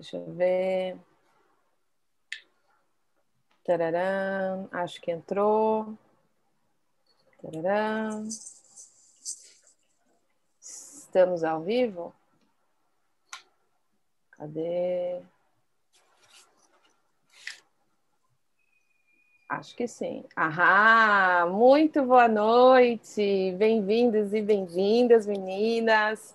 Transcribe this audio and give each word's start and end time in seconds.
Deixa 0.00 0.16
eu 0.16 0.32
ver. 0.32 0.96
Tararã, 3.62 4.66
acho 4.72 4.98
que 4.98 5.10
entrou. 5.10 5.92
Tararã. 7.42 8.26
Estamos 10.58 11.44
ao 11.44 11.60
vivo? 11.60 12.14
Cadê? 14.30 15.20
Acho 19.50 19.76
que 19.76 19.86
sim. 19.86 20.24
Ahá, 20.34 21.46
muito 21.46 22.02
boa 22.06 22.26
noite. 22.26 23.54
Bem-vindos 23.58 24.32
e 24.32 24.40
bem-vindas, 24.40 25.26
meninas. 25.26 26.34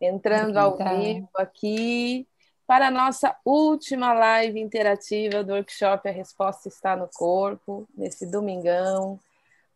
Entrando 0.00 0.56
ao 0.58 0.76
vivo 0.76 1.28
aqui 1.34 2.29
para 2.70 2.86
a 2.86 2.90
nossa 2.92 3.34
última 3.44 4.12
live 4.12 4.60
interativa 4.60 5.42
do 5.42 5.54
workshop 5.54 6.08
A 6.08 6.12
Resposta 6.12 6.68
Está 6.68 6.94
no 6.94 7.08
Corpo, 7.08 7.84
nesse 7.98 8.24
domingão. 8.24 9.18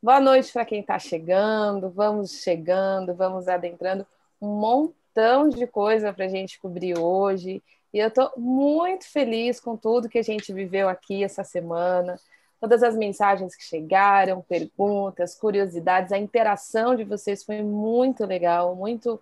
Boa 0.00 0.20
noite 0.20 0.52
para 0.52 0.64
quem 0.64 0.78
está 0.78 0.96
chegando, 0.96 1.90
vamos 1.90 2.40
chegando, 2.40 3.12
vamos 3.12 3.48
adentrando 3.48 4.06
um 4.40 4.46
montão 4.46 5.48
de 5.48 5.66
coisa 5.66 6.12
para 6.12 6.26
a 6.26 6.28
gente 6.28 6.60
cobrir 6.60 6.96
hoje. 6.96 7.60
E 7.92 7.98
eu 7.98 8.06
estou 8.06 8.30
muito 8.36 9.10
feliz 9.10 9.58
com 9.58 9.76
tudo 9.76 10.08
que 10.08 10.20
a 10.20 10.22
gente 10.22 10.52
viveu 10.52 10.88
aqui 10.88 11.24
essa 11.24 11.42
semana, 11.42 12.16
todas 12.60 12.80
as 12.84 12.96
mensagens 12.96 13.56
que 13.56 13.64
chegaram, 13.64 14.40
perguntas, 14.40 15.34
curiosidades, 15.34 16.12
a 16.12 16.18
interação 16.18 16.94
de 16.94 17.02
vocês 17.02 17.42
foi 17.42 17.60
muito 17.60 18.24
legal, 18.24 18.76
muito 18.76 19.20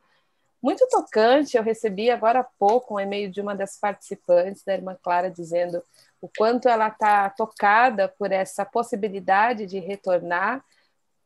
muito 0.63 0.87
tocante. 0.89 1.57
Eu 1.57 1.63
recebi 1.63 2.11
agora 2.11 2.41
há 2.41 2.45
pouco 2.45 2.95
um 2.95 3.01
e-mail 3.01 3.31
de 3.31 3.41
uma 3.41 3.55
das 3.55 3.77
participantes, 3.79 4.63
da 4.65 4.75
irmã 4.75 4.97
Clara, 5.03 5.31
dizendo 5.31 5.83
o 6.21 6.29
quanto 6.29 6.69
ela 6.69 6.89
está 6.89 7.29
tocada 7.31 8.09
por 8.09 8.31
essa 8.31 8.65
possibilidade 8.65 9.67
de 9.67 9.81
retornar 9.81 10.65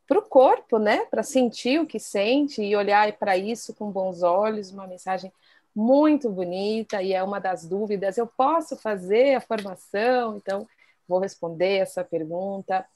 para 0.09 0.19
o 0.19 0.23
corpo, 0.23 0.79
né? 0.79 1.05
Para 1.07 1.23
sentir 1.23 1.81
o 1.81 1.87
que 1.87 1.99
sente 1.99 2.63
e 2.63 2.75
olhar 2.75 3.13
para 3.15 3.37
isso 3.37 3.75
com 3.75 3.91
bons 3.91 4.23
olhos. 4.23 4.71
Uma 4.71 4.87
mensagem 4.87 5.31
muito 5.75 6.31
bonita 6.31 7.03
e 7.03 7.13
é 7.13 7.23
uma 7.23 7.39
das 7.39 7.67
dúvidas. 7.67 8.17
Eu 8.17 8.27
posso 8.27 8.77
fazer 8.77 9.35
a 9.35 9.41
formação? 9.41 10.39
Então, 10.39 10.67
vou 11.07 11.19
responder 11.19 11.79
essa 11.79 12.03
pergunta. 12.03 12.87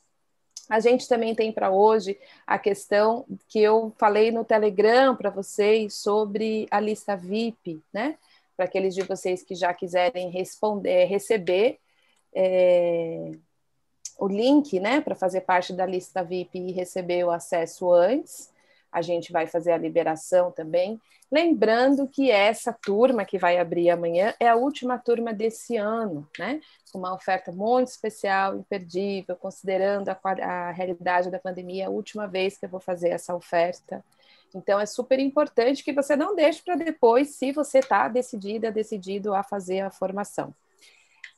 A 0.70 0.78
gente 0.78 1.08
também 1.08 1.34
tem 1.34 1.52
para 1.52 1.70
hoje 1.70 2.16
a 2.46 2.56
questão 2.58 3.26
que 3.48 3.60
eu 3.60 3.92
falei 3.98 4.30
no 4.30 4.44
Telegram 4.44 5.16
para 5.16 5.28
vocês 5.28 5.94
sobre 5.94 6.68
a 6.70 6.78
lista 6.78 7.16
VIP, 7.16 7.82
né? 7.92 8.16
Para 8.56 8.66
aqueles 8.66 8.94
de 8.94 9.02
vocês 9.02 9.42
que 9.42 9.56
já 9.56 9.74
quiserem 9.74 10.30
responder, 10.30 11.06
receber 11.06 11.80
é, 12.32 13.32
o 14.16 14.28
link, 14.28 14.78
né, 14.78 15.00
para 15.00 15.14
fazer 15.14 15.40
parte 15.40 15.72
da 15.72 15.84
lista 15.84 16.22
VIP 16.22 16.58
e 16.58 16.72
receber 16.72 17.24
o 17.24 17.30
acesso 17.30 17.90
antes 17.92 18.50
a 18.92 19.02
gente 19.02 19.32
vai 19.32 19.46
fazer 19.46 19.72
a 19.72 19.78
liberação 19.78 20.50
também. 20.50 21.00
Lembrando 21.30 22.08
que 22.08 22.30
essa 22.30 22.72
turma 22.72 23.24
que 23.24 23.38
vai 23.38 23.58
abrir 23.58 23.88
amanhã 23.88 24.34
é 24.40 24.48
a 24.48 24.56
última 24.56 24.98
turma 24.98 25.32
desse 25.32 25.76
ano, 25.76 26.28
né? 26.36 26.60
Uma 26.92 27.14
oferta 27.14 27.52
muito 27.52 27.88
especial, 27.88 28.56
imperdível, 28.56 29.36
considerando 29.36 30.08
a, 30.08 30.18
a 30.42 30.70
realidade 30.72 31.30
da 31.30 31.38
pandemia, 31.38 31.84
é 31.84 31.86
a 31.86 31.90
última 31.90 32.26
vez 32.26 32.58
que 32.58 32.66
eu 32.66 32.68
vou 32.68 32.80
fazer 32.80 33.10
essa 33.10 33.34
oferta. 33.34 34.04
Então, 34.52 34.80
é 34.80 34.86
super 34.86 35.20
importante 35.20 35.84
que 35.84 35.92
você 35.92 36.16
não 36.16 36.34
deixe 36.34 36.60
para 36.62 36.74
depois, 36.74 37.36
se 37.36 37.52
você 37.52 37.78
está 37.78 38.08
decidida, 38.08 38.72
decidido 38.72 39.32
a 39.32 39.44
fazer 39.44 39.80
a 39.80 39.90
formação. 39.90 40.52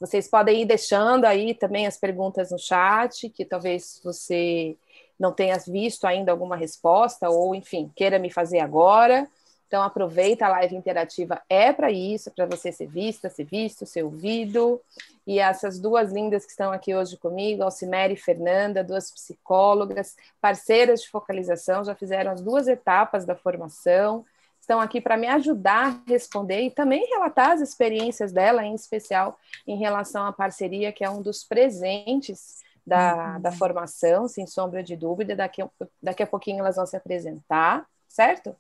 Vocês 0.01 0.27
podem 0.27 0.63
ir 0.63 0.65
deixando 0.65 1.27
aí 1.27 1.55
também 1.55 1.87
as 1.87 1.97
perguntas 1.97 2.51
no 2.51 2.59
chat, 2.59 3.29
que 3.29 3.45
talvez 3.45 4.01
você 4.03 4.77
não 5.19 5.33
tenha 5.33 5.57
visto 5.59 6.07
ainda 6.07 6.33
alguma 6.33 6.57
resposta, 6.57 7.29
ou 7.29 7.55
enfim, 7.55 7.91
queira 7.95 8.19
me 8.19 8.31
fazer 8.31 8.61
agora. 8.61 9.29
Então, 9.73 9.83
aproveita, 9.83 10.45
a 10.45 10.51
live 10.51 10.77
interativa 10.77 11.41
é 11.49 11.73
para 11.73 11.91
isso, 11.91 12.31
para 12.31 12.45
você 12.45 12.71
ser 12.71 12.89
vista, 12.89 13.31
ser 13.31 13.45
visto, 13.45 13.87
ser 13.87 14.03
ouvido. 14.03 14.79
E 15.27 15.39
essas 15.39 15.79
duas 15.79 16.13
lindas 16.13 16.45
que 16.45 16.51
estão 16.51 16.71
aqui 16.73 16.95
hoje 16.95 17.17
comigo, 17.17 17.63
Alcimere 17.63 18.13
e 18.13 18.17
Fernanda, 18.19 18.85
duas 18.85 19.11
psicólogas, 19.11 20.15
parceiras 20.43 21.01
de 21.01 21.09
focalização, 21.09 21.83
já 21.85 21.95
fizeram 21.95 22.33
as 22.33 22.43
duas 22.43 22.69
etapas 22.69 23.25
da 23.25 23.35
formação, 23.35 24.27
estão 24.61 24.79
aqui 24.79 25.01
para 25.01 25.17
me 25.17 25.27
ajudar 25.29 25.87
a 25.87 26.11
responder 26.11 26.61
e 26.61 26.71
também 26.71 27.07
relatar 27.09 27.53
as 27.53 27.63
experiências 27.63 28.31
dela, 28.31 28.67
em 28.67 28.75
especial 28.75 29.39
em 29.67 29.79
relação 29.79 30.27
à 30.27 30.33
parceria, 30.35 30.93
que 30.93 31.03
é 31.03 31.09
um 31.09 31.23
dos 31.23 31.45
presentes 31.45 32.63
da, 32.87 33.39
da 33.39 33.51
uhum. 33.51 33.57
formação, 33.57 34.29
sem 34.29 34.47
sombra 34.47 34.83
de 34.83 34.97
dúvida. 34.97 35.35
Daqui, 35.37 35.63
daqui 36.03 36.23
a 36.23 36.27
pouquinho 36.27 36.61
elas 36.61 36.77
vão 36.77 36.87
se 36.87 36.97
apresentar, 36.97 37.87
certo? 38.09 38.55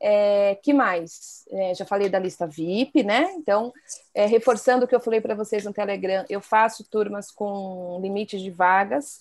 É, 0.00 0.56
que 0.56 0.72
mais? 0.72 1.44
É, 1.50 1.74
já 1.74 1.84
falei 1.84 2.08
da 2.08 2.18
lista 2.18 2.46
VIP, 2.46 3.02
né? 3.02 3.32
Então, 3.36 3.72
é, 4.12 4.26
reforçando 4.26 4.84
o 4.84 4.88
que 4.88 4.94
eu 4.94 5.00
falei 5.00 5.20
para 5.20 5.34
vocês 5.34 5.64
no 5.64 5.72
Telegram, 5.72 6.24
eu 6.28 6.40
faço 6.40 6.84
turmas 6.84 7.30
com 7.30 7.98
limites 8.02 8.42
de 8.42 8.50
vagas, 8.50 9.20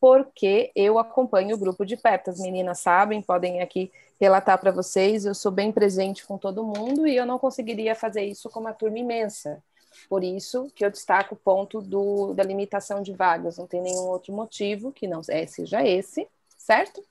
porque 0.00 0.72
eu 0.74 0.98
acompanho 0.98 1.54
o 1.54 1.58
grupo 1.58 1.84
de 1.84 1.96
perto. 1.96 2.30
As 2.30 2.40
meninas 2.40 2.80
sabem, 2.80 3.22
podem 3.22 3.60
aqui 3.60 3.92
relatar 4.20 4.58
para 4.58 4.70
vocês. 4.70 5.24
Eu 5.24 5.34
sou 5.34 5.52
bem 5.52 5.70
presente 5.70 6.26
com 6.26 6.36
todo 6.36 6.64
mundo 6.64 7.06
e 7.06 7.16
eu 7.16 7.26
não 7.26 7.38
conseguiria 7.38 7.94
fazer 7.94 8.24
isso 8.24 8.50
com 8.50 8.60
uma 8.60 8.72
turma 8.72 8.98
imensa. 8.98 9.62
Por 10.08 10.22
isso 10.22 10.70
que 10.74 10.84
eu 10.84 10.90
destaco 10.90 11.34
o 11.34 11.38
ponto 11.38 11.80
do, 11.80 12.34
da 12.34 12.42
limitação 12.42 13.02
de 13.02 13.12
vagas, 13.12 13.58
não 13.58 13.66
tem 13.66 13.80
nenhum 13.80 14.06
outro 14.06 14.32
motivo 14.32 14.92
que 14.92 15.06
não 15.06 15.20
é, 15.28 15.46
seja 15.46 15.86
esse, 15.86 16.28
certo? 16.56 17.02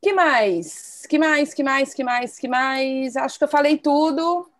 Que 0.00 0.12
mais? 0.12 1.06
Que 1.06 1.18
mais? 1.18 1.54
Que 1.54 1.62
mais? 1.62 1.94
Que 1.94 2.04
mais? 2.04 2.38
Que 2.38 2.48
mais? 2.48 3.16
Acho 3.16 3.38
que 3.38 3.44
eu 3.44 3.48
falei 3.48 3.78
tudo. 3.78 4.50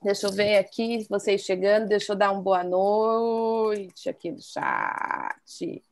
Deixa 0.00 0.28
eu 0.28 0.32
ver 0.32 0.58
aqui 0.58 1.04
vocês 1.10 1.42
chegando. 1.42 1.88
Deixa 1.88 2.12
eu 2.12 2.16
dar 2.16 2.30
uma 2.30 2.40
boa 2.40 2.62
noite 2.62 4.08
aqui 4.08 4.30
no 4.30 4.40
chat. 4.40 5.82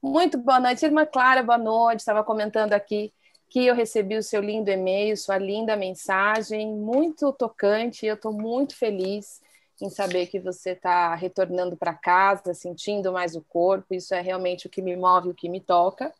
Muito 0.00 0.38
boa 0.38 0.60
noite, 0.60 0.84
irmã 0.84 1.04
Clara. 1.04 1.42
Boa 1.42 1.58
noite. 1.58 1.98
Estava 1.98 2.22
comentando 2.22 2.74
aqui 2.74 3.12
que 3.54 3.66
eu 3.66 3.74
recebi 3.76 4.16
o 4.16 4.22
seu 4.22 4.40
lindo 4.40 4.68
e-mail, 4.68 5.16
sua 5.16 5.38
linda 5.38 5.76
mensagem, 5.76 6.74
muito 6.74 7.32
tocante. 7.32 8.04
Eu 8.04 8.16
estou 8.16 8.32
muito 8.32 8.76
feliz 8.76 9.40
em 9.80 9.88
saber 9.88 10.26
que 10.26 10.40
você 10.40 10.70
está 10.70 11.14
retornando 11.14 11.76
para 11.76 11.94
casa, 11.94 12.52
sentindo 12.52 13.12
mais 13.12 13.36
o 13.36 13.42
corpo. 13.42 13.94
Isso 13.94 14.12
é 14.12 14.20
realmente 14.20 14.66
o 14.66 14.70
que 14.70 14.82
me 14.82 14.96
move, 14.96 15.28
o 15.28 15.34
que 15.34 15.48
me 15.48 15.60
toca. 15.60 16.12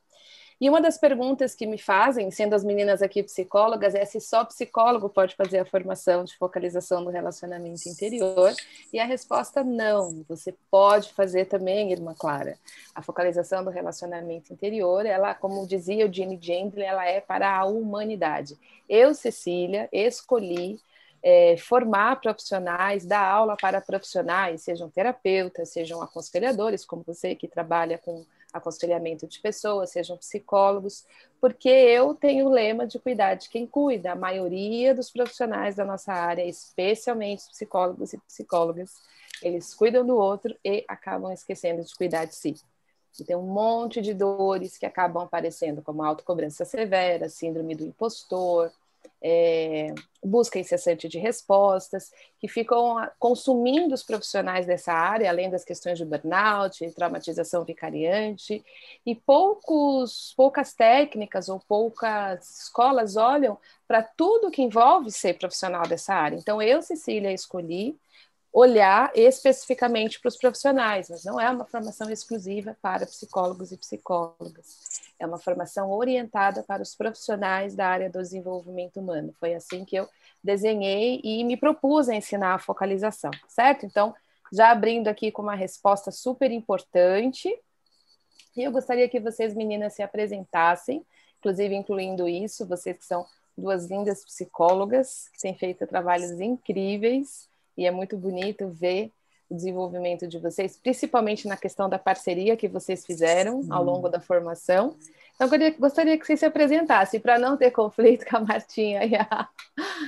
E 0.61 0.69
uma 0.69 0.81
das 0.81 0.97
perguntas 0.97 1.55
que 1.55 1.67
me 1.67 1.79
fazem, 1.79 2.31
sendo 2.31 2.55
as 2.55 2.63
meninas 2.63 3.03
aqui 3.03 3.23
psicólogas, 3.23 3.95
é 3.95 4.05
se 4.05 4.21
só 4.21 4.45
psicólogo 4.45 5.09
pode 5.09 5.35
fazer 5.35 5.59
a 5.59 5.65
formação 5.65 6.25
de 6.25 6.37
focalização 6.37 7.03
do 7.05 7.11
relacionamento 7.11 7.89
interior. 7.89 8.53
E 8.93 8.99
a 8.99 9.05
resposta 9.05 9.65
não. 9.65 10.25
Você 10.29 10.55
pode 10.71 11.13
fazer 11.13 11.47
também, 11.47 11.93
irmã 11.93 12.15
Clara. 12.17 12.59
A 12.95 13.03
focalização 13.03 13.65
do 13.65 13.71
relacionamento 13.71 14.53
interior, 14.53 15.05
ela, 15.05 15.35
como 15.35 15.67
dizia 15.67 16.07
o 16.07 16.13
Gene 16.13 16.39
Gendler, 16.41 16.89
ela 16.89 17.07
é 17.07 17.21
para 17.21 17.57
a 17.57 17.65
humanidade. 17.65 18.57
Eu, 18.89 19.15
Cecília, 19.15 19.89
escolhi 19.93 20.79
é, 21.25 21.57
formar 21.57 22.21
profissionais, 22.21 23.07
dar 23.07 23.27
aula 23.27 23.57
para 23.57 23.81
profissionais, 23.81 24.61
sejam 24.61 24.91
terapeutas, 24.91 25.71
sejam 25.71 26.03
aconselhadores, 26.03 26.85
como 26.85 27.03
você 27.03 27.35
que 27.35 27.49
trabalha 27.49 27.97
com 27.97 28.27
aconselhamento 28.55 29.27
de 29.27 29.41
pessoas, 29.41 29.91
sejam 29.91 30.17
psicólogos, 30.17 31.05
porque 31.41 31.69
eu 31.69 32.15
tenho 32.15 32.47
o 32.47 32.51
lema 32.51 32.87
de 32.87 32.99
cuidar 32.99 33.35
de 33.35 33.49
quem 33.49 33.67
cuida. 33.67 34.13
A 34.13 34.17
maioria 34.17 34.95
dos 34.95 35.11
profissionais 35.11 35.75
da 35.75 35.85
nossa 35.85 36.13
área, 36.13 36.45
especialmente 36.45 37.49
psicólogos 37.51 38.13
e 38.13 38.19
psicólogas, 38.19 38.95
eles 39.43 39.75
cuidam 39.75 40.07
do 40.07 40.17
outro 40.17 40.57
e 40.65 40.85
acabam 40.89 41.33
esquecendo 41.33 41.83
de 41.85 41.95
cuidar 41.95 42.25
de 42.25 42.35
si. 42.37 42.55
E 43.19 43.25
tem 43.25 43.37
um 43.37 43.43
monte 43.43 44.01
de 44.01 44.15
dores 44.15 44.79
que 44.79 44.87
acabam 44.87 45.23
aparecendo, 45.23 45.83
como 45.83 46.03
autocobrança 46.03 46.65
severa, 46.65 47.29
síndrome 47.29 47.75
do 47.75 47.85
impostor, 47.85 48.73
é, 49.27 49.95
busca 50.23 50.59
incessante 50.59 51.09
de 51.09 51.19
respostas, 51.19 52.13
que 52.39 52.47
ficam 52.47 52.97
consumindo 53.19 53.95
os 53.95 54.03
profissionais 54.03 54.67
dessa 54.67 54.93
área, 54.93 55.31
além 55.31 55.49
das 55.49 55.65
questões 55.65 55.97
de 55.97 56.05
burnout, 56.05 56.91
traumatização 56.91 57.65
vicariante, 57.65 58.63
e 59.07 59.15
poucos, 59.15 60.35
poucas 60.37 60.75
técnicas 60.75 61.49
ou 61.49 61.59
poucas 61.59 62.65
escolas 62.65 63.17
olham 63.17 63.57
para 63.89 64.03
tudo 64.03 64.51
que 64.51 64.61
envolve 64.61 65.11
ser 65.11 65.39
profissional 65.39 65.89
dessa 65.89 66.15
área. 66.15 66.37
Então, 66.37 66.61
eu, 66.61 66.83
Cecília, 66.83 67.33
escolhi 67.33 67.97
olhar 68.55 69.11
especificamente 69.17 70.21
para 70.21 70.29
os 70.29 70.37
profissionais, 70.37 71.11
mas 71.11 71.25
não 71.25 71.41
é 71.41 71.51
uma 71.51 71.65
formação 71.65 72.09
exclusiva 72.09 72.77
para 72.81 73.05
psicólogos 73.05 73.73
e 73.73 73.77
psicólogas. 73.77 75.03
É 75.19 75.27
uma 75.27 75.41
formação 75.41 75.91
orientada 75.91 76.63
para 76.63 76.81
os 76.81 76.95
profissionais 76.95 77.75
da 77.75 77.89
área 77.89 78.09
do 78.09 78.21
desenvolvimento 78.21 79.01
humano. 79.01 79.35
Foi 79.41 79.55
assim 79.57 79.85
que 79.85 79.97
eu 79.97 80.09
desenhei 80.43 81.21
e 81.25 81.43
me 81.43 81.57
propus 81.57 82.09
a 82.09 82.15
ensinar 82.15 82.55
a 82.55 82.59
focalização, 82.61 83.33
certo? 83.49 83.87
Então, 83.87 84.15
já 84.53 84.71
abrindo 84.71 85.09
aqui 85.09 85.33
com 85.33 85.43
uma 85.43 85.57
resposta 85.57 86.13
super 86.13 86.53
importante, 86.53 87.49
e 88.57 88.63
eu 88.63 88.71
gostaria 88.71 89.09
que 89.09 89.19
vocês, 89.19 89.53
meninas, 89.53 89.95
se 89.95 90.03
apresentassem, 90.03 91.05
inclusive 91.41 91.75
incluindo 91.75 92.29
isso, 92.29 92.69
vocês 92.69 92.97
que 92.99 93.05
são 93.05 93.27
duas 93.59 93.87
lindas 93.87 94.25
psicólogas, 94.25 95.29
que 95.33 95.41
têm 95.41 95.57
feito 95.57 95.85
trabalhos 95.89 96.39
incríveis, 96.41 97.49
e 97.77 97.87
é 97.87 97.91
muito 97.91 98.17
bonito 98.17 98.69
ver 98.69 99.11
o 99.49 99.55
desenvolvimento 99.55 100.27
de 100.27 100.39
vocês, 100.39 100.77
principalmente 100.77 101.47
na 101.47 101.57
questão 101.57 101.89
da 101.89 101.99
parceria 101.99 102.57
que 102.57 102.69
vocês 102.69 103.05
fizeram 103.05 103.63
ao 103.71 103.85
longo 103.85 104.09
da 104.09 104.21
formação. 104.21 104.97
Então, 105.35 105.49
eu 105.53 105.75
gostaria 105.79 106.17
que 106.17 106.25
vocês 106.25 106.39
se 106.39 106.47
apresentassem, 106.47 107.19
para 107.19 107.39
não 107.39 107.57
ter 107.57 107.73
conflito 107.73 108.25
com 108.27 108.37
a 108.37 108.41
Martinha 108.41 109.05
e 109.05 109.17
a, 109.17 109.49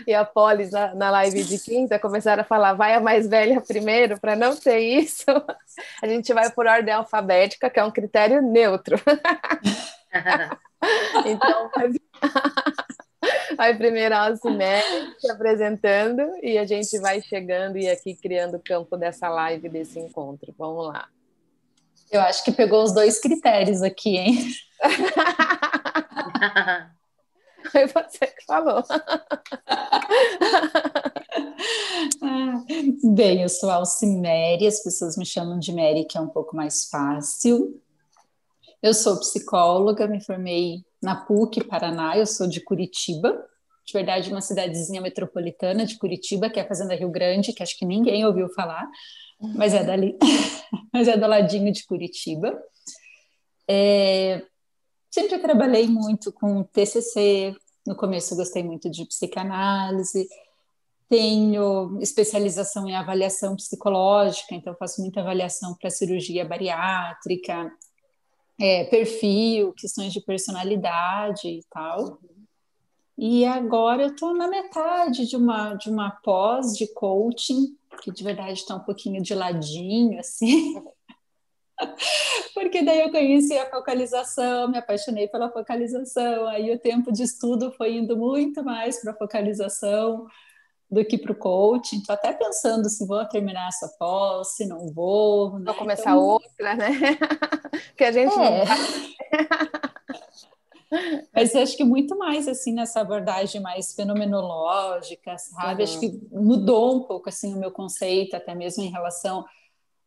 e 0.06 0.14
a 0.14 0.24
Polis 0.24 0.70
na, 0.70 0.94
na 0.94 1.10
live 1.10 1.42
de 1.42 1.58
quinta, 1.58 1.98
começaram 1.98 2.42
a 2.42 2.44
falar, 2.44 2.74
vai 2.74 2.94
a 2.94 3.00
mais 3.00 3.26
velha 3.26 3.60
primeiro, 3.60 4.20
para 4.20 4.36
não 4.36 4.56
ter 4.56 4.78
isso, 4.78 5.24
a 6.02 6.06
gente 6.06 6.32
vai 6.32 6.50
por 6.50 6.66
ordem 6.66 6.94
alfabética, 6.94 7.68
que 7.68 7.80
é 7.80 7.84
um 7.84 7.90
critério 7.90 8.40
neutro. 8.40 8.96
então, 11.26 11.70
vai 13.56 13.76
primeiro 13.76 14.14
a 14.14 14.26
Alcimere 14.26 15.14
se 15.18 15.30
apresentando 15.30 16.22
e 16.42 16.58
a 16.58 16.66
gente 16.66 16.98
vai 16.98 17.22
chegando 17.22 17.78
e 17.78 17.88
aqui 17.88 18.14
criando 18.14 18.56
o 18.56 18.62
campo 18.62 18.96
dessa 18.96 19.28
live, 19.28 19.68
desse 19.68 19.98
encontro. 19.98 20.54
Vamos 20.58 20.88
lá. 20.88 21.08
Eu 22.10 22.20
acho 22.20 22.44
que 22.44 22.52
pegou 22.52 22.84
os 22.84 22.92
dois 22.92 23.18
critérios 23.18 23.82
aqui, 23.82 24.16
hein? 24.16 24.38
Foi 27.72 27.84
você 27.86 28.28
que 28.28 28.44
falou. 28.46 28.84
Bem, 33.02 33.42
eu 33.42 33.48
sou 33.48 33.68
Alcimere, 33.70 34.68
as 34.68 34.80
pessoas 34.82 35.16
me 35.16 35.26
chamam 35.26 35.58
de 35.58 35.72
Mary, 35.72 36.04
que 36.04 36.16
é 36.16 36.20
um 36.20 36.28
pouco 36.28 36.54
mais 36.54 36.88
fácil. 36.88 37.82
Eu 38.80 38.94
sou 38.94 39.18
psicóloga, 39.18 40.06
me 40.06 40.22
formei 40.22 40.85
na 41.02 41.16
PUC, 41.16 41.64
Paraná, 41.64 42.16
eu 42.16 42.26
sou 42.26 42.46
de 42.46 42.60
Curitiba, 42.60 43.44
de 43.86 43.92
verdade, 43.92 44.30
uma 44.30 44.40
cidadezinha 44.40 45.00
metropolitana 45.00 45.86
de 45.86 45.96
Curitiba, 45.96 46.50
que 46.50 46.58
é 46.58 46.62
a 46.62 46.68
Fazenda 46.68 46.96
Rio 46.96 47.08
Grande, 47.08 47.52
que 47.52 47.62
acho 47.62 47.78
que 47.78 47.86
ninguém 47.86 48.26
ouviu 48.26 48.48
falar, 48.48 48.84
mas 49.54 49.72
é 49.74 49.84
dali, 49.84 50.18
mas 50.92 51.06
é 51.06 51.16
do 51.16 51.26
ladinho 51.26 51.72
de 51.72 51.86
Curitiba. 51.86 52.58
É, 53.68 54.42
sempre 55.08 55.38
trabalhei 55.38 55.86
muito 55.86 56.32
com 56.32 56.64
TCC, 56.64 57.54
no 57.86 57.94
começo 57.94 58.34
gostei 58.34 58.64
muito 58.64 58.90
de 58.90 59.04
psicanálise, 59.06 60.26
tenho 61.08 62.00
especialização 62.00 62.88
em 62.88 62.96
avaliação 62.96 63.54
psicológica, 63.54 64.52
então 64.54 64.74
faço 64.74 65.00
muita 65.00 65.20
avaliação 65.20 65.74
para 65.74 65.90
cirurgia 65.90 66.44
bariátrica, 66.44 67.70
é, 68.58 68.84
perfil, 68.84 69.72
questões 69.72 70.12
de 70.12 70.20
personalidade 70.20 71.48
e 71.48 71.62
tal. 71.70 72.18
E 73.18 73.44
agora 73.44 74.02
eu 74.02 74.08
estou 74.08 74.34
na 74.34 74.46
metade 74.46 75.26
de 75.26 75.36
uma, 75.36 75.74
de 75.74 75.88
uma 75.88 76.10
pós 76.10 76.76
de 76.76 76.86
coaching, 76.92 77.76
que 78.02 78.10
de 78.10 78.22
verdade 78.22 78.60
está 78.60 78.76
um 78.76 78.80
pouquinho 78.80 79.22
de 79.22 79.34
ladinho, 79.34 80.18
assim. 80.18 80.74
Porque 82.54 82.82
daí 82.82 83.00
eu 83.00 83.10
conheci 83.10 83.56
a 83.56 83.70
focalização, 83.70 84.68
me 84.68 84.78
apaixonei 84.78 85.28
pela 85.28 85.50
focalização, 85.50 86.46
aí 86.46 86.70
o 86.70 86.78
tempo 86.78 87.12
de 87.12 87.22
estudo 87.22 87.70
foi 87.72 87.96
indo 87.96 88.16
muito 88.16 88.62
mais 88.64 89.00
para 89.00 89.12
a 89.12 89.16
focalização 89.16 90.26
do 90.90 91.04
que 91.04 91.18
para 91.18 91.32
o 91.32 91.36
coaching. 91.36 91.98
Estou 91.98 92.14
até 92.14 92.32
pensando 92.32 92.88
se 92.88 93.06
vou 93.06 93.24
terminar 93.26 93.68
essa 93.68 93.88
pós, 93.98 94.54
se 94.54 94.66
não 94.66 94.92
vou. 94.92 95.58
Né? 95.58 95.64
Vou 95.66 95.74
começar 95.74 96.12
então... 96.12 96.24
outra, 96.24 96.74
né? 96.74 96.90
que 97.96 98.04
a 98.04 98.12
gente 98.12 98.34
é. 98.34 98.64
não 98.64 98.76
Mas 101.34 101.54
acho 101.54 101.76
que 101.76 101.84
muito 101.84 102.16
mais 102.16 102.46
assim 102.46 102.72
nessa 102.72 103.00
abordagem 103.00 103.60
mais 103.60 103.92
fenomenológica, 103.92 105.36
sabe? 105.36 105.82
Uhum. 105.82 105.88
Acho 105.88 106.00
que 106.00 106.20
mudou 106.30 106.96
um 106.96 107.00
pouco 107.02 107.28
assim 107.28 107.52
o 107.54 107.58
meu 107.58 107.72
conceito, 107.72 108.36
até 108.36 108.54
mesmo 108.54 108.84
em 108.84 108.90
relação 108.90 109.44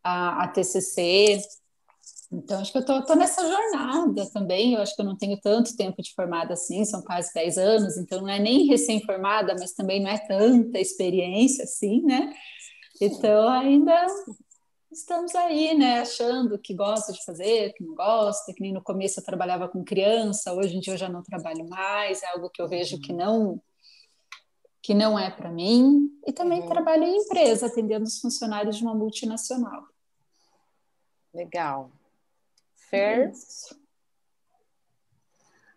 a, 0.04 0.44
a 0.44 0.48
TCC. 0.48 1.42
Então, 2.32 2.60
acho 2.60 2.72
que 2.72 2.78
eu 2.78 2.82
estou 2.82 3.16
nessa 3.16 3.42
jornada 3.48 4.30
também. 4.32 4.74
Eu 4.74 4.82
acho 4.82 4.96
que 4.96 5.02
eu 5.02 5.06
não 5.06 5.18
tenho 5.18 5.40
tanto 5.40 5.76
tempo 5.76 6.02
de 6.02 6.14
formada 6.14 6.54
assim, 6.54 6.86
são 6.86 7.02
quase 7.02 7.34
10 7.34 7.58
anos, 7.58 7.98
então 7.98 8.22
não 8.22 8.30
é 8.30 8.40
nem 8.40 8.68
recém-formada, 8.68 9.56
mas 9.60 9.74
também 9.74 10.02
não 10.02 10.10
é 10.10 10.18
tanta 10.18 10.80
experiência 10.80 11.64
assim, 11.64 12.04
né? 12.04 12.32
Então, 13.02 13.50
ainda 13.50 14.06
estamos 14.92 15.34
aí, 15.36 15.78
né, 15.78 16.00
achando 16.02 16.58
que 16.58 16.74
gosta 16.74 17.14
de 17.14 17.24
fazer, 17.24 17.74
que 17.74 17.84
não 17.84 17.96
gosta, 17.96 18.52
que 18.54 18.62
nem 18.62 18.74
no 18.74 18.82
começo 18.82 19.20
eu 19.20 19.24
trabalhava 19.24 19.68
com 19.68 19.84
criança, 19.84 20.54
hoje 20.54 20.76
em 20.76 20.80
dia 20.80 20.94
eu 20.94 20.98
já 20.98 21.08
não 21.08 21.22
trabalho 21.22 21.68
mais, 21.70 22.24
é 22.24 22.28
algo 22.28 22.50
que 22.50 22.62
eu 22.62 22.68
vejo 22.68 23.00
que 23.00 23.14
não 23.14 23.62
que 24.82 24.94
não 24.94 25.20
é 25.20 25.30
para 25.30 25.52
mim, 25.52 26.10
e 26.26 26.32
também 26.32 26.62
uhum. 26.62 26.68
trabalho 26.68 27.04
em 27.04 27.18
empresa, 27.18 27.68
atendendo 27.68 28.06
os 28.06 28.20
funcionários 28.20 28.78
de 28.78 28.84
uma 28.84 28.96
multinacional. 28.96 29.84
Legal. 31.34 31.92
Fer? 32.90 33.32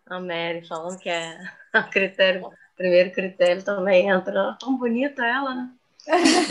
A 0.05 0.19
Mary 0.19 0.67
falando 0.67 0.99
que 0.99 1.09
é 1.09 1.39
a 1.73 1.83
critério, 1.83 2.51
primeiro 2.75 3.11
critério 3.11 3.63
também 3.63 4.09
entra. 4.09 4.57
Tão 4.59 4.77
bonita 4.77 5.25
ela, 5.25 5.55
né? 5.55 5.69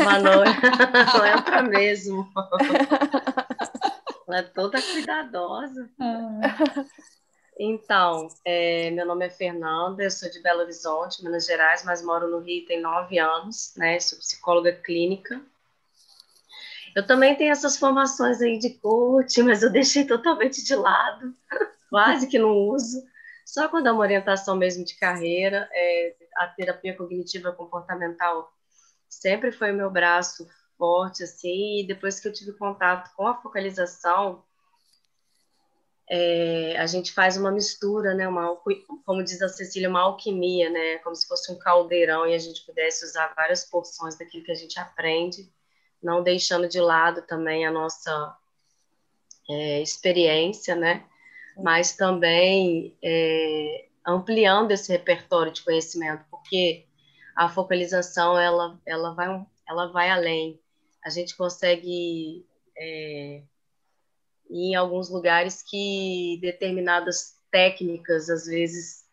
Manu, 0.03 0.45
não 1.15 1.27
entra 1.27 1.63
mesmo. 1.63 2.27
Ela 4.27 4.39
é 4.39 4.43
toda 4.43 4.81
cuidadosa. 4.81 5.91
Ah. 6.01 6.87
Então, 7.59 8.29
é, 8.45 8.91
meu 8.91 9.05
nome 9.05 9.27
é 9.27 9.31
Fernanda, 9.31 10.03
eu 10.03 10.11
sou 10.11 10.31
de 10.31 10.41
Belo 10.41 10.61
Horizonte, 10.61 11.23
Minas 11.23 11.47
Gerais, 11.47 11.85
mas 11.85 12.03
moro 12.03 12.27
no 12.29 12.39
Rio 12.39 12.65
tem 12.65 12.81
nove 12.81 13.19
anos, 13.19 13.75
né? 13.77 14.01
Sou 14.01 14.19
psicóloga 14.19 14.73
clínica. 14.73 15.41
Eu 16.95 17.07
também 17.07 17.35
tenho 17.37 17.53
essas 17.53 17.77
formações 17.77 18.41
aí 18.41 18.59
de 18.59 18.71
coaching, 18.71 19.43
mas 19.43 19.63
eu 19.63 19.71
deixei 19.71 20.07
totalmente 20.07 20.63
de 20.63 20.75
lado, 20.75 21.35
quase 21.89 22.27
que 22.27 22.39
não 22.39 22.69
uso. 22.69 23.03
Só 23.47 23.69
quando 23.69 23.89
é 23.89 23.93
uma 23.93 24.03
orientação 24.03 24.57
mesmo 24.57 24.85
de 24.85 24.95
carreira, 24.97 25.69
é, 25.73 26.15
a 26.37 26.47
terapia 26.49 26.97
cognitiva 26.97 27.53
comportamental 27.53 28.53
sempre 29.09 29.53
foi 29.53 29.73
o 29.73 29.77
meu 29.77 29.91
braço 29.91 30.47
forte, 30.79 31.23
assim, 31.23 31.81
e 31.81 31.87
depois 31.87 32.19
que 32.19 32.29
eu 32.29 32.33
tive 32.33 32.53
contato 32.53 33.15
com 33.15 33.27
a 33.27 33.41
focalização, 33.41 34.43
é, 36.09 36.77
a 36.79 36.87
gente 36.87 37.13
faz 37.13 37.37
uma 37.37 37.51
mistura, 37.51 38.15
né, 38.15 38.27
uma, 38.27 38.57
como 39.05 39.23
diz 39.23 39.41
a 39.41 39.49
Cecília, 39.49 39.89
uma 39.89 40.01
alquimia, 40.01 40.69
né, 40.71 40.99
como 40.99 41.15
se 41.15 41.27
fosse 41.27 41.53
um 41.53 41.59
caldeirão 41.59 42.27
e 42.27 42.35
a 42.35 42.39
gente 42.39 42.65
pudesse 42.67 43.05
usar 43.05 43.33
várias 43.35 43.65
porções 43.65 44.17
daquilo 44.17 44.45
que 44.45 44.51
a 44.51 44.57
gente 44.57 44.79
aprende, 44.79 45.51
não 46.03 46.23
deixando 46.23 46.69
de 46.69 46.81
lado 46.81 47.23
também 47.23 47.67
a 47.67 47.71
nossa 47.71 48.37
é, 49.49 49.81
experiência, 49.81 50.75
né, 50.75 51.05
mas 51.57 51.97
também 51.97 52.97
é, 53.03 53.87
ampliando 54.07 54.73
esse 54.73 54.91
repertório 54.91 55.53
de 55.53 55.63
conhecimento, 55.63 56.25
porque 56.31 56.87
a 57.37 57.49
focalização 57.49 58.39
ela, 58.39 58.79
ela, 58.87 59.15
vai, 59.15 59.47
ela 59.69 59.93
vai 59.93 60.11
além. 60.11 60.61
A 61.05 61.11
gente 61.11 61.37
consegue 61.37 62.47
é, 62.77 63.43
em 64.51 64.75
alguns 64.75 65.09
lugares 65.09 65.63
que 65.63 66.39
determinadas 66.41 67.39
técnicas 67.51 68.29
às 68.29 68.47
vezes 68.47 69.05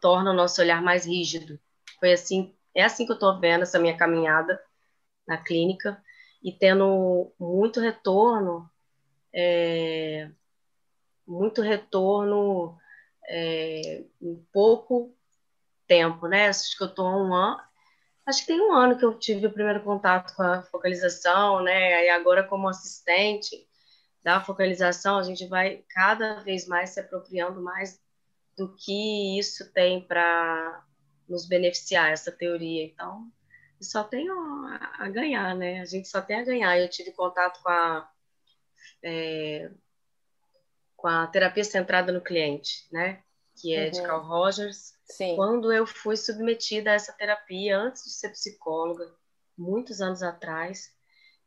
tornam 0.00 0.32
o 0.32 0.36
nosso 0.36 0.60
olhar 0.60 0.82
mais 0.82 1.06
rígido. 1.06 1.58
Foi 1.98 2.12
assim, 2.12 2.54
é 2.74 2.82
assim 2.82 3.06
que 3.06 3.12
eu 3.12 3.16
estou 3.16 3.38
vendo 3.38 3.62
essa 3.62 3.78
minha 3.78 3.96
caminhada 3.96 4.60
na 5.26 5.38
clínica 5.38 6.02
e 6.42 6.52
tendo 6.52 7.32
muito 7.38 7.80
retorno, 7.80 8.68
é, 9.32 10.30
muito 11.26 11.62
retorno 11.62 12.76
é, 13.28 14.04
em 14.20 14.36
pouco 14.52 15.16
tempo, 15.86 16.26
né? 16.26 16.48
Acho 16.48 16.76
que 16.76 16.82
eu 16.82 16.88
estou 16.88 17.06
há 17.06 17.16
um 17.16 17.34
ano, 17.34 17.60
acho 18.26 18.40
que 18.40 18.46
tem 18.46 18.60
um 18.60 18.72
ano 18.72 18.98
que 18.98 19.04
eu 19.04 19.18
tive 19.18 19.46
o 19.46 19.52
primeiro 19.52 19.82
contato 19.82 20.34
com 20.34 20.42
a 20.42 20.62
focalização, 20.62 21.62
né? 21.62 22.06
E 22.06 22.10
agora 22.10 22.44
como 22.44 22.68
assistente, 22.68 23.66
da 24.22 24.40
focalização, 24.40 25.18
a 25.18 25.22
gente 25.22 25.46
vai 25.46 25.84
cada 25.88 26.40
vez 26.40 26.66
mais 26.66 26.90
se 26.90 27.00
apropriando 27.00 27.60
mais 27.60 28.00
do 28.56 28.74
que 28.76 29.38
isso 29.38 29.72
tem 29.72 30.00
para 30.00 30.84
nos 31.28 31.46
beneficiar, 31.46 32.12
essa 32.12 32.30
teoria. 32.30 32.84
Então, 32.84 33.30
só 33.82 34.04
tem 34.04 34.28
a, 34.28 35.08
ganhar, 35.08 35.54
né? 35.54 35.80
A 35.80 35.84
gente 35.84 36.08
só 36.08 36.20
tem 36.20 36.36
a 36.40 36.44
ganhar. 36.44 36.78
Eu 36.78 36.88
tive 36.88 37.12
contato 37.12 37.62
com 37.62 37.68
a, 37.68 38.10
é, 39.02 39.70
com 40.96 41.08
a 41.08 41.26
terapia 41.26 41.64
centrada 41.64 42.12
no 42.12 42.20
cliente, 42.20 42.86
né? 42.92 43.22
Que 43.54 43.74
é 43.74 43.86
uhum. 43.86 43.90
de 43.90 44.02
Carl 44.02 44.22
Rogers. 44.22 44.92
Sim. 45.04 45.36
quando 45.36 45.70
eu 45.70 45.86
fui 45.86 46.16
submetida 46.16 46.90
a 46.90 46.94
essa 46.94 47.12
terapia 47.12 47.78
antes 47.78 48.04
de 48.04 48.12
ser 48.12 48.30
psicóloga, 48.30 49.14
muitos 49.58 50.00
anos 50.00 50.22
atrás, 50.22 50.90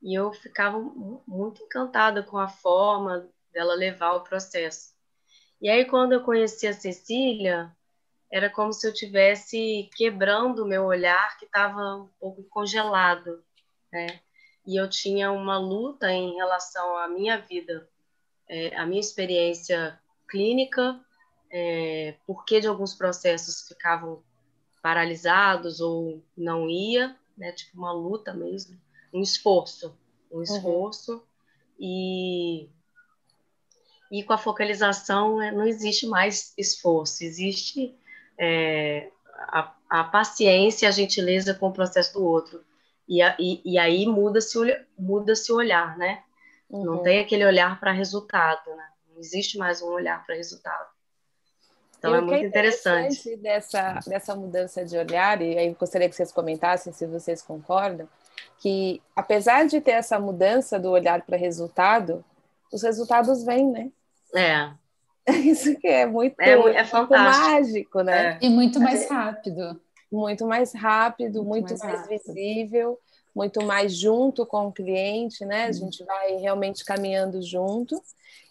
e 0.02 0.14
eu 0.14 0.32
ficava 0.32 0.80
muito 1.28 1.64
encantada 1.64 2.22
com 2.22 2.38
a 2.38 2.48
forma 2.48 3.28
dela 3.52 3.74
levar 3.74 4.14
o 4.14 4.24
processo. 4.24 4.94
E 5.60 5.70
aí, 5.70 5.86
quando 5.86 6.12
eu 6.12 6.24
conheci 6.24 6.68
a 6.68 6.74
Cecília, 6.74 7.76
era 8.32 8.50
como 8.50 8.74
se 8.74 8.88
eu 8.88 8.94
tivesse 8.94 9.90
quebrando 9.96 10.64
o 10.64 10.68
meu 10.68 10.86
olhar 10.86 11.38
que 11.38 11.46
estava 11.46 11.96
um 11.96 12.10
pouco 12.20 12.44
congelado, 12.44 13.44
né? 13.92 14.20
E 14.66 14.80
eu 14.80 14.90
tinha 14.90 15.32
uma 15.32 15.58
luta 15.58 16.12
em 16.12 16.36
relação 16.36 16.98
à 16.98 17.08
minha 17.08 17.38
vida, 17.38 17.88
é, 18.50 18.76
a 18.76 18.86
minha 18.86 19.00
experiência 19.00 20.00
clínica, 20.28 21.00
é, 21.52 22.16
porque 22.26 22.60
de 22.60 22.68
alguns 22.68 22.96
processos 22.96 23.68
ficavam 23.68 24.24
paralisados 24.82 25.80
ou 25.80 26.24
não 26.36 26.70
ia, 26.70 27.16
né? 27.38 27.52
Tipo 27.52 27.78
uma 27.78 27.94
luta 27.94 28.34
mesmo, 28.34 28.80
um 29.14 29.22
esforço, 29.22 29.98
um 30.32 30.38
uhum. 30.38 30.44
esforço 30.44 31.14
uhum. 31.14 31.22
e 31.80 32.70
e 34.12 34.24
com 34.24 34.34
a 34.34 34.38
focalização 34.38 35.42
é, 35.42 35.52
não 35.52 35.66
existe 35.66 36.06
mais 36.06 36.54
esforço, 36.58 37.24
existe 37.24 37.98
é, 38.38 39.10
a, 39.48 39.74
a, 39.90 40.04
paciência, 40.04 40.88
a 40.88 40.92
gentileza 40.92 41.54
com 41.54 41.68
o 41.68 41.74
processo 41.74 42.14
do 42.14 42.26
outro. 42.26 42.64
E, 43.08 43.22
a, 43.22 43.36
e, 43.40 43.62
e 43.64 43.78
aí 43.78 44.06
muda-se 44.06 44.58
muda 44.98 45.34
o 45.50 45.56
olhar, 45.56 45.98
né? 45.98 46.24
Uhum. 46.70 46.84
Não 46.84 47.04
tem 47.04 47.20
aquele 47.20 47.46
olhar 47.46 47.80
para 47.80 47.92
resultado, 47.92 48.70
né? 48.76 48.88
Não 49.14 49.20
existe 49.20 49.58
mais 49.58 49.82
um 49.82 49.88
olhar 49.88 50.26
para 50.26 50.36
resultado. 50.36 50.96
Então 51.98 52.16
é 52.16 52.22
muito 52.22 52.44
é 52.44 52.48
interessante. 52.48 53.20
interessante 53.20 53.38
dessa, 53.38 54.00
dessa 54.06 54.36
mudança 54.36 54.86
de 54.86 54.98
olhar, 54.98 55.42
e 55.42 55.58
aí 55.58 55.74
gostaria 55.74 56.10
que 56.10 56.16
vocês 56.16 56.32
comentassem 56.32 56.94
se 56.94 57.06
vocês 57.08 57.42
concordam, 57.42 58.08
que 58.60 59.02
apesar 59.16 59.66
de 59.66 59.82
ter 59.82 59.92
essa 59.92 60.20
mudança 60.20 60.80
do 60.80 60.92
olhar 60.92 61.22
para 61.22 61.38
resultado, 61.38 62.24
os 62.72 62.84
resultados 62.84 63.44
vêm, 63.44 63.72
né? 63.72 63.92
É. 64.36 64.72
Isso 65.44 65.76
que 65.78 65.88
é 65.88 66.06
muito, 66.06 66.40
é, 66.40 66.52
é 66.52 66.58
muito 66.58 67.10
mágico, 67.10 68.02
né? 68.02 68.38
É. 68.42 68.46
E 68.46 68.50
muito 68.50 68.80
mais 68.80 69.10
rápido. 69.10 69.82
Muito 70.12 70.46
mais 70.46 70.74
rápido, 70.74 71.44
muito, 71.44 71.70
muito 71.70 71.84
mais, 71.84 72.08
mais 72.08 72.08
visível, 72.08 73.00
muito 73.36 73.64
mais 73.66 73.96
junto 73.96 74.46
com 74.46 74.68
o 74.68 74.72
cliente, 74.72 75.44
né? 75.44 75.66
A 75.66 75.72
gente 75.72 76.04
vai 76.04 76.36
realmente 76.36 76.86
caminhando 76.86 77.42
junto. 77.42 78.02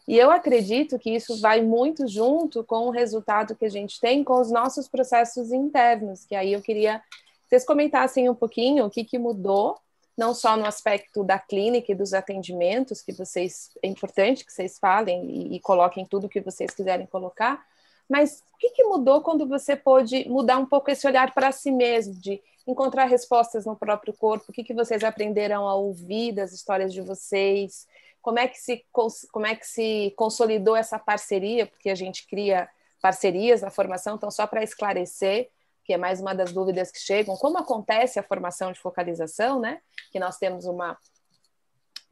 E 0.07 0.19
eu 0.19 0.31
acredito 0.31 0.99
que 0.99 1.11
isso 1.11 1.41
vai 1.41 1.63
muito 1.63 2.07
junto 2.07 2.63
com 2.65 2.89
o 2.89 2.91
resultado 2.91 3.55
que 3.55 3.65
a 3.65 3.71
gente 3.71 3.99
tem 3.99 4.23
com 4.23 4.39
os 4.39 4.51
nossos 4.51 4.87
processos 4.87 5.53
internos, 5.53 6.27
que 6.27 6.35
aí 6.35 6.53
eu 6.53 6.61
queria 6.61 6.99
que 6.99 7.51
vocês 7.51 7.65
comentassem 7.65 8.29
um 8.29 8.35
pouquinho 8.35 8.85
o 8.85 8.91
que, 8.91 9.05
que 9.05 9.19
mudou 9.19 9.79
não 10.17 10.33
só 10.35 10.57
no 10.57 10.65
aspecto 10.65 11.25
da 11.25 11.39
clínica 11.39 11.93
e 11.93 11.95
dos 11.95 12.15
atendimentos, 12.15 13.03
que 13.03 13.13
vocês 13.13 13.71
é 13.83 13.89
importante 13.89 14.45
que 14.45 14.53
vocês 14.53 14.79
falem 14.79 15.25
e, 15.29 15.57
e 15.57 15.61
coloquem 15.61 16.07
tudo 16.07 16.29
que 16.29 16.41
vocês 16.41 16.71
quiserem 16.71 17.07
colocar, 17.07 17.65
mas 18.09 18.43
o 18.55 18.59
que, 18.59 18.71
que 18.71 18.85
mudou 18.85 19.23
quando 19.23 19.47
você 19.47 19.75
pôde 19.75 20.29
mudar 20.29 20.59
um 20.59 20.67
pouco 20.67 20.91
esse 20.91 21.07
olhar 21.07 21.33
para 21.33 21.51
si 21.53 21.71
mesmo, 21.71 22.15
de 22.15 22.41
encontrar 22.67 23.05
respostas 23.07 23.67
no 23.67 23.77
próprio 23.77 24.13
corpo? 24.13 24.47
O 24.49 24.53
que, 24.53 24.65
que 24.65 24.75
vocês 24.75 25.03
aprenderam 25.03 25.69
a 25.69 25.75
ouvir 25.75 26.33
das 26.33 26.53
histórias 26.53 26.93
de 26.93 27.01
vocês? 27.01 27.87
Como 28.23 28.39
é 28.39 28.49
que 28.49 28.59
se 28.59 28.85
como 29.33 29.47
é 29.47 29.55
que 29.55 29.67
se 29.67 30.13
consolidou 30.17 30.77
essa 30.77 30.99
parceria? 30.99 31.67
Porque 31.67 31.91
a 31.91 31.95
gente 31.95 32.27
cria 32.27 32.69
parcerias 33.03 33.61
na 33.61 33.71
formação, 33.71 34.17
então 34.17 34.31
só 34.31 34.47
para 34.47 34.63
esclarecer, 34.63 35.51
que 35.85 35.93
é 35.93 35.97
mais 35.97 36.21
uma 36.21 36.35
das 36.35 36.53
dúvidas 36.53 36.91
que 36.91 36.99
chegam, 36.99 37.37
como 37.37 37.59
acontece 37.59 38.19
a 38.19 38.23
formação 38.23 38.73
de 38.73 38.81
focalização, 38.81 39.61
né? 39.61 39.81
Que 40.11 40.19
nós 40.19 40.39
temos 40.39 40.65
uma 40.65 40.97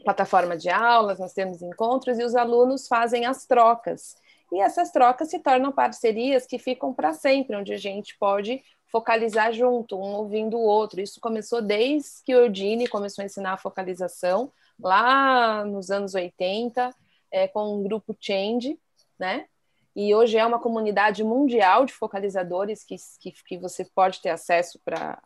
plataforma 0.05 0.57
de 0.57 0.69
aulas, 0.69 1.19
nós 1.19 1.33
temos 1.33 1.62
encontros 1.62 2.19
e 2.19 2.25
os 2.25 2.35
alunos 2.35 2.87
fazem 2.87 3.25
as 3.25 3.47
trocas. 3.47 4.14
E 4.52 4.61
essas 4.61 4.91
trocas 4.91 5.31
se 5.31 5.38
tornam 5.38 5.73
parcerias 5.73 6.47
que 6.47 6.59
ficam 6.59 6.93
para 6.93 7.14
sempre, 7.14 7.57
onde 7.57 7.73
a 7.73 7.79
gente 7.79 8.17
pode 8.19 8.62
focalizar 8.91 9.50
junto, 9.55 9.97
um 9.97 10.14
ouvindo 10.17 10.59
o 10.59 10.62
outro. 10.62 11.00
Isso 11.00 11.19
começou 11.19 11.62
desde 11.62 12.23
que 12.26 12.35
o 12.35 12.41
Eudine 12.41 12.87
começou 12.87 13.23
a 13.23 13.26
ensinar 13.26 13.55
a 13.55 13.59
focalização, 13.59 14.52
lá 14.79 15.64
nos 15.64 15.91
anos 15.91 16.14
80, 16.14 16.95
é, 17.31 17.49
com 17.49 17.79
o 17.79 17.83
grupo 17.83 18.14
Change, 18.21 18.79
né? 19.19 19.47
E 19.94 20.14
hoje 20.14 20.38
é 20.38 20.46
uma 20.46 20.58
comunidade 20.58 21.22
mundial 21.22 21.84
de 21.84 21.92
focalizadores 21.92 22.82
que, 22.82 22.96
que, 23.20 23.32
que 23.32 23.58
você 23.58 23.84
pode 23.84 24.20
ter 24.20 24.30
acesso 24.30 24.80
para 24.84 25.20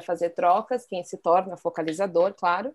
fazer 0.00 0.30
trocas, 0.30 0.86
quem 0.86 1.04
se 1.04 1.18
torna 1.18 1.56
focalizador, 1.56 2.32
claro. 2.34 2.74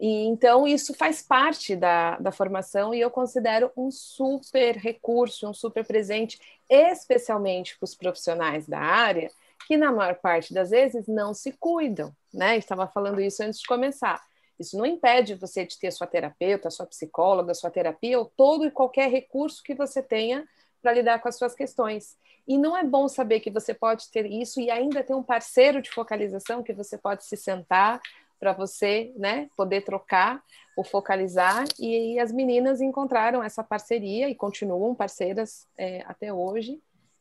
E 0.00 0.26
então 0.26 0.66
isso 0.66 0.94
faz 0.94 1.20
parte 1.20 1.74
da, 1.74 2.16
da 2.18 2.30
formação 2.30 2.94
e 2.94 3.00
eu 3.00 3.10
considero 3.10 3.70
um 3.76 3.90
super 3.90 4.76
recurso, 4.76 5.48
um 5.48 5.52
super 5.52 5.84
presente, 5.84 6.38
especialmente 6.68 7.76
para 7.76 7.84
os 7.84 7.94
profissionais 7.94 8.66
da 8.66 8.78
área, 8.78 9.30
que 9.66 9.76
na 9.76 9.90
maior 9.92 10.14
parte 10.14 10.54
das 10.54 10.70
vezes 10.70 11.06
não 11.08 11.34
se 11.34 11.52
cuidam, 11.52 12.14
né? 12.32 12.56
Estava 12.56 12.86
falando 12.86 13.20
isso 13.20 13.42
antes 13.42 13.60
de 13.60 13.66
começar. 13.66 14.22
Isso 14.58 14.76
não 14.76 14.84
impede 14.84 15.34
você 15.34 15.64
de 15.64 15.78
ter 15.78 15.90
sua 15.90 16.06
terapeuta, 16.06 16.70
sua 16.70 16.86
psicóloga, 16.86 17.54
sua 17.54 17.70
terapia, 17.70 18.18
ou 18.18 18.24
todo 18.24 18.66
e 18.66 18.70
qualquer 18.70 19.10
recurso 19.10 19.62
que 19.62 19.74
você 19.74 20.02
tenha 20.02 20.46
para 20.82 20.92
lidar 20.92 21.20
com 21.20 21.28
as 21.28 21.36
suas 21.36 21.54
questões. 21.54 22.16
E 22.46 22.56
não 22.56 22.76
é 22.76 22.82
bom 22.82 23.08
saber 23.08 23.40
que 23.40 23.50
você 23.50 23.74
pode 23.74 24.10
ter 24.10 24.26
isso 24.26 24.60
e 24.60 24.70
ainda 24.70 25.04
ter 25.04 25.14
um 25.14 25.22
parceiro 25.22 25.82
de 25.82 25.90
focalização 25.90 26.62
que 26.62 26.72
você 26.72 26.96
pode 26.96 27.24
se 27.24 27.36
sentar 27.36 28.00
para 28.38 28.52
você, 28.52 29.12
né, 29.16 29.50
poder 29.56 29.82
trocar 29.82 30.42
ou 30.76 30.84
focalizar. 30.84 31.64
E, 31.78 32.18
as 32.18 32.32
meninas 32.32 32.80
encontraram 32.80 33.42
essa 33.42 33.62
parceria 33.62 34.28
e 34.28 34.34
continuam 34.34 34.94
parceiras 34.94 35.66
é, 35.76 36.02
até 36.06 36.32
hoje. 36.32 36.80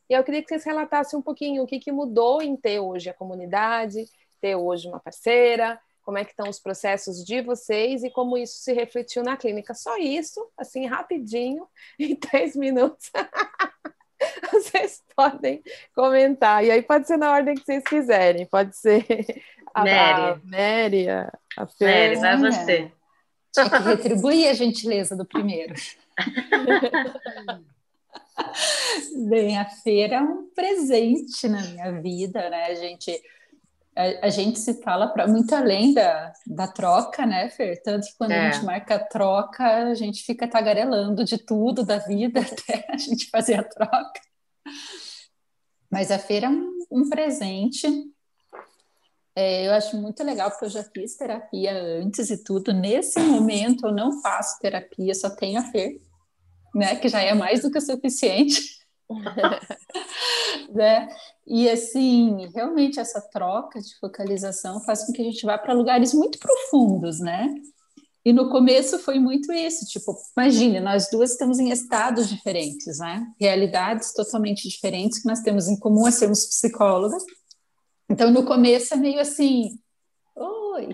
E 0.10 0.14
eu 0.14 0.24
queria 0.24 0.42
que 0.42 0.48
vocês 0.48 0.64
relatassem 0.64 1.20
um 1.20 1.22
pouquinho 1.22 1.64
o 1.64 1.68
que, 1.68 1.80
que 1.80 1.92
mudou 1.92 2.42
em 2.42 2.56
ter 2.56 2.80
hoje 2.80 3.10
a 3.10 3.14
comunidade, 3.14 4.06
ter 4.40 4.56
hoje 4.56 4.88
uma 4.88 5.00
parceira, 5.00 5.80
como 6.08 6.18
é 6.18 6.24
que 6.24 6.32
estão 6.32 6.48
os 6.48 6.58
processos 6.58 7.22
de 7.22 7.42
vocês 7.42 8.02
e 8.02 8.10
como 8.10 8.38
isso 8.38 8.60
se 8.60 8.72
refletiu 8.72 9.22
na 9.22 9.36
clínica. 9.36 9.74
Só 9.74 9.98
isso, 9.98 10.50
assim, 10.58 10.86
rapidinho, 10.86 11.68
em 12.00 12.16
três 12.16 12.56
minutos. 12.56 13.12
vocês 14.50 15.04
podem 15.14 15.62
comentar. 15.94 16.64
E 16.64 16.72
aí 16.72 16.82
pode 16.82 17.08
ser 17.08 17.18
na 17.18 17.34
ordem 17.34 17.56
que 17.56 17.66
vocês 17.66 17.84
quiserem. 17.84 18.46
Pode 18.46 18.78
ser 18.78 19.06
a 19.76 19.84
Mary, 19.84 20.42
Mary 20.46 21.10
a, 21.10 21.30
a 21.58 21.68
Mary, 21.82 22.16
vai 22.16 22.38
você. 22.38 22.92
Tinha 23.52 23.70
que 23.70 23.78
retribuir 23.78 24.48
a 24.48 24.54
gentileza 24.54 25.14
do 25.14 25.26
primeiro. 25.26 25.74
Bem, 29.28 29.58
a 29.58 29.66
feira 29.66 30.16
é 30.16 30.22
um 30.22 30.48
presente 30.56 31.50
na 31.50 31.62
minha 31.64 32.02
vida, 32.02 32.50
né? 32.50 32.68
A 32.68 32.76
gente 32.76 33.22
a, 33.98 34.28
a 34.28 34.30
gente 34.30 34.60
se 34.60 34.76
fala 34.82 35.08
para 35.08 35.28
muito 35.28 35.54
além 35.56 35.94
da, 35.94 36.32
da 36.46 36.68
troca, 36.68 37.26
né, 37.26 37.50
Fer? 37.50 37.82
Tanto 37.82 38.06
que 38.06 38.16
quando 38.16 38.32
é. 38.32 38.48
a 38.48 38.52
gente 38.52 38.64
marca 38.64 38.96
a 38.96 39.04
troca, 39.04 39.64
a 39.64 39.96
gente 39.96 40.24
fica 40.24 40.48
tagarelando 40.48 41.26
de 41.26 41.38
tudo 41.40 41.84
da 41.84 41.98
vida 41.98 42.40
até 42.46 42.86
a 42.90 42.98
gente 42.98 43.28
fazer 43.32 43.56
a 43.56 43.64
troca. 43.64 44.22
Mas 45.90 46.12
a 46.12 46.20
feira 46.20 46.46
é 46.46 46.50
um, 46.50 46.86
um 46.92 47.10
presente. 47.10 47.88
É, 49.36 49.68
eu 49.68 49.74
acho 49.74 49.98
muito 49.98 50.24
legal, 50.24 50.52
porque 50.52 50.66
eu 50.66 50.70
já 50.70 50.84
fiz 50.84 51.16
terapia 51.16 51.74
antes 52.00 52.30
e 52.30 52.44
tudo. 52.44 52.74
Nesse 52.74 53.20
momento, 53.20 53.88
eu 53.88 53.92
não 53.94 54.22
faço 54.22 54.60
terapia, 54.60 55.14
só 55.16 55.30
tenho 55.30 55.60
a 55.60 55.64
Fer, 55.64 56.00
né? 56.76 56.96
Que 56.96 57.10
já 57.10 57.22
é 57.22 57.34
mais 57.34 57.62
do 57.62 57.72
que 57.72 57.78
o 57.78 57.82
suficiente. 57.82 58.78
né? 60.74 61.08
E 61.46 61.70
assim, 61.70 62.48
realmente 62.54 63.00
essa 63.00 63.22
troca 63.22 63.80
de 63.80 63.98
focalização 64.00 64.82
faz 64.82 65.06
com 65.06 65.14
que 65.14 65.22
a 65.22 65.26
gente 65.26 65.46
vá 65.46 65.58
para 65.58 65.74
lugares 65.74 66.14
muito 66.14 66.38
profundos, 66.40 67.20
né? 67.20 67.54
E 68.26 68.34
no 68.34 68.50
começo 68.50 69.00
foi 69.00 69.20
muito 69.20 69.54
isso, 69.54 69.86
tipo, 69.86 70.14
imagine, 70.36 70.82
nós 70.82 71.10
duas 71.10 71.32
estamos 71.32 71.60
em 71.60 71.70
estados 71.70 72.28
diferentes, 72.28 73.00
né? 73.00 73.26
Realidades 73.40 74.14
totalmente 74.14 74.68
diferentes 74.68 75.22
que 75.22 75.28
nós 75.30 75.40
temos 75.40 75.70
em 75.70 75.80
comum 75.80 76.06
a 76.06 76.12
sermos 76.12 76.46
psicólogas. 76.46 77.24
Então, 78.10 78.30
no 78.30 78.46
começo 78.46 78.94
é 78.94 78.98
meio 78.98 79.22
assim, 79.22 79.80
oi, 80.36 80.90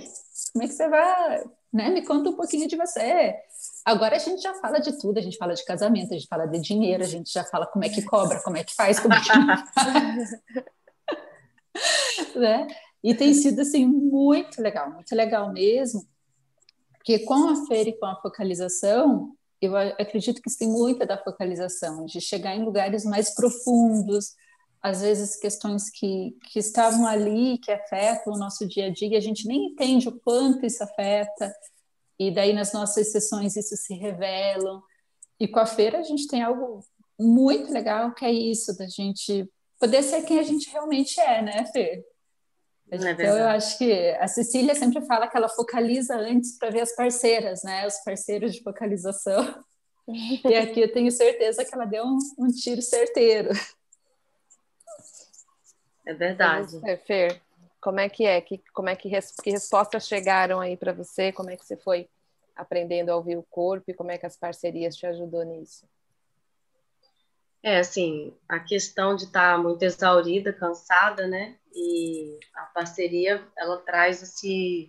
como 0.51 0.63
é 0.63 0.67
que 0.67 0.73
você 0.73 0.87
vai? 0.87 1.43
Né? 1.73 1.89
Me 1.89 2.05
conta 2.05 2.29
um 2.29 2.35
pouquinho 2.35 2.67
de 2.67 2.75
você. 2.75 3.35
Agora 3.85 4.15
a 4.15 4.19
gente 4.19 4.41
já 4.41 4.53
fala 4.55 4.79
de 4.79 4.97
tudo, 4.97 5.17
a 5.17 5.21
gente 5.21 5.37
fala 5.37 5.53
de 5.53 5.65
casamento, 5.65 6.13
a 6.13 6.17
gente 6.17 6.27
fala 6.27 6.45
de 6.45 6.59
dinheiro, 6.59 7.03
a 7.03 7.07
gente 7.07 7.31
já 7.31 7.43
fala 7.43 7.65
como 7.65 7.83
é 7.83 7.89
que 7.89 8.01
cobra, 8.01 8.41
como 8.41 8.57
é 8.57 8.63
que 8.63 8.73
faz, 8.73 8.99
como 8.99 9.13
é 9.13 9.19
que 9.19 9.27
faz. 9.27 10.31
né? 12.35 12.67
E 13.03 13.13
tem 13.13 13.33
sido 13.33 13.61
assim 13.61 13.85
muito 13.85 14.61
legal, 14.61 14.91
muito 14.91 15.13
legal 15.13 15.51
mesmo, 15.51 16.07
porque 16.93 17.19
com 17.19 17.49
a 17.49 17.65
feira 17.65 17.89
e 17.89 17.99
com 17.99 18.05
a 18.05 18.15
focalização, 18.21 19.35
eu 19.61 19.75
acredito 19.75 20.41
que 20.41 20.57
tem 20.57 20.69
muita 20.69 21.05
da 21.05 21.17
focalização, 21.17 22.05
de 22.05 22.21
chegar 22.21 22.55
em 22.55 22.63
lugares 22.63 23.03
mais 23.03 23.35
profundos, 23.35 24.35
às 24.81 25.01
vezes 25.01 25.37
questões 25.37 25.89
que, 25.89 26.37
que 26.49 26.59
estavam 26.59 27.05
ali, 27.05 27.57
que 27.57 27.71
afetam 27.71 28.33
o 28.33 28.37
nosso 28.37 28.67
dia 28.67 28.87
a 28.87 28.89
dia, 28.89 29.17
a 29.17 29.21
gente 29.21 29.47
nem 29.47 29.67
entende 29.67 30.07
o 30.07 30.19
quanto 30.19 30.65
isso 30.65 30.83
afeta, 30.83 31.53
e 32.19 32.31
daí 32.31 32.53
nas 32.53 32.73
nossas 32.73 33.11
sessões 33.11 33.55
isso 33.55 33.75
se 33.75 33.93
revelam. 33.93 34.81
E 35.39 35.47
com 35.47 35.59
a 35.59 35.65
feira 35.65 35.99
a 35.99 36.03
gente 36.03 36.27
tem 36.27 36.41
algo 36.41 36.79
muito 37.19 37.71
legal 37.71 38.13
que 38.13 38.25
é 38.25 38.31
isso, 38.31 38.77
da 38.77 38.87
gente 38.87 39.49
poder 39.79 40.01
ser 40.03 40.23
quem 40.23 40.39
a 40.39 40.43
gente 40.43 40.69
realmente 40.69 41.19
é, 41.19 41.41
né, 41.41 41.65
Fê? 41.65 42.05
É 42.91 42.95
então, 42.95 43.37
eu 43.37 43.47
acho 43.47 43.77
que 43.77 44.11
a 44.11 44.27
Cecília 44.27 44.75
sempre 44.75 45.01
fala 45.05 45.27
que 45.27 45.35
ela 45.35 45.49
focaliza 45.49 46.15
antes 46.15 46.57
para 46.57 46.69
ver 46.69 46.81
as 46.81 46.95
parceiras, 46.95 47.63
né? 47.63 47.87
Os 47.87 47.97
parceiros 48.03 48.53
de 48.53 48.61
focalização. 48.61 49.63
e 50.45 50.55
aqui 50.55 50.81
eu 50.81 50.91
tenho 50.91 51.11
certeza 51.11 51.65
que 51.65 51.73
ela 51.73 51.85
deu 51.85 52.05
um, 52.05 52.17
um 52.37 52.47
tiro 52.47 52.81
certeiro. 52.81 53.49
É 56.05 56.13
verdade. 56.13 56.79
É, 56.85 56.97
Fer, 56.97 57.41
como 57.83 57.99
é 57.99 58.07
que 58.07 58.25
é? 58.25 58.39
Que, 58.39 58.63
como 58.73 58.87
é 58.87 58.95
que, 58.95 59.09
que 59.09 59.51
respostas 59.51 60.07
chegaram 60.07 60.61
aí 60.61 60.77
para 60.77 60.93
você? 60.93 61.33
Como 61.33 61.49
é 61.49 61.57
que 61.57 61.65
você 61.65 61.75
foi 61.75 62.07
aprendendo 62.55 63.09
a 63.09 63.15
ouvir 63.17 63.37
o 63.37 63.43
corpo 63.43 63.91
e 63.91 63.93
como 63.93 64.09
é 64.09 64.17
que 64.17 64.25
as 64.25 64.37
parcerias 64.37 64.95
te 64.95 65.05
ajudou 65.05 65.43
nisso? 65.43 65.85
É, 67.61 67.79
assim, 67.79 68.33
a 68.47 68.57
questão 68.57 69.17
de 69.17 69.25
estar 69.25 69.57
tá 69.57 69.61
muito 69.61 69.83
exaurida, 69.83 70.53
cansada, 70.53 71.27
né? 71.27 71.57
E 71.75 72.39
a 72.55 72.61
parceria, 72.67 73.45
ela 73.57 73.77
traz 73.79 74.23
esse. 74.23 74.87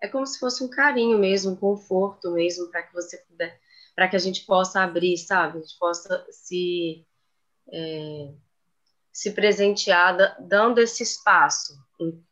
É 0.00 0.08
como 0.08 0.26
se 0.26 0.38
fosse 0.38 0.64
um 0.64 0.68
carinho 0.68 1.18
mesmo, 1.18 1.52
um 1.52 1.56
conforto 1.56 2.30
mesmo, 2.30 2.70
para 2.70 2.84
que 2.84 2.94
você 2.94 3.18
puder. 3.18 3.60
Para 3.94 4.08
que 4.08 4.16
a 4.16 4.18
gente 4.18 4.46
possa 4.46 4.80
abrir, 4.80 5.18
sabe? 5.18 5.58
A 5.58 5.60
gente 5.60 5.78
possa 5.78 6.26
se. 6.30 7.06
É, 7.70 8.32
se 9.12 9.30
presentear, 9.30 10.36
dando 10.40 10.80
esse 10.80 11.02
espaço, 11.04 11.83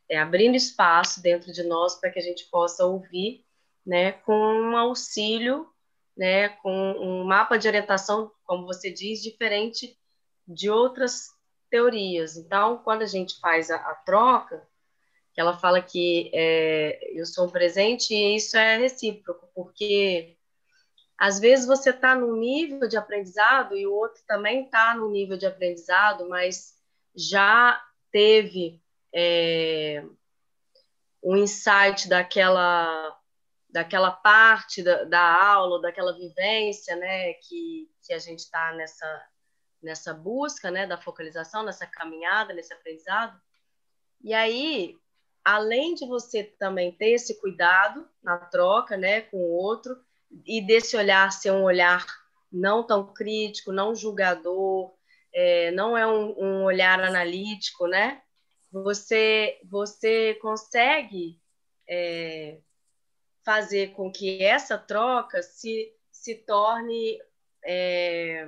é, 0.09 0.19
abrindo 0.19 0.57
espaço 0.57 1.23
dentro 1.23 1.52
de 1.52 1.62
nós 1.62 1.99
para 1.99 2.11
que 2.11 2.19
a 2.19 2.23
gente 2.23 2.45
possa 2.50 2.85
ouvir, 2.85 3.45
né? 3.85 4.12
Com 4.12 4.35
um 4.35 4.76
auxílio 4.76 5.73
né, 6.16 6.49
com 6.49 6.92
um 6.92 7.25
mapa 7.25 7.59
de 7.59 7.69
orientação, 7.69 8.31
como 8.45 8.66
você 8.66 8.90
diz, 8.90 9.23
diferente 9.23 9.99
de 10.47 10.69
outras 10.69 11.28
teorias. 11.71 12.37
Então, 12.37 12.78
quando 12.78 13.02
a 13.02 13.07
gente 13.07 13.38
faz 13.40 13.71
a, 13.71 13.76
a 13.76 13.95
troca, 13.95 14.66
que 15.33 15.40
ela 15.40 15.57
fala 15.57 15.81
que 15.81 16.31
é, 16.35 17.19
eu 17.19 17.25
sou 17.25 17.47
um 17.47 17.50
presente 17.50 18.14
e 18.14 18.37
isso 18.37 18.57
é 18.57 18.76
recíproco, 18.76 19.49
porque 19.54 20.37
às 21.16 21.38
vezes 21.40 21.66
você 21.66 21.90
está 21.90 22.14
num 22.14 22.37
nível 22.37 22.87
de 22.87 22.99
aprendizado 22.99 23.75
e 23.76 23.87
o 23.87 23.95
outro 23.95 24.23
também 24.26 24.64
está 24.64 24.95
no 24.95 25.11
nível 25.11 25.38
de 25.38 25.47
aprendizado, 25.47 26.28
mas 26.28 26.75
já 27.14 27.83
teve 28.11 28.81
é, 29.14 30.04
um 31.23 31.37
insight 31.37 32.09
daquela 32.09 33.19
daquela 33.73 34.11
parte 34.11 34.83
da, 34.83 35.04
da 35.04 35.45
aula, 35.45 35.81
daquela 35.81 36.12
vivência, 36.12 36.95
né, 36.95 37.33
que, 37.35 37.90
que 38.07 38.12
a 38.12 38.19
gente 38.19 38.40
está 38.40 38.71
nessa, 38.75 39.26
nessa 39.83 40.12
busca, 40.12 40.71
né, 40.71 40.87
da 40.87 41.00
focalização, 41.00 41.62
nessa 41.62 41.87
caminhada, 41.87 42.52
nesse 42.52 42.75
aprendizado. 42.75 43.40
E 44.23 44.35
aí, 44.35 44.95
além 45.42 45.95
de 45.95 46.07
você 46.07 46.45
também 46.45 46.92
ter 46.92 47.12
esse 47.12 47.40
cuidado 47.40 48.07
na 48.23 48.37
troca, 48.37 48.95
né, 48.95 49.23
com 49.23 49.38
o 49.38 49.52
outro, 49.52 49.99
e 50.47 50.61
desse 50.61 50.95
olhar 50.95 51.33
ser 51.33 51.50
um 51.50 51.62
olhar 51.62 52.04
não 52.52 52.87
tão 52.87 53.12
crítico, 53.12 53.73
não 53.73 53.95
julgador, 53.95 54.95
é, 55.33 55.71
não 55.71 55.97
é 55.97 56.07
um, 56.07 56.38
um 56.38 56.64
olhar 56.64 57.00
analítico, 57.00 57.87
né? 57.87 58.21
Você, 58.73 59.61
você 59.64 60.35
consegue 60.41 61.38
é, 61.87 62.59
fazer 63.45 63.93
com 63.93 64.11
que 64.11 64.43
essa 64.43 64.79
troca 64.79 65.43
se, 65.43 65.95
se 66.11 66.35
torne 66.37 67.21
é, 67.63 68.47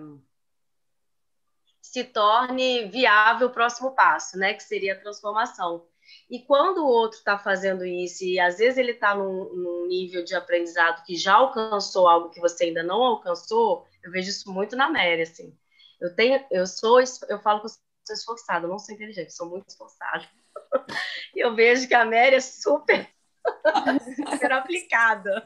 se 1.81 2.03
torne 2.03 2.87
viável 2.87 3.49
o 3.49 3.53
próximo 3.53 3.95
passo, 3.95 4.39
né? 4.39 4.55
Que 4.55 4.63
seria 4.63 4.95
a 4.95 5.01
transformação. 5.01 5.87
E 6.29 6.41
quando 6.41 6.79
o 6.79 6.89
outro 6.89 7.19
está 7.19 7.39
fazendo 7.39 7.85
isso, 7.85 8.25
e 8.25 8.41
às 8.41 8.59
vezes 8.59 8.79
ele 8.79 8.93
está 8.93 9.15
num, 9.15 9.55
num, 9.55 9.87
nível 9.87 10.25
de 10.25 10.35
aprendizado 10.35 11.05
que 11.05 11.15
já 11.15 11.35
alcançou 11.35 12.09
algo 12.09 12.31
que 12.31 12.41
você 12.41 12.65
ainda 12.65 12.83
não 12.83 13.03
alcançou, 13.03 13.87
eu 14.03 14.11
vejo 14.11 14.29
isso 14.29 14.51
muito 14.51 14.75
na 14.75 14.91
Mary, 14.91 15.23
assim. 15.23 15.57
Eu 16.01 16.15
tenho, 16.15 16.45
eu 16.51 16.67
sou, 16.67 17.01
eu 17.29 17.39
falo 17.39 17.61
que 17.61 17.69
sou 18.07 18.14
esforçada, 18.14 18.67
eu 18.67 18.71
não 18.71 18.79
sou 18.79 18.95
inteligente, 18.95 19.33
sou 19.33 19.49
muito 19.49 19.69
esforçada. 19.69 20.27
E 21.35 21.40
eu 21.40 21.53
vejo 21.53 21.88
que 21.88 21.95
a 21.95 22.05
Mary 22.05 22.37
é 22.37 22.40
super 22.40 23.09
super 24.31 24.53
aplicada. 24.53 25.45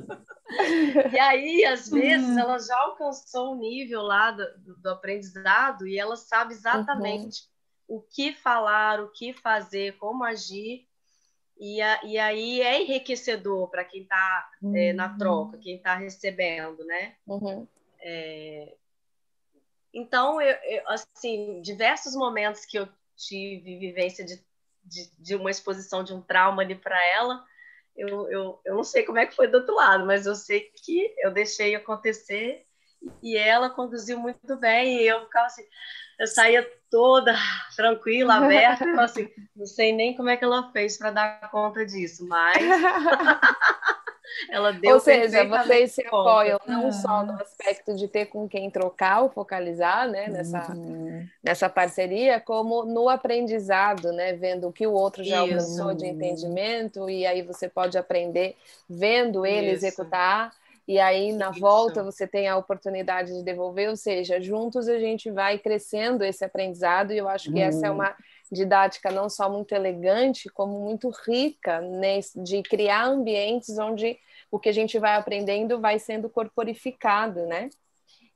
E 1.13 1.19
aí, 1.19 1.65
às 1.65 1.89
vezes, 1.89 2.29
uhum. 2.29 2.39
ela 2.39 2.59
já 2.59 2.77
alcançou 2.79 3.53
o 3.53 3.59
nível 3.59 4.03
lá 4.03 4.31
do, 4.31 4.77
do, 4.79 4.91
aprendizado 4.91 5.87
e 5.87 5.99
ela 5.99 6.17
sabe 6.17 6.55
exatamente 6.55 7.43
uhum. 7.89 7.97
o 7.97 8.01
que 8.03 8.33
falar, 8.33 9.01
o 9.01 9.11
que 9.11 9.33
fazer, 9.33 9.97
como 9.99 10.25
agir. 10.25 10.87
E, 11.59 11.83
a, 11.83 12.05
e 12.05 12.19
aí 12.19 12.61
é 12.63 12.83
enriquecedor 12.83 13.69
para 13.69 13.85
quem 13.85 14.03
está 14.03 14.49
uhum. 14.63 14.77
é, 14.77 14.93
na 14.93 15.11
uhum. 15.11 15.19
troca, 15.19 15.59
quem 15.59 15.77
está 15.77 15.97
recebendo, 15.97 16.85
né? 16.85 17.17
Uhum. 17.27 17.67
É... 18.01 18.77
Então, 19.93 20.41
eu, 20.41 20.57
eu, 20.65 20.83
assim, 20.89 21.61
diversos 21.63 22.15
momentos 22.15 22.65
que 22.65 22.79
eu 22.79 22.89
tive 23.17 23.79
vivência 23.79 24.25
de, 24.25 24.43
de, 24.85 25.11
de 25.19 25.35
uma 25.35 25.51
exposição 25.51 26.05
de 26.05 26.13
um 26.13 26.21
trauma 26.21 26.63
ali 26.63 26.75
para 26.75 26.99
ela, 27.15 27.45
eu, 27.97 28.31
eu, 28.31 28.61
eu 28.65 28.77
não 28.77 28.85
sei 28.85 29.03
como 29.03 29.19
é 29.19 29.27
que 29.27 29.35
foi 29.35 29.49
do 29.49 29.59
outro 29.59 29.75
lado, 29.75 30.07
mas 30.07 30.25
eu 30.25 30.37
sei 30.37 30.71
que 30.85 31.13
eu 31.19 31.33
deixei 31.33 31.75
acontecer 31.75 32.65
e 33.23 33.37
ela 33.37 33.69
conduziu 33.71 34.19
muito 34.19 34.57
bem 34.57 35.03
e 35.03 35.09
eu 35.09 35.25
ficava 35.25 35.47
assim, 35.47 35.65
eu 36.19 36.27
saía 36.27 36.69
toda 36.91 37.35
tranquila, 37.77 38.37
aberta, 38.37 38.85
assim, 39.03 39.29
não 39.55 39.67
sei 39.67 39.93
nem 39.93 40.17
como 40.17 40.29
é 40.29 40.37
que 40.37 40.45
ela 40.45 40.71
fez 40.71 40.97
para 40.97 41.11
dar 41.11 41.51
conta 41.51 41.85
disso, 41.85 42.27
mas 42.27 42.57
Ela 44.51 44.73
deu 44.73 44.95
Ou 44.95 45.01
seja, 45.01 45.45
vocês 45.45 45.93
se 45.93 46.07
apoiam 46.07 46.61
não 46.67 46.91
só 46.93 47.25
no 47.25 47.33
aspecto 47.41 47.95
de 47.95 48.09
ter 48.09 48.27
com 48.27 48.49
quem 48.49 48.71
trocar 48.71 49.23
ou 49.23 49.29
focalizar, 49.29 50.09
né, 50.09 50.29
nessa, 50.29 50.73
uhum. 50.73 51.27
nessa 51.43 51.69
parceria, 51.69 52.41
como 52.41 52.85
no 52.85 53.09
aprendizado, 53.09 54.13
né, 54.13 54.33
vendo 54.35 54.69
o 54.69 54.73
que 54.73 54.87
o 54.87 54.93
outro 54.93 55.25
já 55.25 55.45
Isso. 55.45 55.55
alcançou 55.55 55.95
de 55.95 56.07
entendimento, 56.07 57.09
e 57.09 57.27
aí 57.27 57.43
você 57.43 57.69
pode 57.69 57.97
aprender 57.99 58.57
vendo 58.89 59.45
ele 59.45 59.73
Isso. 59.73 59.87
executar, 59.87 60.53
e 60.87 60.99
aí 60.99 61.33
na 61.33 61.51
Isso. 61.51 61.61
volta 61.61 62.03
você 62.03 62.27
tem 62.27 62.49
a 62.49 62.57
oportunidade 62.57 63.35
de 63.35 63.43
devolver, 63.43 63.91
ou 63.91 63.97
seja, 63.97 64.41
juntos 64.41 64.89
a 64.89 64.99
gente 64.99 65.31
vai 65.31 65.59
crescendo 65.59 66.25
esse 66.25 66.45
aprendizado, 66.45 67.13
e 67.13 67.19
eu 67.19 67.29
acho 67.29 67.53
que 67.53 67.59
uhum. 67.59 67.67
essa 67.67 67.87
é 67.87 67.91
uhum. 67.91 67.97
uma 67.97 68.15
didática 68.51 69.11
não 69.11 69.29
só 69.29 69.51
muito 69.51 69.73
elegante, 69.75 70.49
como 70.49 70.81
muito 70.81 71.11
rica 71.27 71.81
de 72.37 72.63
criar 72.63 73.07
ambientes 73.07 73.79
onde 73.79 74.19
o 74.51 74.59
que 74.59 74.69
a 74.69 74.73
gente 74.73 74.99
vai 74.99 75.15
aprendendo 75.15 75.81
vai 75.81 75.99
sendo 75.99 76.29
corporificado, 76.31 77.47
né? 77.47 77.69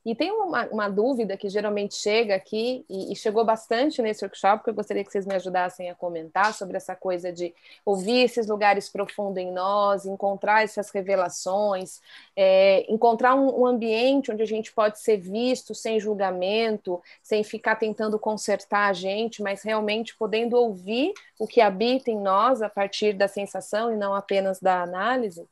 E 0.05 0.13
tem 0.13 0.31
uma, 0.31 0.65
uma 0.67 0.89
dúvida 0.89 1.37
que 1.37 1.47
geralmente 1.47 1.95
chega 1.95 2.35
aqui, 2.35 2.85
e, 2.89 3.13
e, 3.13 3.15
chegou 3.15 3.45
bastante 3.45 4.01
nesse 4.01 4.25
workshop, 4.25 4.63
que 4.63 4.69
eu 4.69 4.73
gostaria 4.73 5.03
que 5.03 5.09
vocês 5.09 5.25
me 5.25 5.33
ajudassem 5.33 5.89
a 5.89 5.95
comentar 5.95 6.53
sobre 6.53 6.75
essa 6.75 6.93
coisa 6.93 7.31
de 7.31 7.53
ouvir 7.85 8.23
esses 8.23 8.47
lugares 8.47 8.89
profundos 8.89 9.37
em 9.37 9.51
nós, 9.51 10.05
encontrar 10.05 10.63
essas 10.63 10.89
revelações, 10.89 12.01
é, 12.35 12.85
encontrar 12.91 13.35
um, 13.35 13.61
um, 13.61 13.65
ambiente 13.65 14.29
onde 14.29 14.43
a 14.43 14.47
gente 14.47 14.73
pode 14.73 14.99
ser 14.99 15.17
visto 15.17 15.73
sem 15.73 15.99
julgamento, 16.01 17.01
sem 17.21 17.41
ficar 17.41 17.77
tentando 17.77 18.19
consertar 18.19 18.89
a 18.89 18.93
gente, 18.93 19.41
mas 19.41 19.63
realmente 19.63 20.15
podendo 20.17 20.57
ouvir 20.57 21.13
o 21.39 21.47
que 21.47 21.61
habita 21.61 22.11
em 22.11 22.19
nós 22.19 22.61
a 22.61 22.69
partir 22.69 23.13
da 23.13 23.29
sensação 23.29 23.93
e 23.93 23.95
não 23.95 24.13
apenas 24.13 24.59
da 24.59 24.81
análise. 24.81 25.47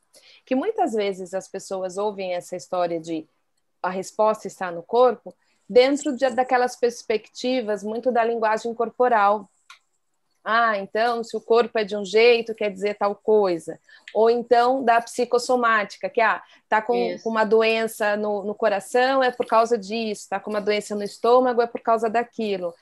Que 0.46 0.56
muitas 0.56 0.94
vezes 0.94 1.34
as 1.34 1.48
pessoas 1.48 1.98
ouvem 1.98 2.34
essa 2.34 2.56
história 2.58 3.00
de 3.00 3.26
a 3.82 3.90
resposta 3.90 4.48
está 4.48 4.72
no 4.72 4.84
corpo, 4.84 5.34
dentro 5.68 6.16
de, 6.16 6.30
daquelas 6.30 6.76
perspectivas 6.76 7.84
muito 7.84 8.12
da 8.12 8.24
linguagem 8.24 8.74
corporal. 8.74 9.50
Ah, 10.44 10.78
então, 10.78 11.24
se 11.24 11.38
o 11.38 11.42
corpo 11.42 11.78
é 11.78 11.84
de 11.84 11.96
um 11.96 12.04
jeito, 12.04 12.56
quer 12.56 12.72
dizer 12.72 12.96
tal 12.96 13.16
coisa. 13.16 13.80
Ou 14.14 14.30
então 14.30 14.84
da 14.84 15.00
psicossomática, 15.00 16.10
que 16.10 16.20
ah, 16.20 16.42
tá 16.68 16.82
com, 16.82 17.16
com 17.24 17.30
uma 17.30 17.44
doença 17.44 18.18
no, 18.18 18.44
no 18.44 18.56
coração, 18.56 19.24
é 19.24 19.32
por 19.32 19.46
causa 19.46 19.78
disso, 19.78 20.28
tá 20.28 20.40
com 20.40 20.50
uma 20.50 20.62
doença 20.62 20.96
no 20.96 21.04
estômago, 21.04 21.62
é 21.62 21.68
por 21.68 21.82
causa 21.82 22.10
daquilo. 22.10 22.74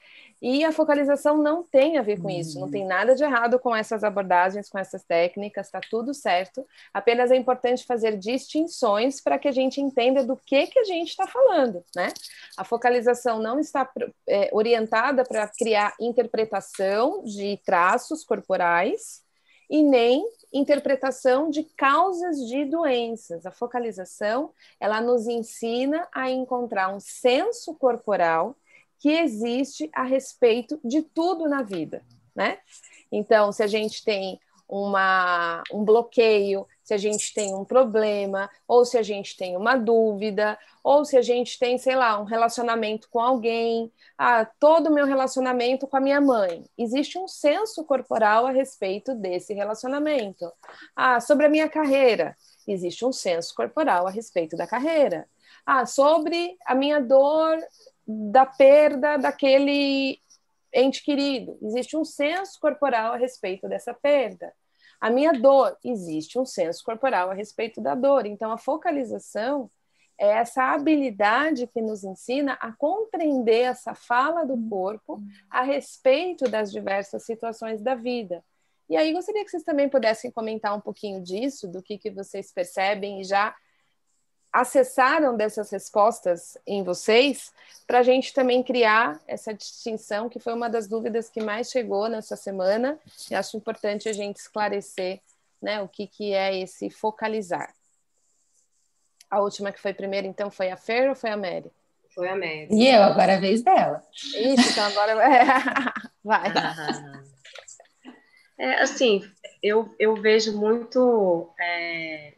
E 0.41 0.63
a 0.63 0.71
focalização 0.71 1.37
não 1.37 1.63
tem 1.63 1.97
a 1.97 2.01
ver 2.01 2.21
com 2.21 2.29
isso, 2.29 2.59
não 2.59 2.71
tem 2.71 2.85
nada 2.85 3.13
de 3.13 3.23
errado 3.23 3.59
com 3.59 3.75
essas 3.75 4.05
abordagens, 4.05 4.69
com 4.69 4.79
essas 4.79 5.03
técnicas, 5.03 5.65
está 5.67 5.81
tudo 5.81 6.13
certo. 6.13 6.65
Apenas 6.93 7.29
é 7.29 7.35
importante 7.35 7.85
fazer 7.85 8.17
distinções 8.17 9.19
para 9.19 9.37
que 9.37 9.49
a 9.49 9.51
gente 9.51 9.81
entenda 9.81 10.23
do 10.23 10.37
que, 10.37 10.67
que 10.67 10.79
a 10.79 10.85
gente 10.85 11.09
está 11.09 11.27
falando, 11.27 11.83
né? 11.93 12.13
A 12.57 12.63
focalização 12.63 13.39
não 13.39 13.59
está 13.59 13.89
é, 14.27 14.49
orientada 14.53 15.25
para 15.25 15.47
criar 15.47 15.93
interpretação 15.99 17.21
de 17.23 17.59
traços 17.65 18.23
corporais 18.23 19.21
e 19.69 19.83
nem 19.83 20.23
interpretação 20.53 21.49
de 21.49 21.63
causas 21.63 22.37
de 22.47 22.65
doenças. 22.65 23.45
A 23.45 23.51
focalização, 23.51 24.51
ela 24.79 25.01
nos 25.01 25.27
ensina 25.27 26.07
a 26.11 26.29
encontrar 26.29 26.93
um 26.93 26.99
senso 26.99 27.75
corporal 27.75 28.55
que 28.99 29.09
existe 29.09 29.89
a 29.93 30.03
respeito 30.03 30.79
de 30.83 31.01
tudo 31.01 31.47
na 31.47 31.63
vida, 31.63 32.03
né? 32.35 32.59
Então, 33.11 33.51
se 33.51 33.63
a 33.63 33.67
gente 33.67 34.03
tem 34.03 34.39
uma, 34.69 35.63
um 35.73 35.83
bloqueio, 35.83 36.67
se 36.83 36.93
a 36.93 36.97
gente 36.97 37.33
tem 37.33 37.55
um 37.55 37.65
problema, 37.65 38.49
ou 38.67 38.85
se 38.85 38.99
a 38.99 39.01
gente 39.01 39.35
tem 39.35 39.57
uma 39.57 39.75
dúvida, 39.75 40.59
ou 40.83 41.03
se 41.03 41.17
a 41.17 41.21
gente 41.23 41.57
tem, 41.57 41.77
sei 41.79 41.95
lá, 41.95 42.19
um 42.19 42.23
relacionamento 42.23 43.09
com 43.09 43.19
alguém, 43.19 43.91
ah, 44.15 44.45
todo 44.59 44.87
o 44.87 44.93
meu 44.93 45.07
relacionamento 45.07 45.87
com 45.87 45.97
a 45.97 45.99
minha 45.99 46.21
mãe. 46.21 46.63
Existe 46.77 47.17
um 47.17 47.27
senso 47.27 47.83
corporal 47.83 48.45
a 48.45 48.51
respeito 48.51 49.15
desse 49.15 49.53
relacionamento. 49.55 50.51
Ah, 50.95 51.19
sobre 51.19 51.47
a 51.47 51.49
minha 51.49 51.67
carreira, 51.67 52.37
existe 52.67 53.03
um 53.03 53.11
senso 53.11 53.55
corporal 53.55 54.05
a 54.07 54.11
respeito 54.11 54.55
da 54.55 54.67
carreira. 54.67 55.27
Ah, 55.65 55.85
sobre 55.85 56.57
a 56.65 56.75
minha 56.75 56.99
dor 56.99 57.57
da 58.11 58.43
perda 58.43 59.17
daquele 59.17 60.19
ente 60.73 61.03
querido. 61.03 61.59
Existe 61.61 61.95
um 61.95 62.03
senso 62.03 62.59
corporal 62.59 63.13
a 63.13 63.17
respeito 63.17 63.69
dessa 63.69 63.93
perda. 63.93 64.51
A 64.99 65.11
minha 65.11 65.31
dor, 65.31 65.77
existe 65.83 66.39
um 66.39 66.45
senso 66.45 66.83
corporal 66.83 67.29
a 67.29 67.33
respeito 67.35 67.79
da 67.79 67.93
dor. 67.93 68.25
Então, 68.25 68.51
a 68.51 68.57
focalização 68.57 69.69
é 70.17 70.27
essa 70.27 70.73
habilidade 70.73 71.67
que 71.67 71.81
nos 71.81 72.03
ensina 72.03 72.53
a 72.53 72.73
compreender 72.73 73.61
essa 73.61 73.93
fala 73.93 74.43
do 74.43 74.57
corpo 74.67 75.21
a 75.49 75.61
respeito 75.61 76.49
das 76.49 76.71
diversas 76.71 77.23
situações 77.25 77.81
da 77.81 77.93
vida. 77.93 78.43
E 78.89 78.97
aí, 78.97 79.13
gostaria 79.13 79.45
que 79.45 79.51
vocês 79.51 79.63
também 79.63 79.87
pudessem 79.87 80.31
comentar 80.31 80.75
um 80.75 80.81
pouquinho 80.81 81.21
disso, 81.21 81.67
do 81.67 81.81
que, 81.81 81.97
que 81.97 82.09
vocês 82.09 82.51
percebem 82.51 83.21
e 83.21 83.23
já 83.23 83.55
acessaram 84.51 85.35
dessas 85.37 85.69
respostas 85.69 86.57
em 86.65 86.83
vocês, 86.83 87.51
para 87.85 87.99
a 87.99 88.03
gente 88.03 88.33
também 88.33 88.63
criar 88.63 89.19
essa 89.27 89.53
distinção, 89.53 90.29
que 90.29 90.39
foi 90.39 90.53
uma 90.53 90.69
das 90.69 90.87
dúvidas 90.87 91.29
que 91.29 91.41
mais 91.41 91.69
chegou 91.69 92.07
nessa 92.07 92.35
semana, 92.35 92.99
e 93.29 93.35
acho 93.35 93.57
importante 93.57 94.09
a 94.09 94.13
gente 94.13 94.37
esclarecer 94.37 95.21
né, 95.61 95.81
o 95.81 95.87
que, 95.87 96.07
que 96.07 96.33
é 96.33 96.57
esse 96.57 96.89
focalizar. 96.89 97.73
A 99.29 99.41
última 99.41 99.71
que 99.71 99.79
foi 99.79 99.93
primeiro, 99.93 100.27
então, 100.27 100.49
foi 100.49 100.71
a 100.71 100.77
Fer 100.77 101.09
ou 101.09 101.15
foi 101.15 101.29
a 101.29 101.37
Mary? 101.37 101.71
Foi 102.15 102.27
a 102.27 102.35
Mary. 102.35 102.67
E 102.71 102.87
eu, 102.87 103.03
agora 103.03 103.33
é 103.33 103.35
a 103.35 103.39
vez 103.39 103.61
dela. 103.61 104.03
Isso, 104.13 104.71
então 104.71 104.85
agora 104.85 105.15
vai. 106.23 106.51
É, 108.57 108.81
assim, 108.81 109.21
eu, 109.61 109.93
eu 109.99 110.15
vejo 110.15 110.57
muito 110.57 111.53
é, 111.59 112.33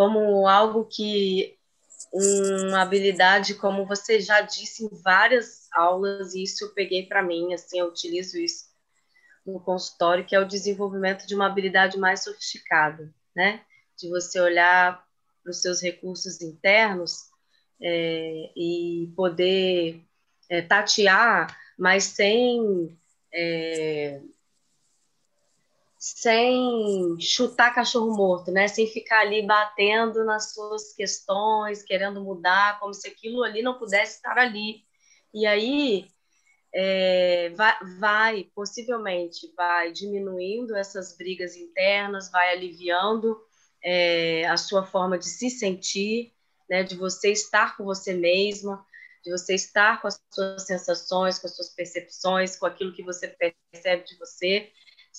como 0.00 0.48
algo 0.48 0.86
que 0.86 1.58
uma 2.10 2.80
habilidade, 2.80 3.54
como 3.56 3.84
você 3.84 4.18
já 4.18 4.40
disse 4.40 4.82
em 4.82 4.88
várias 5.02 5.68
aulas, 5.74 6.34
e 6.34 6.42
isso 6.42 6.64
eu 6.64 6.72
peguei 6.72 7.04
para 7.04 7.22
mim, 7.22 7.52
assim, 7.52 7.80
eu 7.80 7.88
utilizo 7.88 8.38
isso 8.38 8.64
no 9.44 9.60
consultório, 9.60 10.24
que 10.24 10.34
é 10.34 10.40
o 10.40 10.48
desenvolvimento 10.48 11.26
de 11.26 11.34
uma 11.34 11.44
habilidade 11.44 11.98
mais 11.98 12.24
sofisticada, 12.24 13.14
né? 13.36 13.60
De 13.94 14.08
você 14.08 14.40
olhar 14.40 15.06
para 15.42 15.50
os 15.50 15.60
seus 15.60 15.82
recursos 15.82 16.40
internos 16.40 17.24
é, 17.82 18.52
e 18.56 19.12
poder 19.14 20.02
é, 20.48 20.62
tatear, 20.62 21.54
mas 21.78 22.04
sem 22.04 22.98
é, 23.34 24.22
sem 26.00 27.20
chutar 27.20 27.74
cachorro 27.74 28.16
morto, 28.16 28.50
né? 28.50 28.66
Sem 28.68 28.86
ficar 28.86 29.20
ali 29.20 29.46
batendo 29.46 30.24
nas 30.24 30.54
suas 30.54 30.94
questões, 30.94 31.82
querendo 31.82 32.22
mudar, 32.24 32.80
como 32.80 32.94
se 32.94 33.06
aquilo 33.06 33.44
ali 33.44 33.60
não 33.62 33.78
pudesse 33.78 34.16
estar 34.16 34.38
ali. 34.38 34.82
E 35.34 35.46
aí 35.46 36.08
é, 36.74 37.50
vai, 37.50 37.76
vai, 37.98 38.44
possivelmente, 38.54 39.52
vai 39.54 39.92
diminuindo 39.92 40.74
essas 40.74 41.14
brigas 41.18 41.54
internas, 41.54 42.30
vai 42.30 42.50
aliviando 42.54 43.38
é, 43.84 44.46
a 44.46 44.56
sua 44.56 44.86
forma 44.86 45.18
de 45.18 45.26
se 45.26 45.50
sentir, 45.50 46.32
né? 46.68 46.82
De 46.82 46.96
você 46.96 47.30
estar 47.30 47.76
com 47.76 47.84
você 47.84 48.14
mesma, 48.14 48.86
de 49.22 49.30
você 49.30 49.54
estar 49.54 50.00
com 50.00 50.08
as 50.08 50.18
suas 50.30 50.62
sensações, 50.66 51.38
com 51.38 51.46
as 51.46 51.54
suas 51.54 51.68
percepções, 51.74 52.56
com 52.56 52.64
aquilo 52.64 52.94
que 52.94 53.02
você 53.02 53.28
percebe 53.28 54.04
de 54.04 54.16
você 54.16 54.72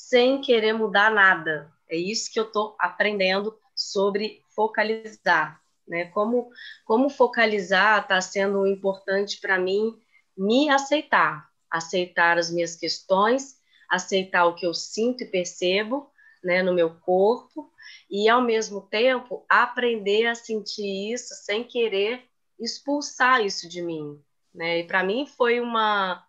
sem 0.07 0.41
querer 0.41 0.73
mudar 0.73 1.11
nada. 1.11 1.71
É 1.87 1.95
isso 1.95 2.31
que 2.31 2.39
eu 2.39 2.45
estou 2.45 2.75
aprendendo 2.79 3.57
sobre 3.75 4.43
focalizar. 4.55 5.61
Né? 5.87 6.05
Como, 6.05 6.49
como 6.85 7.09
focalizar 7.09 8.01
está 8.01 8.19
sendo 8.19 8.65
importante 8.65 9.39
para 9.39 9.59
mim 9.59 9.97
me 10.37 10.69
aceitar, 10.69 11.49
aceitar 11.69 12.37
as 12.37 12.49
minhas 12.49 12.75
questões, 12.75 13.57
aceitar 13.89 14.45
o 14.45 14.55
que 14.55 14.65
eu 14.65 14.73
sinto 14.73 15.23
e 15.23 15.27
percebo 15.27 16.09
né, 16.43 16.63
no 16.63 16.73
meu 16.73 16.95
corpo 17.01 17.71
e, 18.09 18.27
ao 18.27 18.41
mesmo 18.41 18.81
tempo, 18.81 19.45
aprender 19.47 20.25
a 20.25 20.35
sentir 20.35 21.13
isso 21.13 21.33
sem 21.35 21.63
querer 21.63 22.23
expulsar 22.59 23.45
isso 23.45 23.69
de 23.69 23.81
mim. 23.81 24.19
Né? 24.53 24.79
E 24.79 24.83
para 24.87 25.03
mim 25.03 25.25
foi 25.25 25.59
uma, 25.59 26.25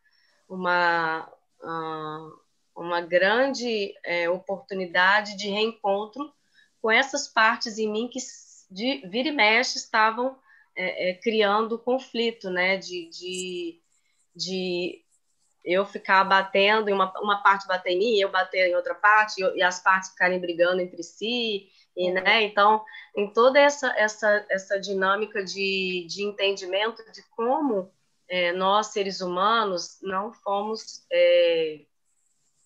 uma, 0.49 1.29
uh, 1.63 2.42
uma 2.77 3.01
grande 3.01 3.95
é, 4.05 4.29
oportunidade 4.29 5.37
de 5.37 5.49
reencontro 5.49 6.33
com 6.81 6.91
essas 6.91 7.29
partes 7.29 7.79
em 7.79 7.91
mim 7.91 8.09
que 8.09 8.19
de 8.71 9.07
vira 9.07 9.29
e 9.29 9.33
mexe 9.33 9.79
estavam 9.79 10.37
é, 10.77 11.11
é, 11.11 11.15
criando 11.15 11.79
conflito, 11.79 12.51
né? 12.51 12.77
De, 12.77 13.09
de, 13.11 13.81
de 14.35 15.05
eu 15.65 15.85
ficar 15.85 16.25
batendo 16.25 16.89
em 16.89 16.93
uma, 16.93 17.13
uma 17.21 17.43
parte 17.43 17.67
bater 17.67 17.93
em 17.93 17.99
mim, 17.99 18.19
eu 18.19 18.31
bater 18.31 18.69
em 18.69 18.75
outra 18.75 18.95
parte, 18.95 19.43
e, 19.43 19.59
e 19.59 19.63
as 19.63 19.81
partes 19.81 20.11
ficarem 20.11 20.41
brigando 20.41 20.81
entre 20.81 21.03
si, 21.03 21.69
e, 21.97 22.09
uhum. 22.09 22.15
né? 22.15 22.43
Então, 22.43 22.83
em 23.17 23.31
toda 23.33 23.61
essa, 23.61 23.89
essa, 23.99 24.47
essa 24.51 24.81
dinâmica 24.81 25.45
de, 25.45 26.07
de 26.09 26.23
entendimento 26.25 27.03
de 27.13 27.23
como 27.37 27.93
é, 28.29 28.53
nós, 28.53 28.89
seres 28.89 29.21
humanos, 29.21 29.99
não 30.03 30.33
fomos 30.33 31.05
é, 31.13 31.83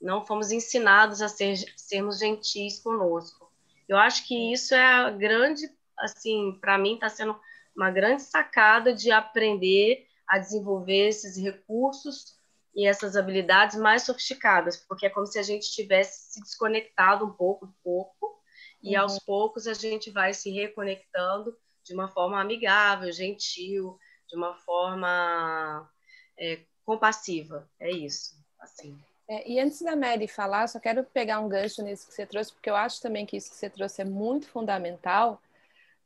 não 0.00 0.24
fomos 0.24 0.50
ensinados 0.50 1.22
a 1.22 1.28
ser, 1.28 1.56
sermos 1.76 2.18
gentis 2.18 2.80
conosco. 2.80 3.50
Eu 3.88 3.96
acho 3.96 4.26
que 4.26 4.52
isso 4.52 4.74
é 4.74 4.84
a 4.84 5.10
grande, 5.10 5.70
assim, 5.98 6.56
para 6.60 6.76
mim 6.76 6.94
está 6.94 7.08
sendo 7.08 7.38
uma 7.74 7.90
grande 7.90 8.22
sacada 8.22 8.94
de 8.94 9.10
aprender 9.10 10.06
a 10.26 10.38
desenvolver 10.38 11.08
esses 11.08 11.36
recursos 11.36 12.36
e 12.74 12.86
essas 12.86 13.16
habilidades 13.16 13.76
mais 13.76 14.02
sofisticadas, 14.02 14.76
porque 14.76 15.06
é 15.06 15.10
como 15.10 15.26
se 15.26 15.38
a 15.38 15.42
gente 15.42 15.70
tivesse 15.70 16.34
se 16.34 16.40
desconectado 16.42 17.24
um 17.24 17.32
pouco 17.32 17.66
do 17.66 17.74
corpo 17.82 18.42
e 18.82 18.96
uhum. 18.96 19.02
aos 19.02 19.18
poucos 19.20 19.66
a 19.66 19.72
gente 19.72 20.10
vai 20.10 20.34
se 20.34 20.50
reconectando 20.50 21.56
de 21.82 21.94
uma 21.94 22.08
forma 22.08 22.40
amigável, 22.40 23.10
gentil, 23.12 23.98
de 24.28 24.36
uma 24.36 24.54
forma 24.56 25.88
é, 26.36 26.60
compassiva. 26.84 27.68
É 27.78 27.90
isso, 27.90 28.34
assim. 28.58 28.98
É, 29.28 29.50
e 29.50 29.58
antes 29.58 29.82
da 29.82 29.96
Mary 29.96 30.28
falar, 30.28 30.68
só 30.68 30.78
quero 30.78 31.02
pegar 31.04 31.40
um 31.40 31.48
gancho 31.48 31.82
nisso 31.82 32.06
que 32.06 32.14
você 32.14 32.24
trouxe, 32.24 32.52
porque 32.52 32.70
eu 32.70 32.76
acho 32.76 33.00
também 33.00 33.26
que 33.26 33.36
isso 33.36 33.50
que 33.50 33.56
você 33.56 33.68
trouxe 33.68 34.02
é 34.02 34.04
muito 34.04 34.48
fundamental, 34.48 35.40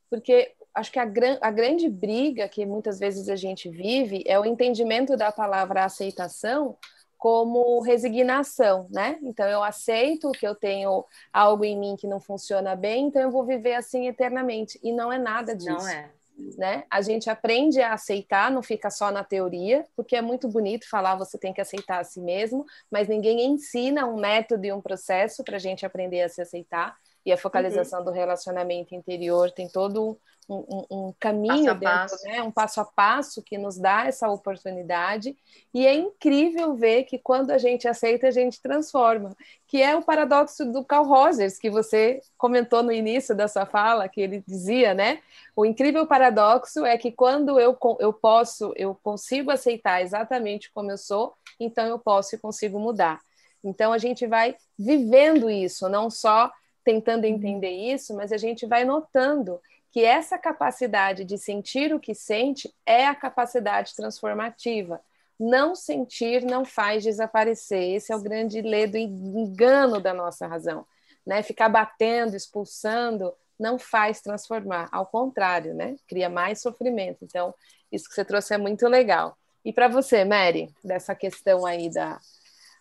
porque 0.09 0.55
acho 0.75 0.91
que 0.91 0.99
a, 0.99 1.05
gran 1.05 1.39
a 1.41 1.51
grande 1.51 1.89
briga 1.89 2.49
que 2.49 2.65
muitas 2.65 2.99
vezes 2.99 3.29
a 3.29 3.37
gente 3.37 3.69
vive 3.69 4.23
é 4.27 4.39
o 4.39 4.45
entendimento 4.45 5.17
da 5.17 5.31
palavra 5.31 5.85
aceitação 5.85 6.77
como 7.19 7.81
resignação, 7.81 8.87
né? 8.91 9.19
Então 9.23 9.47
eu 9.47 9.63
aceito 9.63 10.33
que 10.33 10.47
eu 10.47 10.55
tenho 10.55 11.05
algo 11.31 11.67
em 11.67 11.79
mim 11.79 11.97
que 11.97 12.07
não 12.07 12.19
funciona 12.19 12.75
bem, 12.75 13.09
então 13.09 13.21
eu 13.21 13.31
vou 13.31 13.45
viver 13.45 13.75
assim 13.75 14.07
eternamente. 14.07 14.81
E 14.83 14.91
não 14.91 15.13
é 15.13 15.19
nada 15.19 15.55
disso. 15.55 15.71
Não 15.71 15.87
é 15.87 16.11
né? 16.57 16.85
A 16.91 17.01
gente 17.03 17.29
aprende 17.31 17.81
a 17.81 17.95
aceitar, 17.95 18.51
não 18.51 18.63
fica 18.63 18.91
só 18.91 19.11
na 19.11 19.25
teoria, 19.25 19.85
porque 19.97 20.17
é 20.17 20.23
muito 20.23 20.49
bonito 20.49 20.89
falar 20.89 21.17
você 21.17 21.39
tem 21.39 21.53
que 21.53 21.61
aceitar 21.61 22.01
a 22.01 22.05
si 22.05 22.21
mesmo, 22.21 22.65
mas 22.91 23.09
ninguém 23.09 23.45
ensina 23.47 24.07
um 24.07 24.19
método 24.21 24.65
e 24.67 24.73
um 24.73 24.81
processo 24.81 25.45
para 25.45 25.57
a 25.57 25.61
gente 25.61 25.87
aprender 25.87 26.23
a 26.23 26.29
se 26.29 26.41
aceitar. 26.43 26.97
E 27.25 27.33
a 27.33 27.37
focalização 27.37 28.01
uhum. 28.01 28.07
do 28.07 28.11
relacionamento 28.11 28.95
interior 28.95 29.51
tem 29.51 29.69
todo 29.69 30.19
um, 30.51 30.85
um, 30.91 31.15
caminho 31.19 31.79
passo 31.79 32.17
dentro, 32.17 32.37
né? 32.37 32.43
um 32.43 32.51
passo 32.51 32.81
a 32.81 32.85
passo 32.85 33.43
que 33.43 33.57
nos 33.57 33.79
dá 33.79 34.07
essa 34.07 34.29
oportunidade. 34.29 35.37
E 35.73 35.87
é 35.87 35.95
incrível 35.95 36.75
ver 36.75 37.05
que 37.05 37.19
quando 37.19 37.53
a 37.53 37.59
gente 37.59 37.87
aceita, 37.87 38.27
a 38.27 38.31
gente 38.31 38.61
transforma. 38.61 39.37
Que 39.67 39.81
é 39.81 39.95
o 39.95 40.03
paradoxo 40.03 40.65
do 40.65 40.85
Carl 40.85 41.05
Rogers, 41.05 41.59
que 41.59 41.71
você 41.71 42.21
comentou 42.37 42.83
no 42.83 42.91
início 42.91 43.35
da 43.35 43.47
sua 43.47 43.65
fala, 43.65 44.09
que 44.09 44.21
ele 44.21 44.43
dizia, 44.47 44.93
né? 44.93 45.21
O 45.55 45.65
incrível 45.65 46.07
paradoxo 46.07 46.85
é 46.85 46.99
que 46.99 47.13
quando 47.13 47.61
eu, 47.61 47.79
eu 48.01 48.13
posso, 48.13 48.73
eu 48.77 48.99
consigo 49.03 49.51
aceitar 49.51 50.03
exatamente 50.03 50.73
como 50.73 50.91
eu 50.91 50.99
sou, 50.99 51.35
então 51.59 51.87
eu 51.87 51.99
posso 51.99 52.35
e 52.35 52.39
consigo 52.39 52.79
mudar. 52.79 53.21
Então 53.63 53.93
a 53.93 53.99
gente 53.99 54.27
vai 54.27 54.57
vivendo 54.79 55.51
isso, 55.51 55.89
não 55.89 56.11
só 56.11 56.51
tentando 56.85 57.25
uhum. 57.25 57.31
entender 57.31 57.71
isso, 57.71 58.15
mas 58.15 58.33
a 58.33 58.37
gente 58.37 58.67
vai 58.67 58.85
notando 58.85 59.61
que 59.91 60.05
essa 60.05 60.39
capacidade 60.39 61.25
de 61.25 61.37
sentir 61.37 61.93
o 61.93 62.01
que 62.01 62.15
sente 62.15 62.73
é 62.87 63.07
a 63.07 63.15
capacidade 63.15 63.95
transformativa. 63.95 65.01
Não 65.39 65.75
sentir 65.75 66.45
não 66.45 66.65
faz 66.65 67.03
desaparecer. 67.03 67.95
Esse 67.95 68.13
é 68.13 68.17
o 68.17 68.23
grande 68.23 68.61
ledo 68.61 68.97
engano 68.97 70.01
da 70.01 70.15
nossa 70.15 70.47
razão. 70.47 70.87
Né? 71.27 71.43
Ficar 71.43 71.69
batendo, 71.69 72.37
expulsando, 72.37 73.33
não 73.59 73.79
faz 73.79 74.21
transformar. 74.21 74.89
Ao 74.93 75.07
contrário, 75.07 75.75
né? 75.75 75.97
cria 76.07 76.29
mais 76.29 76.61
sofrimento. 76.61 77.25
Então, 77.25 77.53
isso 77.91 78.09
que 78.09 78.15
você 78.15 78.25
trouxe 78.25 78.55
é 78.55 78.59
muito 78.59 78.87
legal. 78.87 79.37
E 79.65 79.73
para 79.73 79.89
você, 79.89 80.25
Mary, 80.25 80.73
dessa 80.85 81.15
questão 81.15 81.67
aí 81.67 81.91
da, 81.91 82.21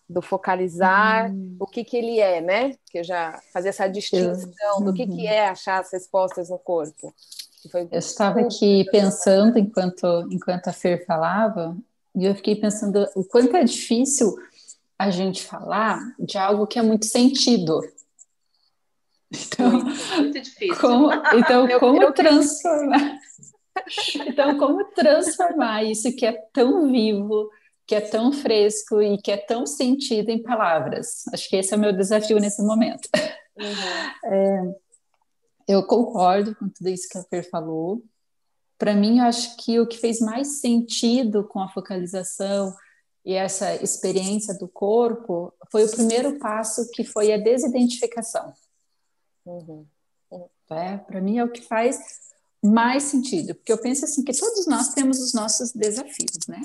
do 0.09 0.21
focalizar, 0.21 1.31
hum. 1.31 1.55
o 1.59 1.67
que, 1.67 1.83
que 1.83 1.95
ele 1.95 2.19
é, 2.19 2.41
né? 2.41 2.75
Que 2.89 2.99
eu 2.99 3.03
já 3.03 3.39
fazia 3.53 3.69
essa 3.69 3.87
distinção 3.87 4.81
do 4.83 4.91
que, 4.91 5.05
que 5.05 5.23
uhum. 5.23 5.29
é 5.29 5.47
achar 5.47 5.79
as 5.79 5.91
respostas 5.93 6.49
no 6.49 6.57
corpo. 6.57 7.13
eu 7.91 7.99
estava 7.99 8.39
aqui 8.39 8.85
pensando 8.91 9.59
enquanto, 9.59 10.27
enquanto 10.31 10.67
a 10.67 10.73
Fer 10.73 11.05
falava, 11.05 11.77
e 12.15 12.25
eu 12.25 12.33
fiquei 12.33 12.55
pensando 12.55 13.07
o 13.15 13.23
quanto 13.23 13.55
é 13.55 13.63
difícil 13.63 14.35
a 14.97 15.11
gente 15.11 15.43
falar 15.45 15.99
de 16.19 16.37
algo 16.37 16.65
que 16.65 16.79
é 16.79 16.81
muito 16.81 17.05
sentido. 17.05 17.79
Então, 19.31 19.71
muito, 19.71 20.15
muito 20.17 20.41
difícil. 20.41 20.75
Como, 20.77 21.11
então, 21.35 21.69
eu, 21.69 21.79
como 21.79 22.01
eu, 22.01 22.11
transformar? 22.11 23.19
então, 24.25 24.57
como 24.57 24.83
transformar 24.85 25.83
isso 25.83 26.15
que 26.15 26.25
é 26.25 26.33
tão 26.51 26.91
vivo, 26.91 27.49
que 27.89 27.95
é 27.95 28.01
tão 28.01 28.31
fresco 28.31 29.01
e 29.01 29.17
que 29.17 29.31
é 29.31 29.37
tão 29.37 29.65
sentido 29.65 30.29
em 30.29 30.43
palavras. 30.43 31.23
Acho 31.33 31.49
que 31.49 31.55
esse 31.55 31.73
é 31.73 31.77
o 31.77 31.79
meu 31.79 31.91
desafio 31.91 32.37
nesse 32.37 32.61
momento. 32.61 33.09
Uhum. 33.57 33.65
É, 34.31 34.61
eu 35.67 35.85
concordo 35.85 36.55
com 36.55 36.69
tudo 36.69 36.87
isso 36.87 37.09
que 37.09 37.17
a 37.17 37.23
Fer 37.23 37.49
falou. 37.49 38.01
Para 38.77 38.93
mim, 38.93 39.19
eu 39.19 39.25
acho 39.25 39.57
que 39.57 39.81
o 39.81 39.85
que 39.85 39.97
fez 39.97 40.21
mais 40.21 40.61
sentido 40.61 41.43
com 41.43 41.59
a 41.59 41.67
focalização 41.67 42.73
e 43.25 43.33
essa 43.33 43.75
experiência 43.83 44.53
do 44.57 44.67
corpo 44.69 45.53
foi 45.69 45.83
o 45.83 45.91
primeiro 45.91 46.39
passo, 46.39 46.89
que 46.91 47.03
foi 47.03 47.33
a 47.33 47.37
desidentificação. 47.37 48.53
Uhum. 49.45 49.85
É, 50.71 50.97
Para 50.97 51.19
mim, 51.19 51.37
é 51.37 51.43
o 51.43 51.51
que 51.51 51.63
faz 51.63 51.99
mais 52.63 53.03
sentido, 53.03 53.55
porque 53.55 53.73
eu 53.73 53.81
penso 53.81 54.05
assim 54.05 54.23
que 54.23 54.31
todos 54.31 54.67
nós 54.67 54.93
temos 54.93 55.19
os 55.19 55.33
nossos 55.33 55.73
desafios, 55.73 56.47
né? 56.47 56.61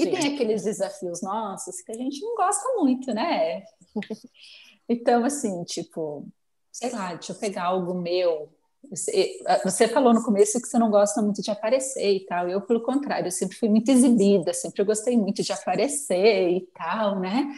E 0.00 0.04
Sim. 0.04 0.10
tem 0.12 0.34
aqueles 0.34 0.64
desafios 0.64 1.20
nossos 1.20 1.82
que 1.82 1.92
a 1.92 1.94
gente 1.94 2.22
não 2.22 2.34
gosta 2.34 2.66
muito, 2.78 3.12
né? 3.12 3.62
então, 4.88 5.22
assim, 5.26 5.62
tipo, 5.64 6.26
sei 6.72 6.90
lá, 6.90 7.12
deixa 7.12 7.32
eu 7.32 7.36
pegar 7.36 7.64
algo 7.64 7.92
meu. 7.92 8.48
Você, 8.88 9.38
você 9.62 9.86
falou 9.86 10.14
no 10.14 10.24
começo 10.24 10.58
que 10.58 10.66
você 10.66 10.78
não 10.78 10.90
gosta 10.90 11.20
muito 11.20 11.42
de 11.42 11.50
aparecer 11.50 12.14
e 12.14 12.24
tal. 12.24 12.48
Eu, 12.48 12.62
pelo 12.62 12.82
contrário, 12.82 13.26
eu 13.26 13.30
sempre 13.30 13.58
fui 13.58 13.68
muito 13.68 13.90
exibida, 13.90 14.54
sempre 14.54 14.82
gostei 14.84 15.18
muito 15.18 15.42
de 15.42 15.52
aparecer 15.52 16.48
e 16.48 16.60
tal, 16.74 17.20
né? 17.20 17.52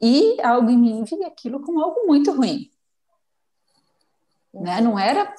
E 0.00 0.40
algo 0.42 0.68
em 0.70 0.76
mim 0.76 1.04
via 1.04 1.28
aquilo 1.28 1.60
como 1.60 1.80
algo 1.80 2.04
muito 2.04 2.32
ruim. 2.32 2.68
Né? 4.52 4.80
Não 4.80 4.98
era 4.98 5.32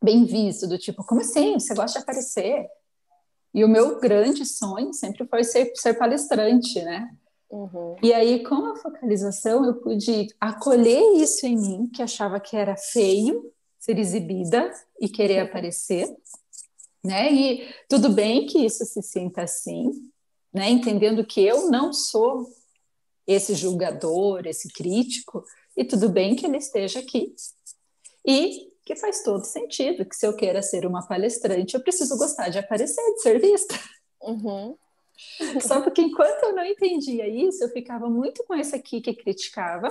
bem 0.00 0.24
visto, 0.24 0.68
do 0.68 0.78
tipo, 0.78 1.02
como 1.02 1.20
assim? 1.20 1.58
Você 1.58 1.74
gosta 1.74 1.98
de 1.98 2.04
aparecer? 2.04 2.68
E 3.54 3.64
o 3.64 3.68
meu 3.68 4.00
grande 4.00 4.46
sonho 4.46 4.92
sempre 4.94 5.26
foi 5.26 5.44
ser, 5.44 5.72
ser 5.74 5.94
palestrante, 5.94 6.82
né? 6.82 7.10
Uhum. 7.50 7.96
E 8.02 8.14
aí, 8.14 8.42
com 8.42 8.54
a 8.72 8.76
focalização, 8.76 9.64
eu 9.64 9.74
pude 9.74 10.28
acolher 10.40 11.02
isso 11.16 11.46
em 11.46 11.56
mim, 11.56 11.86
que 11.86 12.02
achava 12.02 12.40
que 12.40 12.56
era 12.56 12.76
feio 12.76 13.52
ser 13.78 13.98
exibida 13.98 14.72
e 14.98 15.08
querer 15.08 15.40
aparecer, 15.40 16.08
né? 17.04 17.30
E 17.30 17.68
tudo 17.88 18.08
bem 18.08 18.46
que 18.46 18.64
isso 18.64 18.84
se 18.86 19.02
sinta 19.02 19.42
assim, 19.42 19.90
né? 20.52 20.70
Entendendo 20.70 21.26
que 21.26 21.42
eu 21.42 21.70
não 21.70 21.92
sou 21.92 22.46
esse 23.26 23.54
julgador, 23.54 24.46
esse 24.46 24.68
crítico, 24.72 25.44
e 25.76 25.84
tudo 25.84 26.08
bem 26.08 26.34
que 26.34 26.46
ele 26.46 26.56
esteja 26.56 27.00
aqui. 27.00 27.34
E 28.26 28.71
que 28.84 28.96
faz 28.96 29.22
todo 29.22 29.44
sentido, 29.44 30.04
que 30.04 30.16
se 30.16 30.26
eu 30.26 30.34
queira 30.34 30.62
ser 30.62 30.86
uma 30.86 31.06
palestrante, 31.06 31.74
eu 31.74 31.82
preciso 31.82 32.16
gostar 32.16 32.48
de 32.48 32.58
aparecer, 32.58 33.02
de 33.14 33.22
ser 33.22 33.40
vista. 33.40 33.78
Uhum. 34.20 34.76
Só 35.60 35.80
porque 35.80 36.02
enquanto 36.02 36.42
eu 36.44 36.54
não 36.54 36.64
entendia 36.64 37.28
isso, 37.28 37.62
eu 37.62 37.68
ficava 37.68 38.08
muito 38.08 38.44
com 38.44 38.54
esse 38.54 38.74
aqui 38.74 39.00
que 39.00 39.14
criticava, 39.14 39.88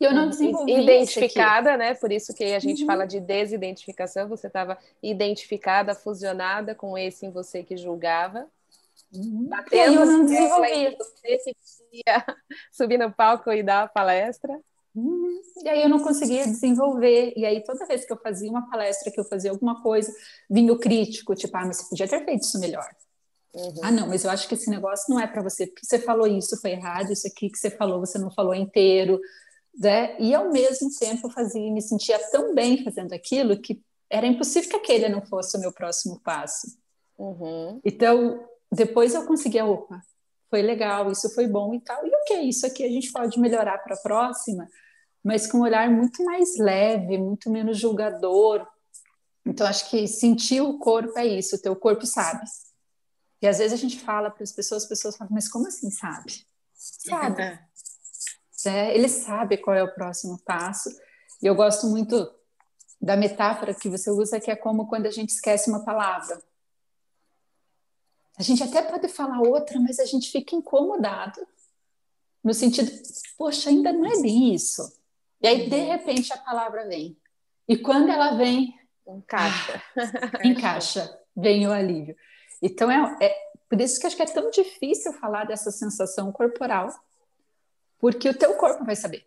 e 0.00 0.04
eu 0.04 0.14
não 0.14 0.24
uhum. 0.24 0.30
desenvolvia 0.30 0.80
Identificada, 0.80 1.76
né? 1.76 1.94
Por 1.94 2.10
isso 2.10 2.32
que 2.32 2.42
a 2.42 2.58
gente 2.58 2.80
uhum. 2.82 2.86
fala 2.86 3.06
de 3.06 3.20
desidentificação, 3.20 4.28
você 4.28 4.46
estava 4.46 4.78
identificada, 5.02 5.94
fusionada 5.94 6.74
com 6.74 6.96
esse 6.96 7.26
em 7.26 7.30
você 7.30 7.62
que 7.62 7.76
julgava. 7.76 8.48
Uhum. 9.12 9.46
Batendo, 9.46 9.92
e 9.92 9.94
eu 9.94 10.06
não 10.06 10.24
desenvolvia. 10.24 10.96
Você 10.96 11.36
que 11.36 12.02
ia 12.06 12.24
subir 12.72 12.98
no 12.98 13.12
palco 13.12 13.52
e 13.52 13.62
dar 13.62 13.82
a 13.82 13.88
palestra. 13.88 14.58
E 15.62 15.68
aí 15.68 15.82
eu 15.82 15.88
não 15.88 16.00
conseguia 16.00 16.44
desenvolver. 16.44 17.32
E 17.36 17.44
aí 17.44 17.62
toda 17.62 17.86
vez 17.86 18.04
que 18.04 18.12
eu 18.12 18.16
fazia 18.16 18.50
uma 18.50 18.68
palestra, 18.68 19.10
que 19.10 19.20
eu 19.20 19.24
fazia 19.24 19.50
alguma 19.50 19.82
coisa, 19.82 20.12
vinha 20.48 20.72
o 20.72 20.78
crítico, 20.78 21.34
tipo, 21.34 21.56
ah, 21.56 21.66
mas 21.66 21.78
você 21.78 21.88
podia 21.88 22.08
ter 22.08 22.24
feito 22.24 22.42
isso 22.42 22.58
melhor. 22.58 22.88
Uhum. 23.54 23.74
Ah, 23.82 23.90
não, 23.90 24.06
mas 24.06 24.24
eu 24.24 24.30
acho 24.30 24.48
que 24.48 24.54
esse 24.54 24.70
negócio 24.70 25.12
não 25.12 25.18
é 25.18 25.26
para 25.26 25.42
você, 25.42 25.66
porque 25.66 25.84
você 25.84 25.98
falou 25.98 26.26
isso, 26.26 26.60
foi 26.60 26.70
errado, 26.70 27.12
isso 27.12 27.26
aqui 27.26 27.50
que 27.50 27.58
você 27.58 27.70
falou, 27.70 27.98
você 27.98 28.16
não 28.16 28.30
falou 28.30 28.54
inteiro, 28.54 29.20
né? 29.76 30.16
E 30.20 30.34
ao 30.34 30.50
mesmo 30.52 30.88
tempo 30.98 31.26
eu 31.26 31.30
fazia, 31.32 31.72
me 31.72 31.82
sentia 31.82 32.18
tão 32.30 32.54
bem 32.54 32.84
fazendo 32.84 33.12
aquilo 33.12 33.60
que 33.60 33.82
era 34.08 34.26
impossível 34.26 34.70
que 34.70 34.76
aquele 34.76 35.08
não 35.08 35.22
fosse 35.22 35.56
o 35.56 35.60
meu 35.60 35.72
próximo 35.72 36.20
passo. 36.20 36.78
Uhum. 37.18 37.80
Então, 37.84 38.44
depois 38.72 39.14
eu 39.14 39.26
conseguia, 39.26 39.64
opa, 39.64 40.00
foi 40.50 40.62
legal, 40.62 41.10
isso 41.10 41.32
foi 41.34 41.46
bom 41.46 41.72
e 41.72 41.80
tal. 41.80 42.04
E 42.04 42.10
o 42.10 42.24
que 42.26 42.34
é 42.34 42.42
isso 42.42 42.66
aqui? 42.66 42.84
A 42.84 42.88
gente 42.88 43.12
pode 43.12 43.38
melhorar 43.38 43.78
para 43.78 43.94
a 43.94 44.00
próxima, 44.00 44.68
mas 45.22 45.46
com 45.46 45.58
um 45.58 45.62
olhar 45.62 45.88
muito 45.88 46.24
mais 46.24 46.58
leve, 46.58 47.16
muito 47.16 47.48
menos 47.48 47.78
julgador. 47.78 48.66
Então, 49.46 49.66
acho 49.66 49.88
que 49.88 50.06
sentir 50.08 50.60
o 50.60 50.78
corpo 50.78 51.16
é 51.18 51.24
isso, 51.24 51.56
o 51.56 51.62
teu 51.62 51.74
corpo 51.76 52.04
sabe. 52.04 52.44
E 53.40 53.46
às 53.46 53.58
vezes 53.58 53.72
a 53.72 53.80
gente 53.80 54.00
fala 54.00 54.30
para 54.30 54.42
as 54.42 54.52
pessoas, 54.52 54.82
as 54.82 54.88
pessoas 54.88 55.16
falam, 55.16 55.32
mas 55.32 55.48
como 55.48 55.66
assim 55.66 55.90
sabe? 55.90 56.44
Sabe. 56.74 57.58
É, 58.66 58.94
ele 58.94 59.08
sabe 59.08 59.56
qual 59.56 59.74
é 59.74 59.82
o 59.82 59.94
próximo 59.94 60.38
passo. 60.44 60.90
E 61.42 61.46
eu 61.46 61.54
gosto 61.54 61.86
muito 61.86 62.30
da 63.00 63.16
metáfora 63.16 63.72
que 63.72 63.88
você 63.88 64.10
usa, 64.10 64.40
que 64.40 64.50
é 64.50 64.56
como 64.56 64.86
quando 64.88 65.06
a 65.06 65.10
gente 65.10 65.30
esquece 65.30 65.70
uma 65.70 65.84
palavra. 65.84 66.42
A 68.40 68.42
gente 68.42 68.62
até 68.62 68.80
pode 68.80 69.06
falar 69.08 69.38
outra, 69.42 69.78
mas 69.78 69.98
a 69.98 70.06
gente 70.06 70.32
fica 70.32 70.56
incomodado. 70.56 71.46
No 72.42 72.54
sentido, 72.54 72.90
poxa, 73.36 73.68
ainda 73.68 73.92
não 73.92 74.06
é 74.06 74.22
bem 74.22 74.54
isso. 74.54 74.80
E 75.42 75.46
aí, 75.46 75.68
de 75.68 75.76
repente, 75.76 76.32
a 76.32 76.38
palavra 76.38 76.88
vem. 76.88 77.18
E 77.68 77.76
quando 77.76 78.08
ela 78.08 78.38
vem. 78.38 78.74
Encaixa. 79.06 79.82
Ah, 79.94 80.46
encaixa, 80.48 81.20
vem 81.36 81.68
o 81.68 81.70
alívio. 81.70 82.16
Então, 82.62 82.90
é, 82.90 83.18
é 83.20 83.36
por 83.68 83.78
isso 83.78 84.00
que 84.00 84.06
acho 84.06 84.16
que 84.16 84.22
é 84.22 84.26
tão 84.26 84.50
difícil 84.50 85.12
falar 85.12 85.44
dessa 85.44 85.70
sensação 85.70 86.32
corporal, 86.32 86.88
porque 87.98 88.26
o 88.26 88.38
teu 88.38 88.54
corpo 88.54 88.86
vai 88.86 88.96
saber. 88.96 89.26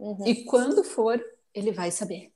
Uhum. 0.00 0.26
E 0.26 0.44
quando 0.46 0.82
for, 0.82 1.24
ele 1.54 1.70
vai 1.70 1.92
saber. 1.92 2.32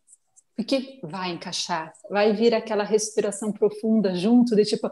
Porque 0.54 1.00
vai 1.02 1.30
encaixar, 1.30 1.92
vai 2.08 2.32
vir 2.32 2.54
aquela 2.54 2.84
respiração 2.84 3.50
profunda 3.50 4.14
junto, 4.14 4.54
de 4.54 4.64
tipo, 4.64 4.88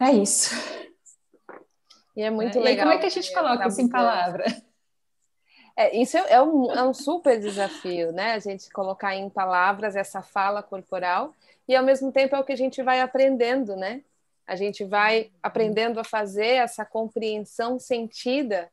é 0.00 0.12
isso. 0.12 0.54
E 2.16 2.22
é 2.22 2.30
muito 2.30 2.58
é, 2.58 2.60
legal. 2.60 2.86
E 2.86 2.88
como 2.88 2.92
é 2.92 2.98
que 2.98 3.06
a 3.06 3.10
gente 3.10 3.32
coloca 3.32 3.66
isso 3.66 3.80
em 3.80 3.88
palavra? 3.88 4.44
É, 5.76 5.96
isso 6.00 6.16
é 6.16 6.40
um, 6.40 6.70
é 6.70 6.84
um 6.84 6.94
super 6.94 7.36
desafio, 7.40 8.12
né? 8.12 8.34
A 8.34 8.38
gente 8.38 8.70
colocar 8.70 9.16
em 9.16 9.28
palavras 9.28 9.96
essa 9.96 10.22
fala 10.22 10.62
corporal 10.62 11.34
e 11.66 11.74
ao 11.74 11.84
mesmo 11.84 12.12
tempo 12.12 12.36
é 12.36 12.38
o 12.38 12.44
que 12.44 12.52
a 12.52 12.56
gente 12.56 12.80
vai 12.80 13.00
aprendendo, 13.00 13.74
né? 13.74 14.02
A 14.46 14.54
gente 14.54 14.84
vai 14.84 15.32
aprendendo 15.42 15.98
a 15.98 16.04
fazer 16.04 16.46
essa 16.46 16.84
compreensão 16.84 17.78
sentida 17.78 18.70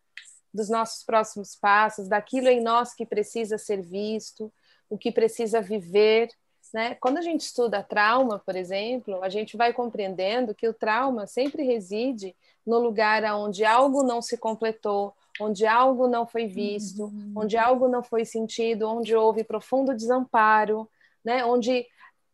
dos 0.53 0.69
nossos 0.69 1.03
próximos 1.03 1.55
passos, 1.55 2.07
daquilo 2.07 2.49
em 2.49 2.61
nós 2.61 2.93
que 2.93 3.05
precisa 3.05 3.57
ser 3.57 3.81
visto, 3.81 4.51
o 4.89 4.97
que 4.97 5.11
precisa 5.11 5.61
viver. 5.61 6.29
Né? 6.73 6.95
Quando 6.95 7.17
a 7.17 7.21
gente 7.21 7.41
estuda 7.41 7.83
trauma, 7.83 8.39
por 8.39 8.55
exemplo, 8.55 9.21
a 9.23 9.29
gente 9.29 9.57
vai 9.57 9.73
compreendendo 9.73 10.55
que 10.55 10.67
o 10.67 10.73
trauma 10.73 11.27
sempre 11.27 11.63
reside 11.63 12.35
no 12.65 12.79
lugar 12.79 13.23
onde 13.35 13.65
algo 13.65 14.03
não 14.03 14.21
se 14.21 14.37
completou, 14.37 15.13
onde 15.39 15.65
algo 15.65 16.07
não 16.07 16.25
foi 16.25 16.47
visto, 16.47 17.05
uhum. 17.05 17.33
onde 17.35 17.57
algo 17.57 17.87
não 17.87 18.01
foi 18.01 18.23
sentido, 18.23 18.87
onde 18.87 19.15
houve 19.15 19.43
profundo 19.43 19.95
desamparo, 19.95 20.89
né? 21.25 21.43
onde 21.43 21.85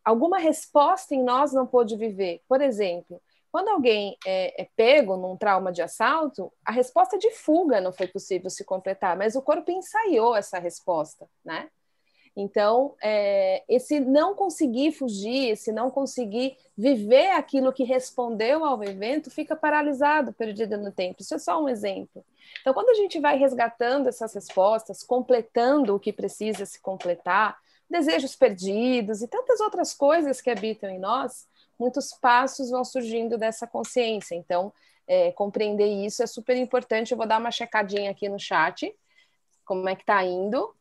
alguma 0.04 0.38
resposta 0.38 1.16
em 1.16 1.24
nós 1.24 1.52
não 1.52 1.66
pôde 1.66 1.96
viver. 1.96 2.42
Por 2.48 2.62
exemplo, 2.62 3.22
quando 3.52 3.70
alguém 3.70 4.18
é, 4.26 4.62
é, 4.62 4.70
pego 4.76 5.18
num 5.18 5.36
trauma 5.36 5.72
de 5.72 5.82
assalto, 5.82 6.52
a 6.64 6.72
resposta 6.72 7.18
de 7.18 7.32
fuga 7.32 7.82
não 7.82 7.92
foi 7.92 8.08
possível 8.08 8.50
se 8.50 8.64
completar, 8.64 9.18
mas 9.18 9.36
o 9.36 9.42
corpo 9.42 9.72
ensaiou 9.72 10.36
essa 10.36 10.60
resposta, 10.60 11.28
né? 11.44 11.70
Então, 12.40 12.94
é, 13.02 13.64
esse 13.68 14.00
não 14.00 14.36
conseguir 14.36 14.92
fugir, 14.92 15.50
esse 15.50 15.72
não 15.72 15.90
conseguir 15.90 16.56
viver 16.78 17.32
aquilo 17.32 17.74
que 17.74 17.84
respondeu 17.84 18.64
ao 18.64 18.84
evento, 18.84 19.32
fica 19.32 19.56
paralisado, 19.56 20.32
perdido 20.32 20.78
no 20.78 20.92
tempo. 20.92 21.24
Isso 21.24 21.34
é 21.34 21.40
só 21.40 21.60
um 21.60 21.68
exemplo. 21.68 22.24
Então, 22.62 22.76
quando 22.76 22.90
a 22.90 22.94
gente 22.94 23.20
vai 23.20 23.40
resgatando 23.40 24.08
essas 24.08 24.36
respostas, 24.36 25.02
completando 25.02 25.96
o 25.96 26.00
que 26.00 26.14
precisa 26.14 26.64
se 26.64 26.80
completar, 26.80 27.58
desejos 27.90 28.36
perdidos 28.36 29.24
e 29.24 29.28
tantas 29.28 29.60
outras 29.60 29.92
coisas 29.96 30.40
que 30.40 30.52
habitam 30.52 30.92
em 30.92 31.00
nós, 31.00 31.48
muitos 31.80 32.14
passos 32.14 32.70
vão 32.70 32.86
surgindo 32.86 33.36
dessa 33.36 33.66
consciência. 33.66 34.36
Então, 34.36 34.72
é, 35.08 35.32
compreender 35.32 35.88
isso 35.88 36.22
é 36.22 36.28
super 36.28 36.56
importante. 36.56 37.14
Eu 37.14 37.18
vou 37.18 37.26
dar 37.26 37.40
uma 37.40 37.50
checadinha 37.50 38.12
aqui 38.12 38.30
no 38.30 38.40
chat, 38.40 38.96
como 39.66 39.90
é 39.90 39.96
que 39.96 40.04
está 40.04 40.24
indo. 40.24 40.72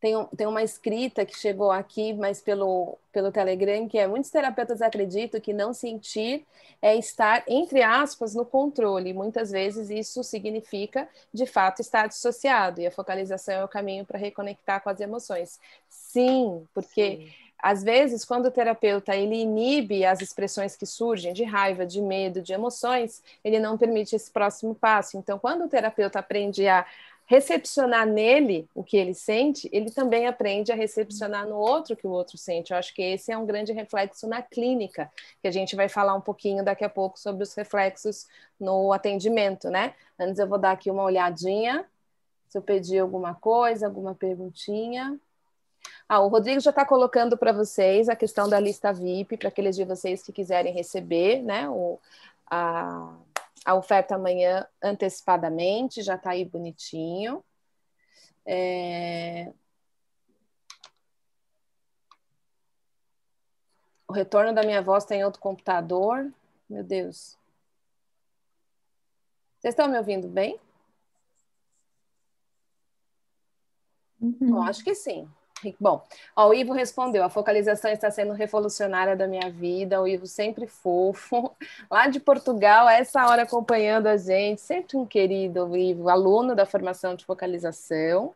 Tem, 0.00 0.14
tem 0.36 0.46
uma 0.46 0.62
escrita 0.62 1.26
que 1.26 1.36
chegou 1.36 1.72
aqui, 1.72 2.12
mas 2.12 2.40
pelo, 2.40 2.96
pelo 3.12 3.32
Telegram, 3.32 3.88
que 3.88 3.98
é 3.98 4.06
muitos 4.06 4.30
terapeutas 4.30 4.80
acreditam 4.80 5.40
que 5.40 5.52
não 5.52 5.74
sentir 5.74 6.46
é 6.80 6.94
estar, 6.96 7.42
entre 7.48 7.82
aspas, 7.82 8.32
no 8.32 8.46
controle. 8.46 9.12
Muitas 9.12 9.50
vezes 9.50 9.90
isso 9.90 10.22
significa, 10.22 11.08
de 11.34 11.46
fato, 11.46 11.80
estar 11.80 12.06
dissociado, 12.06 12.80
e 12.80 12.86
a 12.86 12.92
focalização 12.92 13.54
é 13.54 13.64
o 13.64 13.68
caminho 13.68 14.04
para 14.04 14.18
reconectar 14.18 14.80
com 14.82 14.88
as 14.90 15.00
emoções. 15.00 15.58
Sim, 15.88 16.64
porque 16.72 17.26
Sim 17.26 17.47
às 17.60 17.82
vezes, 17.82 18.24
quando 18.24 18.46
o 18.46 18.50
terapeuta 18.50 19.16
ele 19.16 19.36
inibe 19.36 20.04
as 20.04 20.20
expressões 20.20 20.76
que 20.76 20.86
surgem 20.86 21.32
de 21.32 21.44
raiva, 21.44 21.84
de 21.84 22.00
medo, 22.00 22.40
de 22.40 22.52
emoções, 22.52 23.22
ele 23.42 23.58
não 23.58 23.76
permite 23.76 24.14
esse 24.14 24.30
próximo 24.30 24.74
passo. 24.74 25.16
Então, 25.16 25.38
quando 25.38 25.64
o 25.64 25.68
terapeuta 25.68 26.20
aprende 26.20 26.66
a 26.68 26.86
recepcionar 27.28 28.06
nele 28.06 28.66
o 28.74 28.82
que 28.82 28.96
ele 28.96 29.12
sente, 29.12 29.68
ele 29.70 29.90
também 29.90 30.26
aprende 30.26 30.72
a 30.72 30.74
recepcionar 30.74 31.46
no 31.46 31.56
outro 31.56 31.92
o 31.92 31.96
que 31.96 32.06
o 32.06 32.10
outro 32.10 32.38
sente. 32.38 32.72
Eu 32.72 32.78
acho 32.78 32.94
que 32.94 33.02
esse 33.02 33.30
é 33.30 33.36
um 33.36 33.44
grande 33.44 33.70
reflexo 33.70 34.26
na 34.26 34.40
clínica, 34.40 35.10
que 35.42 35.46
a 35.46 35.50
gente 35.50 35.76
vai 35.76 35.90
falar 35.90 36.14
um 36.14 36.22
pouquinho 36.22 36.64
daqui 36.64 36.84
a 36.84 36.88
pouco 36.88 37.18
sobre 37.18 37.42
os 37.42 37.52
reflexos 37.54 38.26
no 38.58 38.94
atendimento, 38.94 39.68
né? 39.68 39.94
Antes 40.18 40.38
eu 40.38 40.48
vou 40.48 40.58
dar 40.58 40.70
aqui 40.72 40.90
uma 40.90 41.02
olhadinha, 41.02 41.84
se 42.48 42.56
eu 42.56 42.62
pedir 42.62 42.98
alguma 42.98 43.34
coisa, 43.34 43.86
alguma 43.86 44.14
perguntinha. 44.14 45.20
Ah, 46.08 46.20
o 46.20 46.28
Rodrigo 46.28 46.60
já 46.60 46.70
está 46.70 46.86
colocando 46.86 47.36
para 47.36 47.52
vocês 47.52 48.08
a 48.08 48.16
questão 48.16 48.48
da 48.48 48.58
lista 48.58 48.92
VIP, 48.92 49.36
para 49.36 49.48
aqueles 49.48 49.76
de 49.76 49.84
vocês 49.84 50.22
que 50.22 50.32
quiserem 50.32 50.72
receber 50.72 51.42
né, 51.42 51.68
o, 51.68 52.00
a, 52.50 53.14
a 53.62 53.74
oferta 53.74 54.14
amanhã 54.14 54.66
antecipadamente, 54.82 56.02
já 56.02 56.14
está 56.14 56.30
aí 56.30 56.46
bonitinho. 56.46 57.44
É... 58.46 59.52
O 64.06 64.12
retorno 64.14 64.54
da 64.54 64.62
minha 64.62 64.80
voz 64.80 65.04
tem 65.04 65.22
outro 65.22 65.40
computador. 65.40 66.32
Meu 66.70 66.82
Deus. 66.82 67.36
Vocês 69.58 69.72
estão 69.72 69.88
me 69.88 69.98
ouvindo 69.98 70.26
bem? 70.26 70.58
Uhum. 74.18 74.36
Bom, 74.40 74.62
acho 74.62 74.82
que 74.82 74.94
sim. 74.94 75.28
Bom, 75.80 76.04
ó, 76.36 76.48
o 76.48 76.54
Ivo 76.54 76.72
respondeu: 76.72 77.24
a 77.24 77.30
focalização 77.30 77.90
está 77.90 78.10
sendo 78.10 78.32
revolucionária 78.32 79.16
da 79.16 79.26
minha 79.26 79.50
vida. 79.50 80.00
O 80.00 80.06
Ivo 80.06 80.26
sempre 80.26 80.66
fofo, 80.66 81.54
lá 81.90 82.06
de 82.06 82.20
Portugal, 82.20 82.88
essa 82.88 83.26
hora 83.26 83.42
acompanhando 83.42 84.06
a 84.06 84.16
gente, 84.16 84.60
sempre 84.60 84.96
um 84.96 85.06
querido 85.06 85.76
Ivo, 85.76 86.08
aluno 86.08 86.54
da 86.54 86.66
formação 86.66 87.14
de 87.14 87.24
focalização. 87.24 88.34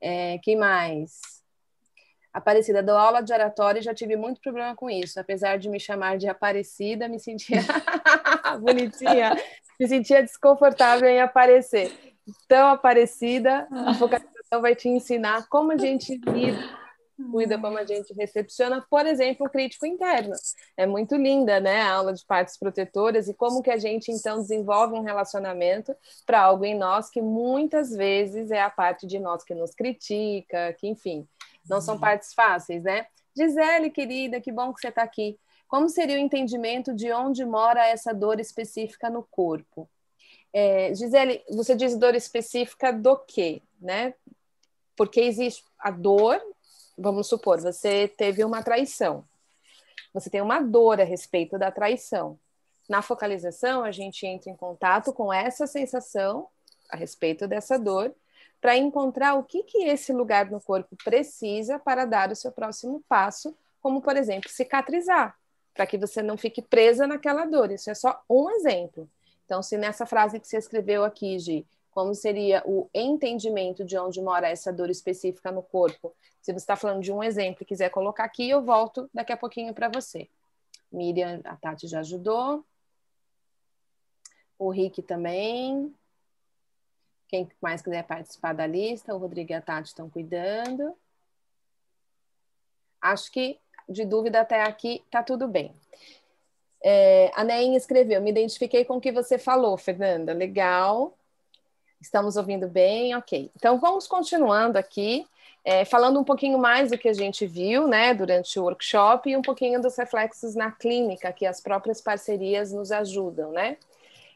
É, 0.00 0.38
quem 0.38 0.56
mais? 0.56 1.42
Aparecida, 2.32 2.82
dou 2.82 2.96
aula 2.96 3.20
de 3.20 3.30
oratória 3.30 3.78
e 3.78 3.82
já 3.82 3.92
tive 3.94 4.16
muito 4.16 4.40
problema 4.40 4.74
com 4.74 4.88
isso. 4.88 5.20
Apesar 5.20 5.58
de 5.58 5.68
me 5.68 5.78
chamar 5.78 6.16
de 6.16 6.26
Aparecida, 6.26 7.06
me 7.06 7.20
sentia 7.20 7.60
bonitinha, 8.60 9.36
me 9.78 9.86
sentia 9.86 10.22
desconfortável 10.22 11.08
em 11.08 11.20
aparecer. 11.20 11.92
Tão 12.48 12.68
Aparecida, 12.68 13.68
a 13.70 13.94
focalização 13.94 14.31
então, 14.52 14.60
vai 14.60 14.76
te 14.76 14.86
ensinar 14.86 15.48
como 15.48 15.72
a 15.72 15.78
gente 15.78 16.14
lida, 16.14 16.78
cuida, 17.30 17.58
como 17.58 17.78
a 17.78 17.86
gente 17.86 18.12
recepciona, 18.12 18.84
por 18.90 19.06
exemplo, 19.06 19.46
o 19.46 19.50
crítico 19.50 19.86
interno. 19.86 20.34
É 20.76 20.84
muito 20.84 21.16
linda, 21.16 21.58
né, 21.58 21.80
a 21.80 21.90
aula 21.90 22.12
de 22.12 22.22
partes 22.26 22.58
protetoras 22.58 23.30
e 23.30 23.32
como 23.34 23.62
que 23.62 23.70
a 23.70 23.78
gente, 23.78 24.12
então, 24.12 24.42
desenvolve 24.42 24.92
um 24.92 25.00
relacionamento 25.00 25.96
para 26.26 26.42
algo 26.42 26.66
em 26.66 26.76
nós 26.76 27.08
que 27.08 27.22
muitas 27.22 27.96
vezes 27.96 28.50
é 28.50 28.60
a 28.60 28.68
parte 28.68 29.06
de 29.06 29.18
nós 29.18 29.42
que 29.42 29.54
nos 29.54 29.74
critica, 29.74 30.74
que, 30.74 30.86
enfim, 30.86 31.26
não 31.66 31.80
são 31.80 31.94
uhum. 31.94 32.00
partes 32.02 32.34
fáceis, 32.34 32.82
né? 32.82 33.06
Gisele, 33.34 33.88
querida, 33.88 34.38
que 34.38 34.52
bom 34.52 34.70
que 34.74 34.82
você 34.82 34.88
está 34.88 35.02
aqui. 35.02 35.38
Como 35.66 35.88
seria 35.88 36.16
o 36.16 36.20
entendimento 36.20 36.94
de 36.94 37.10
onde 37.10 37.42
mora 37.46 37.86
essa 37.86 38.12
dor 38.12 38.38
específica 38.38 39.08
no 39.08 39.22
corpo? 39.22 39.88
É, 40.52 40.94
Gisele, 40.94 41.42
você 41.48 41.74
diz 41.74 41.96
dor 41.96 42.14
específica 42.14 42.92
do 42.92 43.16
quê? 43.16 43.62
Né? 43.80 44.12
Porque 45.02 45.20
existe 45.20 45.64
a 45.80 45.90
dor, 45.90 46.40
vamos 46.96 47.26
supor, 47.26 47.60
você 47.60 48.06
teve 48.06 48.44
uma 48.44 48.62
traição. 48.62 49.24
Você 50.14 50.30
tem 50.30 50.40
uma 50.40 50.60
dor 50.60 51.00
a 51.00 51.04
respeito 51.04 51.58
da 51.58 51.72
traição. 51.72 52.38
Na 52.88 53.02
focalização, 53.02 53.82
a 53.82 53.90
gente 53.90 54.24
entra 54.24 54.48
em 54.48 54.54
contato 54.54 55.12
com 55.12 55.32
essa 55.32 55.66
sensação 55.66 56.46
a 56.88 56.96
respeito 56.96 57.48
dessa 57.48 57.76
dor 57.80 58.14
para 58.60 58.76
encontrar 58.76 59.34
o 59.34 59.42
que, 59.42 59.64
que 59.64 59.78
esse 59.88 60.12
lugar 60.12 60.48
no 60.48 60.60
corpo 60.60 60.96
precisa 61.02 61.80
para 61.80 62.04
dar 62.04 62.30
o 62.30 62.36
seu 62.36 62.52
próximo 62.52 63.02
passo, 63.08 63.56
como, 63.80 64.00
por 64.00 64.16
exemplo, 64.16 64.48
cicatrizar, 64.48 65.36
para 65.74 65.84
que 65.84 65.98
você 65.98 66.22
não 66.22 66.36
fique 66.36 66.62
presa 66.62 67.08
naquela 67.08 67.44
dor. 67.44 67.72
Isso 67.72 67.90
é 67.90 67.94
só 67.94 68.22
um 68.30 68.48
exemplo. 68.50 69.10
Então, 69.46 69.64
se 69.64 69.76
nessa 69.76 70.06
frase 70.06 70.38
que 70.38 70.46
você 70.46 70.58
escreveu 70.58 71.02
aqui, 71.02 71.40
Gi, 71.40 71.66
como 71.92 72.14
seria 72.14 72.62
o 72.66 72.88
entendimento 72.92 73.84
de 73.84 73.96
onde 73.96 74.20
mora 74.20 74.48
essa 74.48 74.72
dor 74.72 74.90
específica 74.90 75.52
no 75.52 75.62
corpo. 75.62 76.14
Se 76.40 76.52
você 76.52 76.56
está 76.56 76.74
falando 76.74 77.02
de 77.02 77.12
um 77.12 77.22
exemplo 77.22 77.62
e 77.62 77.66
quiser 77.66 77.90
colocar 77.90 78.24
aqui, 78.24 78.48
eu 78.48 78.62
volto 78.62 79.08
daqui 79.14 79.32
a 79.32 79.36
pouquinho 79.36 79.72
para 79.72 79.88
você. 79.88 80.28
Miriam, 80.90 81.40
a 81.44 81.54
Tati 81.54 81.86
já 81.86 82.00
ajudou. 82.00 82.64
O 84.58 84.70
Rick 84.70 85.02
também. 85.02 85.94
Quem 87.28 87.48
mais 87.60 87.82
quiser 87.82 88.04
participar 88.04 88.54
da 88.54 88.66
lista, 88.66 89.14
o 89.14 89.18
Rodrigo 89.18 89.52
e 89.52 89.54
a 89.54 89.60
Tati 89.60 89.88
estão 89.88 90.08
cuidando. 90.08 90.96
Acho 93.00 93.30
que 93.30 93.58
de 93.88 94.04
dúvida 94.04 94.40
até 94.40 94.62
aqui 94.62 95.02
está 95.04 95.22
tudo 95.22 95.46
bem. 95.46 95.74
É, 96.82 97.30
a 97.34 97.44
Nein 97.44 97.76
escreveu: 97.76 98.20
Me 98.20 98.30
identifiquei 98.30 98.84
com 98.84 98.96
o 98.96 99.00
que 99.00 99.12
você 99.12 99.38
falou, 99.38 99.76
Fernanda. 99.76 100.32
Legal. 100.32 101.16
Estamos 102.02 102.36
ouvindo 102.36 102.66
bem? 102.66 103.14
Ok. 103.14 103.50
Então, 103.54 103.78
vamos 103.78 104.08
continuando 104.08 104.76
aqui, 104.76 105.24
é, 105.64 105.84
falando 105.84 106.18
um 106.18 106.24
pouquinho 106.24 106.58
mais 106.58 106.90
do 106.90 106.98
que 106.98 107.08
a 107.08 107.12
gente 107.12 107.46
viu 107.46 107.86
né, 107.86 108.12
durante 108.12 108.58
o 108.58 108.64
workshop 108.64 109.30
e 109.30 109.36
um 109.36 109.40
pouquinho 109.40 109.80
dos 109.80 109.96
reflexos 109.96 110.56
na 110.56 110.72
clínica, 110.72 111.32
que 111.32 111.46
as 111.46 111.60
próprias 111.60 112.00
parcerias 112.00 112.72
nos 112.72 112.90
ajudam, 112.90 113.52
né? 113.52 113.76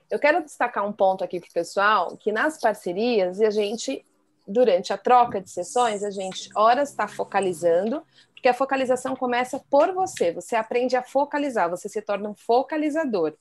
Eu 0.09 0.21
quero 0.21 0.45
destacar 0.45 0.87
um 0.87 0.93
ponto 0.93 1.25
aqui 1.25 1.41
para 1.41 1.49
o 1.49 1.53
pessoal, 1.53 2.17
que 2.17 2.31
nas 2.31 2.61
parcerias, 2.61 3.41
a 3.41 3.51
gente, 3.51 4.05
durante 4.47 4.93
a 4.93 4.97
troca 4.97 5.41
de 5.41 5.51
sessões, 5.51 6.05
a 6.05 6.11
gente, 6.11 6.49
horas 6.55 6.91
está 6.91 7.09
focalizando, 7.09 8.01
porque 8.33 8.49
a 8.49 8.55
focalização 8.55 9.17
começa 9.17 9.61
por 9.69 9.93
você, 9.93 10.31
você 10.31 10.55
aprende 10.55 10.95
a 10.95 11.03
focalizar, 11.03 11.69
você 11.69 11.89
se 11.89 12.01
torna 12.01 12.29
um 12.29 12.35
focalizador. 12.37 13.35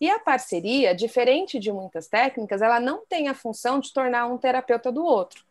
E 0.00 0.08
a 0.08 0.18
parceria, 0.18 0.94
diferente 0.94 1.58
de 1.58 1.72
muitas 1.72 2.06
técnicas, 2.06 2.62
ela 2.62 2.78
não 2.78 3.04
tem 3.06 3.28
a 3.28 3.34
função 3.34 3.80
de 3.80 3.92
tornar 3.92 4.26
um 4.26 4.38
terapeuta 4.38 4.92
do 4.92 5.04
outro. 5.04 5.44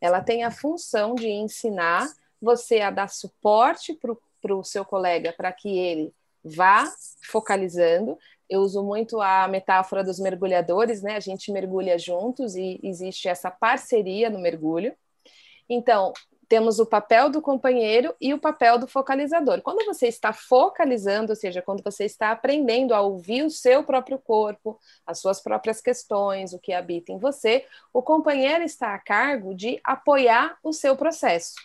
Ela 0.00 0.22
tem 0.22 0.44
a 0.44 0.50
função 0.50 1.14
de 1.14 1.28
ensinar 1.28 2.08
você 2.40 2.80
a 2.80 2.90
dar 2.90 3.08
suporte 3.08 3.98
para 4.40 4.54
o 4.54 4.62
seu 4.62 4.84
colega 4.84 5.34
para 5.36 5.52
que 5.52 5.76
ele 5.76 6.14
vá 6.44 6.84
focalizando. 7.22 8.16
Eu 8.48 8.60
uso 8.60 8.82
muito 8.82 9.20
a 9.20 9.48
metáfora 9.48 10.04
dos 10.04 10.20
mergulhadores, 10.20 11.02
né? 11.02 11.16
A 11.16 11.20
gente 11.20 11.50
mergulha 11.50 11.98
juntos 11.98 12.54
e 12.54 12.78
existe 12.82 13.28
essa 13.28 13.50
parceria 13.50 14.30
no 14.30 14.38
mergulho. 14.38 14.94
Então, 15.68 16.12
temos 16.48 16.78
o 16.78 16.86
papel 16.86 17.28
do 17.28 17.42
companheiro 17.42 18.14
e 18.20 18.32
o 18.32 18.38
papel 18.38 18.78
do 18.78 18.88
focalizador. 18.88 19.60
Quando 19.60 19.84
você 19.84 20.08
está 20.08 20.32
focalizando, 20.32 21.32
ou 21.32 21.36
seja, 21.36 21.60
quando 21.60 21.82
você 21.82 22.04
está 22.04 22.30
aprendendo 22.30 22.94
a 22.94 23.00
ouvir 23.02 23.42
o 23.42 23.50
seu 23.50 23.84
próprio 23.84 24.18
corpo, 24.18 24.80
as 25.06 25.18
suas 25.18 25.40
próprias 25.40 25.80
questões, 25.80 26.54
o 26.54 26.58
que 26.58 26.72
habita 26.72 27.12
em 27.12 27.18
você, 27.18 27.66
o 27.92 28.02
companheiro 28.02 28.64
está 28.64 28.94
a 28.94 28.98
cargo 28.98 29.54
de 29.54 29.78
apoiar 29.84 30.58
o 30.62 30.72
seu 30.72 30.96
processo. 30.96 31.56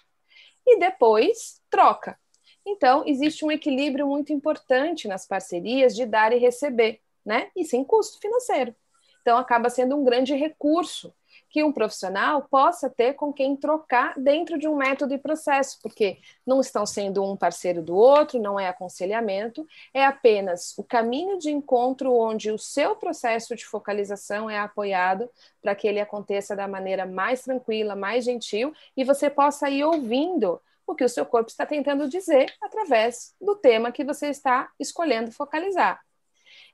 E 0.68 0.78
depois 0.78 1.62
troca. 1.70 2.20
Então, 2.66 3.04
existe 3.06 3.46
um 3.46 3.52
equilíbrio 3.52 4.08
muito 4.08 4.34
importante 4.34 5.08
nas 5.08 5.26
parcerias 5.26 5.96
de 5.96 6.06
dar 6.06 6.34
e 6.34 6.38
receber, 6.38 7.02
né? 7.26 7.50
E 7.56 7.66
sem 7.66 7.84
custo 7.84 8.20
financeiro. 8.20 8.76
Então, 9.22 9.38
acaba 9.38 9.70
sendo 9.70 9.96
um 9.96 10.04
grande 10.04 10.34
recurso 10.36 11.14
que 11.54 11.64
um 11.64 11.72
profissional 11.72 12.48
possa 12.50 12.90
ter 12.90 13.14
com 13.14 13.32
quem 13.32 13.56
trocar 13.56 14.16
dentro 14.20 14.58
de 14.58 14.68
um 14.68 14.76
método 14.76 15.14
e 15.14 15.20
processo, 15.20 15.78
porque 15.84 16.18
não 16.44 16.60
estão 16.60 16.84
sendo 16.84 17.24
um 17.24 17.38
parceiro 17.38 17.84
do 17.84 17.96
outro, 17.96 18.42
não 18.42 18.60
é 18.60 18.68
aconselhamento, 18.68 19.68
é 19.94 20.04
apenas 20.04 20.76
o 20.80 20.84
caminho 20.84 21.38
de 21.38 21.52
encontro 21.52 22.12
onde 22.12 22.50
o 22.50 22.58
seu 22.58 22.96
processo 22.96 23.56
de 23.56 23.68
focalização 23.68 24.50
é 24.50 24.58
apoiado 24.58 25.30
para 25.62 25.76
que 25.76 25.88
ele 25.88 26.00
aconteça 26.00 26.56
da 26.56 26.68
maneira 26.68 27.06
mais 27.06 27.44
tranquila, 27.44 27.96
mais 27.96 28.26
gentil 28.26 28.74
e 28.98 29.04
você 29.04 29.30
possa 29.30 29.70
ir 29.70 29.84
ouvindo 29.84 30.60
o 30.88 30.96
que 30.96 31.04
o 31.04 31.10
seu 31.10 31.24
corpo 31.24 31.52
está 31.52 31.68
tentando 31.68 32.10
dizer 32.10 32.52
através 32.60 33.36
do 33.40 33.56
tema 33.56 33.92
que 33.92 34.04
você 34.04 34.28
está 34.28 34.72
escolhendo 34.80 35.32
focalizar. 35.32 36.02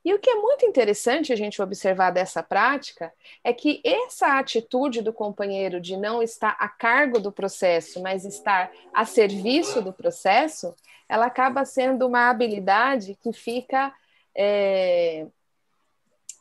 E 0.10 0.14
o 0.16 0.18
que 0.18 0.32
é 0.32 0.36
muito 0.38 0.66
interessante 0.66 1.32
a 1.32 1.36
gente 1.36 1.62
observar 1.62 2.10
dessa 2.10 2.42
prática 2.42 3.14
é 3.44 3.54
que 3.54 3.80
essa 3.86 4.40
atitude 4.40 5.04
do 5.04 5.14
companheiro 5.14 5.80
de 5.80 5.96
não 5.96 6.24
estar 6.24 6.58
a 6.60 6.68
cargo 6.68 7.20
do 7.20 7.32
processo, 7.32 8.02
mas 8.02 8.26
estar 8.26 8.72
a 8.92 9.06
serviço 9.06 9.84
do 9.84 9.94
processo, 9.94 10.74
ela 11.08 11.28
acaba 11.28 11.64
sendo 11.64 12.08
uma 12.08 12.28
habilidade 12.28 13.20
que 13.22 13.32
fica 13.32 13.94
é, 14.36 15.28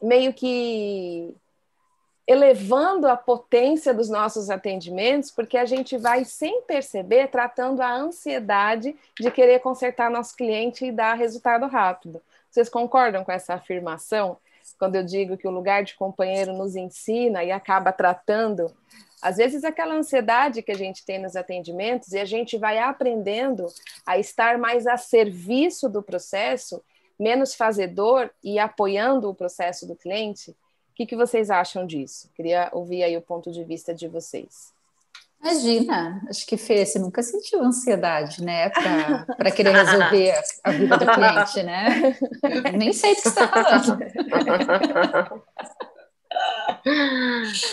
meio 0.00 0.32
que 0.32 1.36
elevando 2.26 3.06
a 3.06 3.18
potência 3.18 3.92
dos 3.92 4.08
nossos 4.08 4.48
atendimentos, 4.48 5.30
porque 5.30 5.58
a 5.58 5.66
gente 5.66 5.98
vai, 5.98 6.24
sem 6.24 6.62
perceber, 6.62 7.28
tratando 7.28 7.82
a 7.82 7.94
ansiedade 7.94 8.96
de 9.20 9.30
querer 9.30 9.60
consertar 9.60 10.10
nosso 10.10 10.34
cliente 10.34 10.86
e 10.86 10.92
dar 10.92 11.12
resultado 11.12 11.66
rápido. 11.66 12.22
Vocês 12.50 12.68
concordam 12.68 13.24
com 13.24 13.32
essa 13.32 13.54
afirmação? 13.54 14.38
Quando 14.78 14.96
eu 14.96 15.04
digo 15.04 15.36
que 15.36 15.48
o 15.48 15.50
lugar 15.50 15.82
de 15.82 15.94
companheiro 15.94 16.52
nos 16.52 16.76
ensina 16.76 17.42
e 17.42 17.50
acaba 17.50 17.92
tratando, 17.92 18.70
às 19.20 19.36
vezes, 19.36 19.64
aquela 19.64 19.94
ansiedade 19.94 20.62
que 20.62 20.70
a 20.70 20.76
gente 20.76 21.04
tem 21.04 21.18
nos 21.20 21.34
atendimentos 21.34 22.12
e 22.12 22.18
a 22.18 22.24
gente 22.24 22.56
vai 22.56 22.78
aprendendo 22.78 23.66
a 24.06 24.18
estar 24.18 24.58
mais 24.58 24.86
a 24.86 24.96
serviço 24.96 25.88
do 25.88 26.02
processo, 26.02 26.82
menos 27.18 27.54
fazedor 27.54 28.30
e 28.42 28.58
apoiando 28.58 29.28
o 29.28 29.34
processo 29.34 29.86
do 29.86 29.96
cliente. 29.96 30.52
O 30.52 30.54
que, 30.94 31.06
que 31.06 31.16
vocês 31.16 31.50
acham 31.50 31.84
disso? 31.84 32.30
Queria 32.34 32.68
ouvir 32.72 33.02
aí 33.02 33.16
o 33.16 33.22
ponto 33.22 33.50
de 33.50 33.64
vista 33.64 33.92
de 33.92 34.06
vocês. 34.06 34.72
Imagina, 35.40 36.20
acho 36.28 36.44
que 36.46 36.56
Fê, 36.56 36.84
você 36.84 36.98
nunca 36.98 37.22
sentiu 37.22 37.62
ansiedade, 37.62 38.42
né, 38.42 38.70
para 38.70 39.50
querer 39.54 39.70
resolver 39.70 40.34
a 40.64 40.70
vida 40.72 40.96
do 40.96 41.06
cliente, 41.06 41.62
né? 41.62 42.16
Nem 42.76 42.92
sei 42.92 43.14
do 43.14 43.16
que 43.16 43.22
você 43.22 43.28
está 43.28 43.48
falando. 43.48 43.98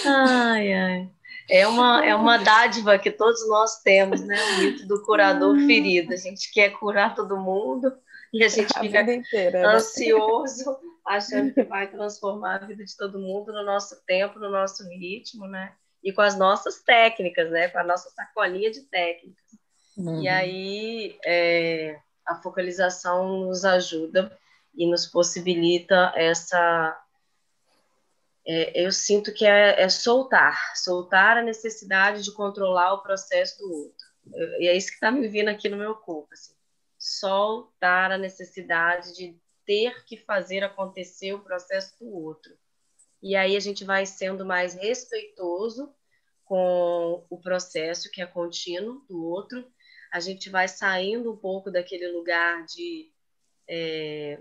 ai, 0.06 0.74
ai. 0.74 1.10
É 1.50 1.68
uma, 1.68 2.06
é 2.06 2.16
uma 2.16 2.38
dádiva 2.38 2.98
que 2.98 3.12
todos 3.12 3.48
nós 3.48 3.82
temos, 3.82 4.22
né? 4.22 4.36
O 4.36 4.60
mito 4.60 4.88
do 4.88 5.04
curador 5.04 5.58
ferido. 5.66 6.14
A 6.14 6.18
gente 6.18 6.52
quer 6.52 6.72
curar 6.72 7.14
todo 7.14 7.38
mundo 7.38 7.92
e 8.34 8.44
a 8.44 8.48
gente 8.48 8.74
fica 8.80 9.02
inteira, 9.02 9.62
né? 9.62 9.76
ansioso, 9.76 10.72
né? 10.72 10.78
achando 11.06 11.54
que 11.54 11.64
vai 11.64 11.88
transformar 11.88 12.56
a 12.56 12.66
vida 12.66 12.84
de 12.84 12.98
todo 12.98 13.20
mundo 13.20 13.54
no 13.54 13.64
nosso 13.64 14.04
tempo, 14.06 14.40
no 14.40 14.50
nosso 14.50 14.84
ritmo, 14.90 15.48
né? 15.48 15.74
E 16.06 16.14
com 16.14 16.22
as 16.22 16.38
nossas 16.38 16.84
técnicas, 16.84 17.50
né? 17.50 17.68
Com 17.68 17.80
a 17.80 17.84
nossa 17.84 18.12
sacolinha 18.12 18.70
de 18.70 18.82
técnicas. 18.82 19.44
Uhum. 19.98 20.22
E 20.22 20.28
aí 20.30 21.18
é, 21.26 22.00
a 22.24 22.36
focalização 22.36 23.48
nos 23.48 23.66
ajuda 23.66 24.38
e 24.76 24.86
nos 24.88 25.08
possibilita 25.08 26.14
essa. 26.16 27.02
É, 28.48 28.86
eu 28.86 28.92
sinto 28.92 29.34
que 29.34 29.44
é, 29.44 29.82
é, 29.82 29.90
soltar, 29.90 30.76
soltar 30.76 31.38
a 31.38 31.42
necessidade 31.42 32.24
de 32.24 32.32
controlar 32.32 32.94
o 32.94 33.02
processo 33.02 33.58
do 33.58 33.74
outro. 33.74 34.06
e 34.60 34.68
é 34.68 34.78
isso 34.78 34.90
que 34.90 34.94
está 34.94 35.10
me 35.10 35.28
vindo 35.28 35.50
aqui 35.50 35.68
no 35.68 35.78
meu 35.78 35.96
corpo. 35.96 36.30
Assim. 36.32 36.54
Soltar 37.00 38.12
a 38.12 38.18
necessidade 38.20 39.16
de 39.16 39.36
ter 39.66 40.06
que 40.06 40.18
fazer 40.18 40.64
acontecer 40.64 41.34
o 41.34 41.40
processo 41.40 41.98
do 42.00 42.14
outro 42.14 42.56
e 43.22 43.36
aí 43.36 43.56
a 43.56 43.60
gente 43.60 43.84
vai 43.84 44.06
sendo 44.06 44.46
mais 44.46 44.74
respeitoso 44.74 45.94
com 46.44 47.26
o 47.30 47.42
processo 47.42 48.12
que 48.12 48.22
é 48.22 48.26
contínuo 48.26 49.04
do 49.10 49.24
outro, 49.26 49.66
a 50.12 50.20
gente 50.20 50.50
vai 50.50 50.68
saindo 50.68 51.34
um 51.34 51.38
pouco 51.38 51.72
daquele 51.72 52.08
lugar 52.08 52.66
de, 52.66 53.12
é, 53.68 54.40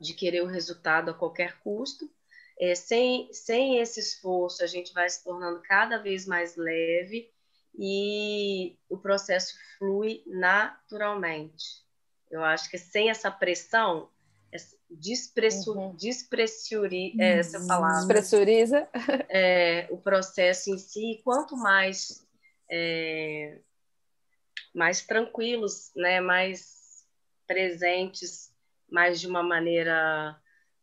de 0.00 0.14
querer 0.14 0.42
o 0.42 0.46
resultado 0.46 1.10
a 1.10 1.14
qualquer 1.14 1.60
custo. 1.60 2.10
É, 2.58 2.74
sem, 2.74 3.32
sem 3.32 3.78
esse 3.78 4.00
esforço, 4.00 4.62
a 4.62 4.66
gente 4.66 4.92
vai 4.92 5.08
se 5.08 5.22
tornando 5.22 5.60
cada 5.62 5.98
vez 5.98 6.26
mais 6.26 6.56
leve 6.56 7.30
e 7.76 8.76
o 8.88 8.96
processo 8.96 9.54
flui 9.76 10.22
naturalmente. 10.26 11.84
Eu 12.30 12.42
acho 12.42 12.70
que 12.70 12.78
sem 12.78 13.10
essa 13.10 13.30
pressão, 13.30 14.10
despressur, 14.90 15.76
uhum. 15.76 15.96
despressuri, 15.96 17.14
é, 17.20 17.38
essa 17.38 17.58
uhum. 17.58 17.66
palavra. 17.66 17.98
Despressuriza. 17.98 18.88
É, 19.28 19.88
o 19.90 19.98
processo 19.98 20.70
em 20.70 20.78
si, 20.78 21.20
quanto 21.24 21.56
mais 21.56 22.24
é, 22.70 23.58
mais 24.74 25.04
tranquilos, 25.04 25.92
né, 25.94 26.20
mais 26.20 27.04
presentes, 27.46 28.52
mais 28.90 29.20
de 29.20 29.26
uma 29.26 29.42
maneira 29.42 30.36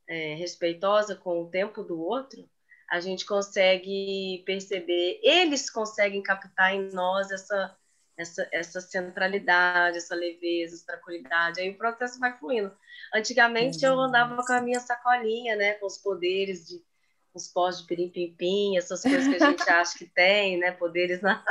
é, 0.07 0.35
respeitosa 0.35 1.15
com 1.15 1.41
o 1.41 1.49
tempo 1.49 1.83
do 1.83 1.99
outro, 1.99 2.49
a 2.89 2.99
gente 2.99 3.25
consegue 3.25 4.43
perceber, 4.45 5.19
eles 5.23 5.69
conseguem 5.69 6.21
captar 6.21 6.73
em 6.73 6.91
nós 6.91 7.31
essa 7.31 7.75
essa, 8.17 8.47
essa 8.51 8.81
centralidade, 8.81 9.97
essa 9.97 10.15
leveza, 10.15 10.75
essa 10.75 10.85
tranquilidade. 10.85 11.61
Aí 11.61 11.69
o 11.69 11.77
processo 11.77 12.19
vai 12.19 12.37
fluindo. 12.37 12.71
Antigamente 13.13 13.85
uhum. 13.85 13.93
eu 13.93 13.99
andava 13.99 14.35
com 14.45 14.53
a 14.53 14.61
minha 14.61 14.79
sacolinha, 14.79 15.55
né, 15.55 15.73
com 15.73 15.85
os 15.85 15.97
poderes 15.97 16.67
de 16.67 16.81
os 17.33 17.47
pós 17.47 17.79
de 17.79 17.87
pirim-pim-pim, 17.87 18.77
essas 18.77 19.03
coisas 19.03 19.25
que 19.25 19.41
a 19.41 19.49
gente 19.51 19.63
acha 19.71 19.97
que 19.97 20.05
tem, 20.05 20.57
né, 20.57 20.71
poderes 20.71 21.21
na... 21.21 21.41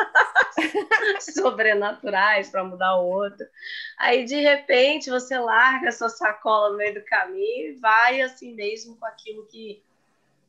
sobrenaturais 1.20 2.50
para 2.50 2.62
mudar 2.62 2.96
o 2.96 3.08
outro. 3.08 3.46
Aí 3.98 4.24
de 4.24 4.36
repente 4.36 5.08
você 5.08 5.38
larga 5.38 5.88
a 5.88 5.92
sua 5.92 6.11
sacola 6.11 6.70
no 6.70 6.76
meio 6.76 6.94
do 6.94 7.04
caminho 7.04 7.70
e 7.70 7.78
vai 7.80 8.20
assim 8.20 8.54
mesmo 8.54 8.96
com 8.96 9.06
aquilo 9.06 9.46
que 9.46 9.82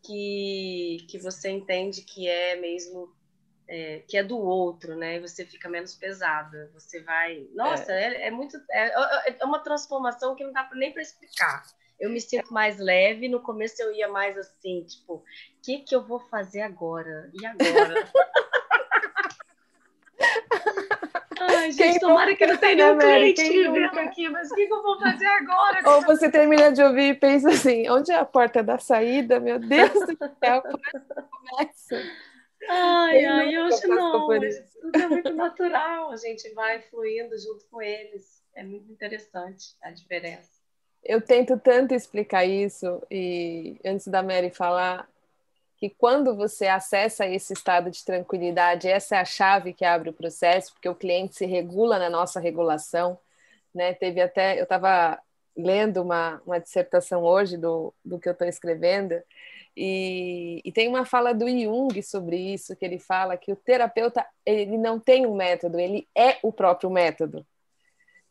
que, 0.03 1.05
que 1.07 1.19
você 1.19 1.49
entende 1.49 2.01
que 2.01 2.27
é 2.27 2.55
mesmo 2.55 3.13
é, 3.73 4.03
que 4.05 4.17
é 4.17 4.23
do 4.23 4.37
outro, 4.37 4.97
né? 4.97 5.15
E 5.15 5.21
você 5.21 5.45
fica 5.45 5.69
menos 5.69 5.95
pesada. 5.95 6.69
Você 6.73 7.01
vai. 7.03 7.47
Nossa, 7.55 7.93
é, 7.93 8.15
é, 8.15 8.27
é 8.27 8.31
muito. 8.31 8.57
É, 8.69 8.87
é, 9.29 9.37
é 9.39 9.45
uma 9.45 9.59
transformação 9.59 10.35
que 10.35 10.43
não 10.43 10.51
dá 10.51 10.69
nem 10.73 10.91
para 10.91 11.01
explicar. 11.01 11.63
Eu 11.97 12.09
me 12.09 12.19
sinto 12.19 12.53
mais 12.53 12.77
leve. 12.77 13.29
No 13.29 13.39
começo 13.39 13.81
eu 13.81 13.93
ia 13.93 14.09
mais 14.09 14.37
assim, 14.37 14.83
tipo, 14.83 15.13
o 15.13 15.23
que, 15.63 15.77
que 15.79 15.95
eu 15.95 16.05
vou 16.05 16.19
fazer 16.19 16.63
agora? 16.63 17.31
E 17.33 17.45
agora? 17.45 18.11
Ai, 21.39 21.71
gente, 21.71 21.91
Quem 21.91 21.99
tomara 21.99 22.35
que 22.35 22.45
não 22.45 22.57
tenha 22.57 22.75
nenhum 22.75 22.99
cliente 22.99 23.69
vendo 23.69 23.99
aqui, 23.99 24.29
mas 24.29 24.51
o 24.51 24.55
que, 24.55 24.67
que, 24.67 24.73
eu 24.73 24.83
vou 24.83 24.99
fazer 24.99 25.25
agora? 25.25 25.89
Ou 25.89 26.01
você 26.01 26.29
termina 26.29 26.71
de 26.71 26.83
ouvir 26.83 27.11
e 27.11 27.15
pensa 27.15 27.49
assim, 27.49 27.89
onde 27.89 28.11
é 28.11 28.15
a 28.15 28.25
porta 28.25 28.61
da 28.61 28.77
saída? 28.77 29.39
Meu 29.39 29.57
Deus 29.57 29.91
do 29.91 30.17
céu, 30.39 30.61
é 30.65 31.21
começa? 31.21 32.30
Ai, 32.69 33.25
ai, 33.25 33.57
hoje 33.59 33.87
não. 33.87 34.27
Tudo 34.27 34.97
é 34.99 35.07
muito 35.07 35.33
natural. 35.33 36.11
A 36.11 36.17
gente 36.17 36.49
vai 36.53 36.81
fluindo 36.83 37.37
junto 37.37 37.65
com 37.69 37.81
eles. 37.81 38.41
É 38.53 38.63
muito 38.63 38.91
interessante 38.91 39.75
a 39.81 39.91
diferença. 39.91 40.61
Eu 41.03 41.19
tento 41.19 41.57
tanto 41.59 41.95
explicar 41.95 42.45
isso, 42.45 43.01
e 43.09 43.79
antes 43.83 44.07
da 44.07 44.21
Mary 44.21 44.51
falar, 44.51 45.09
que 45.77 45.89
quando 45.89 46.35
você 46.35 46.67
acessa 46.67 47.25
esse 47.25 47.53
estado 47.53 47.89
de 47.89 48.05
tranquilidade, 48.05 48.87
essa 48.87 49.15
é 49.15 49.19
a 49.19 49.25
chave 49.25 49.73
que 49.73 49.83
abre 49.83 50.11
o 50.11 50.13
processo, 50.13 50.73
porque 50.73 50.87
o 50.87 50.93
cliente 50.93 51.35
se 51.35 51.45
regula 51.47 51.97
na 51.97 52.07
nossa 52.07 52.39
regulação. 52.39 53.17
Né? 53.73 53.95
Teve 53.95 54.21
até, 54.21 54.59
eu 54.59 54.63
estava 54.63 55.19
lendo 55.57 56.03
uma, 56.03 56.39
uma 56.45 56.59
dissertação 56.59 57.23
hoje 57.23 57.57
do, 57.57 57.91
do 58.05 58.19
que 58.19 58.29
eu 58.29 58.33
estou 58.33 58.47
escrevendo, 58.47 59.19
e, 59.75 60.61
e, 60.65 60.71
tem 60.71 60.87
uma 60.87 61.05
fala 61.05 61.33
do 61.33 61.47
Jung 61.47 62.01
sobre 62.03 62.37
isso, 62.37 62.75
que 62.75 62.83
ele 62.83 62.99
fala 62.99 63.37
que 63.37 63.51
o 63.51 63.55
terapeuta 63.55 64.25
ele 64.45 64.77
não 64.77 64.99
tem 64.99 65.25
um 65.25 65.35
método, 65.35 65.79
ele 65.79 66.07
é 66.15 66.37
o 66.43 66.51
próprio 66.51 66.89
método. 66.89 67.45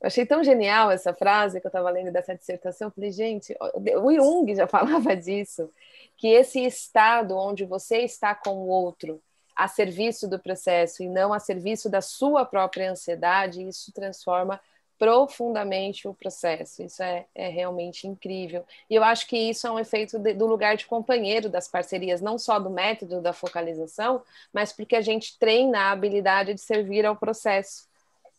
Eu 0.01 0.07
achei 0.07 0.24
tão 0.24 0.43
genial 0.43 0.91
essa 0.91 1.12
frase 1.12 1.61
que 1.61 1.66
eu 1.66 1.68
estava 1.68 1.91
lendo 1.91 2.11
dessa 2.11 2.34
dissertação. 2.34 2.88
Eu 2.88 2.93
falei, 2.93 3.12
gente, 3.12 3.55
o 4.03 4.12
Jung 4.14 4.55
já 4.55 4.66
falava 4.68 5.14
disso, 5.16 5.70
que 6.16 6.28
esse 6.28 6.64
estado 6.64 7.36
onde 7.36 7.64
você 7.64 7.99
está 7.99 8.34
com 8.34 8.51
o 8.51 8.68
outro 8.68 9.22
a 9.55 9.68
serviço 9.68 10.26
do 10.26 10.38
processo 10.38 11.03
e 11.03 11.09
não 11.09 11.34
a 11.34 11.38
serviço 11.38 11.91
da 11.91 12.01
sua 12.01 12.47
própria 12.47 12.91
ansiedade, 12.91 13.66
isso 13.66 13.93
transforma 13.93 14.59
profundamente 15.01 16.07
o 16.07 16.13
processo. 16.13 16.83
Isso 16.83 17.03
é, 17.03 17.25
é, 17.35 17.49
realmente 17.49 18.07
incrível. 18.07 18.67
E 18.89 18.95
eu 18.95 19.03
acho 19.03 19.27
que 19.27 19.35
isso 19.35 19.67
é 19.67 19.71
um 19.71 19.79
efeito 19.79 20.19
de, 20.19 20.35
do 20.35 20.47
lugar 20.47 20.77
de 20.77 20.85
companheiro 20.85 21.49
das 21.49 21.67
parcerias, 21.67 22.21
não 22.21 22.37
só 22.37 22.59
do 22.59 22.69
método 22.69 23.23
da 23.23 23.33
focalização, 23.33 24.23
mas 24.53 24.75
porque 24.75 24.95
a 24.95 25.01
gente 25.01 25.39
treina 25.39 25.79
a 25.79 25.91
habilidade 25.93 26.53
de 26.53 26.61
servir 26.61 27.07
ao 27.07 27.17
processo. 27.17 27.89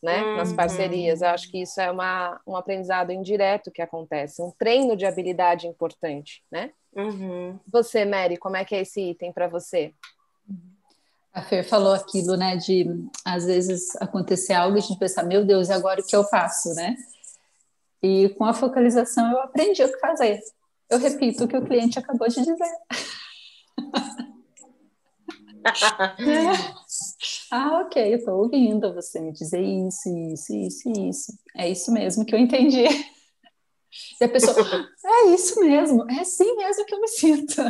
Né, 0.00 0.20
uhum. 0.20 0.36
nas 0.36 0.52
parcerias. 0.52 1.22
Eu 1.22 1.28
acho 1.28 1.48
que 1.48 1.62
isso 1.62 1.80
é 1.80 1.88
uma, 1.88 2.40
um 2.44 2.56
aprendizado 2.56 3.12
indireto 3.12 3.70
que 3.70 3.80
acontece, 3.80 4.42
um 4.42 4.50
treino 4.50 4.96
de 4.96 5.06
habilidade 5.06 5.68
importante, 5.68 6.42
né? 6.50 6.72
Uhum. 6.92 7.56
Você, 7.68 8.04
Mary, 8.04 8.36
como 8.36 8.56
é 8.56 8.64
que 8.64 8.74
é 8.74 8.80
esse 8.80 9.00
item 9.00 9.32
para 9.32 9.46
você? 9.46 9.94
A 11.32 11.42
Fer 11.42 11.64
falou 11.64 11.94
aquilo, 11.94 12.36
né, 12.36 12.56
de 12.56 12.86
às 13.24 13.46
vezes 13.46 13.96
acontecer 13.96 14.52
algo 14.52 14.76
e 14.76 14.80
a 14.80 14.82
gente 14.82 14.98
pensar, 14.98 15.22
meu 15.22 15.44
Deus, 15.44 15.68
e 15.68 15.72
agora 15.72 16.00
o 16.00 16.04
que 16.04 16.14
eu 16.14 16.24
faço, 16.24 16.74
né? 16.74 16.94
E 18.02 18.28
com 18.30 18.44
a 18.44 18.52
focalização 18.52 19.30
eu 19.30 19.40
aprendi 19.40 19.82
o 19.82 19.90
que 19.90 19.98
fazer. 19.98 20.40
Eu 20.90 20.98
repito 20.98 21.44
o 21.44 21.48
que 21.48 21.56
o 21.56 21.64
cliente 21.64 21.98
acabou 21.98 22.28
de 22.28 22.36
dizer. 22.36 22.76
é. 26.18 26.82
Ah, 27.54 27.82
ok, 27.82 28.14
eu 28.14 28.16
estou 28.16 28.38
ouvindo 28.38 28.94
você 28.94 29.20
me 29.20 29.30
dizer 29.30 29.60
isso, 29.60 30.08
isso, 30.08 30.54
isso, 30.54 30.90
isso. 30.98 31.32
É 31.54 31.68
isso 31.68 31.92
mesmo 31.92 32.24
que 32.24 32.34
eu 32.34 32.38
entendi. 32.38 32.84
E 34.18 34.24
a 34.24 34.28
pessoa, 34.28 34.56
é 35.04 35.26
isso 35.26 35.60
mesmo, 35.60 36.10
é 36.10 36.20
assim 36.20 36.56
mesmo 36.56 36.86
que 36.86 36.94
eu 36.94 37.00
me 37.00 37.08
sinto. 37.08 37.62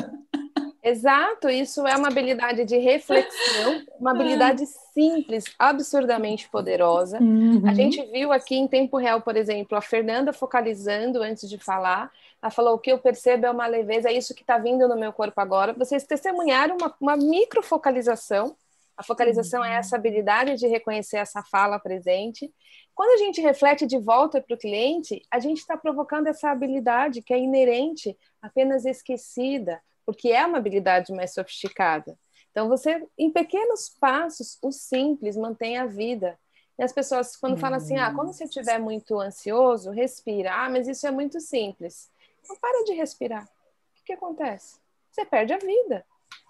Exato, 0.84 1.48
isso 1.48 1.86
é 1.86 1.96
uma 1.96 2.08
habilidade 2.08 2.64
de 2.64 2.76
reflexão, 2.76 3.86
uma 4.00 4.10
é. 4.10 4.14
habilidade 4.18 4.66
simples, 4.92 5.44
absurdamente 5.56 6.48
poderosa. 6.48 7.22
Uhum. 7.22 7.62
A 7.68 7.72
gente 7.72 8.04
viu 8.06 8.32
aqui 8.32 8.56
em 8.56 8.66
tempo 8.66 8.96
real, 8.96 9.20
por 9.20 9.36
exemplo, 9.36 9.78
a 9.78 9.80
Fernanda 9.80 10.32
focalizando 10.32 11.22
antes 11.22 11.48
de 11.48 11.56
falar. 11.56 12.10
Ela 12.42 12.50
falou: 12.50 12.74
o 12.74 12.78
que 12.80 12.90
eu 12.90 12.98
percebo 12.98 13.46
é 13.46 13.50
uma 13.50 13.68
leveza, 13.68 14.08
é 14.08 14.12
isso 14.12 14.34
que 14.34 14.42
está 14.42 14.58
vindo 14.58 14.88
no 14.88 14.96
meu 14.96 15.12
corpo 15.12 15.40
agora. 15.40 15.72
Vocês 15.72 16.02
testemunharam 16.02 16.76
uma, 16.76 16.92
uma 17.00 17.16
microfocalização. 17.16 18.56
A 18.96 19.04
focalização 19.04 19.60
uhum. 19.60 19.66
é 19.66 19.76
essa 19.76 19.94
habilidade 19.94 20.56
de 20.56 20.66
reconhecer 20.66 21.18
essa 21.18 21.44
fala 21.44 21.78
presente. 21.78 22.52
Quando 22.92 23.10
a 23.12 23.24
gente 23.24 23.40
reflete 23.40 23.86
de 23.86 23.98
volta 23.98 24.40
para 24.42 24.54
o 24.54 24.58
cliente, 24.58 25.22
a 25.30 25.38
gente 25.38 25.58
está 25.58 25.76
provocando 25.76 26.26
essa 26.26 26.50
habilidade 26.50 27.22
que 27.22 27.32
é 27.32 27.38
inerente, 27.38 28.16
apenas 28.42 28.84
esquecida 28.84 29.80
porque 30.04 30.28
é 30.28 30.44
uma 30.44 30.58
habilidade 30.58 31.12
mais 31.12 31.32
sofisticada. 31.34 32.18
Então, 32.50 32.68
você, 32.68 33.06
em 33.18 33.30
pequenos 33.30 33.88
passos, 33.88 34.58
o 34.62 34.70
simples 34.70 35.36
mantém 35.36 35.78
a 35.78 35.86
vida. 35.86 36.38
E 36.78 36.82
as 36.82 36.92
pessoas, 36.92 37.36
quando 37.36 37.56
falam 37.56 37.78
assim, 37.78 37.96
ah, 37.96 38.12
quando 38.14 38.32
você 38.32 38.44
estiver 38.44 38.78
muito 38.78 39.18
ansioso, 39.18 39.90
respira. 39.90 40.52
Ah, 40.52 40.68
mas 40.68 40.86
isso 40.86 41.06
é 41.06 41.10
muito 41.10 41.40
simples. 41.40 42.10
Então, 42.42 42.56
para 42.56 42.84
de 42.84 42.92
respirar. 42.92 43.44
O 43.44 43.94
que, 43.96 44.04
que 44.06 44.12
acontece? 44.12 44.76
Você 45.10 45.24
perde 45.24 45.52
a 45.52 45.58
vida. 45.58 46.04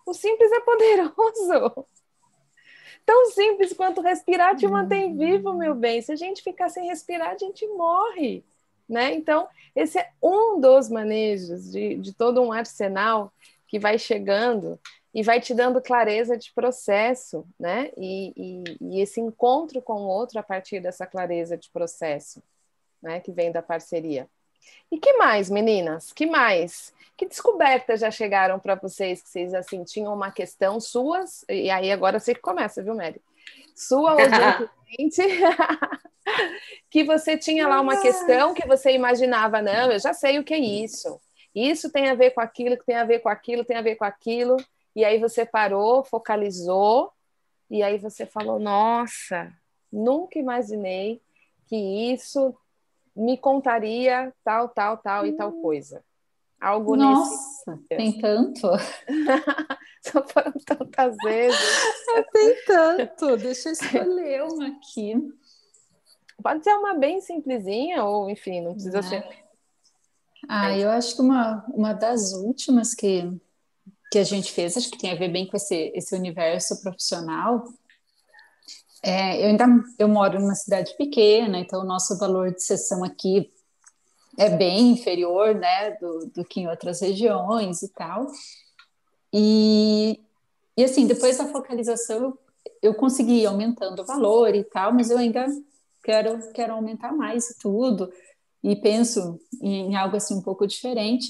O 0.07 0.13
simples 0.13 0.51
é 0.51 0.61
poderoso. 0.61 1.87
Tão 3.05 3.27
simples 3.31 3.73
quanto 3.73 4.01
respirar 4.01 4.57
te 4.57 4.67
mantém 4.67 5.17
vivo, 5.17 5.53
meu 5.53 5.75
bem. 5.75 6.01
Se 6.01 6.13
a 6.13 6.17
gente 6.17 6.43
ficar 6.43 6.69
sem 6.69 6.87
respirar, 6.87 7.31
a 7.31 7.39
gente 7.39 7.67
morre. 7.67 8.45
Né? 8.89 9.15
Então, 9.15 9.49
esse 9.75 9.99
é 9.99 10.11
um 10.23 10.61
dos 10.61 10.89
manejos 10.89 11.71
de, 11.71 11.97
de 11.97 12.13
todo 12.13 12.43
um 12.43 12.53
arsenal 12.53 13.33
que 13.67 13.79
vai 13.79 13.99
chegando 13.99 14.79
e 15.15 15.23
vai 15.23 15.41
te 15.41 15.55
dando 15.55 15.81
clareza 15.81 16.37
de 16.37 16.53
processo, 16.53 17.47
né? 17.59 17.91
E, 17.97 18.33
e, 18.37 18.65
e, 18.81 19.01
esse 19.01 19.21
encontro 19.21 19.83
com 19.83 19.95
o 19.95 20.09
outro 20.09 20.39
a 20.39 20.43
partir 20.43 20.81
dessa 20.81 21.07
clareza 21.07 21.57
de 21.57 21.71
processo, 21.71 22.43
né? 23.03 23.21
Que 23.21 23.31
vem 23.31 23.53
da 23.53 23.63
parceria. 23.63 24.29
E 24.91 24.99
que 24.99 25.15
mais, 25.15 25.51
meninas? 25.51 26.13
Que 26.13 26.27
mais? 26.27 26.95
Que 27.17 27.27
descobertas 27.27 28.01
já 28.01 28.11
chegaram 28.11 28.59
para 28.59 28.75
vocês 28.75 29.23
que 29.23 29.29
vocês 29.29 29.55
assim 29.55 29.85
tinham 29.85 30.15
uma 30.15 30.31
questão 30.31 30.81
suas? 30.81 31.45
E 31.49 31.71
aí 31.71 31.91
agora 31.91 32.19
você 32.19 32.35
que 32.35 32.41
começa, 32.41 32.83
viu, 32.83 32.95
Mary? 32.95 33.21
Sua 33.75 34.13
ou 34.13 34.17
de 34.19 34.25
um 34.25 34.69
cliente 34.87 35.23
que 36.91 37.05
você 37.05 37.37
tinha 37.37 37.67
lá 37.67 37.81
uma 37.81 38.01
questão 38.01 38.55
que 38.55 38.67
você 38.67 38.93
imaginava, 38.93 39.61
não, 39.61 39.91
eu 39.91 39.99
já 39.99 40.13
sei 40.13 40.39
o 40.39 40.45
que 40.45 40.55
é 40.55 40.59
isso. 40.59 41.21
Isso 41.55 41.91
tem 41.91 42.09
a 42.09 42.15
ver 42.15 42.31
com 42.31 42.41
aquilo, 42.41 42.77
que 42.77 42.85
tem 42.85 42.97
a 42.97 43.05
ver 43.05 43.21
com 43.21 43.29
aquilo, 43.29 43.65
tem 43.65 43.77
a 43.77 43.83
ver 43.83 43.97
com 43.97 44.05
aquilo. 44.05 44.57
E 44.95 45.05
aí 45.05 45.19
você 45.19 45.45
parou, 45.45 46.05
focalizou, 46.05 47.13
e 47.71 47.83
aí 47.83 47.99
você 47.99 48.27
falou: 48.27 48.59
Nossa, 48.59 49.53
nunca 49.91 50.39
imaginei 50.39 51.21
que 51.67 51.77
isso 51.77 52.55
me 53.15 53.37
contaria 53.37 54.33
tal, 54.45 54.69
tal, 54.69 54.97
tal 54.99 55.27
e 55.27 55.33
tal 55.33 55.51
hum. 55.51 55.63
coisa. 55.63 56.03
Algo 56.63 56.95
Nossa, 56.95 57.73
nesse... 57.73 57.89
tem 57.89 58.21
tanto. 58.21 58.69
Só 60.01 60.25
foram 60.29 60.53
tantas 60.65 61.17
vezes. 61.25 61.59
tem 62.33 62.57
tanto. 62.65 63.37
Deixa 63.37 63.71
eu 63.71 63.73
escolher 63.73 64.43
uma 64.45 64.69
aqui. 64.69 65.17
Pode 66.41 66.63
ser 66.63 66.73
uma 66.75 66.95
bem 66.95 67.21
simplesinha, 67.21 68.05
ou 68.05 68.31
enfim, 68.31 68.61
não 68.61 68.75
precisa 68.75 69.01
é. 69.01 69.03
ser. 69.03 69.25
Ah, 70.49 70.77
eu 70.79 70.89
acho 70.91 71.17
que 71.17 71.21
uma, 71.21 71.65
uma 71.75 71.93
das 71.93 72.33
últimas 72.33 72.95
que, 72.95 73.29
que 74.13 74.19
a 74.19 74.25
gente 74.25 74.53
fez, 74.53 74.77
acho 74.77 74.91
que 74.91 74.99
tem 74.99 75.11
a 75.11 75.17
ver 75.17 75.33
bem 75.33 75.49
com 75.49 75.57
esse, 75.57 75.93
esse 75.97 76.15
universo 76.15 76.81
profissional. 76.81 77.65
É, 79.03 79.43
eu 79.43 79.49
ainda 79.49 79.67
eu 79.99 80.07
moro 80.07 80.39
numa 80.39 80.55
cidade 80.55 80.97
pequena, 80.97 81.59
então 81.59 81.81
o 81.81 81.87
nosso 81.87 82.17
valor 82.19 82.53
de 82.53 82.63
sessão 82.63 83.03
aqui 83.03 83.53
é 84.39 84.49
bem 84.49 84.93
inferior, 84.93 85.55
né, 85.55 85.93
do, 85.93 86.31
do 86.35 86.45
que 86.45 86.61
em 86.61 86.69
outras 86.69 87.01
regiões 87.01 87.83
e 87.83 87.89
tal. 87.93 88.27
E, 89.33 90.21
e 90.77 90.85
assim, 90.85 91.07
depois 91.07 91.39
da 91.39 91.47
focalização, 91.47 92.21
eu, 92.23 92.39
eu 92.83 92.95
consegui 92.95 93.41
ir 93.41 93.47
aumentando 93.47 94.03
o 94.03 94.07
valor 94.07 94.55
e 94.55 94.65
tal, 94.65 94.93
mas 94.93 95.11
eu 95.11 95.19
ainda 95.19 95.47
quero, 96.03 96.53
quero 96.53 96.75
aumentar 96.75 97.13
mais 97.13 97.51
e 97.51 97.59
tudo, 97.59 98.13
e 98.63 98.77
penso 98.77 99.39
em, 99.61 99.95
algo 99.97 100.17
assim 100.17 100.35
um 100.35 100.43
pouco 100.43 100.67
diferente, 100.67 101.29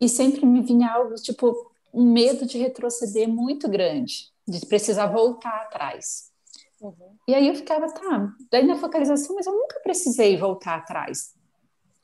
e 0.00 0.08
sempre 0.08 0.46
me 0.46 0.62
vinha 0.62 0.90
algo 0.90 1.14
tipo 1.16 1.70
um 1.92 2.12
medo 2.12 2.46
de 2.46 2.56
retroceder 2.56 3.28
muito 3.28 3.68
grande, 3.68 4.30
de 4.46 4.64
precisar 4.66 5.06
voltar 5.06 5.62
atrás. 5.62 6.30
Uhum. 6.80 7.16
E 7.28 7.34
aí 7.34 7.48
eu 7.48 7.54
ficava, 7.54 7.86
tá, 7.92 8.32
daí 8.50 8.66
na 8.66 8.76
focalização, 8.76 9.34
mas 9.34 9.46
eu 9.46 9.52
nunca 9.52 9.80
precisei 9.80 10.36
voltar 10.36 10.76
atrás. 10.76 11.34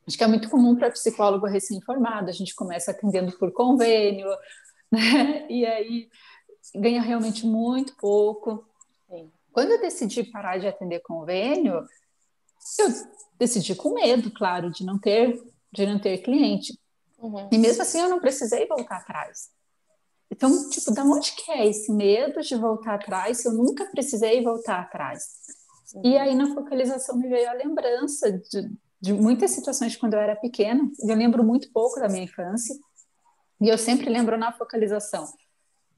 Acho 0.06 0.16
que 0.16 0.24
é 0.24 0.26
muito 0.26 0.48
comum 0.48 0.76
para 0.76 0.90
psicólogo 0.90 1.46
recém-formado, 1.46 2.28
a 2.28 2.32
gente 2.32 2.54
começa 2.54 2.92
atendendo 2.92 3.36
por 3.38 3.52
convênio, 3.52 4.28
né? 4.90 5.46
E 5.50 5.66
aí 5.66 6.08
ganha 6.74 7.02
realmente 7.02 7.46
muito 7.46 7.96
pouco. 7.96 8.64
Quando 9.52 9.72
eu 9.72 9.80
decidi 9.80 10.22
parar 10.22 10.58
de 10.58 10.66
atender 10.66 11.00
convênio, 11.00 11.82
eu 12.78 12.88
decidi 13.38 13.74
com 13.74 13.94
medo, 13.94 14.30
claro, 14.30 14.70
de 14.70 14.84
não 14.84 14.98
ter, 14.98 15.42
de 15.72 15.86
não 15.86 15.98
ter 15.98 16.18
cliente. 16.18 16.78
Uhum. 17.18 17.48
E 17.50 17.56
mesmo 17.56 17.82
assim 17.82 17.98
eu 17.98 18.08
não 18.10 18.20
precisei 18.20 18.66
voltar 18.66 18.98
atrás. 18.98 19.50
Então, 20.30 20.68
tipo, 20.68 20.92
da 20.92 21.04
onde 21.04 21.32
que 21.32 21.50
é 21.50 21.66
esse 21.66 21.90
medo 21.90 22.42
de 22.42 22.54
voltar 22.56 22.96
atrás 22.96 23.38
se 23.38 23.48
eu 23.48 23.52
nunca 23.52 23.86
precisei 23.86 24.42
voltar 24.42 24.80
atrás? 24.80 25.22
Uhum. 25.94 26.02
E 26.04 26.18
aí 26.18 26.34
na 26.34 26.52
focalização 26.52 27.16
me 27.16 27.28
veio 27.28 27.48
a 27.48 27.54
lembrança 27.54 28.30
de, 28.30 28.70
de 29.06 29.12
muitas 29.12 29.52
situações 29.52 29.92
de 29.92 29.98
quando 29.98 30.14
eu 30.14 30.20
era 30.20 30.34
pequena. 30.34 30.82
Eu 31.00 31.14
lembro 31.14 31.44
muito 31.44 31.70
pouco 31.70 32.00
da 32.00 32.08
minha 32.08 32.24
infância. 32.24 32.74
E 33.60 33.68
eu 33.68 33.78
sempre 33.78 34.10
lembro 34.10 34.36
na 34.36 34.52
focalização 34.52 35.32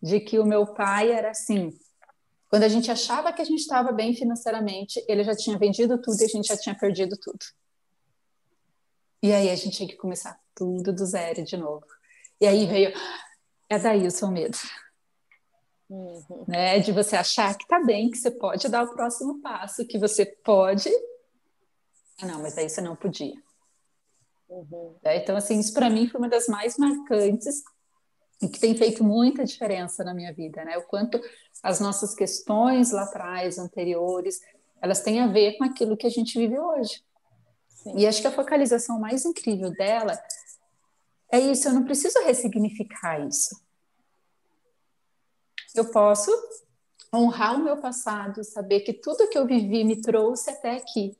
de 0.02 0.20
que 0.20 0.38
o 0.38 0.44
meu 0.44 0.66
pai 0.66 1.10
era 1.10 1.30
assim, 1.30 1.72
quando 2.50 2.64
a 2.64 2.68
gente 2.68 2.90
achava 2.90 3.32
que 3.32 3.40
a 3.40 3.44
gente 3.44 3.60
estava 3.60 3.92
bem 3.92 4.14
financeiramente, 4.14 5.02
ele 5.08 5.24
já 5.24 5.34
tinha 5.34 5.58
vendido 5.58 6.00
tudo 6.00 6.20
e 6.20 6.24
a 6.24 6.28
gente 6.28 6.48
já 6.48 6.56
tinha 6.56 6.74
perdido 6.74 7.16
tudo. 7.18 7.38
E 9.22 9.32
aí 9.32 9.48
a 9.48 9.56
gente 9.56 9.78
tinha 9.78 9.88
que 9.88 9.96
começar 9.96 10.38
tudo 10.54 10.92
do 10.92 11.06
zero 11.06 11.42
de 11.42 11.56
novo. 11.56 11.86
E 12.38 12.46
aí 12.46 12.66
veio, 12.66 12.92
é 13.70 13.78
daí 13.78 14.06
o 14.06 14.10
seu 14.10 14.28
medo. 14.28 14.58
Uhum. 15.88 16.44
Né? 16.46 16.78
De 16.78 16.92
você 16.92 17.16
achar 17.16 17.56
que 17.56 17.66
tá 17.66 17.82
bem, 17.82 18.10
que 18.10 18.18
você 18.18 18.30
pode 18.30 18.68
dar 18.68 18.84
o 18.84 18.94
próximo 18.94 19.40
passo, 19.40 19.86
que 19.86 19.98
você 19.98 20.26
pode. 20.44 20.90
Não, 22.22 22.42
mas 22.42 22.58
aí 22.58 22.68
você 22.68 22.80
não 22.80 22.96
podia. 22.96 23.34
Uhum. 24.48 24.96
É, 25.04 25.16
então, 25.16 25.36
assim, 25.36 25.58
isso 25.60 25.72
para 25.72 25.90
mim 25.90 26.08
foi 26.08 26.20
uma 26.20 26.28
das 26.28 26.48
mais 26.48 26.76
marcantes 26.76 27.62
e 28.40 28.48
que 28.48 28.58
tem 28.58 28.76
feito 28.76 29.04
muita 29.04 29.44
diferença 29.44 30.04
na 30.04 30.14
minha 30.14 30.32
vida, 30.32 30.64
né? 30.64 30.78
O 30.78 30.82
quanto 30.82 31.20
as 31.62 31.80
nossas 31.80 32.14
questões 32.14 32.92
lá 32.92 33.02
atrás, 33.02 33.58
anteriores, 33.58 34.40
elas 34.80 35.00
têm 35.00 35.20
a 35.20 35.26
ver 35.26 35.58
com 35.58 35.64
aquilo 35.64 35.96
que 35.96 36.06
a 36.06 36.10
gente 36.10 36.38
vive 36.38 36.58
hoje. 36.58 37.02
Sim. 37.68 37.94
E 37.96 38.06
acho 38.06 38.20
que 38.20 38.26
a 38.26 38.32
focalização 38.32 38.98
mais 38.98 39.24
incrível 39.24 39.70
dela 39.70 40.18
é 41.30 41.38
isso, 41.38 41.68
eu 41.68 41.74
não 41.74 41.84
preciso 41.84 42.18
ressignificar 42.20 43.26
isso. 43.26 43.60
Eu 45.74 45.90
posso 45.90 46.30
honrar 47.14 47.56
o 47.56 47.64
meu 47.64 47.76
passado, 47.76 48.42
saber 48.44 48.80
que 48.80 48.92
tudo 48.92 49.28
que 49.28 49.38
eu 49.38 49.46
vivi 49.46 49.84
me 49.84 50.00
trouxe 50.00 50.50
até 50.50 50.76
aqui. 50.76 51.16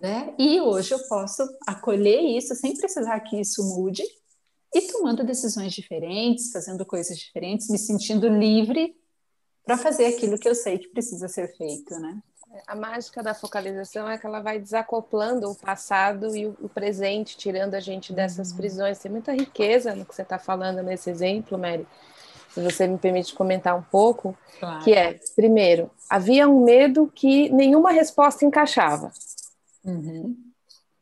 Né? 0.00 0.34
E 0.38 0.60
hoje 0.60 0.92
eu 0.92 0.98
posso 1.08 1.42
acolher 1.66 2.20
isso 2.20 2.54
sem 2.54 2.76
precisar 2.76 3.18
que 3.20 3.40
isso 3.40 3.62
mude 3.62 4.02
e 4.74 4.82
tomando 4.82 5.24
decisões 5.24 5.72
diferentes, 5.72 6.52
fazendo 6.52 6.84
coisas 6.84 7.18
diferentes, 7.18 7.68
me 7.68 7.78
sentindo 7.78 8.28
livre 8.28 8.94
para 9.64 9.78
fazer 9.78 10.06
aquilo 10.06 10.38
que 10.38 10.48
eu 10.48 10.54
sei 10.54 10.78
que 10.78 10.88
precisa 10.88 11.28
ser 11.28 11.48
feito, 11.56 11.98
né? 11.98 12.20
A 12.66 12.74
mágica 12.74 13.22
da 13.22 13.32
focalização 13.32 14.08
é 14.08 14.18
que 14.18 14.26
ela 14.26 14.40
vai 14.40 14.58
desacoplando 14.58 15.50
o 15.50 15.54
passado 15.54 16.34
e 16.36 16.46
o 16.46 16.68
presente, 16.68 17.36
tirando 17.36 17.74
a 17.74 17.80
gente 17.80 18.12
dessas 18.12 18.50
uhum. 18.50 18.56
prisões. 18.56 18.98
Tem 18.98 19.10
muita 19.10 19.32
riqueza 19.32 19.94
no 19.94 20.04
que 20.04 20.14
você 20.14 20.22
está 20.22 20.38
falando 20.38 20.82
nesse 20.82 21.08
exemplo, 21.08 21.56
Mary. 21.56 21.86
Se 22.48 22.60
você 22.60 22.88
me 22.88 22.98
permite 22.98 23.32
comentar 23.34 23.76
um 23.76 23.82
pouco, 23.82 24.36
claro. 24.58 24.82
que 24.82 24.92
é, 24.92 25.20
primeiro, 25.36 25.88
havia 26.08 26.48
um 26.48 26.64
medo 26.64 27.10
que 27.14 27.48
nenhuma 27.50 27.92
resposta 27.92 28.44
encaixava. 28.44 29.12
Uhum. 29.84 30.36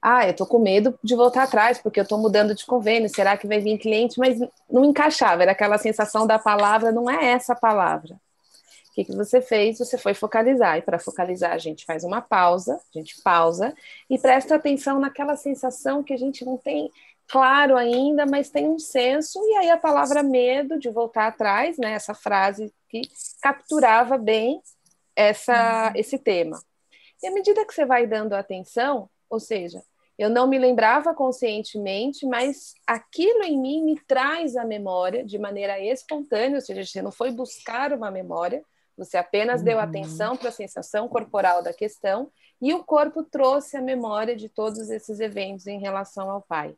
Ah, 0.01 0.27
eu 0.29 0.35
tô 0.35 0.47
com 0.47 0.59
medo 0.59 0.97
de 1.03 1.17
voltar 1.17 1.43
atrás, 1.43 1.79
porque 1.79 1.99
eu 1.99 2.07
tô 2.07 2.17
mudando 2.17 2.55
de 2.55 2.65
convênio, 2.65 3.09
será 3.09 3.37
que 3.37 3.49
vai 3.49 3.61
vir 3.61 3.79
cliente? 3.79 4.19
Mas 4.19 4.39
não 4.71 4.85
encaixava, 4.85 5.43
era 5.43 5.53
aquela 5.53 5.77
sensação 5.77 6.27
da 6.27 6.39
palavra, 6.39 6.93
não 6.93 7.11
é 7.11 7.33
essa 7.33 7.55
palavra. 7.55 8.15
O 8.15 8.95
que, 8.95 9.05
que 9.05 9.17
você 9.17 9.41
fez? 9.41 9.79
Você 9.79 9.99
foi 9.99 10.15
focalizar, 10.15 10.79
e 10.79 10.83
para 10.83 10.99
focalizar 10.99 11.53
a 11.53 11.59
gente 11.59 11.85
faz 11.85 12.05
uma 12.05 12.21
pausa, 12.21 12.75
a 12.75 12.99
gente 12.99 13.21
pausa, 13.23 13.75
e 14.09 14.19
presta 14.19 14.55
atenção 14.55 15.01
naquela 15.01 15.37
sensação 15.37 16.03
que 16.03 16.13
a 16.13 16.17
gente 16.17 16.45
não 16.45 16.57
tem 16.57 16.91
claro 17.27 17.77
ainda, 17.77 18.25
mas 18.25 18.51
tem 18.51 18.69
um 18.69 18.79
senso, 18.79 19.39
e 19.45 19.57
aí 19.57 19.71
a 19.71 19.77
palavra 19.77 20.23
medo 20.23 20.79
de 20.79 20.89
voltar 20.89 21.27
atrás, 21.27 21.77
né, 21.77 21.93
essa 21.93 22.15
frase 22.15 22.73
que 22.89 23.03
capturava 23.43 24.17
bem 24.17 24.63
essa, 25.15 25.89
uhum. 25.89 26.01
esse 26.01 26.19
tema. 26.19 26.59
E 27.23 27.27
à 27.27 27.31
medida 27.31 27.65
que 27.67 27.75
você 27.75 27.85
vai 27.85 28.07
dando 28.07 28.35
atenção, 28.35 29.09
ou 29.29 29.41
seja, 29.41 29.83
eu 30.19 30.29
não 30.29 30.49
me 30.49 30.59
lembrava 30.59 31.15
conscientemente, 31.15 32.27
mas 32.27 32.75
aquilo 32.87 33.45
em 33.45 33.57
mim 33.59 33.85
me 33.85 34.01
traz 34.01 34.57
a 34.57 34.65
memória 34.65 35.25
de 35.25 35.39
maneira 35.39 35.79
espontânea, 35.81 36.57
ou 36.57 36.61
seja, 36.61 36.85
você 36.85 37.01
não 37.01 37.13
foi 37.13 37.31
buscar 37.31 37.93
uma 37.93 38.11
memória, 38.11 38.65
você 38.97 39.17
apenas 39.17 39.61
uhum. 39.61 39.65
deu 39.65 39.79
atenção 39.79 40.37
para 40.37 40.49
a 40.49 40.53
sensação 40.53 41.09
corporal 41.09 41.63
da 41.63 41.73
questão 41.73 42.33
e 42.61 42.75
o 42.75 42.83
corpo 42.83 43.23
trouxe 43.23 43.77
a 43.77 43.81
memória 43.81 44.35
de 44.35 44.49
todos 44.49 44.91
esses 44.91 45.21
eventos 45.21 45.69
em 45.69 45.79
relação 45.79 46.29
ao 46.29 46.43
pai. 46.43 46.77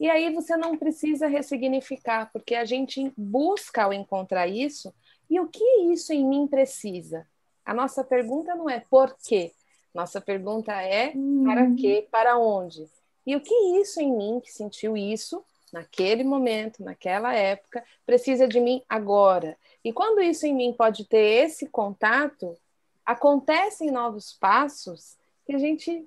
E 0.00 0.08
aí 0.08 0.32
você 0.32 0.56
não 0.56 0.76
precisa 0.76 1.26
ressignificar, 1.26 2.30
porque 2.32 2.54
a 2.54 2.64
gente 2.64 3.12
busca 3.16 3.84
ao 3.84 3.92
encontrar 3.92 4.46
isso, 4.46 4.94
e 5.28 5.40
o 5.40 5.48
que 5.48 5.64
isso 5.90 6.12
em 6.12 6.26
mim 6.26 6.46
precisa? 6.46 7.26
A 7.66 7.74
nossa 7.74 8.02
pergunta 8.02 8.54
não 8.54 8.70
é 8.70 8.80
por 8.80 9.14
quê, 9.22 9.52
nossa 9.96 10.20
pergunta 10.20 10.72
é 10.72 11.12
para 11.44 11.62
uhum. 11.62 11.74
quê, 11.74 12.06
para 12.10 12.38
onde? 12.38 12.88
E 13.26 13.34
o 13.34 13.40
que 13.40 13.54
isso 13.80 14.00
em 14.00 14.14
mim, 14.14 14.40
que 14.40 14.52
sentiu 14.52 14.96
isso, 14.96 15.42
naquele 15.72 16.22
momento, 16.22 16.84
naquela 16.84 17.34
época, 17.34 17.82
precisa 18.04 18.46
de 18.46 18.60
mim 18.60 18.82
agora? 18.88 19.56
E 19.82 19.92
quando 19.92 20.20
isso 20.20 20.46
em 20.46 20.54
mim 20.54 20.72
pode 20.72 21.06
ter 21.06 21.46
esse 21.46 21.66
contato, 21.66 22.56
acontecem 23.04 23.90
novos 23.90 24.34
passos 24.34 25.16
que 25.46 25.54
a 25.54 25.58
gente 25.58 26.06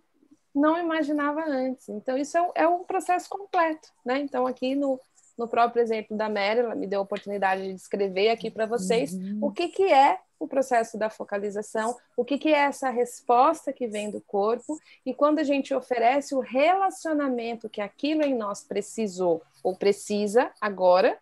não 0.53 0.77
imaginava 0.77 1.43
antes. 1.45 1.89
Então, 1.89 2.17
isso 2.17 2.37
é, 2.37 2.51
é 2.55 2.67
um 2.67 2.83
processo 2.83 3.29
completo, 3.29 3.89
né? 4.05 4.19
Então, 4.19 4.45
aqui 4.45 4.75
no, 4.75 4.99
no 5.39 5.47
próprio 5.47 5.81
exemplo 5.81 6.17
da 6.17 6.27
Mary, 6.27 6.59
ela 6.59 6.75
me 6.75 6.85
deu 6.85 6.99
a 6.99 7.03
oportunidade 7.03 7.63
de 7.63 7.73
descrever 7.73 8.29
aqui 8.29 8.51
para 8.51 8.65
vocês 8.65 9.13
uhum. 9.13 9.39
o 9.41 9.51
que, 9.51 9.69
que 9.69 9.83
é 9.83 10.19
o 10.37 10.47
processo 10.47 10.97
da 10.97 11.09
focalização, 11.09 11.97
o 12.15 12.25
que, 12.25 12.37
que 12.37 12.49
é 12.49 12.59
essa 12.59 12.89
resposta 12.89 13.71
que 13.71 13.87
vem 13.87 14.11
do 14.11 14.19
corpo, 14.21 14.77
e 15.05 15.13
quando 15.13 15.39
a 15.39 15.43
gente 15.43 15.73
oferece 15.73 16.35
o 16.35 16.39
relacionamento 16.39 17.69
que 17.69 17.79
aquilo 17.79 18.21
em 18.21 18.35
nós 18.35 18.63
precisou 18.63 19.41
ou 19.63 19.75
precisa 19.75 20.51
agora, 20.59 21.17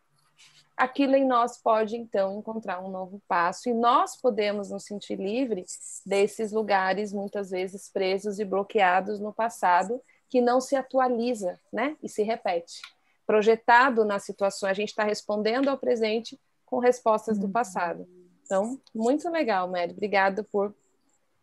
aquilo 0.76 1.16
em 1.16 1.26
nós 1.26 1.58
pode 1.58 1.96
então 1.96 2.40
encontrar 2.40 2.84
um 2.84 2.90
novo 2.90 3.22
passo 3.28 3.70
e 3.70 3.74
nós 3.74 4.16
podemos 4.16 4.72
nos 4.72 4.84
sentir 4.84 5.16
livres 5.16 6.02
desses 6.06 6.52
lugares 6.52 7.14
muitas 7.14 7.52
vezes 7.52 7.90
presos 7.90 8.40
e 8.40 8.46
bloqueados 8.46 9.20
no 9.20 9.32
passado 9.32 10.02
que 10.30 10.42
não 10.42 10.60
se 10.60 10.76
atualiza, 10.76 11.60
né? 11.72 11.96
E 12.04 12.10
se 12.10 12.22
repete. 12.22 12.82
Projetado 13.28 14.04
nas 14.04 14.24
situações, 14.24 14.72
a 14.72 14.74
gente 14.74 14.90
está 14.90 15.04
respondendo 15.04 15.68
ao 15.68 15.78
presente 15.78 16.40
com 16.66 16.80
respostas 16.80 17.38
do 17.38 17.46
uhum. 17.46 17.52
passado. 17.52 18.08
Então, 18.44 18.80
muito 18.96 19.30
legal, 19.30 19.68
Mary. 19.68 19.92
Obrigada 19.92 20.44
por 20.44 20.74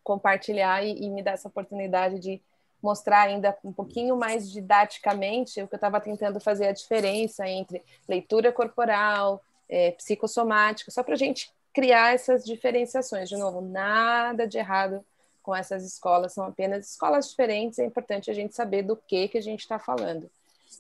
compartilhar 0.03 0.85
e, 0.85 1.05
e, 1.05 1.11
me 1.11 1.23
dar 1.23 1.33
essa 1.33 1.49
oportunidade 1.49 2.19
de 2.19 2.43
mostrar 2.83 3.23
ainda 3.23 3.57
um 3.65 3.73
pouquinho 3.73 4.17
mais 4.17 4.51
didaticamente 4.51 5.63
o 5.63 5.69
que 5.69 5.75
eu 5.75 5.79
estava 5.79 6.01
tentando 6.01 6.41
fazer 6.41 6.67
a 6.67 6.73
diferença 6.73 7.49
entre 7.49 7.83
leitura 8.09 8.53
corporal, 8.53 9.43
é, 9.69 9.93
psicossomática, 9.93 10.91
só 10.91 11.03
para 11.03 11.15
a 11.15 11.19
gente 11.19 11.51
criar 11.73 12.15
essas 12.15 12.45
diferenciações. 12.45 13.29
De 13.29 13.37
novo, 13.37 13.61
nada 13.61 14.47
de 14.47 14.59
errado 14.59 15.05
com 15.43 15.55
essas 15.55 15.85
escolas, 15.85 16.33
são 16.33 16.45
apenas 16.45 16.91
escolas 16.91 17.29
diferentes, 17.29 17.79
é 17.79 17.85
importante 17.85 18.31
a 18.31 18.35
gente 18.35 18.55
saber 18.55 18.83
do 18.83 18.97
que, 18.97 19.29
que 19.29 19.37
a 19.37 19.43
gente 19.43 19.61
está 19.61 19.79
falando. 19.79 20.31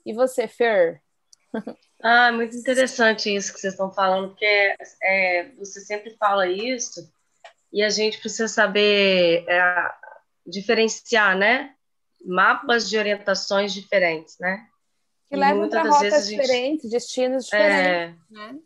E 0.05 0.13
você, 0.13 0.47
Fer? 0.49 1.03
Ah, 2.03 2.31
muito 2.33 2.55
interessante 2.55 3.35
isso 3.35 3.53
que 3.53 3.61
vocês 3.61 3.73
estão 3.73 3.91
falando, 3.91 4.31
porque 4.31 4.77
é, 5.03 5.53
você 5.57 5.81
sempre 5.81 6.15
fala 6.19 6.47
isso 6.47 7.11
e 7.73 7.83
a 7.83 7.89
gente 7.89 8.19
precisa 8.19 8.47
saber 8.47 9.45
é, 9.49 9.91
diferenciar, 10.47 11.37
né? 11.37 11.75
Mapas 12.25 12.91
de 12.91 12.99
orientações 12.99 13.73
diferentes, 13.73 14.37
né? 14.39 14.67
Que 15.29 15.37
levam 15.37 15.69
para 15.69 15.89
rotas 15.89 16.29
gente, 16.29 16.41
diferentes, 16.43 16.91
destinos 16.91 17.47
diferentes, 17.47 17.83
é, 17.83 18.15
né? 18.31 18.59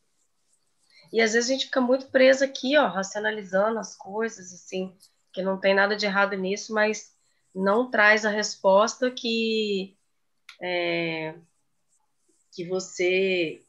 E 1.12 1.20
às 1.20 1.32
vezes 1.32 1.48
a 1.48 1.52
gente 1.52 1.66
fica 1.66 1.80
muito 1.80 2.06
preso 2.08 2.44
aqui, 2.44 2.76
ó, 2.76 2.86
racionalizando 2.86 3.78
as 3.78 3.96
coisas, 3.96 4.52
assim, 4.52 4.94
que 5.32 5.42
não 5.42 5.58
tem 5.58 5.74
nada 5.74 5.96
de 5.96 6.06
errado 6.06 6.36
nisso, 6.36 6.74
mas 6.74 7.12
não 7.54 7.90
traz 7.90 8.26
a 8.26 8.30
resposta 8.30 9.10
que 9.10 9.96
é, 10.60 11.34
que 12.52 12.66
você, 12.66 13.62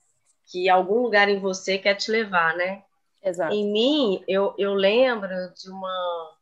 que 0.48 0.70
algum 0.70 1.02
lugar 1.02 1.30
em 1.30 1.40
você 1.40 1.78
quer 1.78 1.96
te 1.96 2.12
levar, 2.12 2.56
né? 2.56 2.84
Exato. 3.24 3.54
Em 3.54 3.72
mim, 3.72 4.24
eu, 4.28 4.56
eu 4.58 4.74
lembro 4.74 5.30
de 5.54 5.70
uma. 5.70 6.38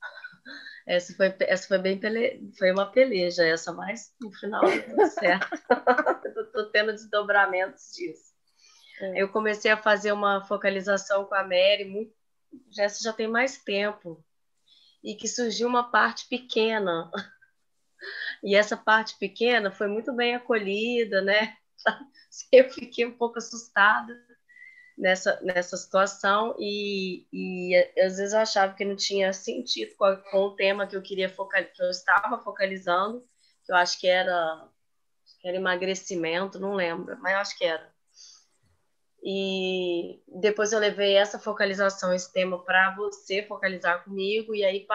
Essa 0.86 1.12
foi, 1.14 1.34
essa 1.40 1.66
foi 1.66 1.78
bem 1.78 1.98
pele... 1.98 2.48
foi 2.56 2.70
uma 2.70 2.86
peleja, 2.86 3.44
essa, 3.44 3.72
mas 3.72 4.14
no 4.20 4.30
final 4.30 4.62
deu 4.62 5.06
certo. 5.10 5.48
Estou 6.46 6.66
tendo 6.70 6.92
desdobramentos 6.92 7.92
disso. 7.92 8.32
É. 9.00 9.22
Eu 9.22 9.28
comecei 9.30 9.70
a 9.70 9.76
fazer 9.76 10.12
uma 10.12 10.44
focalização 10.44 11.24
com 11.24 11.34
a 11.34 11.42
Mary, 11.42 11.84
muito... 11.86 12.14
já, 12.70 12.86
já 12.86 13.12
tem 13.12 13.26
mais 13.26 13.58
tempo, 13.58 14.24
e 15.02 15.16
que 15.16 15.26
surgiu 15.26 15.66
uma 15.66 15.90
parte 15.90 16.28
pequena 16.28 17.10
e 18.46 18.54
essa 18.54 18.76
parte 18.76 19.18
pequena 19.18 19.72
foi 19.72 19.88
muito 19.88 20.12
bem 20.12 20.36
acolhida, 20.36 21.20
né? 21.20 21.56
Eu 22.52 22.70
fiquei 22.70 23.04
um 23.04 23.16
pouco 23.16 23.38
assustada 23.38 24.14
nessa, 24.96 25.40
nessa 25.42 25.76
situação 25.76 26.54
e, 26.58 27.26
e 27.32 27.76
às 27.98 28.18
vezes 28.18 28.32
eu 28.32 28.40
achava 28.40 28.74
que 28.74 28.84
não 28.84 28.94
tinha 28.94 29.32
sentido 29.32 29.94
com, 29.96 30.16
com 30.30 30.38
o 30.38 30.54
tema 30.54 30.86
que 30.86 30.96
eu 30.96 31.02
queria 31.02 31.28
focar, 31.28 31.64
que 31.72 31.82
eu 31.82 31.90
estava 31.90 32.38
focalizando, 32.38 33.20
que 33.64 33.72
eu 33.72 33.76
acho 33.76 33.98
que 33.98 34.06
era, 34.06 34.68
que 35.40 35.48
era 35.48 35.56
emagrecimento, 35.56 36.60
não 36.60 36.74
lembro, 36.74 37.18
mas 37.20 37.32
eu 37.32 37.38
acho 37.38 37.58
que 37.58 37.64
era. 37.64 37.95
E 39.28 40.22
depois 40.28 40.72
eu 40.72 40.78
levei 40.78 41.16
essa 41.16 41.38
focalização, 41.38 42.14
esse 42.14 42.32
tema, 42.32 42.62
para 42.64 42.94
você 42.94 43.42
focalizar 43.42 44.04
comigo, 44.04 44.54
e 44.54 44.64
aí 44.64 44.86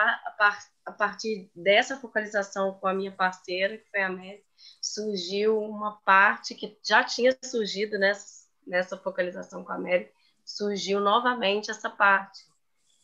a 0.86 0.92
partir 0.94 1.52
dessa 1.56 1.98
focalização 2.00 2.74
com 2.80 2.88
a 2.88 2.94
minha 2.94 3.12
parceira, 3.12 3.78
que 3.78 3.90
foi 3.90 4.02
a 4.02 4.10
Mary, 4.10 4.44
surgiu 4.82 5.60
uma 5.60 6.00
parte 6.06 6.56
que 6.56 6.80
já 6.84 7.04
tinha 7.04 7.38
surgido 7.44 8.00
nessa, 8.00 8.48
nessa 8.66 8.98
focalização 8.98 9.66
com 9.66 9.74
a 9.74 9.78
Mary, 9.80 10.10
surgiu 10.46 11.02
novamente 11.02 11.70
essa 11.72 11.90
parte. 11.90 12.40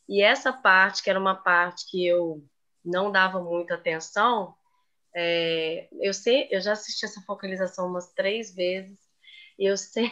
E 0.07 0.21
essa 0.21 0.53
parte, 0.53 1.03
que 1.03 1.09
era 1.09 1.19
uma 1.19 1.35
parte 1.35 1.89
que 1.89 2.05
eu 2.07 2.43
não 2.85 3.11
dava 3.11 3.41
muita 3.43 3.75
atenção, 3.75 4.55
É, 5.15 5.87
eu 6.01 6.13
sei, 6.13 6.47
eu 6.51 6.61
já 6.61 6.73
assisti 6.73 7.05
essa 7.05 7.21
focalização 7.21 7.87
umas 7.87 8.13
três 8.13 8.53
vezes 8.53 8.99
e 9.57 9.65
eu 9.65 9.75
sei, 9.77 10.11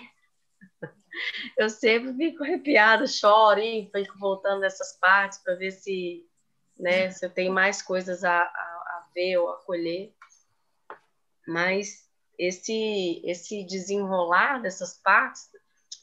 eu 1.58 1.70
sempre 1.70 2.14
fico 2.14 2.44
arrepiada, 2.44 3.08
choro 3.08 3.60
e 3.60 3.90
fico 3.94 4.18
voltando 4.20 4.62
nessas 4.62 4.98
partes 5.00 5.40
para 5.40 5.56
ver 5.56 5.72
se, 5.72 6.26
né, 6.78 7.12
se 7.12 7.26
eu 7.26 7.30
tenho 7.30 7.54
mais 7.54 7.82
coisas 7.82 8.24
a, 8.24 8.38
a, 8.38 8.42
a 8.42 9.08
ver 9.14 9.38
ou 9.38 9.50
a 9.50 9.58
colher. 9.64 10.14
Mas 11.48 12.10
esse 12.38 13.22
esse 13.24 13.64
desenrolar 13.66 14.62
dessas 14.62 14.96
partes 14.96 15.50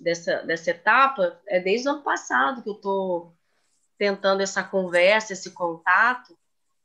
dessa 0.00 0.42
dessa 0.44 0.70
etapa 0.70 1.38
é 1.46 1.60
desde 1.60 1.88
o 1.88 1.92
ano 1.92 2.02
passado 2.02 2.62
que 2.62 2.68
eu 2.70 2.74
estou 2.74 3.36
tentando 3.98 4.42
essa 4.42 4.64
conversa, 4.64 5.32
esse 5.32 5.50
contato 5.50 6.36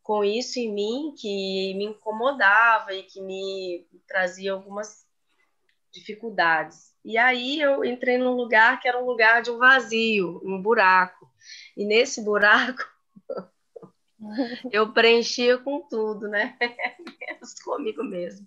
com 0.07 0.23
isso 0.23 0.57
em 0.57 0.73
mim 0.73 1.13
que 1.17 1.73
me 1.75 1.83
incomodava 1.83 2.93
e 2.93 3.03
que 3.03 3.19
me 3.19 3.85
trazia 4.07 4.53
algumas 4.53 5.05
dificuldades. 5.91 6.95
E 7.07 7.17
aí 7.17 7.61
eu 7.61 7.85
entrei 7.85 8.17
num 8.17 8.33
lugar 8.33 8.81
que 8.81 8.87
era 8.87 9.01
um 9.01 9.05
lugar 9.05 9.41
de 9.41 9.49
um 9.49 9.57
vazio, 9.57 10.41
um 10.43 10.61
buraco. 10.61 11.25
E 11.77 11.85
nesse 11.85 12.21
buraco 12.21 12.83
eu 14.73 14.91
preenchia 14.91 15.57
com 15.57 15.79
tudo, 15.87 16.27
né? 16.27 16.57
Menos 16.59 17.53
comigo 17.63 18.03
mesmo. 18.03 18.45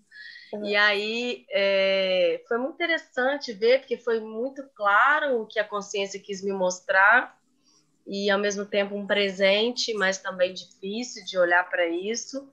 E 0.62 0.76
aí 0.76 1.46
é, 1.48 2.42
foi 2.46 2.58
muito 2.58 2.74
interessante 2.74 3.50
ver, 3.54 3.78
porque 3.78 3.96
foi 3.96 4.20
muito 4.20 4.62
claro 4.74 5.40
o 5.40 5.46
que 5.46 5.58
a 5.58 5.64
consciência 5.66 6.20
quis 6.20 6.44
me 6.44 6.52
mostrar 6.52 7.40
e 8.06 8.28
ao 8.28 8.38
mesmo 8.38 8.66
tempo 8.66 8.94
um 8.94 9.06
presente, 9.06 9.94
mas 9.94 10.18
também 10.18 10.52
difícil 10.52 11.24
de 11.24 11.38
olhar 11.38 11.66
para 11.70 11.88
isso. 11.88 12.52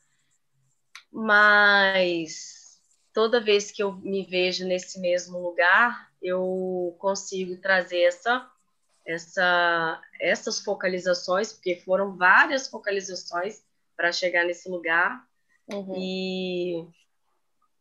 Mas 1.12 2.57
toda 3.18 3.42
vez 3.42 3.72
que 3.72 3.82
eu 3.82 3.94
me 3.94 4.24
vejo 4.24 4.64
nesse 4.64 5.00
mesmo 5.00 5.40
lugar, 5.40 6.08
eu 6.22 6.96
consigo 7.00 7.58
trazer 7.60 8.04
essa 8.04 8.48
essa 9.04 10.00
essas 10.22 10.60
focalizações, 10.60 11.52
porque 11.52 11.78
foram 11.78 12.16
várias 12.16 12.68
focalizações 12.68 13.64
para 13.96 14.12
chegar 14.12 14.46
nesse 14.46 14.70
lugar. 14.70 15.26
Uhum. 15.68 15.96
E 15.98 16.88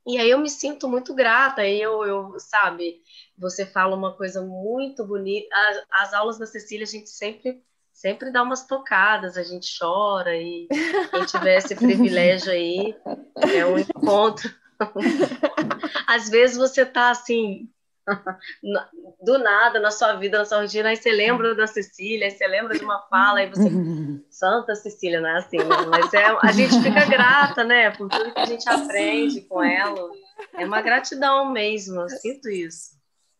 e 0.06 0.18
aí 0.18 0.30
eu 0.30 0.38
me 0.38 0.48
sinto 0.48 0.88
muito 0.88 1.14
grata, 1.14 1.68
eu, 1.68 2.02
eu, 2.06 2.40
sabe, 2.40 3.02
você 3.36 3.66
fala 3.66 3.94
uma 3.94 4.16
coisa 4.16 4.40
muito 4.40 5.04
bonita. 5.04 5.54
As, 5.54 5.84
as, 5.90 6.14
aulas 6.14 6.38
da 6.38 6.46
Cecília 6.46 6.84
a 6.84 6.88
gente 6.88 7.10
sempre 7.10 7.62
sempre 7.92 8.30
dá 8.30 8.42
umas 8.42 8.66
tocadas, 8.66 9.36
a 9.36 9.42
gente 9.42 9.78
chora 9.78 10.34
e 10.34 10.66
quem 11.10 11.26
tiver 11.26 11.58
esse 11.58 11.74
privilégio 11.76 12.52
aí 12.52 12.96
é 13.54 13.66
um 13.66 13.78
encontro. 13.78 14.50
Às 16.06 16.28
vezes 16.28 16.56
você 16.56 16.84
tá 16.84 17.10
assim 17.10 17.68
do 19.22 19.38
nada 19.38 19.80
na 19.80 19.90
sua 19.90 20.14
vida, 20.14 20.38
na 20.38 20.44
sua 20.44 20.60
rotina, 20.60 20.90
aí 20.90 20.96
você 20.96 21.10
lembra 21.10 21.54
da 21.54 21.66
Cecília, 21.66 22.26
aí 22.26 22.30
você 22.30 22.46
lembra 22.46 22.78
de 22.78 22.84
uma 22.84 23.00
fala, 23.08 23.40
aí 23.40 23.50
você. 23.50 23.68
Santa 24.30 24.74
Cecília, 24.74 25.20
não 25.20 25.28
é 25.28 25.38
assim, 25.38 25.58
né? 25.58 25.76
Mas 25.90 26.12
é, 26.14 26.24
a 26.24 26.52
gente 26.52 26.80
fica 26.80 27.04
grata, 27.06 27.64
né? 27.64 27.90
Por 27.90 28.08
tudo 28.08 28.32
que 28.32 28.40
a 28.40 28.46
gente 28.46 28.68
aprende 28.68 29.40
com 29.42 29.62
ela. 29.62 30.10
É 30.54 30.64
uma 30.64 30.80
gratidão 30.80 31.50
mesmo, 31.50 32.00
eu 32.00 32.08
sinto 32.08 32.48
isso. 32.48 32.96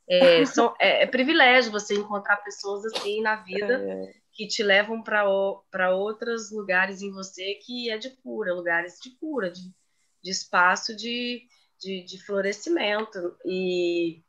É, 0.09 0.45
são, 0.45 0.75
é, 0.81 1.03
é 1.03 1.07
privilégio 1.07 1.73
você 1.73 1.95
encontrar 1.95 2.37
pessoas 2.37 2.85
assim 2.87 3.21
na 3.23 3.37
vida 3.37 3.75
é. 3.75 4.13
que 4.33 4.47
te 4.47 4.63
levam 4.63 5.03
para 5.03 5.91
outros 5.95 6.53
lugares 6.53 7.03
em 7.03 7.11
você 7.11 7.55
que 7.55 7.91
é 7.91 7.99
de 7.99 8.11
cura, 8.11 8.55
lugares 8.55 8.99
de 9.03 9.11
cura, 9.19 9.51
de, 9.51 9.63
de 10.27 10.33
espaço 10.33 10.97
de, 10.97 11.47
de, 11.79 12.03
de 12.03 12.25
florescimento. 12.25 13.37
E 13.45 14.21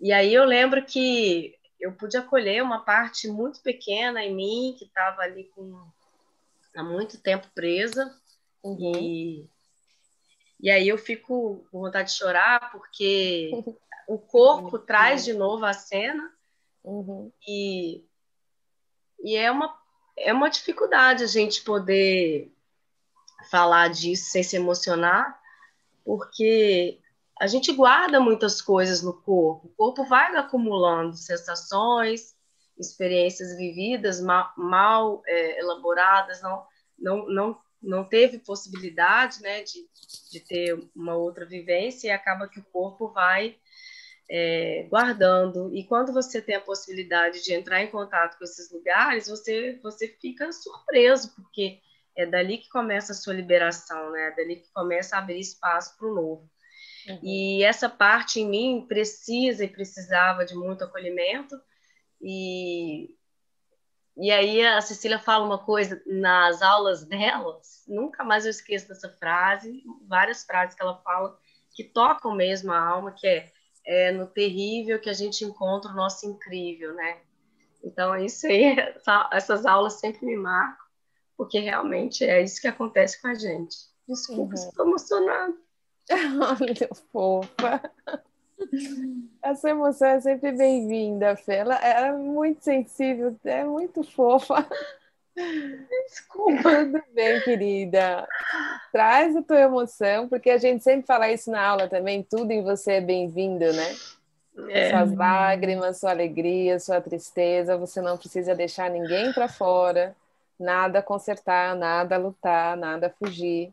e 0.00 0.12
aí 0.12 0.32
eu 0.32 0.44
lembro 0.44 0.84
que 0.84 1.54
eu 1.80 1.92
pude 1.92 2.16
acolher 2.16 2.62
uma 2.62 2.84
parte 2.84 3.28
muito 3.28 3.60
pequena 3.62 4.22
em 4.22 4.34
mim, 4.34 4.76
que 4.78 4.84
estava 4.84 5.22
ali 5.22 5.44
com 5.54 5.90
há 6.74 6.82
muito 6.82 7.18
tempo 7.18 7.48
presa. 7.54 8.14
Uhum. 8.62 8.92
E, 8.94 9.50
e 10.60 10.70
aí 10.70 10.88
eu 10.88 10.98
fico 10.98 11.66
com 11.70 11.80
vontade 11.80 12.10
de 12.10 12.18
chorar, 12.18 12.70
porque 12.70 13.50
o 14.06 14.18
corpo 14.18 14.76
uhum. 14.76 14.84
traz 14.84 15.24
de 15.24 15.32
novo 15.32 15.64
a 15.64 15.72
cena. 15.72 16.30
Uhum. 16.84 17.32
E, 17.46 18.04
e 19.20 19.34
é, 19.34 19.50
uma, 19.50 19.76
é 20.16 20.32
uma 20.32 20.50
dificuldade 20.50 21.24
a 21.24 21.26
gente 21.26 21.62
poder 21.62 22.52
falar 23.50 23.88
disso 23.88 24.30
sem 24.30 24.42
se 24.42 24.56
emocionar, 24.56 25.38
porque 26.04 27.00
a 27.38 27.46
gente 27.46 27.72
guarda 27.72 28.18
muitas 28.20 28.62
coisas 28.62 29.02
no 29.02 29.12
corpo. 29.12 29.66
O 29.66 29.76
corpo 29.76 30.04
vai 30.04 30.34
acumulando 30.36 31.16
sensações, 31.16 32.34
experiências 32.78 33.56
vividas 33.56 34.20
mal, 34.20 34.52
mal 34.56 35.22
é, 35.26 35.60
elaboradas, 35.60 36.40
não, 36.42 36.66
não, 36.98 37.28
não, 37.28 37.60
não 37.82 38.04
teve 38.04 38.38
possibilidade 38.38 39.40
né, 39.42 39.62
de, 39.62 39.86
de 40.30 40.40
ter 40.40 40.78
uma 40.94 41.14
outra 41.14 41.44
vivência 41.44 42.08
e 42.08 42.10
acaba 42.10 42.48
que 42.48 42.60
o 42.60 42.64
corpo 42.64 43.08
vai 43.08 43.56
é, 44.28 44.86
guardando. 44.88 45.74
E 45.74 45.84
quando 45.84 46.12
você 46.12 46.40
tem 46.40 46.56
a 46.56 46.60
possibilidade 46.60 47.42
de 47.42 47.52
entrar 47.52 47.82
em 47.82 47.90
contato 47.90 48.38
com 48.38 48.44
esses 48.44 48.70
lugares, 48.70 49.28
você, 49.28 49.78
você 49.82 50.08
fica 50.08 50.52
surpreso, 50.52 51.34
porque 51.34 51.80
é 52.16 52.26
dali 52.26 52.58
que 52.58 52.68
começa 52.68 53.12
a 53.12 53.14
sua 53.14 53.34
liberação, 53.34 54.10
né? 54.10 54.28
é 54.28 54.30
dali 54.36 54.56
que 54.56 54.72
começa 54.72 55.16
a 55.16 55.18
abrir 55.18 55.38
espaço 55.38 55.96
para 55.98 56.08
o 56.08 56.14
novo. 56.14 56.50
Uhum. 57.08 57.20
E 57.22 57.62
essa 57.62 57.88
parte 57.88 58.40
em 58.40 58.48
mim 58.48 58.86
precisa 58.88 59.64
e 59.64 59.68
precisava 59.68 60.44
de 60.44 60.54
muito 60.54 60.82
acolhimento. 60.82 61.54
E, 62.20 63.14
e 64.16 64.30
aí 64.30 64.64
a 64.64 64.80
Cecília 64.80 65.18
fala 65.18 65.44
uma 65.44 65.58
coisa 65.58 66.02
nas 66.06 66.62
aulas 66.62 67.04
delas, 67.04 67.84
nunca 67.86 68.24
mais 68.24 68.44
eu 68.44 68.50
esqueço 68.50 68.88
dessa 68.88 69.10
frase, 69.10 69.84
várias 70.08 70.44
frases 70.44 70.74
que 70.74 70.82
ela 70.82 70.96
fala 71.02 71.38
que 71.74 71.84
tocam 71.84 72.34
mesmo 72.34 72.72
a 72.72 72.80
alma, 72.80 73.12
que 73.12 73.26
é, 73.26 73.52
é 73.84 74.10
no 74.10 74.26
terrível 74.26 74.98
que 74.98 75.10
a 75.10 75.12
gente 75.12 75.44
encontra 75.44 75.92
o 75.92 75.94
nosso 75.94 76.26
incrível, 76.26 76.94
né? 76.94 77.20
Então, 77.84 78.16
isso 78.16 78.46
aí, 78.46 78.74
essas 79.30 79.66
aulas 79.66 80.00
sempre 80.00 80.24
me 80.24 80.36
marcam, 80.36 80.85
porque 81.36 81.58
realmente 81.58 82.24
é 82.24 82.42
isso 82.42 82.60
que 82.60 82.68
acontece 82.68 83.20
com 83.20 83.28
a 83.28 83.34
gente. 83.34 83.76
Desculpa, 84.08 84.54
uhum. 84.54 84.68
estou 84.68 84.86
emocionada. 84.86 85.54
Olha, 86.60 86.88
fofa. 87.12 87.90
Essa 89.42 89.70
emoção 89.70 90.08
é 90.08 90.20
sempre 90.20 90.52
bem-vinda, 90.52 91.36
Fê. 91.36 91.56
Ela 91.56 91.76
é 91.76 92.12
muito 92.12 92.62
sensível, 92.62 93.36
é 93.44 93.64
muito 93.64 94.02
fofa. 94.02 94.66
Desculpa. 96.08 96.84
Tudo 96.84 97.02
bem, 97.12 97.40
querida. 97.42 98.26
Traz 98.90 99.36
a 99.36 99.42
tua 99.42 99.60
emoção, 99.60 100.28
porque 100.28 100.50
a 100.50 100.58
gente 100.58 100.82
sempre 100.82 101.06
fala 101.06 101.30
isso 101.30 101.50
na 101.50 101.62
aula 101.62 101.88
também, 101.88 102.22
tudo 102.22 102.50
em 102.50 102.62
você 102.62 102.92
é 102.92 103.00
bem-vindo, 103.00 103.70
né? 103.72 103.94
É. 104.70 104.90
Suas 104.90 105.14
lágrimas, 105.14 106.00
sua 106.00 106.10
alegria, 106.10 106.80
sua 106.80 107.00
tristeza, 107.00 107.76
você 107.76 108.00
não 108.00 108.16
precisa 108.16 108.54
deixar 108.54 108.88
ninguém 108.88 109.30
para 109.34 109.48
fora, 109.48 110.16
nada 110.58 111.02
consertar, 111.02 111.74
nada 111.76 112.16
lutar, 112.16 112.76
nada 112.76 113.14
fugir 113.18 113.72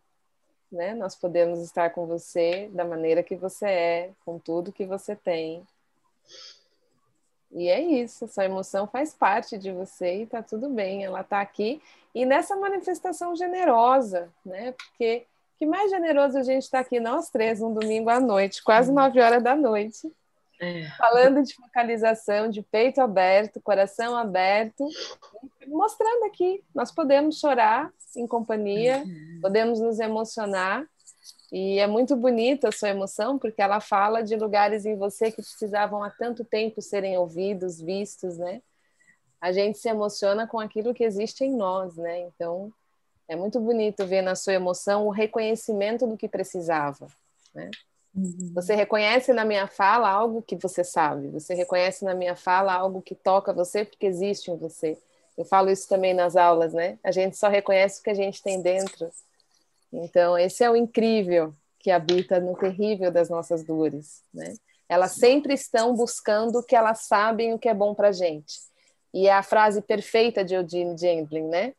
né? 0.74 0.94
Nós 0.96 1.16
podemos 1.16 1.60
estar 1.60 1.92
com 1.92 2.08
você 2.08 2.70
da 2.74 2.84
maneira 2.84 3.22
que 3.24 3.36
você 3.36 3.66
é, 3.66 4.12
com 4.26 4.40
tudo 4.40 4.72
que 4.74 4.86
você 4.86 5.16
tem. 5.16 5.66
E 7.52 7.70
é 7.70 7.80
isso, 7.80 8.28
sua 8.28 8.46
emoção 8.46 8.88
faz 8.88 9.14
parte 9.14 9.58
de 9.60 9.72
você 9.72 10.24
e 10.24 10.26
tá 10.26 10.42
tudo 10.42 10.68
bem, 10.70 11.06
ela 11.06 11.24
tá 11.24 11.40
aqui. 11.40 11.80
E 12.14 12.26
nessa 12.26 12.56
manifestação 12.56 13.36
generosa, 13.36 14.34
né? 14.44 14.72
Porque 14.72 15.28
que 15.60 15.66
mais 15.68 15.92
generoso 15.92 16.40
a 16.40 16.44
gente 16.44 16.64
está 16.64 16.80
aqui, 16.80 17.00
nós 17.00 17.30
três, 17.30 17.62
um 17.62 17.74
domingo 17.74 18.10
à 18.10 18.20
noite, 18.20 18.64
quase 18.64 18.90
uhum. 18.90 18.96
nove 18.96 19.22
horas 19.22 19.44
da 19.44 19.56
noite, 19.56 20.12
é. 20.64 20.90
falando 20.98 21.44
de 21.44 21.56
focalização, 21.56 22.50
de 22.50 22.62
peito 22.62 23.02
aberto, 23.02 23.62
coração 23.62 24.16
aberto, 24.16 24.88
mostrando 25.68 26.26
aqui, 26.26 26.64
nós 26.74 26.92
podemos 26.92 27.40
chorar 27.40 27.92
em 28.16 28.28
companhia, 28.28 29.04
uhum. 29.06 29.40
podemos 29.42 29.80
nos 29.80 30.00
emocionar. 30.00 30.86
E 31.52 31.78
é 31.78 31.86
muito 31.86 32.16
bonita 32.16 32.70
a 32.70 32.72
sua 32.72 32.90
emoção, 32.90 33.38
porque 33.38 33.62
ela 33.62 33.80
fala 33.80 34.24
de 34.24 34.36
lugares 34.36 34.86
em 34.86 34.96
você 34.96 35.30
que 35.30 35.42
precisavam 35.42 36.04
há 36.04 36.10
tanto 36.10 36.44
tempo 36.44 36.82
serem 36.82 37.18
ouvidos, 37.18 37.80
vistos, 37.80 38.38
né? 38.38 38.62
A 39.40 39.52
gente 39.52 39.78
se 39.78 39.88
emociona 39.88 40.48
com 40.48 40.60
aquilo 40.60 40.94
que 40.94 41.04
existe 41.04 41.44
em 41.44 41.56
nós, 41.56 41.96
né? 41.96 42.22
Então, 42.22 42.74
é 43.28 43.36
muito 43.36 43.60
bonito 43.60 44.06
ver 44.06 44.22
na 44.22 44.36
sua 44.36 44.54
emoção 44.54 45.06
o 45.06 45.12
reconhecimento 45.12 46.08
do 46.08 46.18
que 46.18 46.28
precisava, 46.28 47.08
né? 47.54 47.70
Uhum. 48.16 48.52
Você 48.54 48.76
reconhece 48.76 49.34
na 49.34 49.44
minha 49.44 49.68
fala 49.68 50.10
algo 50.10 50.42
que 50.42 50.56
você 50.56 50.84
sabe, 50.84 51.30
você 51.30 51.54
reconhece 51.54 52.06
na 52.06 52.14
minha 52.14 52.36
fala 52.36 52.74
algo 52.74 53.02
que 53.02 53.16
toca 53.16 53.52
você 53.52 53.84
porque 53.84 54.06
existe 54.06 54.52
em 54.52 54.58
você. 54.58 54.98
Eu 55.38 55.46
falo 55.46 55.72
isso 55.72 55.88
também 55.90 56.14
nas 56.14 56.36
aulas, 56.36 56.74
né? 56.74 57.00
A 57.04 57.12
gente 57.12 57.36
só 57.38 57.48
reconhece 57.48 58.00
o 58.00 58.04
que 58.04 58.12
a 58.12 58.16
gente 58.16 58.42
tem 58.44 58.62
dentro. 58.62 59.10
Então, 59.92 60.38
esse 60.38 60.64
é 60.64 60.70
o 60.70 60.76
incrível 60.76 61.56
que 61.80 61.92
habita 61.92 62.40
no 62.40 62.56
terrível 62.56 63.12
das 63.12 63.30
nossas 63.30 63.64
dores, 63.64 64.22
né? 64.34 64.54
Elas 64.88 65.14
sempre 65.14 65.54
estão 65.54 65.96
buscando 65.96 66.60
o 66.60 66.64
que 66.64 66.76
elas 66.76 67.06
sabem 67.06 67.54
o 67.54 67.60
que 67.60 67.68
é 67.68 67.74
bom 67.74 67.96
para 67.96 68.12
gente. 68.12 68.60
E 69.14 69.28
é 69.28 69.34
a 69.34 69.44
frase 69.44 69.82
perfeita 69.82 70.44
de 70.44 70.56
Eugene 70.56 70.98
Gendlin, 70.98 71.48
né? 71.48 71.74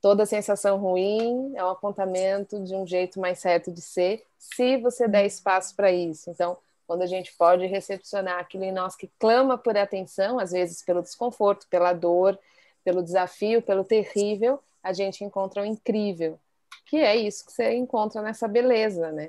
Toda 0.00 0.24
sensação 0.26 0.78
ruim 0.78 1.52
é 1.56 1.64
um 1.64 1.70
apontamento 1.70 2.62
de 2.62 2.74
um 2.74 2.86
jeito 2.86 3.18
mais 3.18 3.40
certo 3.40 3.72
de 3.72 3.80
ser, 3.80 4.24
se 4.38 4.76
você 4.76 5.08
der 5.08 5.26
espaço 5.26 5.74
para 5.74 5.90
isso. 5.90 6.30
Então, 6.30 6.56
quando 6.86 7.02
a 7.02 7.06
gente 7.06 7.34
pode 7.36 7.66
recepcionar 7.66 8.38
aquilo 8.38 8.64
em 8.64 8.72
nós 8.72 8.96
que 8.96 9.10
clama 9.18 9.58
por 9.58 9.76
atenção, 9.76 10.38
às 10.38 10.52
vezes 10.52 10.82
pelo 10.82 11.02
desconforto, 11.02 11.66
pela 11.68 11.92
dor, 11.92 12.38
pelo 12.84 13.02
desafio, 13.02 13.60
pelo 13.60 13.84
terrível, 13.84 14.62
a 14.82 14.92
gente 14.92 15.22
encontra 15.24 15.62
o 15.62 15.66
incrível, 15.66 16.38
que 16.86 16.96
é 16.96 17.14
isso 17.16 17.44
que 17.44 17.52
você 17.52 17.74
encontra 17.74 18.22
nessa 18.22 18.48
beleza, 18.48 19.12
né? 19.12 19.28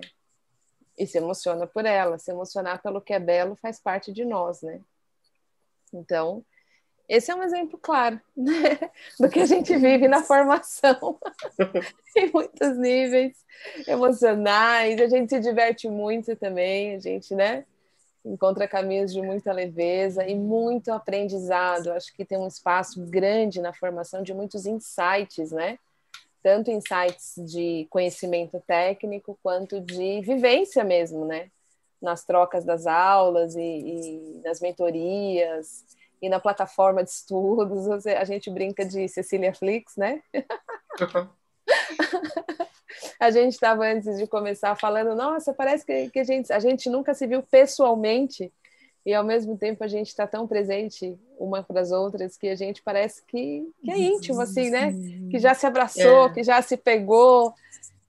E 0.98 1.06
se 1.06 1.18
emociona 1.18 1.68
por 1.68 1.86
ela, 1.86 2.18
se 2.18 2.32
emocionar 2.32 2.82
pelo 2.82 3.02
que 3.02 3.14
é 3.14 3.20
belo 3.20 3.56
faz 3.56 3.80
parte 3.80 4.14
de 4.14 4.24
nós, 4.24 4.62
né? 4.62 4.80
Então, 5.92 6.46
esse 7.10 7.32
é 7.32 7.36
um 7.36 7.42
exemplo 7.42 7.80
claro 7.82 8.22
né, 8.38 8.80
do 9.20 9.28
que 9.28 9.40
a 9.40 9.46
gente 9.48 9.76
vive 9.76 10.08
na 10.08 10.22
formação, 10.22 11.18
em 12.16 12.32
muitos 12.32 12.78
níveis 12.78 13.36
emocionais. 13.88 15.02
A 15.02 15.08
gente 15.08 15.32
se 15.32 15.40
diverte 15.40 15.90
muito 15.90 16.36
também, 16.36 16.94
a 16.94 17.00
gente, 17.00 17.34
né? 17.34 17.66
Encontra 18.24 18.68
caminhos 18.68 19.12
de 19.12 19.24
muita 19.24 19.52
leveza 19.52 20.24
e 20.28 20.36
muito 20.36 20.92
aprendizado. 20.92 21.92
Acho 21.92 22.14
que 22.14 22.24
tem 22.24 22.38
um 22.38 22.48
espaço 22.48 23.04
grande 23.08 23.60
na 23.60 23.74
formação 23.74 24.22
de 24.22 24.32
muitos 24.32 24.68
insights, 24.68 25.52
né? 25.52 25.80
Tanto 26.44 26.70
insights 26.70 27.34
de 27.38 27.88
conhecimento 27.90 28.62
técnico 28.68 29.38
quanto 29.42 29.82
de 29.82 30.22
vivência 30.22 30.84
mesmo, 30.84 31.26
né? 31.26 31.50
Nas 32.00 32.24
trocas 32.24 32.64
das 32.64 32.86
aulas 32.86 33.56
e, 33.56 33.62
e 33.62 34.42
das 34.44 34.62
mentorias 34.62 35.84
e 36.22 36.30
na 36.30 36.40
plataforma 36.40 37.04
de 37.04 37.10
estudos, 37.10 38.06
a 38.06 38.24
gente 38.24 38.50
brinca 38.50 38.86
de 38.86 39.08
Cecília 39.08 39.54
Flix, 39.54 39.96
né? 39.96 40.22
a 43.20 43.32
gente 43.32 43.54
estava 43.54 43.86
antes 43.86 44.18
de 44.18 44.28
começar 44.28 44.76
falando, 44.76 45.16
nossa, 45.16 45.54
parece 45.54 45.86
que, 45.86 46.10
que 46.10 46.20
a, 46.20 46.24
gente, 46.24 46.52
a 46.52 46.60
gente 46.60 46.90
nunca 46.90 47.14
se 47.14 47.26
viu 47.26 47.42
pessoalmente 47.44 48.52
e 49.06 49.14
ao 49.14 49.24
mesmo 49.24 49.58
tempo 49.58 49.84
a 49.84 49.88
gente 49.88 50.08
está 50.08 50.28
tão 50.28 50.46
presente 50.46 51.18
uma 51.38 51.64
para 51.64 51.82
as 51.82 51.92
outras 51.92 52.38
que 52.38 52.50
a 52.50 52.56
gente 52.56 52.82
parece 52.84 53.24
que, 53.26 53.66
que 53.84 53.92
é 53.92 53.98
íntimo, 53.98 54.42
assim, 54.42 54.70
né? 54.70 54.94
Que 55.32 55.40
já 55.40 55.54
se 55.54 55.66
abraçou, 55.66 56.28
é. 56.28 56.34
que 56.34 56.44
já 56.44 56.62
se 56.62 56.76
pegou, 56.76 57.54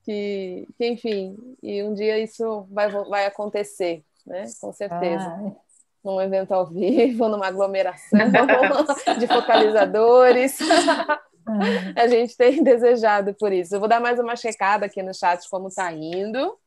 que, 0.04 0.66
que, 0.76 0.86
enfim, 0.86 1.36
e 1.62 1.82
um 1.82 1.94
dia 1.94 2.18
isso 2.18 2.66
vai, 2.70 2.88
vai 2.88 3.26
acontecer, 3.26 4.02
né? 4.26 4.44
Com 4.61 4.72
certeza. 4.72 5.24
Ah 5.24 5.69
num 6.03 6.20
evento 6.20 6.53
ao 6.53 6.66
vivo, 6.66 7.28
numa 7.28 7.46
aglomeração 7.46 8.18
de 9.18 9.26
focalizadores. 9.26 10.59
a 11.96 12.07
gente 12.09 12.36
tem 12.36 12.62
desejado 12.62 13.34
por 13.34 13.53
isso. 13.53 13.74
Eu 13.74 13.80
vou 13.80 13.88
dar 13.88 14.01
mais 14.01 14.18
uma 14.18 14.36
checada 14.36 14.86
aqui 14.86 15.03
no 15.03 15.14
chat 15.14 15.48
como 15.48 15.68
está 15.68 15.92
indo. 15.92 16.59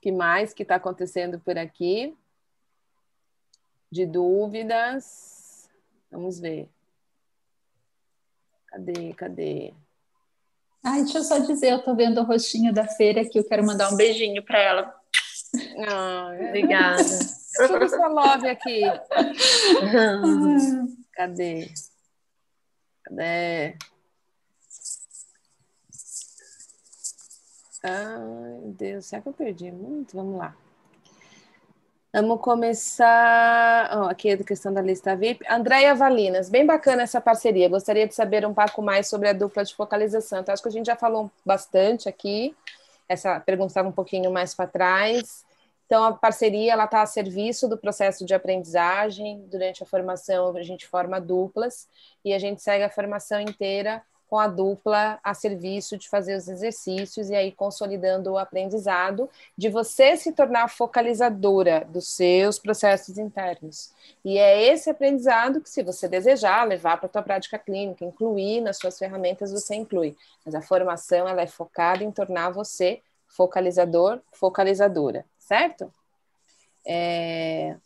que 0.00 0.10
mais 0.10 0.52
que 0.52 0.62
está 0.62 0.76
acontecendo 0.76 1.38
por 1.40 1.58
aqui? 1.58 2.16
De 3.90 4.06
dúvidas? 4.06 5.68
Vamos 6.10 6.40
ver. 6.40 6.68
Cadê? 8.68 9.12
Cadê? 9.14 9.74
Ai, 10.84 11.02
deixa 11.02 11.18
eu 11.18 11.24
só 11.24 11.38
dizer, 11.38 11.72
eu 11.72 11.78
estou 11.78 11.96
vendo 11.96 12.20
o 12.20 12.24
rostinho 12.24 12.72
da 12.72 12.86
feira 12.86 13.22
aqui, 13.22 13.38
eu 13.38 13.44
quero 13.44 13.66
mandar 13.66 13.92
um 13.92 13.96
beijinho 13.96 14.44
para 14.44 14.58
ela. 14.60 14.94
Ah, 15.88 16.30
obrigada. 16.48 17.02
Deixa 17.58 17.88
sua 17.88 18.08
love 18.08 18.48
aqui. 18.48 18.82
Cadê? 21.12 21.68
Cadê? 23.04 23.76
Ai, 27.82 28.60
Deus, 28.64 29.06
será 29.06 29.22
que 29.22 29.28
eu 29.28 29.32
perdi 29.32 29.70
muito? 29.70 30.16
Vamos 30.16 30.38
lá. 30.38 30.56
Vamos 32.12 32.40
começar. 32.40 33.90
Oh, 33.94 34.08
aqui 34.08 34.30
a 34.30 34.42
questão 34.42 34.72
da 34.72 34.80
lista 34.80 35.14
VIP. 35.14 35.44
Andréia 35.48 35.94
Valinas, 35.94 36.48
bem 36.48 36.64
bacana 36.64 37.02
essa 37.02 37.20
parceria. 37.20 37.68
Gostaria 37.68 38.08
de 38.08 38.14
saber 38.14 38.46
um 38.46 38.54
pouco 38.54 38.80
mais 38.80 39.06
sobre 39.06 39.28
a 39.28 39.32
dupla 39.32 39.62
de 39.62 39.74
focalização. 39.74 40.40
Então, 40.40 40.52
acho 40.52 40.62
que 40.62 40.68
a 40.68 40.72
gente 40.72 40.86
já 40.86 40.96
falou 40.96 41.30
bastante 41.44 42.08
aqui. 42.08 42.56
Essa 43.08 43.38
pergunta 43.38 43.68
estava 43.68 43.88
um 43.88 43.92
pouquinho 43.92 44.32
mais 44.32 44.54
para 44.54 44.66
trás. 44.66 45.44
Então, 45.86 46.02
a 46.02 46.12
parceria 46.12 46.72
ela 46.72 46.84
está 46.84 47.00
a 47.00 47.06
serviço 47.06 47.68
do 47.68 47.78
processo 47.78 48.24
de 48.24 48.34
aprendizagem. 48.34 49.44
Durante 49.48 49.82
a 49.82 49.86
formação, 49.86 50.56
a 50.56 50.62
gente 50.62 50.86
forma 50.86 51.20
duplas 51.20 51.88
e 52.24 52.32
a 52.34 52.38
gente 52.38 52.60
segue 52.60 52.84
a 52.84 52.90
formação 52.90 53.40
inteira 53.40 54.02
com 54.28 54.36
a 54.38 54.48
dupla 54.48 55.20
a 55.22 55.32
serviço 55.34 55.96
de 55.96 56.08
fazer 56.08 56.34
os 56.36 56.48
exercícios 56.48 57.30
e 57.30 57.34
aí 57.36 57.52
consolidando 57.52 58.32
o 58.32 58.38
aprendizado, 58.38 59.30
de 59.56 59.68
você 59.68 60.16
se 60.16 60.32
tornar 60.32 60.68
focalizadora 60.68 61.86
dos 61.88 62.08
seus 62.08 62.58
processos 62.58 63.18
internos. 63.18 63.92
E 64.24 64.36
é 64.36 64.60
esse 64.64 64.90
aprendizado 64.90 65.60
que, 65.60 65.70
se 65.70 65.84
você 65.84 66.08
desejar 66.08 66.66
levar 66.66 66.96
para 66.96 67.06
a 67.06 67.08
tua 67.08 67.22
prática 67.22 67.56
clínica, 67.56 68.04
incluir 68.04 68.60
nas 68.60 68.78
suas 68.78 68.98
ferramentas, 68.98 69.52
você 69.52 69.76
inclui. 69.76 70.16
Mas 70.44 70.56
a 70.56 70.60
formação 70.60 71.28
ela 71.28 71.42
é 71.42 71.46
focada 71.46 72.02
em 72.02 72.10
tornar 72.10 72.50
você 72.50 73.00
focalizador, 73.28 74.20
focalizadora 74.32 75.24
certo? 75.46 75.92
É... 76.84 77.76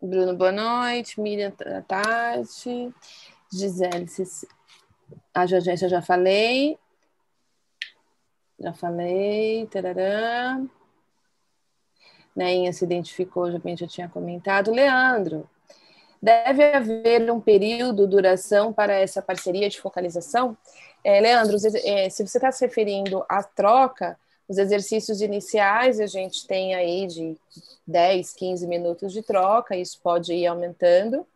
Bruno, 0.00 0.34
boa 0.34 0.52
noite. 0.52 1.20
Miriam, 1.20 1.52
tarde. 1.86 2.92
Gisele, 3.52 4.06
a 5.34 5.46
Jorgência 5.46 5.88
já 5.88 6.00
falei. 6.00 6.78
Já 8.58 8.72
falei. 8.72 9.66
Tarará. 9.66 10.60
Neinha 12.34 12.72
se 12.72 12.84
identificou, 12.84 13.50
já, 13.50 13.58
já 13.76 13.86
tinha 13.86 14.08
comentado. 14.08 14.70
Leandro, 14.70 15.48
deve 16.22 16.64
haver 16.72 17.30
um 17.30 17.40
período, 17.40 18.06
duração 18.06 18.72
para 18.72 18.94
essa 18.94 19.20
parceria 19.20 19.68
de 19.68 19.80
focalização? 19.80 20.56
É, 21.04 21.20
Leandro, 21.20 21.56
é, 21.84 22.08
se 22.08 22.26
você 22.26 22.38
está 22.38 22.50
se 22.52 22.64
referindo 22.64 23.24
à 23.28 23.42
troca, 23.42 24.18
os 24.48 24.56
exercícios 24.56 25.20
iniciais 25.20 26.00
a 26.00 26.06
gente 26.06 26.46
tem 26.46 26.74
aí 26.74 27.06
de 27.06 27.36
10, 27.86 28.32
15 28.32 28.66
minutos 28.66 29.12
de 29.12 29.22
troca, 29.22 29.76
isso 29.76 30.00
pode 30.02 30.32
ir 30.32 30.46
aumentando. 30.46 31.26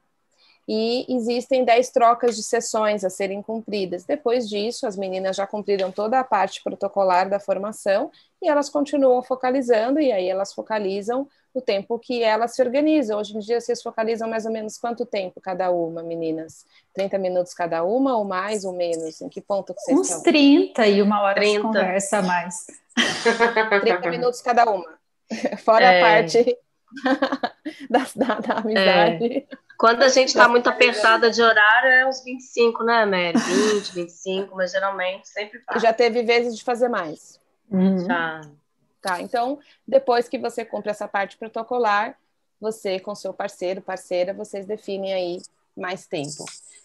E 0.67 1.05
existem 1.09 1.65
10 1.65 1.91
trocas 1.91 2.37
de 2.37 2.43
sessões 2.43 3.05
a 3.05 3.11
serem 3.11 3.43
cumpridas. 3.43 4.05
Depois 4.05 4.49
disso, 4.49 4.87
as 4.87 4.97
meninas 4.97 5.37
já 5.37 5.47
cumpriram 5.47 5.91
toda 5.91 6.21
a 6.21 6.25
parte 6.25 6.63
protocolar 6.63 7.29
da 7.29 7.41
formação 7.41 8.11
e 8.41 8.49
elas 8.49 8.69
continuam 8.69 9.23
focalizando, 9.23 10.01
e 10.01 10.13
aí 10.13 10.29
elas 10.29 10.53
focalizam 10.53 11.29
o 11.55 11.61
tempo 11.61 11.99
que 11.99 12.23
elas 12.23 12.55
se 12.55 12.63
organizam. 12.63 13.19
Hoje 13.19 13.37
em 13.37 13.39
dia, 13.41 13.61
vocês 13.61 13.83
focalizam 13.83 14.29
mais 14.29 14.47
ou 14.47 14.53
menos 14.53 14.79
quanto 14.79 15.05
tempo 15.05 15.41
cada 15.41 15.71
uma, 15.71 16.03
meninas? 16.03 16.67
30 16.95 17.19
minutos 17.19 17.55
cada 17.55 17.85
uma, 17.85 18.17
ou 18.17 18.25
mais 18.25 18.65
ou 18.65 18.73
menos? 18.73 19.21
Em 19.21 19.29
que 19.29 19.41
ponto 19.41 19.75
que 19.75 19.81
vocês 19.81 19.99
Uns 19.99 20.09
estão? 20.09 20.23
30 20.23 20.87
e 20.87 21.03
uma 21.03 21.23
hora 21.23 21.41
30. 21.41 21.57
de 21.57 21.63
conversa 21.63 22.19
a 22.19 22.23
mais. 22.23 22.67
30 23.83 24.11
minutos 24.11 24.41
cada 24.41 24.65
uma. 24.71 24.99
Fora 25.65 25.85
é. 25.85 25.99
a 25.99 26.05
parte 26.05 26.59
da, 27.89 28.07
da, 28.15 28.41
da 28.41 28.55
amizade. 28.55 29.39
É. 29.39 29.47
Quando 29.79 30.03
a 30.03 30.09
gente 30.09 30.29
está 30.29 30.47
muito 30.47 30.69
apertada 30.69 31.31
de 31.31 31.43
horário, 31.43 31.91
é 31.91 32.07
uns 32.07 32.23
25, 32.23 32.85
né, 32.85 33.05
Mary? 33.05 33.37
20, 33.37 33.95
25, 33.95 34.57
mas 34.57 34.71
geralmente 34.71 35.29
sempre 35.29 35.59
faz. 35.61 35.83
Já 35.83 35.93
teve 35.93 36.23
vezes 36.23 36.57
de 36.57 36.63
fazer 36.63 36.89
mais. 36.89 37.41
Uhum. 37.71 37.99
Já. 38.07 38.43
Tá, 39.03 39.21
então, 39.21 39.59
depois 39.87 40.29
que 40.29 40.39
você 40.39 40.65
cumpre 40.65 40.91
essa 40.91 41.09
parte 41.09 41.37
protocolar, 41.37 42.17
você 42.61 43.01
com 43.01 43.15
seu 43.17 43.35
parceiro, 43.35 43.83
parceira, 43.83 44.33
vocês 44.33 44.65
definem 44.65 45.13
aí 45.13 45.43
mais 45.77 46.07
tempo. 46.07 46.45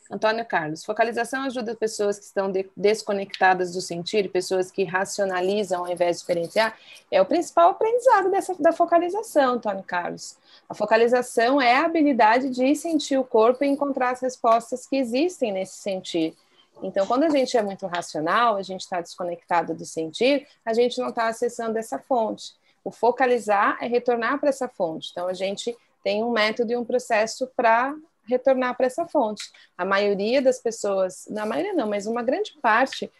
Antônio 0.09 0.45
Carlos, 0.45 0.85
focalização 0.85 1.43
ajuda 1.43 1.75
pessoas 1.75 2.17
que 2.17 2.25
estão 2.25 2.49
de, 2.49 2.67
desconectadas 2.75 3.73
do 3.73 3.81
sentir, 3.81 4.31
pessoas 4.31 4.71
que 4.71 4.83
racionalizam 4.83 5.85
ao 5.85 5.91
invés 5.91 6.15
de 6.15 6.21
experienciar, 6.21 6.75
é 7.11 7.21
o 7.21 7.25
principal 7.25 7.71
aprendizado 7.71 8.31
dessa, 8.31 8.55
da 8.55 8.71
focalização, 8.71 9.55
Antônio 9.55 9.83
Carlos. 9.83 10.37
A 10.67 10.73
focalização 10.73 11.61
é 11.61 11.75
a 11.75 11.85
habilidade 11.85 12.49
de 12.49 12.73
sentir 12.73 13.17
o 13.17 13.23
corpo 13.23 13.63
e 13.63 13.67
encontrar 13.67 14.11
as 14.11 14.21
respostas 14.21 14.87
que 14.87 14.95
existem 14.95 15.51
nesse 15.51 15.77
sentir. 15.77 16.35
Então, 16.81 17.07
quando 17.07 17.23
a 17.23 17.29
gente 17.29 17.57
é 17.57 17.61
muito 17.61 17.85
racional, 17.87 18.55
a 18.55 18.61
gente 18.61 18.81
está 18.81 19.01
desconectado 19.01 19.73
do 19.73 19.85
sentir, 19.85 20.47
a 20.65 20.73
gente 20.73 20.99
não 20.99 21.09
está 21.09 21.27
acessando 21.27 21.77
essa 21.77 21.97
fonte. 21.97 22.53
O 22.83 22.91
focalizar 22.91 23.77
é 23.81 23.87
retornar 23.87 24.39
para 24.39 24.49
essa 24.49 24.67
fonte. 24.67 25.09
Então, 25.11 25.27
a 25.27 25.33
gente 25.33 25.75
tem 26.03 26.23
um 26.23 26.31
método 26.31 26.71
e 26.71 26.77
um 26.77 26.85
processo 26.85 27.49
para 27.55 27.95
retornar 28.25 28.75
para 28.75 28.85
essa 28.85 29.05
fonte. 29.05 29.51
A 29.77 29.83
maioria 29.83 30.41
das 30.41 30.59
pessoas, 30.59 31.27
na 31.29 31.45
maioria 31.45 31.73
não, 31.73 31.87
mas 31.87 32.05
uma 32.05 32.21
grande 32.21 32.53
parte 32.61 33.11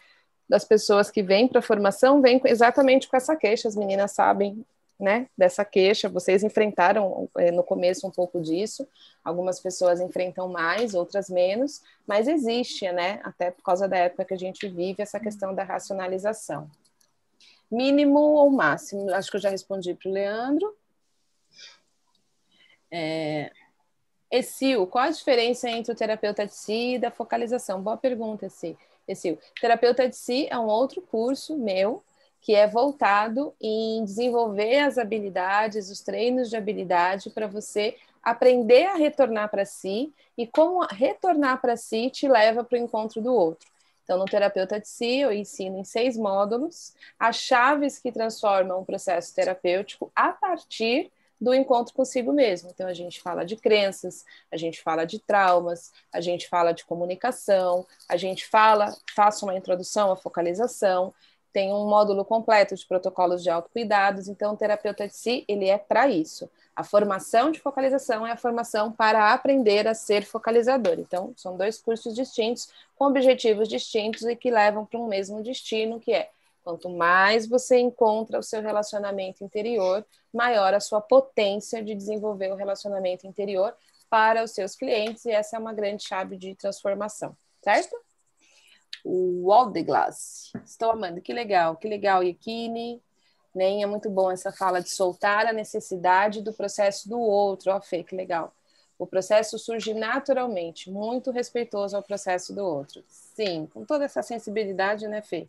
das 0.48 0.64
pessoas 0.64 1.10
que 1.10 1.22
vêm 1.22 1.48
para 1.48 1.58
a 1.58 1.62
formação 1.62 2.22
vêm 2.22 2.40
exatamente 2.44 3.08
com 3.08 3.16
essa 3.16 3.36
queixa, 3.36 3.68
as 3.68 3.76
meninas 3.76 4.12
sabem 4.12 4.64
né, 4.98 5.28
dessa 5.36 5.64
queixa, 5.64 6.08
vocês 6.08 6.42
enfrentaram 6.42 7.28
é, 7.36 7.52
no 7.52 7.62
começo 7.62 8.06
um 8.06 8.10
pouco 8.10 8.40
disso, 8.40 8.86
algumas 9.22 9.60
pessoas 9.60 10.00
enfrentam 10.00 10.48
mais, 10.48 10.94
outras 10.94 11.30
menos, 11.30 11.82
mas 12.06 12.26
existe, 12.26 12.90
né, 12.90 13.20
até 13.22 13.50
por 13.50 13.62
causa 13.62 13.86
da 13.86 13.96
época 13.96 14.24
que 14.24 14.34
a 14.34 14.38
gente 14.38 14.68
vive, 14.68 15.02
essa 15.02 15.20
questão 15.20 15.54
da 15.54 15.62
racionalização. 15.62 16.68
Mínimo 17.70 18.18
ou 18.18 18.50
máximo? 18.50 19.12
Acho 19.14 19.30
que 19.30 19.36
eu 19.36 19.40
já 19.40 19.50
respondi 19.50 19.94
para 19.94 20.08
o 20.08 20.12
Leandro. 20.12 20.76
É... 22.90 23.52
Exil, 24.30 24.86
qual 24.86 25.04
a 25.04 25.10
diferença 25.10 25.70
entre 25.70 25.92
o 25.92 25.96
terapeuta 25.96 26.44
de 26.44 26.54
si 26.54 26.94
e 26.94 26.98
da 26.98 27.10
focalização? 27.10 27.82
Boa 27.82 27.96
pergunta, 27.96 28.46
Exil. 29.06 29.38
Terapeuta 29.58 30.06
de 30.06 30.16
si 30.16 30.46
é 30.50 30.58
um 30.58 30.66
outro 30.66 31.00
curso 31.00 31.56
meu, 31.56 32.02
que 32.40 32.54
é 32.54 32.66
voltado 32.66 33.54
em 33.60 34.04
desenvolver 34.04 34.78
as 34.80 34.98
habilidades, 34.98 35.90
os 35.90 36.00
treinos 36.00 36.48
de 36.48 36.56
habilidade 36.56 37.30
para 37.30 37.46
você 37.46 37.96
aprender 38.22 38.86
a 38.86 38.94
retornar 38.94 39.50
para 39.50 39.64
si 39.64 40.12
e 40.36 40.46
como 40.46 40.84
retornar 40.86 41.60
para 41.60 41.76
si 41.76 42.10
te 42.10 42.28
leva 42.28 42.62
para 42.62 42.78
o 42.78 42.80
encontro 42.80 43.20
do 43.20 43.32
outro. 43.32 43.68
Então, 44.04 44.18
no 44.18 44.24
terapeuta 44.24 44.80
de 44.80 44.88
si, 44.88 45.18
eu 45.18 45.30
ensino 45.30 45.78
em 45.78 45.84
seis 45.84 46.16
módulos 46.16 46.94
as 47.18 47.36
chaves 47.36 47.98
que 47.98 48.10
transformam 48.10 48.80
o 48.80 48.84
processo 48.84 49.34
terapêutico 49.34 50.10
a 50.16 50.32
partir 50.32 51.12
do 51.40 51.54
encontro 51.54 51.94
consigo 51.94 52.32
mesmo. 52.32 52.70
Então, 52.70 52.88
a 52.88 52.94
gente 52.94 53.20
fala 53.20 53.44
de 53.44 53.56
crenças, 53.56 54.24
a 54.50 54.56
gente 54.56 54.82
fala 54.82 55.04
de 55.04 55.18
traumas, 55.18 55.92
a 56.12 56.20
gente 56.20 56.48
fala 56.48 56.72
de 56.72 56.84
comunicação, 56.84 57.86
a 58.08 58.16
gente 58.16 58.46
fala, 58.46 58.96
faço 59.14 59.44
uma 59.44 59.54
introdução 59.54 60.10
à 60.10 60.16
focalização, 60.16 61.12
tem 61.58 61.72
um 61.72 61.88
módulo 61.88 62.24
completo 62.24 62.76
de 62.76 62.86
protocolos 62.86 63.42
de 63.42 63.50
autocuidados, 63.50 64.28
então 64.28 64.54
o 64.54 64.56
terapeuta 64.56 65.08
de 65.08 65.16
si, 65.16 65.44
ele 65.48 65.68
é 65.68 65.76
para 65.76 66.06
isso. 66.06 66.48
A 66.76 66.84
formação 66.84 67.50
de 67.50 67.58
focalização 67.58 68.24
é 68.24 68.30
a 68.30 68.36
formação 68.36 68.92
para 68.92 69.32
aprender 69.32 69.88
a 69.88 69.92
ser 69.92 70.24
focalizador. 70.24 71.00
Então, 71.00 71.32
são 71.36 71.56
dois 71.56 71.82
cursos 71.82 72.14
distintos, 72.14 72.68
com 72.94 73.06
objetivos 73.06 73.66
distintos 73.66 74.22
e 74.22 74.36
que 74.36 74.52
levam 74.52 74.86
para 74.86 75.00
um 75.00 75.08
mesmo 75.08 75.42
destino, 75.42 75.98
que 75.98 76.12
é 76.12 76.30
quanto 76.62 76.88
mais 76.88 77.48
você 77.48 77.76
encontra 77.76 78.38
o 78.38 78.42
seu 78.42 78.62
relacionamento 78.62 79.42
interior, 79.42 80.06
maior 80.32 80.72
a 80.74 80.78
sua 80.78 81.00
potência 81.00 81.82
de 81.82 81.92
desenvolver 81.92 82.52
o 82.52 82.54
relacionamento 82.54 83.26
interior 83.26 83.74
para 84.08 84.44
os 84.44 84.52
seus 84.52 84.76
clientes, 84.76 85.24
e 85.24 85.32
essa 85.32 85.56
é 85.56 85.58
uma 85.58 85.72
grande 85.72 86.04
chave 86.04 86.36
de 86.36 86.54
transformação, 86.54 87.36
certo? 87.64 87.96
O 89.04 89.46
Waldeglass. 89.48 90.52
Estou 90.64 90.90
amando, 90.90 91.20
que 91.20 91.32
legal, 91.32 91.76
que 91.76 91.88
legal, 91.88 92.22
Yakini. 92.22 93.02
Nem 93.54 93.82
é 93.82 93.86
muito 93.86 94.10
bom 94.10 94.30
essa 94.30 94.52
fala 94.52 94.80
de 94.80 94.90
soltar 94.90 95.46
a 95.46 95.52
necessidade 95.52 96.42
do 96.42 96.52
processo 96.52 97.08
do 97.08 97.18
outro. 97.18 97.72
Ó, 97.72 97.78
oh, 97.78 97.80
Fê, 97.80 98.04
que 98.04 98.14
legal. 98.14 98.54
O 98.98 99.06
processo 99.06 99.58
surge 99.58 99.94
naturalmente, 99.94 100.90
muito 100.90 101.30
respeitoso 101.30 101.96
ao 101.96 102.02
processo 102.02 102.54
do 102.54 102.64
outro. 102.64 103.02
Sim, 103.08 103.68
com 103.72 103.84
toda 103.84 104.04
essa 104.04 104.22
sensibilidade, 104.22 105.06
né, 105.06 105.22
Fê? 105.22 105.48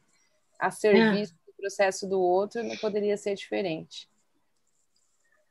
A 0.58 0.70
serviço 0.70 1.34
é. 1.34 1.52
do 1.52 1.54
processo 1.58 2.08
do 2.08 2.22
outro 2.22 2.64
não 2.64 2.78
poderia 2.78 3.18
ser 3.18 3.36
diferente. 3.36 4.08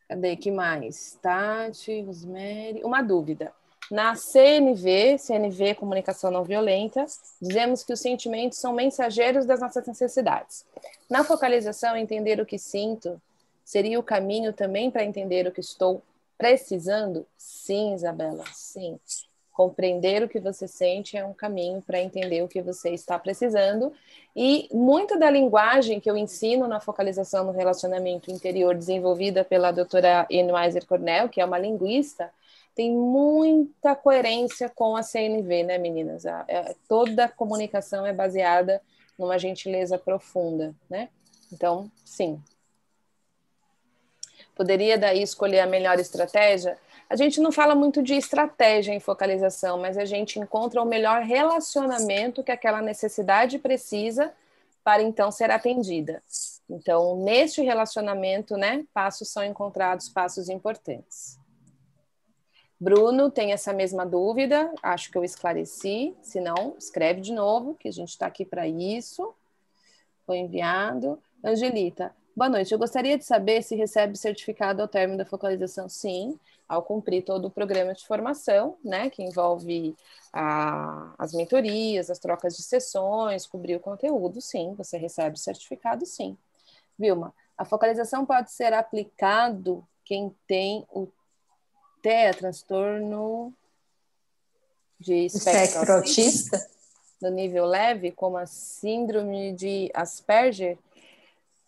Cadê 0.08 0.36
que 0.36 0.50
mais? 0.50 1.18
Tati, 1.20 2.00
Rosemary. 2.02 2.82
Uma 2.82 3.02
dúvida. 3.02 3.52
Na 3.90 4.14
CNV, 4.14 5.16
CNV 5.18 5.74
Comunicação 5.74 6.30
Não 6.30 6.44
Violenta, 6.44 7.06
dizemos 7.40 7.82
que 7.82 7.92
os 7.92 8.00
sentimentos 8.00 8.58
são 8.58 8.74
mensageiros 8.74 9.46
das 9.46 9.60
nossas 9.60 9.86
necessidades. 9.86 10.64
Na 11.08 11.24
focalização, 11.24 11.96
entender 11.96 12.38
o 12.38 12.46
que 12.46 12.58
sinto 12.58 13.20
seria 13.64 13.98
o 13.98 14.02
caminho 14.02 14.52
também 14.52 14.90
para 14.90 15.04
entender 15.04 15.46
o 15.46 15.52
que 15.52 15.60
estou 15.60 16.02
precisando? 16.36 17.26
Sim, 17.36 17.94
Isabela, 17.94 18.44
sim. 18.52 18.98
Compreender 19.52 20.22
o 20.22 20.28
que 20.28 20.38
você 20.38 20.68
sente 20.68 21.16
é 21.16 21.24
um 21.24 21.34
caminho 21.34 21.82
para 21.82 22.00
entender 22.00 22.42
o 22.42 22.48
que 22.48 22.62
você 22.62 22.90
está 22.90 23.18
precisando. 23.18 23.92
E 24.36 24.68
muito 24.72 25.18
da 25.18 25.28
linguagem 25.28 25.98
que 25.98 26.08
eu 26.08 26.16
ensino 26.16 26.68
na 26.68 26.78
focalização 26.78 27.44
no 27.44 27.52
relacionamento 27.52 28.30
interior, 28.30 28.74
desenvolvida 28.74 29.44
pela 29.44 29.72
doutora 29.72 30.26
Anne 30.30 30.52
Weiser 30.52 30.86
Cornell, 30.86 31.28
que 31.28 31.40
é 31.40 31.44
uma 31.44 31.58
linguista, 31.58 32.30
tem 32.78 32.92
muita 32.92 33.96
coerência 33.96 34.68
com 34.68 34.94
a 34.94 35.02
CNV, 35.02 35.64
né, 35.64 35.78
meninas? 35.78 36.24
A, 36.24 36.42
a, 36.42 36.44
é, 36.46 36.76
toda 36.88 37.24
a 37.24 37.28
comunicação 37.28 38.06
é 38.06 38.12
baseada 38.12 38.80
numa 39.18 39.36
gentileza 39.36 39.98
profunda, 39.98 40.72
né? 40.88 41.08
Então, 41.52 41.90
sim. 42.04 42.40
Poderia 44.54 44.96
daí 44.96 45.20
escolher 45.20 45.58
a 45.58 45.66
melhor 45.66 45.98
estratégia? 45.98 46.78
A 47.10 47.16
gente 47.16 47.40
não 47.40 47.50
fala 47.50 47.74
muito 47.74 48.00
de 48.00 48.14
estratégia 48.14 48.92
em 48.92 49.00
focalização, 49.00 49.80
mas 49.80 49.98
a 49.98 50.04
gente 50.04 50.38
encontra 50.38 50.80
o 50.80 50.86
melhor 50.86 51.22
relacionamento 51.22 52.44
que 52.44 52.52
aquela 52.52 52.80
necessidade 52.80 53.58
precisa 53.58 54.32
para 54.84 55.02
então 55.02 55.32
ser 55.32 55.50
atendida. 55.50 56.22
Então, 56.70 57.16
neste 57.24 57.60
relacionamento, 57.60 58.56
né, 58.56 58.84
passos 58.94 59.32
são 59.32 59.42
encontrados, 59.42 60.08
passos 60.08 60.48
importantes. 60.48 61.36
Bruno 62.80 63.28
tem 63.28 63.52
essa 63.52 63.72
mesma 63.72 64.06
dúvida, 64.06 64.72
acho 64.82 65.10
que 65.10 65.18
eu 65.18 65.24
esclareci. 65.24 66.14
Se 66.22 66.40
não, 66.40 66.76
escreve 66.78 67.20
de 67.20 67.32
novo, 67.32 67.74
que 67.74 67.88
a 67.88 67.92
gente 67.92 68.10
está 68.10 68.26
aqui 68.26 68.44
para 68.44 68.68
isso. 68.68 69.34
Foi 70.24 70.38
enviado. 70.38 71.20
Angelita, 71.44 72.14
boa 72.36 72.48
noite. 72.48 72.70
Eu 72.72 72.78
gostaria 72.78 73.18
de 73.18 73.24
saber 73.24 73.62
se 73.62 73.74
recebe 73.74 74.16
certificado 74.16 74.80
ao 74.80 74.86
término 74.86 75.18
da 75.18 75.24
focalização. 75.24 75.88
Sim, 75.88 76.38
ao 76.68 76.82
cumprir 76.82 77.24
todo 77.24 77.46
o 77.46 77.50
programa 77.50 77.94
de 77.94 78.06
formação, 78.06 78.76
né, 78.84 79.10
que 79.10 79.24
envolve 79.24 79.96
a, 80.32 81.14
as 81.18 81.32
mentorias, 81.32 82.10
as 82.10 82.20
trocas 82.20 82.56
de 82.56 82.62
sessões, 82.62 83.46
cobrir 83.46 83.74
o 83.74 83.80
conteúdo. 83.80 84.40
Sim, 84.40 84.74
você 84.74 84.96
recebe 84.96 85.36
certificado, 85.36 86.06
sim. 86.06 86.38
Vilma, 86.96 87.34
a 87.56 87.64
focalização 87.64 88.24
pode 88.24 88.52
ser 88.52 88.72
aplicado 88.72 89.84
quem 90.04 90.32
tem 90.46 90.86
o 90.90 91.08
TEA, 92.02 92.34
transtorno 92.34 93.52
de 94.98 95.26
espectro 95.26 95.92
autista, 95.92 96.58
no 97.20 97.30
nível 97.30 97.66
leve, 97.66 98.10
como 98.10 98.36
a 98.36 98.46
síndrome 98.46 99.52
de 99.52 99.90
Asperger, 99.94 100.78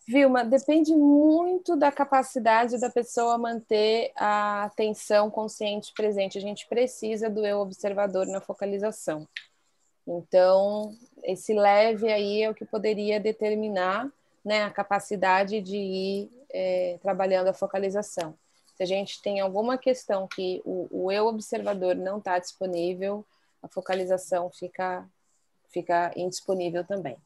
Vilma, 0.07 0.43
depende 0.43 0.93
muito 0.95 1.75
da 1.75 1.91
capacidade 1.91 2.79
da 2.79 2.89
pessoa 2.89 3.37
manter 3.37 4.11
a 4.15 4.63
atenção 4.63 5.29
consciente 5.29 5.93
presente. 5.93 6.37
A 6.37 6.41
gente 6.41 6.67
precisa 6.67 7.29
do 7.29 7.45
eu 7.45 7.59
observador 7.59 8.25
na 8.27 8.41
focalização. 8.41 9.27
Então, 10.05 10.93
esse 11.23 11.53
leve 11.53 12.11
aí 12.11 12.41
é 12.41 12.49
o 12.49 12.53
que 12.53 12.65
poderia 12.65 13.19
determinar 13.19 14.11
né, 14.43 14.63
a 14.63 14.71
capacidade 14.71 15.61
de 15.61 15.77
ir 15.77 16.31
é, 16.51 16.97
trabalhando 17.01 17.47
a 17.47 17.53
focalização. 17.53 18.35
Se 18.75 18.83
a 18.83 18.85
gente 18.85 19.21
tem 19.21 19.39
alguma 19.39 19.77
questão 19.77 20.27
que 20.27 20.61
o, 20.65 20.87
o 20.89 21.11
eu 21.11 21.27
observador 21.27 21.95
não 21.95 22.17
está 22.17 22.39
disponível, 22.39 23.25
a 23.61 23.67
focalização 23.67 24.49
fica, 24.49 25.07
fica 25.69 26.11
indisponível 26.15 26.83
também. 26.83 27.17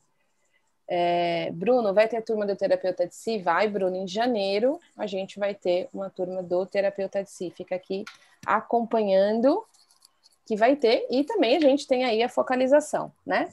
É, 0.88 1.50
Bruno, 1.52 1.94
vai 1.94 2.08
ter 2.08 2.22
turma 2.22 2.46
do 2.46 2.56
terapeuta 2.56 3.08
de 3.08 3.16
si? 3.16 3.40
Vai, 3.40 3.68
Bruno. 3.68 3.96
Em 3.96 4.08
janeiro 4.08 4.80
a 4.96 5.08
gente 5.08 5.40
vai 5.40 5.56
ter 5.56 5.90
uma 5.94 6.10
turma 6.10 6.44
do 6.44 6.66
terapeuta 6.66 7.24
de 7.24 7.30
si. 7.30 7.50
Fica 7.52 7.76
aqui 7.76 8.06
acompanhando 8.46 9.66
que 10.46 10.56
vai 10.56 10.76
ter. 10.76 11.08
E 11.10 11.24
também 11.24 11.58
a 11.58 11.60
gente 11.60 11.88
tem 11.88 12.06
aí 12.06 12.22
a 12.22 12.30
focalização, 12.30 13.12
né? 13.26 13.50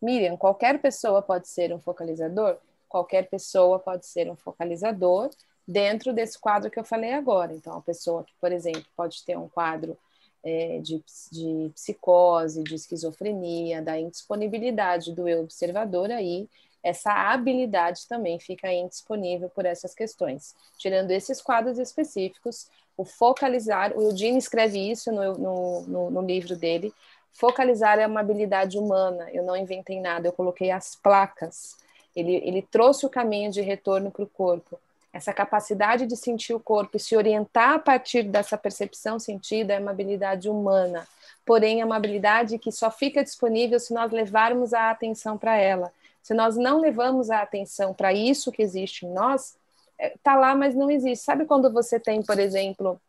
Miriam, 0.00 0.36
qualquer 0.36 0.80
pessoa 0.80 1.22
pode 1.22 1.46
ser 1.46 1.72
um 1.72 1.78
focalizador? 1.78 2.58
Qualquer 2.88 3.28
pessoa 3.28 3.78
pode 3.78 4.04
ser 4.04 4.28
um 4.28 4.36
focalizador 4.36 5.30
dentro 5.66 6.12
desse 6.12 6.38
quadro 6.38 6.70
que 6.70 6.78
eu 6.78 6.84
falei 6.84 7.12
agora. 7.12 7.54
Então, 7.54 7.76
a 7.76 7.80
pessoa 7.80 8.24
que, 8.24 8.32
por 8.40 8.52
exemplo, 8.52 8.84
pode 8.96 9.24
ter 9.24 9.36
um 9.36 9.48
quadro 9.48 9.96
é, 10.44 10.78
de, 10.80 11.02
de 11.30 11.70
psicose, 11.74 12.64
de 12.64 12.74
esquizofrenia, 12.74 13.80
da 13.80 13.98
indisponibilidade 13.98 15.12
do 15.12 15.28
eu 15.28 15.40
observador, 15.40 16.10
aí 16.10 16.48
essa 16.82 17.12
habilidade 17.12 18.08
também 18.08 18.40
fica 18.40 18.72
indisponível 18.72 19.48
por 19.48 19.64
essas 19.64 19.94
questões. 19.94 20.54
Tirando 20.76 21.12
esses 21.12 21.40
quadros 21.40 21.78
específicos, 21.78 22.68
o 22.96 23.04
focalizar, 23.04 23.96
o 23.96 24.02
Eugene 24.02 24.38
escreve 24.38 24.90
isso 24.90 25.12
no, 25.12 25.38
no, 25.38 25.82
no, 25.82 26.10
no 26.10 26.20
livro 26.22 26.56
dele, 26.56 26.92
focalizar 27.32 27.98
é 27.98 28.06
uma 28.06 28.20
habilidade 28.20 28.78
humana, 28.78 29.30
eu 29.32 29.44
não 29.44 29.56
inventei 29.56 30.00
nada, 30.00 30.28
eu 30.28 30.32
coloquei 30.32 30.70
as 30.70 30.96
placas, 30.96 31.76
ele, 32.14 32.34
ele 32.44 32.62
trouxe 32.62 33.06
o 33.06 33.10
caminho 33.10 33.50
de 33.50 33.62
retorno 33.62 34.10
para 34.10 34.24
o 34.24 34.28
corpo, 34.28 34.78
essa 35.12 35.32
capacidade 35.32 36.06
de 36.06 36.16
sentir 36.16 36.54
o 36.54 36.60
corpo 36.60 36.96
e 36.96 37.00
se 37.00 37.16
orientar 37.16 37.74
a 37.74 37.78
partir 37.78 38.22
dessa 38.22 38.56
percepção 38.56 39.18
sentida 39.18 39.74
é 39.74 39.78
uma 39.78 39.90
habilidade 39.90 40.48
humana, 40.48 41.06
porém 41.44 41.80
é 41.80 41.84
uma 41.84 41.96
habilidade 41.96 42.58
que 42.58 42.72
só 42.72 42.90
fica 42.90 43.22
disponível 43.22 43.78
se 43.78 43.92
nós 43.92 44.10
levarmos 44.10 44.72
a 44.72 44.90
atenção 44.90 45.36
para 45.36 45.56
ela. 45.56 45.92
Se 46.22 46.32
nós 46.32 46.56
não 46.56 46.80
levamos 46.80 47.30
a 47.30 47.42
atenção 47.42 47.92
para 47.92 48.12
isso 48.12 48.52
que 48.52 48.62
existe 48.62 49.04
em 49.04 49.12
nós, 49.12 49.56
é, 49.98 50.14
lá, 50.26 50.54
mas 50.54 50.74
não 50.74 50.90
existe. 50.90 51.24
Sabe 51.24 51.44
quando 51.44 51.70
você 51.70 52.00
tem, 52.00 52.22
por 52.22 52.38
exemplo, 52.38 53.00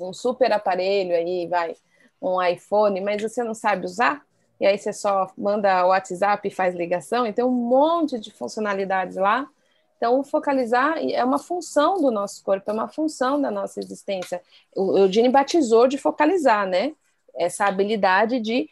um 0.00 0.12
super 0.12 0.50
aparelho 0.52 1.14
aí, 1.14 1.46
vai, 1.46 1.76
um 2.20 2.42
iPhone, 2.42 3.00
mas 3.00 3.22
você 3.22 3.44
não 3.44 3.54
sabe 3.54 3.84
usar? 3.84 4.24
E 4.58 4.66
aí 4.66 4.78
você 4.78 4.92
só 4.92 5.30
manda 5.36 5.84
o 5.84 5.88
WhatsApp 5.88 6.46
e 6.46 6.50
faz 6.50 6.74
ligação, 6.74 7.26
e 7.26 7.32
tem 7.32 7.44
um 7.44 7.50
monte 7.50 8.18
de 8.18 8.30
funcionalidades 8.30 9.16
lá. 9.16 9.48
Então, 10.02 10.24
focalizar 10.24 10.98
é 10.98 11.24
uma 11.24 11.38
função 11.38 12.00
do 12.00 12.10
nosso 12.10 12.42
corpo, 12.42 12.68
é 12.68 12.74
uma 12.74 12.88
função 12.88 13.40
da 13.40 13.52
nossa 13.52 13.78
existência. 13.78 14.42
O 14.74 14.98
Eugênio 14.98 15.30
batizou 15.30 15.86
de 15.86 15.96
focalizar, 15.96 16.66
né? 16.66 16.92
Essa 17.36 17.66
habilidade 17.66 18.40
de 18.40 18.68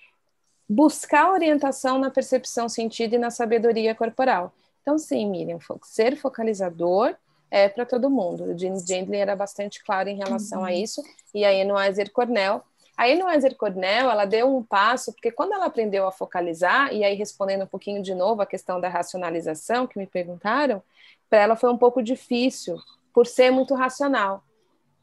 buscar 0.68 1.30
orientação 1.30 2.00
na 2.00 2.10
percepção 2.10 2.68
sentida 2.68 3.14
e 3.14 3.18
na 3.18 3.30
sabedoria 3.30 3.94
corporal. 3.94 4.52
Então, 4.82 4.98
sim, 4.98 5.24
Miriam, 5.30 5.60
ser 5.84 6.16
focalizador 6.16 7.14
é 7.48 7.68
para 7.68 7.86
todo 7.86 8.10
mundo. 8.10 8.46
O 8.46 8.58
Gene 8.58 8.80
Gendlin 8.80 9.18
era 9.18 9.36
bastante 9.36 9.84
claro 9.84 10.08
em 10.08 10.16
relação 10.16 10.58
uhum. 10.58 10.64
a 10.64 10.72
isso, 10.72 11.00
e 11.32 11.44
a 11.44 11.54
Enoiser 11.54 12.10
Cornell. 12.10 12.60
A 12.96 13.08
Enoiser 13.08 13.54
Cornell, 13.54 14.10
ela 14.10 14.24
deu 14.24 14.52
um 14.52 14.64
passo, 14.64 15.12
porque 15.12 15.30
quando 15.30 15.52
ela 15.52 15.66
aprendeu 15.66 16.08
a 16.08 16.12
focalizar, 16.12 16.92
e 16.92 17.04
aí 17.04 17.14
respondendo 17.14 17.62
um 17.62 17.68
pouquinho 17.68 18.02
de 18.02 18.16
novo 18.16 18.42
a 18.42 18.46
questão 18.46 18.80
da 18.80 18.88
racionalização 18.88 19.86
que 19.86 19.96
me 19.96 20.08
perguntaram, 20.08 20.82
para 21.30 21.38
ela 21.38 21.56
foi 21.56 21.70
um 21.72 21.78
pouco 21.78 22.02
difícil, 22.02 22.76
por 23.14 23.26
ser 23.26 23.50
muito 23.50 23.74
racional. 23.74 24.42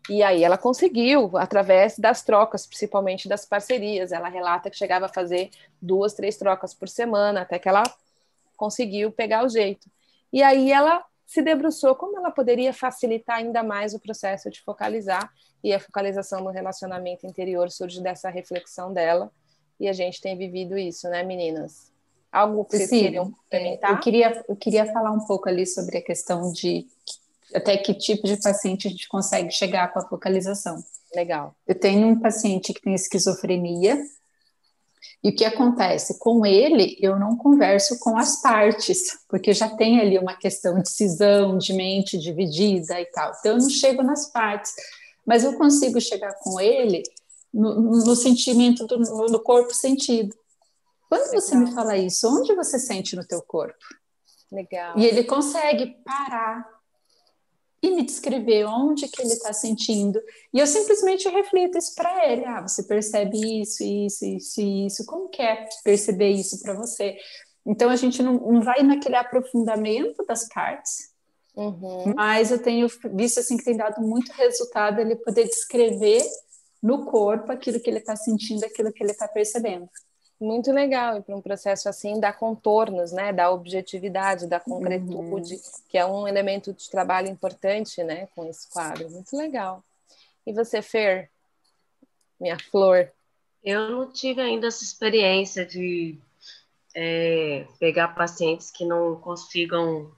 E 0.10 0.24
aí 0.24 0.44
ela 0.44 0.58
conseguiu, 0.58 1.38
através 1.38 1.98
das 1.98 2.24
trocas, 2.24 2.66
principalmente 2.66 3.28
das 3.28 3.46
parcerias. 3.46 4.12
Ela 4.12 4.30
relata 4.30 4.70
que 4.70 4.78
chegava 4.78 5.08
a 5.08 5.10
fazer 5.10 5.50
duas, 5.82 6.14
três 6.14 6.38
trocas 6.38 6.74
por 6.74 6.88
semana, 6.88 7.42
até 7.42 7.58
que 7.60 7.68
ela 7.68 7.84
conseguiu 8.56 9.12
pegar 9.12 9.44
o 9.44 9.50
jeito. 9.50 9.90
E 10.32 10.44
aí 10.44 10.72
ela 10.72 11.04
se 11.26 11.42
debruçou 11.42 11.94
como 11.94 12.18
ela 12.18 12.32
poderia 12.32 12.74
facilitar 12.74 13.38
ainda 13.38 13.62
mais 13.62 13.94
o 13.94 14.00
processo 14.00 14.50
de 14.50 14.62
focalizar, 14.62 15.30
e 15.64 15.74
a 15.74 15.80
focalização 15.80 16.42
no 16.42 16.52
relacionamento 16.52 17.26
interior 17.26 17.70
surge 17.70 18.02
dessa 18.02 18.30
reflexão 18.30 18.94
dela, 18.94 19.30
e 19.80 19.90
a 19.90 19.94
gente 19.94 20.22
tem 20.22 20.38
vivido 20.38 20.78
isso, 20.78 21.10
né, 21.10 21.24
meninas? 21.24 21.92
Algo 22.32 22.66
que 22.66 22.78
vocês 22.78 22.90
queriam 22.90 23.32
complementar? 23.32 23.92
Eu 23.92 24.00
queria, 24.00 24.46
eu 24.48 24.56
queria 24.56 24.86
falar 24.92 25.12
um 25.12 25.26
pouco 25.26 25.48
ali 25.48 25.66
sobre 25.66 25.98
a 25.98 26.02
questão 26.02 26.52
de 26.52 26.86
até 27.54 27.78
que 27.78 27.94
tipo 27.94 28.28
de 28.28 28.36
paciente 28.42 28.88
a 28.88 28.92
gente 28.92 29.08
consegue 29.08 29.52
chegar 29.52 29.94
com 29.94 30.00
a 30.00 30.08
focalização. 30.08 30.84
Legal. 31.16 31.56
Eu 31.66 31.76
tenho 31.76 32.08
um 32.08 32.20
paciente 32.20 32.74
que 32.74 32.82
tem 32.82 32.94
esquizofrenia, 32.94 33.98
e 35.24 35.30
o 35.30 35.36
que 35.36 35.44
acontece? 35.44 36.20
Com 36.20 36.46
ele, 36.46 36.98
eu 37.02 37.20
não 37.20 37.36
converso 37.36 38.00
com 38.00 38.18
as 38.18 38.42
partes, 38.42 39.18
porque 39.28 39.52
já 39.54 39.68
tem 39.68 40.00
ali 40.00 40.18
uma 40.18 40.36
questão 40.36 40.80
de 40.80 40.90
cisão, 40.90 41.58
de 41.58 41.74
mente 41.74 42.18
dividida 42.18 43.00
e 43.02 43.06
tal. 43.06 43.34
Então, 43.40 43.54
eu 43.54 43.58
não 43.58 43.70
chego 43.70 44.04
nas 44.04 44.32
partes, 44.32 44.74
mas 45.26 45.44
eu 45.44 45.58
consigo 45.58 46.00
chegar 46.00 46.34
com 46.36 46.60
ele 46.60 47.04
no, 47.54 48.06
no 48.06 48.16
sentimento 48.16 48.86
do 48.86 49.00
no 49.00 49.40
corpo 49.40 49.74
sentido. 49.74 50.36
Quando 51.10 51.26
Legal. 51.26 51.42
você 51.42 51.56
me 51.56 51.74
fala 51.74 51.98
isso, 51.98 52.28
onde 52.28 52.54
você 52.54 52.78
sente 52.78 53.16
no 53.16 53.26
teu 53.26 53.42
corpo? 53.42 53.78
Legal. 54.52 54.98
E 54.98 55.06
ele 55.06 55.24
consegue 55.24 55.98
parar 56.06 56.66
e 57.82 57.92
me 57.92 58.04
descrever 58.04 58.66
onde 58.66 59.08
que 59.08 59.22
ele 59.22 59.34
está 59.34 59.54
sentindo. 59.54 60.20
E 60.54 60.60
eu 60.60 60.68
simplesmente 60.68 61.30
reflito 61.30 61.78
isso 61.78 61.94
para 61.96 62.32
ele. 62.32 62.46
Ah, 62.46 62.62
você 62.62 62.84
percebe 62.84 63.62
isso, 63.62 63.84
isso, 63.84 64.26
isso, 64.26 64.62
isso. 64.62 65.06
Como 65.06 65.30
que 65.30 65.42
é 65.42 65.68
perceber 65.84 66.30
isso 66.30 66.62
para 66.62 66.74
você? 66.74 67.18
Então 67.66 67.90
a 67.90 67.96
gente 67.96 68.24
não, 68.24 68.34
não 68.34 68.62
vai 68.62 68.82
naquele 68.82 69.16
aprofundamento 69.18 70.26
das 70.26 70.48
partes, 70.48 71.12
uhum. 71.54 72.14
mas 72.16 72.50
eu 72.50 72.60
tenho 72.60 72.88
visto 73.14 73.42
assim 73.42 73.58
que 73.58 73.66
tem 73.66 73.76
dado 73.76 74.02
muito 74.02 74.32
resultado 74.32 75.02
ele 75.02 75.18
poder 75.18 75.44
descrever 75.44 76.24
no 76.82 77.06
corpo 77.06 77.52
aquilo 77.52 77.80
que 77.82 77.90
ele 77.90 78.00
está 78.00 78.16
sentindo, 78.16 78.64
aquilo 78.64 78.94
que 78.94 79.04
ele 79.04 79.12
está 79.12 79.28
percebendo. 79.28 79.90
Muito 80.40 80.72
legal, 80.72 81.18
e 81.18 81.22
para 81.22 81.36
um 81.36 81.42
processo 81.42 81.90
assim 81.90 82.20
dá 82.20 82.32
contornos, 82.32 83.12
né? 83.12 83.34
Da 83.34 83.50
objetividade, 83.50 84.46
da 84.46 84.60
concretude, 84.60 85.56
uhum. 85.56 85.62
que 85.90 85.98
é 85.98 86.06
um 86.06 86.28
elemento 86.28 86.72
de 86.72 86.90
trabalho 86.90 87.28
importante, 87.28 88.04
né? 88.04 88.28
Com 88.36 88.46
esse 88.46 88.70
quadro. 88.70 89.10
Muito 89.10 89.36
legal. 89.36 89.84
E 90.46 90.54
você, 90.54 90.82
Fer? 90.82 91.32
Minha 92.40 92.58
flor. 92.60 93.12
Eu 93.64 93.90
não 93.90 94.12
tive 94.12 94.40
ainda 94.40 94.68
essa 94.68 94.84
experiência 94.84 95.66
de 95.66 96.20
é, 96.96 97.66
pegar 97.80 98.10
pacientes 98.10 98.70
que 98.70 98.86
não 98.86 99.16
consigam 99.16 100.12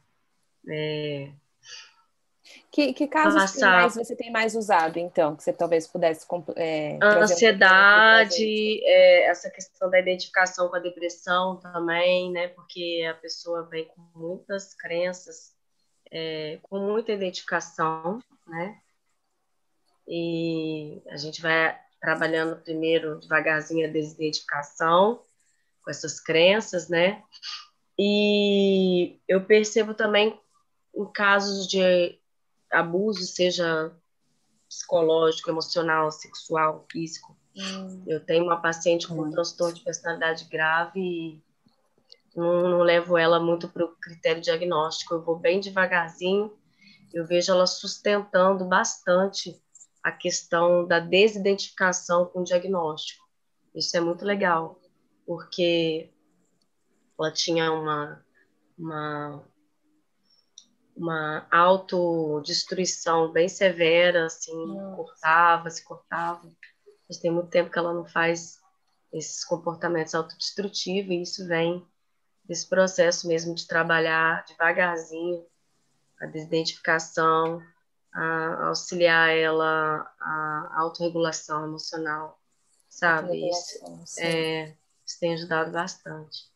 é, 0.68 1.32
que, 2.72 2.94
que 2.94 3.08
casos 3.08 3.60
mais 3.60 3.96
você 3.96 4.16
tem 4.16 4.32
mais 4.32 4.56
usado, 4.56 4.98
então, 4.98 5.36
que 5.36 5.44
você 5.44 5.52
talvez 5.52 5.88
pudesse 5.88 6.26
é, 6.56 6.98
a 7.02 7.20
ansiedade, 7.20 8.44
um 8.44 8.88
é, 8.88 9.24
essa 9.24 9.50
questão 9.50 9.90
da 9.90 10.00
identificação 10.00 10.70
com 10.70 10.76
a 10.76 10.80
depressão 10.80 11.58
também, 11.58 12.32
né? 12.32 12.48
Porque 12.50 13.06
a 13.10 13.16
pessoa 13.16 13.64
vem 13.64 13.86
com 13.86 14.02
muitas 14.16 14.74
crenças, 14.74 15.56
é, 16.12 16.60
com 16.64 16.80
muita 16.80 17.12
identificação, 17.12 18.20
né? 18.48 18.80
E 20.08 21.02
a 21.10 21.18
gente 21.18 21.42
vai 21.42 21.78
trabalhando 22.00 22.62
primeiro 22.62 23.20
devagarzinho 23.20 23.88
a 23.88 23.92
desidentificação 23.92 25.22
com 25.84 25.92
essas 25.92 26.20
crenças, 26.20 26.88
né? 26.88 27.24
E 27.98 29.20
eu 29.28 29.44
percebo 29.44 29.94
também 29.94 30.40
em 30.96 31.06
casos 31.12 31.68
de 31.68 32.20
abuso, 32.72 33.26
seja 33.26 33.92
psicológico, 34.68 35.50
emocional, 35.50 36.12
sexual, 36.12 36.86
físico. 36.92 37.36
Hum. 37.56 38.04
Eu 38.08 38.24
tenho 38.24 38.44
uma 38.44 38.62
paciente 38.62 39.08
com 39.08 39.20
um 39.20 39.32
transtorno 39.32 39.74
de 39.74 39.82
personalidade 39.82 40.46
grave 40.46 41.00
e 41.00 41.44
não, 42.36 42.70
não 42.70 42.80
levo 42.80 43.18
ela 43.18 43.40
muito 43.40 43.68
para 43.68 43.84
o 43.84 43.96
critério 43.96 44.42
diagnóstico. 44.42 45.16
Eu 45.16 45.24
vou 45.24 45.38
bem 45.38 45.60
devagarzinho. 45.60 46.56
Eu 47.12 47.26
vejo 47.26 47.52
ela 47.52 47.66
sustentando 47.66 48.66
bastante 48.66 49.60
a 50.04 50.12
questão 50.12 50.88
da 50.88 51.00
desidentificação 51.00 52.26
com 52.26 52.42
o 52.42 52.44
diagnóstico. 52.44 53.28
Isso 53.74 53.98
é 53.98 54.00
muito 54.00 54.24
legal, 54.24 54.80
porque 55.26 56.12
ela 57.18 57.32
tinha 57.32 57.72
uma, 57.72 58.26
uma 58.78 59.44
uma 61.00 61.48
autodestruição 61.50 63.32
bem 63.32 63.48
severa, 63.48 64.26
assim, 64.26 64.54
Nossa. 64.68 64.96
cortava, 64.96 65.70
se 65.70 65.84
cortava. 65.84 66.52
Mas 67.08 67.18
tem 67.18 67.32
muito 67.32 67.50
tempo 67.50 67.72
que 67.72 67.80
ela 67.80 67.94
não 67.94 68.06
faz 68.06 68.60
esses 69.14 69.44
comportamentos 69.44 70.14
autodestrutivos, 70.14 71.12
e 71.12 71.22
isso 71.22 71.48
vem 71.48 71.86
desse 72.44 72.68
processo 72.68 73.28
mesmo 73.28 73.56
de 73.56 73.68
trabalhar 73.68 74.44
devagarzinho 74.46 75.46
a 76.20 76.26
desidentificação, 76.26 77.64
a 78.14 78.68
auxiliar 78.68 79.30
ela 79.30 80.12
a 80.20 80.76
autorregulação 80.80 81.64
emocional, 81.64 82.38
sabe? 82.90 83.50
Isso, 83.50 83.80
é, 84.20 84.76
isso 85.06 85.20
tem 85.20 85.34
ajudado 85.34 85.72
bastante. 85.72 86.50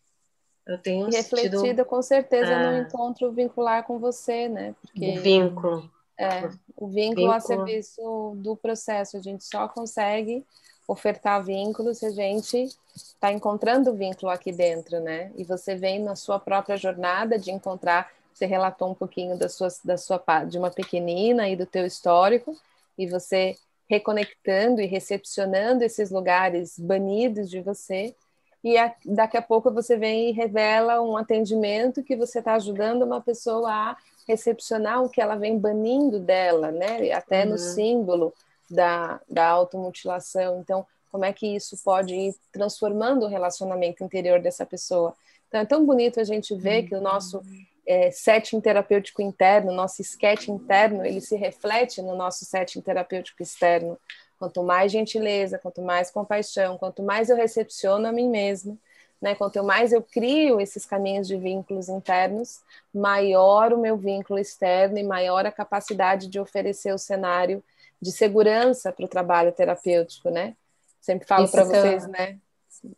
Eu 0.66 0.78
tenho 0.78 1.10
e 1.10 1.12
refletida, 1.12 1.62
tido, 1.62 1.86
com 1.86 2.02
certeza, 2.02 2.52
é, 2.52 2.72
no 2.72 2.88
encontro 2.88 3.32
vincular 3.32 3.84
com 3.84 4.00
você, 4.00 4.48
né? 4.48 4.74
Porque, 4.82 5.20
o 5.20 5.22
vínculo. 5.22 5.92
É, 6.18 6.46
o 6.78 6.88
vínculo, 6.88 6.92
vínculo 6.92 7.32
a 7.32 7.40
serviço 7.40 8.34
do 8.38 8.56
processo. 8.56 9.18
A 9.18 9.22
gente 9.22 9.44
só 9.44 9.68
consegue 9.68 10.46
ofertar 10.88 11.44
vínculo 11.44 11.94
se 11.94 12.06
a 12.06 12.12
gente 12.12 12.70
está 12.96 13.32
encontrando 13.32 13.92
o 13.92 13.96
vínculo 13.96 14.32
aqui 14.32 14.52
dentro, 14.52 15.00
né? 15.00 15.32
E 15.36 15.44
você 15.44 15.76
vem 15.76 16.00
na 16.00 16.16
sua 16.16 16.40
própria 16.40 16.78
jornada 16.78 17.38
de 17.38 17.52
encontrar, 17.52 18.12
você 18.34 18.46
relatou 18.46 18.90
um 18.90 18.96
pouquinho 18.96 19.38
da 19.38 19.50
sua, 19.50 19.70
da 19.84 19.98
sua 19.98 20.22
de 20.46 20.58
uma 20.58 20.70
pequenina 20.70 21.50
e 21.50 21.56
do 21.56 21.66
teu 21.66 21.86
histórico, 21.86 22.56
e 22.98 23.08
você 23.08 23.58
reconectando 23.90 24.82
e 24.82 24.86
recepcionando 24.86 25.84
esses 25.84 26.10
lugares 26.10 26.80
banidos 26.80 27.50
de 27.50 27.62
você, 27.62 28.16
e 28.64 28.78
a, 28.78 28.94
daqui 29.06 29.36
a 29.36 29.42
pouco 29.42 29.72
você 29.72 29.98
vem 29.98 30.30
e 30.30 30.32
revela 30.32 31.02
um 31.02 31.18
atendimento 31.18 32.04
que 32.04 32.16
você 32.16 32.40
está 32.40 32.56
ajudando 32.56 33.04
uma 33.04 33.20
pessoa 33.20 33.70
a 33.70 33.98
recepcionar 34.28 35.04
o 35.04 35.10
que 35.10 35.22
ela 35.22 35.36
vem 35.36 35.60
banindo 35.60 36.20
dela, 36.20 36.72
né? 36.72 37.12
Até 37.12 37.44
uhum. 37.44 37.52
no 37.52 37.58
símbolo 37.58 38.34
da, 38.70 39.20
da 39.30 39.48
automutilação. 39.48 40.60
Então, 40.60 40.86
como 41.12 41.26
é 41.26 41.34
que 41.34 41.46
isso 41.46 41.78
pode 41.84 42.16
ir 42.16 42.36
transformando 42.52 43.26
o 43.26 43.30
relacionamento 43.30 44.04
interior 44.04 44.40
dessa 44.40 44.66
pessoa? 44.66 45.14
Então, 45.48 45.62
é 45.62 45.66
tão 45.66 45.86
bonito 45.86 46.20
a 46.20 46.24
gente 46.24 46.56
ver 46.56 46.84
uhum. 46.84 46.88
que 46.88 46.96
o 46.96 47.02
nosso 47.02 47.42
é, 47.86 48.10
setting 48.12 48.62
terapêutico 48.62 49.22
interno, 49.22 49.74
nosso 49.74 50.02
sketch 50.02 50.48
interno, 50.48 51.06
ele 51.06 51.20
se 51.20 51.36
reflete 51.36 52.02
no 52.02 52.16
nosso 52.16 52.46
setting 52.46 52.82
terapêutico 52.82 53.44
externo. 53.44 53.98
Quanto 54.44 54.62
mais 54.62 54.92
gentileza, 54.92 55.58
quanto 55.58 55.82
mais 55.82 56.12
compaixão, 56.12 56.78
quanto 56.78 57.02
mais 57.02 57.30
eu 57.30 57.38
recepciono 57.38 58.06
a 58.06 58.12
mim 58.12 58.28
mesma, 58.28 58.78
né? 59.22 59.36
Quanto 59.36 59.64
mais 59.64 59.94
eu 59.94 60.02
crio 60.02 60.60
esses 60.60 60.86
caminhos 60.86 61.30
de 61.30 61.38
vínculos 61.38 61.88
internos, 61.88 62.60
maior 62.94 63.72
o 63.72 63.78
meu 63.78 63.96
vínculo 63.96 64.38
externo 64.38 64.98
e 64.98 65.04
maior 65.04 65.46
a 65.46 65.52
capacidade 65.52 66.28
de 66.28 66.42
oferecer 66.42 66.94
o 66.94 66.98
cenário 66.98 67.64
de 68.02 68.12
segurança 68.12 68.92
para 68.92 69.06
o 69.06 69.08
trabalho 69.08 69.54
terapêutico, 69.54 70.30
né? 70.30 70.58
Sempre 71.00 71.26
falo 71.26 71.48
para 71.48 71.62
é 71.62 71.66
vocês, 71.66 72.06
né? 72.08 72.38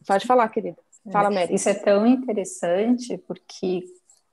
Pode 0.07 0.25
falar, 0.25 0.49
querida. 0.49 0.79
Fala, 1.11 1.27
é, 1.27 1.31
Mary. 1.31 1.53
Isso 1.53 1.69
é 1.69 1.75
tão 1.75 2.07
interessante 2.07 3.19
porque 3.19 3.83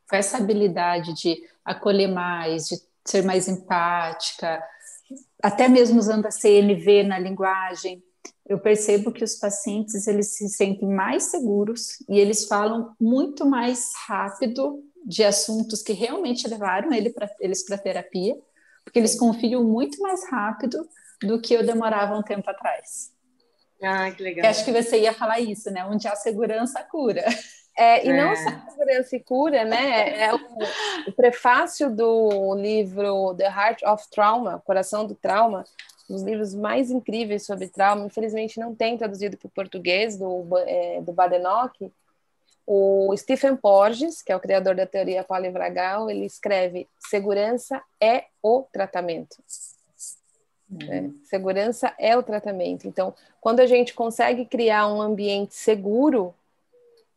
com 0.09 0.17
essa 0.17 0.39
habilidade 0.39 1.13
de 1.13 1.47
acolher 1.63 2.09
mais, 2.09 2.69
de 2.69 2.81
ser 3.05 3.23
mais 3.23 3.49
empática, 3.49 4.67
até 5.43 5.69
mesmo 5.69 5.99
usando 5.99 6.27
a 6.27 6.31
CNV 6.31 7.03
na 7.03 7.19
linguagem, 7.19 8.03
eu 8.47 8.59
percebo 8.59 9.13
que 9.13 9.25
os 9.25 9.35
pacientes 9.35 10.07
eles 10.07 10.37
se 10.37 10.49
sentem 10.49 10.89
mais 10.89 11.25
seguros 11.25 12.01
e 12.09 12.19
eles 12.19 12.47
falam 12.47 12.95
muito 13.01 13.45
mais 13.45 13.93
rápido 14.07 14.83
de 15.05 15.25
assuntos 15.25 15.83
que 15.83 15.93
realmente 15.93 16.47
levaram 16.47 16.93
ele 16.93 17.11
pra, 17.11 17.29
eles 17.41 17.65
para 17.65 17.79
terapia, 17.79 18.37
porque 18.85 18.99
eles 18.99 19.19
confiam 19.19 19.65
muito 19.65 20.01
mais 20.01 20.29
rápido 20.29 20.89
do 21.23 21.41
que 21.41 21.55
eu 21.55 21.65
demorava 21.65 22.17
um 22.17 22.23
tempo 22.23 22.49
atrás. 22.49 23.13
Ah, 23.83 24.11
que 24.13 24.23
legal. 24.23 24.45
Eu 24.45 24.51
acho 24.51 24.65
que 24.65 24.73
você 24.73 25.01
ia 25.01 25.13
falar 25.13 25.41
isso, 25.41 25.71
né? 25.71 25.85
Onde 25.85 26.07
há 26.07 26.15
segurança, 26.15 26.83
cura. 26.85 27.25
É, 27.77 28.07
e 28.07 28.11
é. 28.11 28.17
não 28.17 28.37
só 28.37 28.71
segurança 28.71 29.17
e 29.17 29.21
cura, 29.21 29.65
né? 29.65 30.25
É 30.25 30.35
o, 30.35 30.39
o, 31.09 31.13
prefácio 31.13 31.91
do 31.91 32.55
livro 32.55 33.35
The 33.35 33.47
Heart 33.47 33.83
of 33.85 34.11
Trauma, 34.11 34.63
Coração 34.65 35.07
do 35.07 35.15
Trauma, 35.15 35.65
um 36.09 36.15
dos 36.15 36.23
livros 36.23 36.55
mais 36.55 36.91
incríveis 36.91 37.47
sobre 37.47 37.69
trauma. 37.69 38.05
Infelizmente 38.05 38.61
não 38.61 38.75
tem 38.75 38.99
traduzido 38.99 39.39
para 39.39 39.47
o 39.47 39.51
português 39.51 40.19
do, 40.19 40.47
é, 40.59 41.01
do 41.01 41.13
Badenoch. 41.13 41.91
O 42.67 43.15
Stephen 43.17 43.57
Porges, 43.57 44.23
que 44.23 44.31
é 44.31 44.37
o 44.37 44.41
criador 44.41 44.75
da 44.75 44.87
teoria 44.87 45.25
polivagal, 45.25 46.11
ele 46.11 46.27
escreve: 46.27 46.87
segurança 46.99 47.83
é 48.01 48.27
o 48.43 48.65
tratamento. 48.71 49.43
Né? 50.69 51.11
Segurança 51.25 51.95
é 51.99 52.17
o 52.17 52.23
tratamento. 52.23 52.87
Então, 52.87 53.15
quando 53.41 53.61
a 53.61 53.67
gente 53.67 53.95
consegue 53.95 54.45
criar 54.45 54.87
um 54.87 55.01
ambiente 55.03 55.55
seguro, 55.55 56.35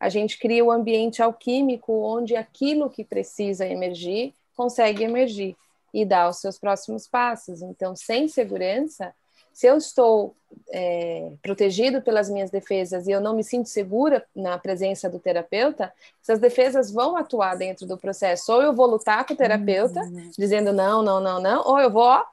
a 0.05 0.09
gente 0.09 0.37
cria 0.37 0.63
o 0.63 0.67
um 0.67 0.71
ambiente 0.71 1.19
alquímico 1.19 1.91
onde 1.91 2.35
aquilo 2.35 2.91
que 2.91 3.03
precisa 3.03 3.65
emergir 3.65 4.35
consegue 4.55 5.03
emergir 5.03 5.57
e 5.91 6.05
dar 6.05 6.29
os 6.29 6.37
seus 6.37 6.59
próximos 6.59 7.07
passos. 7.07 7.63
Então, 7.63 7.95
sem 7.95 8.27
segurança, 8.27 9.11
se 9.51 9.65
eu 9.65 9.77
estou 9.77 10.35
é, 10.71 11.31
protegido 11.41 12.03
pelas 12.03 12.29
minhas 12.29 12.51
defesas 12.51 13.07
e 13.07 13.11
eu 13.11 13.19
não 13.19 13.35
me 13.35 13.43
sinto 13.43 13.67
segura 13.67 14.23
na 14.35 14.59
presença 14.59 15.09
do 15.09 15.17
terapeuta, 15.17 15.91
essas 16.21 16.37
defesas 16.39 16.91
vão 16.91 17.17
atuar 17.17 17.55
dentro 17.55 17.87
do 17.87 17.97
processo. 17.97 18.53
Ou 18.53 18.61
eu 18.61 18.73
vou 18.73 18.85
lutar 18.85 19.25
com 19.25 19.33
o 19.33 19.37
terapeuta, 19.37 20.01
uhum. 20.01 20.29
dizendo 20.37 20.71
não, 20.71 21.01
não, 21.01 21.19
não, 21.19 21.41
não, 21.41 21.63
ou 21.65 21.79
eu 21.79 21.89
vou 21.89 22.03
ó, 22.03 22.23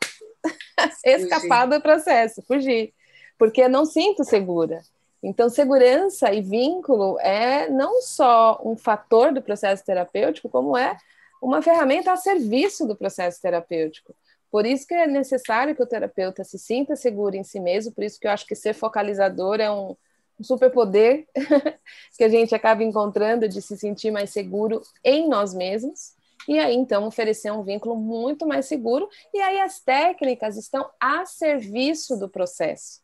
escapar 1.07 1.67
do 1.67 1.81
processo, 1.81 2.43
fugir, 2.43 2.93
porque 3.39 3.63
eu 3.63 3.71
não 3.71 3.87
sinto 3.87 4.25
segura. 4.25 4.83
Então, 5.23 5.49
segurança 5.49 6.33
e 6.33 6.41
vínculo 6.41 7.19
é 7.21 7.69
não 7.69 8.03
só 8.03 8.61
um 8.65 8.77
fator 8.77 9.33
do 9.33 9.41
processo 9.41 9.85
terapêutico, 9.85 10.49
como 10.49 10.77
é 10.77 10.97
uma 11.41 11.63
ferramenta 11.63 12.13
a 12.13 12.17
serviço 12.17 12.87
do 12.87 12.97
processo 12.97 13.41
terapêutico. 13.41 14.15
Por 14.51 14.67
isso 14.67 14.87
que 14.87 14.95
é 14.95 15.07
necessário 15.07 15.75
que 15.75 15.83
o 15.83 15.87
terapeuta 15.87 16.45
se 16.45 16.59
sinta 16.59 16.97
seguro 16.97 17.37
em 17.37 17.45
si 17.45 17.59
mesmo, 17.61 17.93
por 17.93 18.05
isso 18.05 18.21
que 18.21 18.27
eu 18.27 18.31
acho 18.31 18.47
que 18.47 18.55
ser 18.55 18.75
focalizador 18.75 19.61
é 19.61 19.71
um, 19.71 19.97
um 20.39 20.45
superpoder 20.45 21.27
que 22.19 22.25
a 22.25 22.29
gente 22.29 22.55
acaba 22.55 22.83
encontrando 22.83 23.49
de 23.49 23.63
se 23.63 23.77
sentir 23.79 24.11
mais 24.11 24.31
seguro 24.31 24.83
em 25.05 25.29
nós 25.29 25.55
mesmos 25.55 26.15
e 26.49 26.59
aí 26.59 26.75
então 26.75 27.07
oferecer 27.07 27.51
um 27.53 27.63
vínculo 27.63 27.97
muito 27.97 28.47
mais 28.47 28.67
seguro, 28.67 29.09
e 29.33 29.41
aí 29.41 29.61
as 29.61 29.81
técnicas 29.81 30.57
estão 30.57 30.91
a 31.01 31.25
serviço 31.25 32.17
do 32.19 32.29
processo. 32.29 33.02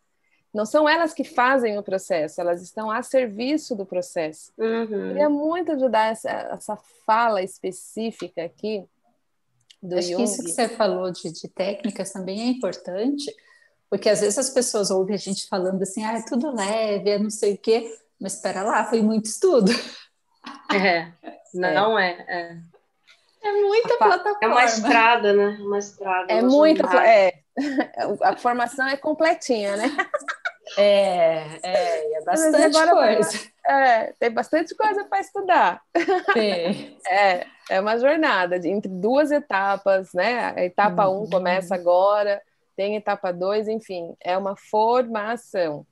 Não 0.59 0.67
são 0.67 0.89
elas 0.89 1.15
que 1.15 1.23
fazem 1.23 1.79
o 1.79 1.85
processo, 1.85 2.41
elas 2.41 2.61
estão 2.61 2.91
a 2.91 3.01
serviço 3.01 3.77
do 3.77 3.87
processo. 3.87 4.53
Uhum. 4.59 5.07
Queria 5.07 5.29
muito 5.29 5.71
ajudar 5.71 6.11
essa, 6.11 6.29
essa 6.29 6.77
fala 7.07 7.41
específica 7.41 8.43
aqui 8.43 8.85
do 9.81 9.97
Acho 9.97 10.09
Jung. 10.09 10.17
que 10.17 10.23
isso 10.25 10.43
que 10.43 10.51
você 10.51 10.69
falou 10.69 11.13
de, 11.13 11.31
de 11.31 11.47
técnicas 11.47 12.11
também 12.11 12.41
é 12.41 12.47
importante, 12.47 13.33
porque 13.89 14.09
às 14.09 14.21
vezes 14.21 14.37
as 14.37 14.51
pessoas 14.51 14.91
ouvem 14.91 15.15
a 15.15 15.19
gente 15.19 15.47
falando 15.47 15.81
assim, 15.81 16.03
ah, 16.03 16.19
é 16.19 16.23
tudo 16.23 16.53
leve, 16.53 17.09
é 17.09 17.21
não 17.21 17.31
sei 17.31 17.55
o 17.55 17.59
quê, 17.59 17.97
mas 18.21 18.35
espera 18.35 18.65
lá, 18.65 18.85
foi 18.85 19.01
muito 19.01 19.27
estudo. 19.27 19.71
É, 20.75 21.13
não 21.55 21.97
é. 21.97 22.27
é. 22.27 22.41
é. 22.41 22.59
É 23.41 23.53
muita 23.53 23.95
a, 23.95 23.99
plataforma. 23.99 24.39
É 24.43 24.49
uma 24.49 24.65
estrada, 24.65 25.33
né? 25.33 25.57
Uma 25.61 25.79
estrada. 25.79 26.33
É 26.33 26.43
muita. 26.43 27.07
É, 27.07 27.33
a 28.23 28.37
formação 28.37 28.89
é 28.89 28.97
completinha, 28.97 29.77
né? 29.77 29.97
É, 30.77 31.45
é, 31.63 32.15
é 32.15 32.25
bastante 32.25 32.91
coisa. 32.91 33.49
É, 33.67 34.13
tem 34.19 34.31
bastante 34.31 34.75
coisa 34.75 35.05
para 35.05 35.21
estudar. 35.21 35.83
Sim. 36.33 36.97
É, 37.09 37.47
é 37.71 37.81
uma 37.81 37.99
jornada 37.99 38.59
de, 38.59 38.69
entre 38.69 38.91
duas 38.91 39.31
etapas, 39.31 40.13
né? 40.13 40.53
A 40.57 40.65
etapa 40.65 41.09
1 41.09 41.13
um 41.13 41.19
uhum. 41.21 41.31
começa 41.31 41.75
agora, 41.75 42.43
tem 42.77 42.97
etapa 42.97 43.33
2, 43.33 43.69
enfim, 43.69 44.15
é 44.21 44.37
uma 44.37 44.57
formação. 44.57 45.87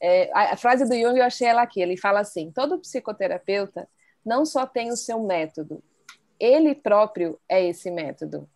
É, 0.00 0.30
a, 0.32 0.54
a 0.54 0.56
frase 0.56 0.88
do 0.88 0.94
Jung 0.94 1.18
eu 1.18 1.24
achei 1.24 1.46
ela 1.46 1.62
aqui, 1.62 1.80
ele 1.80 1.96
fala 1.96 2.20
assim: 2.20 2.50
todo 2.50 2.78
psicoterapeuta 2.78 3.88
não 4.24 4.44
só 4.44 4.66
tem 4.66 4.90
o 4.90 4.96
seu 4.96 5.20
método, 5.20 5.82
ele 6.38 6.74
próprio 6.74 7.38
é 7.48 7.64
esse 7.64 7.90
método. 7.90 8.48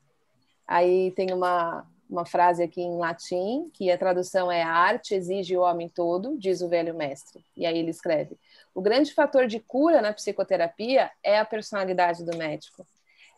Aí 0.67 1.11
tem 1.13 1.33
uma, 1.33 1.87
uma 2.09 2.25
frase 2.25 2.63
aqui 2.63 2.81
em 2.81 2.97
latim, 2.97 3.71
que 3.73 3.91
a 3.91 3.99
tradução 3.99 4.51
é 4.51 4.63
a 4.63 4.71
arte 4.71 5.15
exige 5.15 5.57
o 5.57 5.63
homem 5.63 5.89
todo, 5.89 6.37
diz 6.39 6.61
o 6.61 6.69
velho 6.69 6.95
mestre. 6.95 7.45
E 7.57 7.67
aí 7.67 7.79
ele 7.79 7.91
escreve: 7.91 8.37
o 8.75 8.81
grande 8.81 9.13
fator 9.13 9.47
de 9.47 9.61
cura 9.61 10.03
na 10.03 10.13
psicoterapia 10.13 11.11
é 11.23 11.39
a 11.39 11.45
personalidade 11.45 12.25
do 12.25 12.37
médico. 12.37 12.87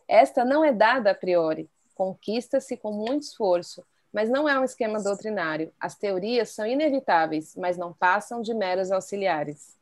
Esta 0.07 0.45
não 0.45 0.63
é 0.63 0.71
dada 0.71 1.11
a 1.11 1.15
priori, 1.15 1.69
conquista-se 1.95 2.77
com 2.77 2.91
muito 2.91 3.23
esforço, 3.23 3.83
mas 4.13 4.29
não 4.29 4.47
é 4.47 4.57
um 4.59 4.63
esquema 4.63 5.01
doutrinário. 5.01 5.71
As 5.79 5.95
teorias 5.95 6.49
são 6.49 6.65
inevitáveis, 6.65 7.55
mas 7.55 7.77
não 7.77 7.93
passam 7.93 8.41
de 8.41 8.53
meros 8.53 8.91
auxiliares. 8.91 9.75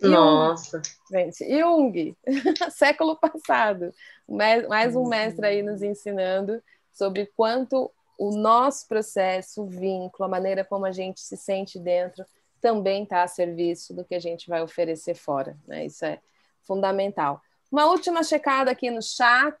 Nossa! 0.00 0.80
Gente, 1.10 1.58
Jung, 1.58 2.16
século 2.72 3.16
passado, 3.16 3.92
mais 4.26 4.96
um 4.96 5.06
mestre 5.06 5.46
aí 5.46 5.62
nos 5.62 5.82
ensinando 5.82 6.62
sobre 6.92 7.26
quanto 7.36 7.90
o 8.20 8.36
nosso 8.36 8.86
processo, 8.86 9.62
o 9.62 9.66
vínculo, 9.66 10.26
a 10.26 10.28
maneira 10.28 10.62
como 10.62 10.84
a 10.84 10.92
gente 10.92 11.22
se 11.22 11.38
sente 11.38 11.78
dentro, 11.78 12.22
também 12.60 13.04
está 13.04 13.22
a 13.22 13.26
serviço 13.26 13.94
do 13.94 14.04
que 14.04 14.14
a 14.14 14.20
gente 14.20 14.46
vai 14.46 14.62
oferecer 14.62 15.14
fora. 15.14 15.56
Né? 15.66 15.86
Isso 15.86 16.04
é 16.04 16.20
fundamental. 16.60 17.40
Uma 17.72 17.86
última 17.86 18.22
checada 18.22 18.70
aqui 18.70 18.90
no 18.90 19.00
chat. 19.00 19.58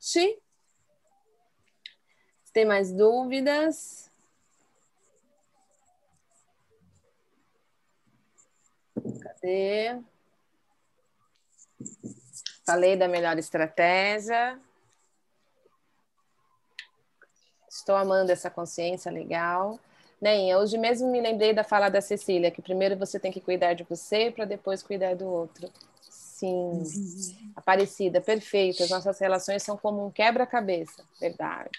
Se 2.44 2.52
tem 2.52 2.66
mais 2.66 2.92
dúvidas? 2.92 4.10
Cadê? 9.22 9.98
Falei 12.66 12.94
da 12.94 13.08
melhor 13.08 13.38
estratégia. 13.38 14.60
Estou 17.70 17.94
amando 17.94 18.32
essa 18.32 18.50
consciência 18.50 19.12
legal. 19.12 19.78
Nem, 20.20 20.54
hoje 20.56 20.76
mesmo 20.76 21.08
me 21.08 21.20
lembrei 21.20 21.54
da 21.54 21.62
fala 21.62 21.88
da 21.88 22.00
Cecília, 22.00 22.50
que 22.50 22.60
primeiro 22.60 22.96
você 22.96 23.18
tem 23.18 23.30
que 23.30 23.40
cuidar 23.40 23.74
de 23.74 23.84
você 23.84 24.30
para 24.30 24.44
depois 24.44 24.82
cuidar 24.82 25.14
do 25.14 25.26
outro. 25.26 25.70
Sim, 26.02 26.82
uhum. 26.82 27.52
Aparecida, 27.54 28.20
perfeita. 28.20 28.82
As 28.82 28.90
nossas 28.90 29.18
relações 29.20 29.62
são 29.62 29.76
como 29.76 30.04
um 30.04 30.10
quebra-cabeça, 30.10 31.04
verdade. 31.20 31.70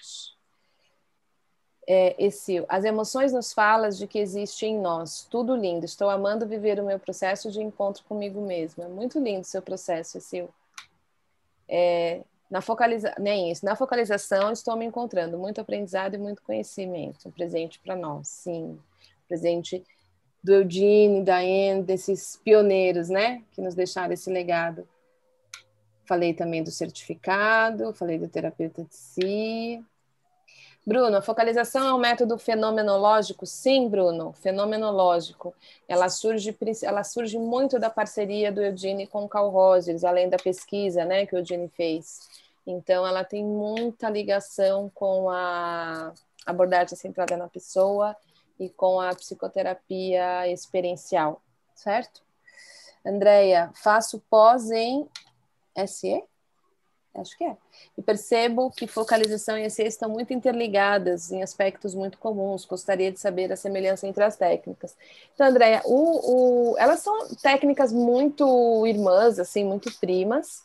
É, 1.85 2.15
esse, 2.23 2.63
as 2.69 2.85
emoções 2.85 3.34
nos 3.34 3.51
falam 3.51 3.89
de 3.89 4.07
que 4.07 4.18
existe 4.18 4.65
em 4.65 4.80
nós. 4.80 5.27
Tudo 5.30 5.55
lindo. 5.55 5.85
Estou 5.85 6.09
amando 6.09 6.47
viver 6.47 6.80
o 6.80 6.85
meu 6.85 6.99
processo 6.99 7.51
de 7.51 7.61
encontro 7.61 8.03
comigo 8.05 8.39
mesmo. 8.39 8.84
É 8.84 8.88
muito 8.88 9.19
lindo 9.19 9.41
o 9.41 9.45
seu 9.45 9.61
processo, 9.61 10.22
Sil. 10.23 10.47
É, 11.68 12.22
na, 12.51 12.61
focaliza... 12.61 13.15
Nem 13.17 13.49
isso. 13.49 13.65
na 13.65 13.75
focalização, 13.75 14.51
estou 14.51 14.75
me 14.75 14.85
encontrando. 14.85 15.39
Muito 15.39 15.61
aprendizado 15.61 16.15
e 16.15 16.17
muito 16.17 16.43
conhecimento. 16.43 17.29
Um 17.29 17.31
presente 17.31 17.79
para 17.79 17.95
nós, 17.95 18.27
sim. 18.27 18.77
presente 19.27 19.83
do 20.43 20.53
Eugene, 20.53 21.23
da 21.23 21.37
Anne, 21.37 21.83
desses 21.83 22.35
pioneiros, 22.43 23.07
né? 23.07 23.43
Que 23.51 23.61
nos 23.61 23.73
deixaram 23.73 24.13
esse 24.13 24.29
legado. 24.29 24.87
Falei 26.05 26.33
também 26.33 26.61
do 26.61 26.71
certificado, 26.71 27.93
falei 27.93 28.19
do 28.19 28.27
terapeuta 28.27 28.83
de 28.83 28.95
si, 28.95 29.85
Bruno, 30.85 31.21
focalização 31.21 31.87
é 31.87 31.93
um 31.93 31.99
método 31.99 32.39
fenomenológico? 32.39 33.45
Sim, 33.45 33.87
Bruno, 33.87 34.33
fenomenológico. 34.33 35.53
Ela 35.87 36.09
surge, 36.09 36.57
ela 36.81 37.03
surge 37.03 37.37
muito 37.37 37.77
da 37.77 37.89
parceria 37.89 38.51
do 38.51 38.61
Eugene 38.61 39.05
com 39.05 39.23
o 39.23 39.29
Carl 39.29 39.49
Rogers, 39.49 40.03
além 40.03 40.27
da 40.27 40.37
pesquisa 40.37 41.05
né, 41.05 41.25
que 41.27 41.35
o 41.35 41.37
Eugene 41.37 41.69
fez. 41.69 42.27
Então, 42.65 43.05
ela 43.05 43.23
tem 43.23 43.43
muita 43.43 44.09
ligação 44.09 44.91
com 44.93 45.29
a 45.29 46.13
abordagem 46.47 46.97
centrada 46.97 47.37
na 47.37 47.47
pessoa 47.47 48.15
e 48.59 48.67
com 48.67 48.99
a 48.99 49.13
psicoterapia 49.13 50.47
experiencial, 50.47 51.41
certo? 51.75 52.23
Andréia, 53.05 53.71
faço 53.75 54.19
pós 54.29 54.71
em 54.71 55.07
SE? 55.87 56.23
Acho 57.13 57.38
que 57.38 57.43
é. 57.43 57.57
E 57.97 58.01
percebo 58.01 58.71
que 58.71 58.88
focalização 58.88 59.57
e 59.57 59.65
EC 59.65 59.79
estão 59.79 60.09
muito 60.09 60.33
interligadas 60.33 61.29
em 61.31 61.43
aspectos 61.43 61.93
muito 61.93 62.17
comuns. 62.17 62.63
Gostaria 62.63 63.11
de 63.11 63.19
saber 63.19 63.51
a 63.51 63.57
semelhança 63.57 64.07
entre 64.07 64.23
as 64.23 64.38
técnicas. 64.38 64.95
Então, 65.33 65.47
Andréia, 65.47 65.83
elas 66.77 67.01
são 67.01 67.35
técnicas 67.35 67.91
muito 67.91 68.88
irmãs, 68.88 69.39
assim, 69.39 69.65
muito 69.65 69.91
primas. 69.99 70.63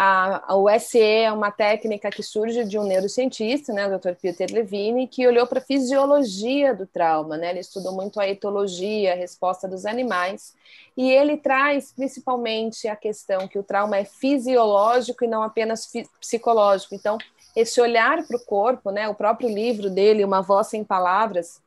A, 0.00 0.54
o 0.54 0.68
SE 0.78 1.00
é 1.00 1.32
uma 1.32 1.50
técnica 1.50 2.08
que 2.08 2.22
surge 2.22 2.64
de 2.64 2.78
um 2.78 2.84
neurocientista, 2.84 3.72
né, 3.72 3.84
o 3.84 3.98
Dr. 3.98 4.14
Peter 4.14 4.48
Levine, 4.48 5.08
que 5.08 5.26
olhou 5.26 5.44
para 5.44 5.58
a 5.58 5.64
fisiologia 5.64 6.72
do 6.72 6.86
trauma, 6.86 7.36
né? 7.36 7.50
Ele 7.50 7.58
estudou 7.58 7.92
muito 7.92 8.20
a 8.20 8.28
etologia, 8.28 9.12
a 9.12 9.16
resposta 9.16 9.66
dos 9.66 9.84
animais, 9.84 10.54
e 10.96 11.10
ele 11.10 11.36
traz 11.36 11.90
principalmente 11.90 12.86
a 12.86 12.94
questão 12.94 13.48
que 13.48 13.58
o 13.58 13.62
trauma 13.64 13.96
é 13.96 14.04
fisiológico 14.04 15.24
e 15.24 15.28
não 15.28 15.42
apenas 15.42 15.90
psicológico. 16.20 16.94
Então, 16.94 17.18
esse 17.56 17.80
olhar 17.80 18.24
para 18.24 18.36
o 18.36 18.44
corpo, 18.44 18.92
né, 18.92 19.08
o 19.08 19.16
próprio 19.16 19.48
livro 19.48 19.90
dele, 19.90 20.24
Uma 20.24 20.40
Voz 20.40 20.68
Sem 20.68 20.84
Palavras, 20.84 21.60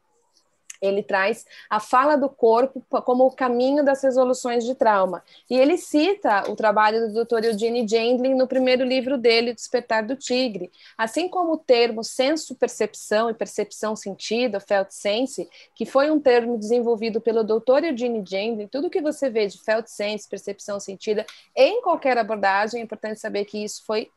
ele 0.82 1.04
traz 1.04 1.46
a 1.70 1.80
fala 1.80 2.16
do 2.16 2.28
corpo 2.28 2.84
como 3.04 3.26
o 3.26 3.32
caminho 3.32 3.86
das 3.86 4.04
resoluções 4.04 4.66
de 4.66 4.74
trauma. 4.74 5.24
E 5.50 5.56
ele 5.56 5.78
cita 5.78 6.50
o 6.50 6.56
trabalho 6.56 7.08
do 7.08 7.24
Dr. 7.24 7.46
Eugene 7.46 7.88
Gendlin 7.88 8.34
no 8.34 8.48
primeiro 8.48 8.84
livro 8.84 9.18
dele, 9.18 9.54
Despertar 9.54 10.06
do 10.06 10.16
Tigre. 10.16 10.72
Assim 10.98 11.30
como 11.30 11.54
o 11.54 11.58
termo 11.58 12.04
senso-percepção 12.04 13.30
e 13.30 13.34
percepção-sentido, 13.34 14.60
felt 14.60 14.90
sense, 14.90 15.48
que 15.76 15.86
foi 15.86 16.10
um 16.10 16.20
termo 16.20 16.58
desenvolvido 16.58 17.22
pelo 17.22 17.44
Dr. 17.44 17.86
Eugene 17.86 18.24
Gendlin, 18.26 18.68
tudo 18.68 18.90
que 18.90 19.02
você 19.02 19.30
vê 19.30 19.46
de 19.46 19.62
felt 19.64 19.88
sense, 19.88 20.28
percepção 20.28 20.80
sentida, 20.80 21.26
em 21.56 21.82
qualquer 21.82 22.18
abordagem, 22.18 22.82
é 22.82 22.84
importante 22.84 23.20
saber 23.20 23.46
que 23.46 23.64
isso 23.64 23.84
foi 23.86 24.10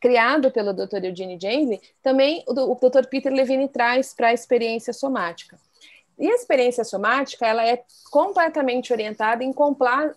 criado 0.00 0.50
pelo 0.50 0.74
Dr. 0.74 1.02
Eugene 1.04 1.38
Gendlin, 1.40 1.80
também 2.02 2.44
o 2.46 2.52
Dr. 2.52 3.06
Peter 3.08 3.32
Levine 3.32 3.68
traz 3.68 4.12
para 4.12 4.28
a 4.28 4.32
experiência 4.34 4.92
somática. 4.92 5.58
E 6.18 6.30
a 6.30 6.34
experiência 6.34 6.84
somática, 6.84 7.44
ela 7.44 7.66
é 7.66 7.82
completamente 8.10 8.92
orientada 8.92 9.42
em, 9.42 9.52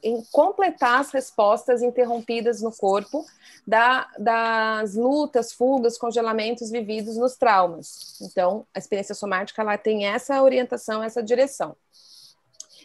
em 0.03 0.23
completar 0.31 0.99
as 1.01 1.11
respostas 1.11 1.81
interrompidas 1.81 2.61
no 2.61 2.71
corpo 2.71 3.25
da, 3.65 4.07
das 4.17 4.93
lutas, 4.93 5.51
fugas, 5.51 5.97
congelamentos 5.97 6.69
vividos 6.69 7.17
nos 7.17 7.35
traumas. 7.35 8.19
Então, 8.21 8.65
a 8.73 8.79
experiência 8.79 9.15
somática, 9.15 9.61
ela 9.61 9.77
tem 9.77 10.05
essa 10.05 10.41
orientação, 10.41 11.03
essa 11.03 11.23
direção. 11.23 11.75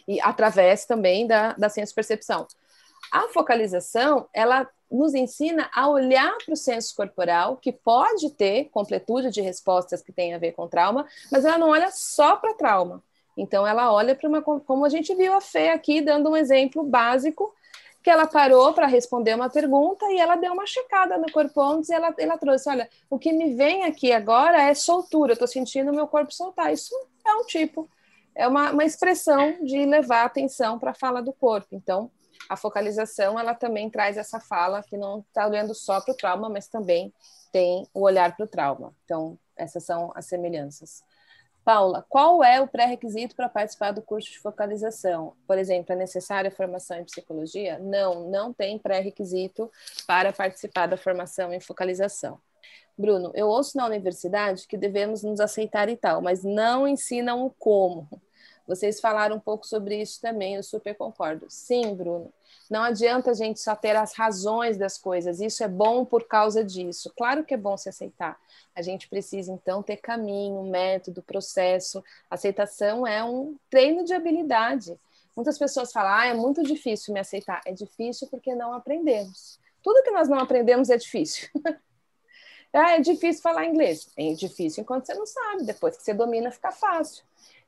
E 0.07 0.19
através 0.19 0.85
também 0.85 1.27
da, 1.27 1.53
da 1.53 1.69
senso-percepção. 1.69 2.47
A 3.11 3.27
focalização, 3.29 4.27
ela 4.33 4.67
nos 4.93 5.13
ensina 5.15 5.69
a 5.73 5.89
olhar 5.89 6.37
para 6.45 6.53
o 6.53 6.57
senso 6.57 6.95
corporal, 6.95 7.57
que 7.57 7.71
pode 7.71 8.29
ter 8.29 8.65
completude 8.65 9.31
de 9.31 9.41
respostas 9.41 10.01
que 10.01 10.11
tem 10.11 10.33
a 10.33 10.37
ver 10.37 10.51
com 10.51 10.67
trauma, 10.67 11.07
mas 11.31 11.43
ela 11.43 11.57
não 11.57 11.69
olha 11.69 11.89
só 11.91 12.35
para 12.35 12.53
trauma. 12.53 13.03
Então, 13.35 13.65
ela 13.65 13.91
olha 13.91 14.15
para 14.15 14.29
uma. 14.29 14.41
Como 14.41 14.85
a 14.85 14.89
gente 14.89 15.13
viu 15.15 15.33
a 15.33 15.41
Fê 15.41 15.69
aqui, 15.69 16.01
dando 16.01 16.29
um 16.29 16.37
exemplo 16.37 16.83
básico, 16.83 17.51
que 18.03 18.09
ela 18.09 18.27
parou 18.27 18.73
para 18.73 18.85
responder 18.85 19.33
uma 19.33 19.49
pergunta 19.49 20.05
e 20.11 20.19
ela 20.19 20.35
deu 20.35 20.53
uma 20.53 20.67
checada 20.67 21.17
no 21.17 21.31
corpo 21.31 21.59
antes 21.61 21.89
e 21.89 21.93
ela, 21.93 22.13
ela 22.19 22.37
trouxe: 22.37 22.69
olha, 22.69 22.87
o 23.09 23.17
que 23.17 23.33
me 23.33 23.55
vem 23.55 23.85
aqui 23.85 24.11
agora 24.11 24.61
é 24.61 24.75
soltura, 24.75 25.31
eu 25.31 25.33
estou 25.33 25.47
sentindo 25.47 25.91
o 25.91 25.95
meu 25.95 26.05
corpo 26.05 26.31
soltar. 26.31 26.71
Isso 26.71 26.93
é 27.25 27.33
um 27.33 27.45
tipo, 27.45 27.89
é 28.35 28.47
uma, 28.47 28.71
uma 28.71 28.85
expressão 28.85 29.63
de 29.63 29.83
levar 29.85 30.25
atenção 30.25 30.77
para 30.77 30.91
a 30.91 30.95
fala 30.95 31.21
do 31.21 31.33
corpo. 31.33 31.69
Então, 31.71 32.11
a 32.49 32.55
focalização 32.55 33.39
ela 33.39 33.53
também 33.53 33.89
traz 33.89 34.17
essa 34.17 34.39
fala 34.39 34.83
que 34.83 34.97
não 34.97 35.19
está 35.19 35.47
olhando 35.47 35.73
só 35.73 36.01
para 36.01 36.13
o 36.13 36.17
trauma, 36.17 36.49
mas 36.49 36.67
também 36.67 37.13
tem 37.51 37.87
o 37.93 38.01
olhar 38.01 38.35
para 38.35 38.45
o 38.45 38.47
trauma. 38.47 38.93
Então, 39.05 39.37
essas 39.55 39.83
são 39.83 40.11
as 40.15 40.25
semelhanças. 40.25 41.03
Paula, 41.63 42.05
qual 42.09 42.43
é 42.43 42.59
o 42.59 42.67
pré-requisito 42.67 43.35
para 43.35 43.47
participar 43.47 43.91
do 43.91 44.01
curso 44.01 44.29
de 44.29 44.39
focalização? 44.39 45.33
Por 45.47 45.57
exemplo, 45.57 45.93
é 45.93 45.95
necessária 45.95 46.51
formação 46.51 46.97
em 46.97 47.05
psicologia? 47.05 47.79
Não, 47.79 48.29
não 48.29 48.51
tem 48.51 48.77
pré-requisito 48.77 49.71
para 50.05 50.33
participar 50.33 50.87
da 50.87 50.97
formação 50.97 51.53
em 51.53 51.61
focalização. 51.61 52.37
Bruno, 52.97 53.31
eu 53.33 53.47
ouço 53.47 53.77
na 53.77 53.85
universidade 53.85 54.67
que 54.67 54.77
devemos 54.77 55.23
nos 55.23 55.39
aceitar 55.39 55.87
e 55.87 55.95
tal, 55.95 56.21
mas 56.21 56.43
não 56.43 56.87
ensinam 56.87 57.45
o 57.45 57.49
como. 57.49 58.09
Vocês 58.67 59.01
falaram 59.01 59.35
um 59.35 59.39
pouco 59.39 59.67
sobre 59.67 60.01
isso 60.01 60.21
também, 60.21 60.55
eu 60.55 60.63
super 60.63 60.95
concordo. 60.95 61.45
Sim, 61.49 61.95
Bruno. 61.95 62.31
Não 62.69 62.81
adianta 62.81 63.31
a 63.31 63.33
gente 63.33 63.59
só 63.59 63.75
ter 63.75 63.95
as 63.95 64.13
razões 64.13 64.77
das 64.77 64.97
coisas, 64.97 65.41
isso 65.41 65.63
é 65.63 65.67
bom 65.67 66.05
por 66.05 66.27
causa 66.27 66.63
disso. 66.63 67.11
Claro 67.15 67.43
que 67.43 67.53
é 67.53 67.57
bom 67.57 67.75
se 67.77 67.89
aceitar. 67.89 68.39
A 68.75 68.81
gente 68.81 69.07
precisa, 69.09 69.51
então, 69.51 69.83
ter 69.83 69.97
caminho, 69.97 70.63
método, 70.63 71.21
processo. 71.21 72.03
Aceitação 72.29 73.05
é 73.05 73.23
um 73.23 73.57
treino 73.69 74.03
de 74.05 74.13
habilidade. 74.13 74.97
Muitas 75.35 75.57
pessoas 75.57 75.91
falam, 75.91 76.13
ah, 76.13 76.25
é 76.27 76.33
muito 76.33 76.63
difícil 76.63 77.13
me 77.13 77.19
aceitar. 77.19 77.61
É 77.65 77.71
difícil 77.71 78.27
porque 78.29 78.55
não 78.55 78.73
aprendemos. 78.73 79.59
Tudo 79.81 80.03
que 80.03 80.11
nós 80.11 80.29
não 80.29 80.39
aprendemos 80.39 80.89
é 80.89 80.97
difícil. 80.97 81.49
ah, 82.73 82.93
é 82.93 82.99
difícil 82.99 83.41
falar 83.41 83.65
inglês. 83.65 84.09
É 84.17 84.33
difícil 84.33 84.81
enquanto 84.81 85.05
você 85.05 85.13
não 85.13 85.25
sabe. 85.25 85.63
Depois 85.63 85.97
que 85.97 86.03
você 86.03 86.13
domina, 86.13 86.49
fica 86.49 86.71
fácil. 86.71 87.23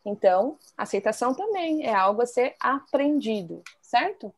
Então, 0.05 0.57
aceitação 0.77 1.33
também 1.33 1.83
é 1.83 1.93
algo 1.93 2.21
a 2.21 2.25
ser 2.25 2.55
aprendido, 2.59 3.63
certo? 3.81 4.33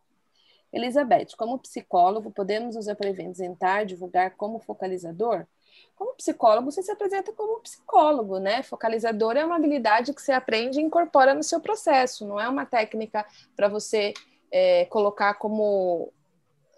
Elizabeth, 0.72 1.28
como 1.38 1.60
psicólogo, 1.60 2.32
podemos 2.32 2.76
nos 2.76 2.88
apresentar, 2.88 3.86
divulgar 3.86 4.32
como 4.36 4.60
focalizador? 4.60 5.46
Como 5.96 6.16
psicólogo, 6.16 6.72
você 6.72 6.82
se 6.82 6.92
apresenta 6.92 7.32
como 7.34 7.60
psicólogo, 7.60 8.40
né? 8.40 8.64
Focalizador 8.64 9.36
é 9.36 9.46
uma 9.46 9.56
habilidade 9.56 10.14
que 10.14 10.22
você 10.22 10.32
aprende 10.32 10.80
e 10.80 10.84
incorpora 10.84 11.34
no 11.34 11.44
seu 11.44 11.60
processo, 11.60 12.26
não 12.26 12.40
é 12.40 12.48
uma 12.48 12.66
técnica 12.66 13.26
para 13.56 13.68
você 13.68 14.14
é, 14.52 14.86
colocar 14.86 15.34
como 15.36 16.12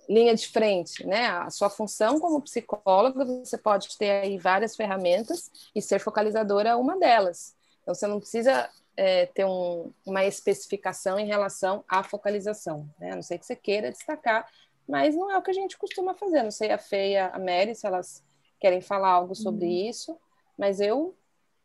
linha 0.09 0.33
de 0.33 0.47
frente, 0.47 1.05
né? 1.05 1.27
A 1.27 1.49
sua 1.51 1.69
função 1.69 2.19
como 2.19 2.41
psicólogo, 2.41 3.45
você 3.45 3.57
pode 3.57 3.95
ter 3.97 4.09
aí 4.09 4.37
várias 4.37 4.75
ferramentas 4.75 5.51
e 5.75 5.81
ser 5.81 5.99
focalizadora 5.99 6.69
é 6.69 6.75
uma 6.75 6.97
delas. 6.97 7.55
Então, 7.89 7.95
você 7.95 8.05
não 8.05 8.19
precisa 8.19 8.69
é, 8.95 9.25
ter 9.25 9.45
um, 9.45 9.91
uma 10.05 10.23
especificação 10.23 11.17
em 11.17 11.25
relação 11.25 11.83
à 11.89 12.03
focalização, 12.03 12.87
né? 12.99 13.13
A 13.13 13.15
não 13.15 13.23
sei 13.23 13.39
que 13.39 13.47
você 13.47 13.55
queira 13.55 13.89
destacar, 13.89 14.47
mas 14.87 15.15
não 15.15 15.31
é 15.31 15.35
o 15.35 15.41
que 15.41 15.49
a 15.49 15.55
gente 15.55 15.75
costuma 15.75 16.13
fazer. 16.13 16.43
Não 16.43 16.51
sei 16.51 16.69
a 16.69 16.79
e 16.91 17.17
a 17.17 17.39
Mary 17.39 17.73
se 17.73 17.87
elas 17.87 18.23
querem 18.59 18.79
falar 18.79 19.09
algo 19.09 19.33
sobre 19.33 19.65
uhum. 19.65 19.89
isso, 19.89 20.15
mas 20.55 20.79
eu, 20.79 21.15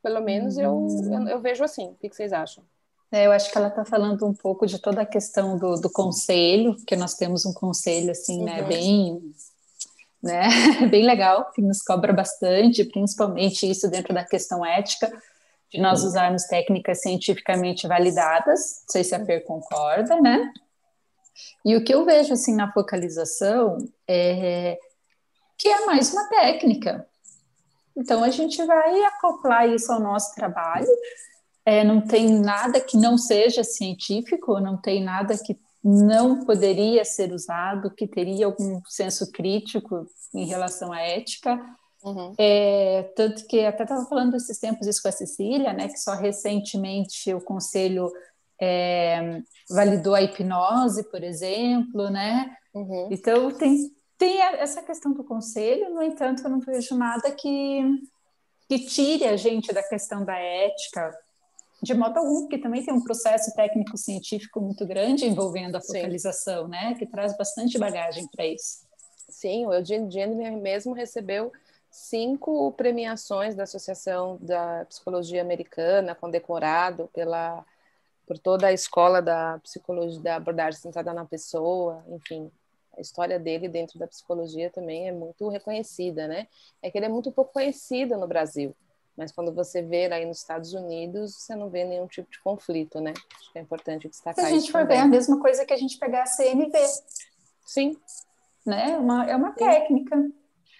pelo 0.02 0.22
menos, 0.22 0.56
uhum. 0.56 0.88
eu, 0.88 1.12
eu, 1.12 1.28
eu, 1.28 1.40
vejo 1.42 1.62
assim. 1.62 1.88
O 1.88 1.94
que, 1.96 2.08
que 2.08 2.16
vocês 2.16 2.32
acham? 2.32 2.64
É, 3.12 3.26
eu 3.26 3.32
acho 3.32 3.52
que 3.52 3.58
ela 3.58 3.68
está 3.68 3.84
falando 3.84 4.26
um 4.26 4.32
pouco 4.32 4.66
de 4.66 4.78
toda 4.78 5.02
a 5.02 5.06
questão 5.06 5.58
do, 5.58 5.78
do 5.78 5.90
conselho, 5.90 6.74
que 6.86 6.96
nós 6.96 7.16
temos 7.16 7.44
um 7.44 7.52
conselho 7.52 8.12
assim, 8.12 8.38
uhum. 8.38 8.44
né, 8.46 8.62
bem 8.62 9.34
né? 10.22 10.48
Bem 10.90 11.04
legal, 11.04 11.50
que 11.52 11.60
nos 11.60 11.82
cobra 11.82 12.10
bastante, 12.10 12.82
principalmente 12.82 13.70
isso 13.70 13.90
dentro 13.90 14.14
da 14.14 14.24
questão 14.24 14.64
ética, 14.64 15.12
de 15.74 15.80
nós 15.80 16.02
uhum. 16.02 16.08
usarmos 16.08 16.44
técnicas 16.44 17.00
cientificamente 17.00 17.88
validadas, 17.88 18.82
não 18.82 18.92
sei 18.92 19.02
se 19.02 19.14
a 19.14 19.24
Fer 19.24 19.44
concorda, 19.44 20.20
né? 20.20 20.52
E 21.64 21.74
o 21.74 21.84
que 21.84 21.92
eu 21.92 22.04
vejo 22.04 22.32
assim 22.32 22.54
na 22.54 22.72
focalização 22.72 23.78
é 24.08 24.78
que 25.58 25.68
é 25.68 25.84
mais 25.84 26.12
uma 26.12 26.28
técnica. 26.28 27.06
Então 27.96 28.22
a 28.22 28.30
gente 28.30 28.62
vai 28.64 29.02
acoplar 29.02 29.68
isso 29.68 29.90
ao 29.90 30.00
nosso 30.00 30.34
trabalho. 30.34 30.86
É, 31.66 31.82
não 31.82 32.00
tem 32.00 32.38
nada 32.38 32.80
que 32.80 32.96
não 32.96 33.18
seja 33.18 33.64
científico, 33.64 34.60
não 34.60 34.76
tem 34.76 35.02
nada 35.02 35.36
que 35.36 35.58
não 35.82 36.44
poderia 36.44 37.04
ser 37.04 37.32
usado, 37.32 37.90
que 37.90 38.06
teria 38.06 38.46
algum 38.46 38.80
senso 38.86 39.30
crítico 39.32 40.06
em 40.34 40.46
relação 40.46 40.92
à 40.92 41.00
ética. 41.00 41.58
Uhum. 42.04 42.34
É, 42.38 43.10
tanto 43.16 43.46
que 43.46 43.64
até 43.64 43.84
estava 43.84 44.04
falando 44.04 44.36
esses 44.36 44.58
tempos 44.58 44.86
isso 44.86 45.02
com 45.02 45.08
a 45.08 45.12
Cecília, 45.12 45.72
né, 45.72 45.88
que 45.88 45.98
só 45.98 46.14
recentemente 46.14 47.32
o 47.32 47.40
conselho 47.40 48.12
é, 48.60 49.40
validou 49.70 50.14
a 50.14 50.22
hipnose, 50.22 51.02
por 51.10 51.24
exemplo, 51.24 52.10
né? 52.10 52.54
Uhum. 52.74 53.08
Então 53.10 53.50
tem, 53.52 53.90
tem 54.18 54.40
essa 54.40 54.82
questão 54.82 55.12
do 55.12 55.24
conselho, 55.24 55.94
no 55.94 56.02
entanto, 56.02 56.44
eu 56.44 56.50
não 56.50 56.60
vejo 56.60 56.94
nada 56.96 57.30
que 57.30 57.82
que 58.68 58.78
tire 58.78 59.26
a 59.26 59.36
gente 59.36 59.72
da 59.72 59.82
questão 59.82 60.24
da 60.24 60.36
ética, 60.36 61.14
de 61.82 61.92
modo 61.94 62.18
algum, 62.18 62.40
porque 62.42 62.58
também 62.58 62.82
tem 62.82 62.94
um 62.94 63.04
processo 63.04 63.54
técnico-científico 63.54 64.60
muito 64.60 64.86
grande 64.86 65.26
envolvendo 65.26 65.76
a 65.76 65.82
focalização, 65.82 66.64
Sim. 66.64 66.70
né? 66.70 66.94
Que 66.94 67.06
traz 67.06 67.36
bastante 67.36 67.78
bagagem 67.78 68.26
para 68.28 68.46
isso. 68.46 68.86
Sim, 69.28 69.66
o 69.66 69.74
Eugene 69.74 70.10
Gender 70.10 70.56
mesmo 70.56 70.94
recebeu 70.94 71.52
cinco 71.94 72.72
premiações 72.72 73.54
da 73.54 73.62
Associação 73.62 74.36
da 74.40 74.84
Psicologia 74.88 75.40
Americana, 75.40 76.12
condecorado 76.12 77.08
pela 77.14 77.64
por 78.26 78.36
toda 78.38 78.66
a 78.66 78.72
escola 78.72 79.20
da 79.22 79.60
psicologia 79.62 80.20
da 80.20 80.36
abordagem 80.36 80.80
centrada 80.80 81.12
na 81.12 81.26
pessoa, 81.26 82.02
enfim, 82.08 82.50
a 82.96 83.00
história 83.00 83.38
dele 83.38 83.68
dentro 83.68 83.98
da 83.98 84.08
psicologia 84.08 84.70
também 84.70 85.06
é 85.06 85.12
muito 85.12 85.46
reconhecida, 85.48 86.26
né? 86.26 86.48
É 86.82 86.90
que 86.90 86.98
ele 86.98 87.04
é 87.04 87.08
muito 87.08 87.30
pouco 87.30 87.52
conhecido 87.52 88.16
no 88.16 88.26
Brasil. 88.26 88.74
Mas 89.16 89.30
quando 89.30 89.52
você 89.52 89.82
vê 89.82 90.06
aí 90.12 90.24
nos 90.24 90.38
Estados 90.38 90.72
Unidos, 90.72 91.36
você 91.36 91.54
não 91.54 91.68
vê 91.68 91.84
nenhum 91.84 92.06
tipo 92.06 92.28
de 92.30 92.40
conflito, 92.40 92.98
né? 92.98 93.12
Acho 93.38 93.52
que 93.52 93.58
é 93.58 93.62
importante 93.62 94.08
destacar 94.08 94.44
isso. 94.44 94.50
Se 94.50 94.56
a 94.56 94.58
gente 94.58 94.72
for 94.72 94.80
também. 94.80 94.96
ver, 94.96 95.02
é 95.02 95.04
a 95.04 95.08
mesma 95.08 95.38
coisa 95.38 95.64
que 95.64 95.72
a 95.72 95.76
gente 95.76 95.98
pegar 95.98 96.22
a 96.22 96.26
CNV. 96.26 96.72
Sim. 97.64 97.96
Né? 98.66 98.92
É 98.92 98.98
uma, 98.98 99.30
é 99.30 99.36
uma 99.36 99.50
Sim. 99.50 99.58
técnica. 99.58 100.32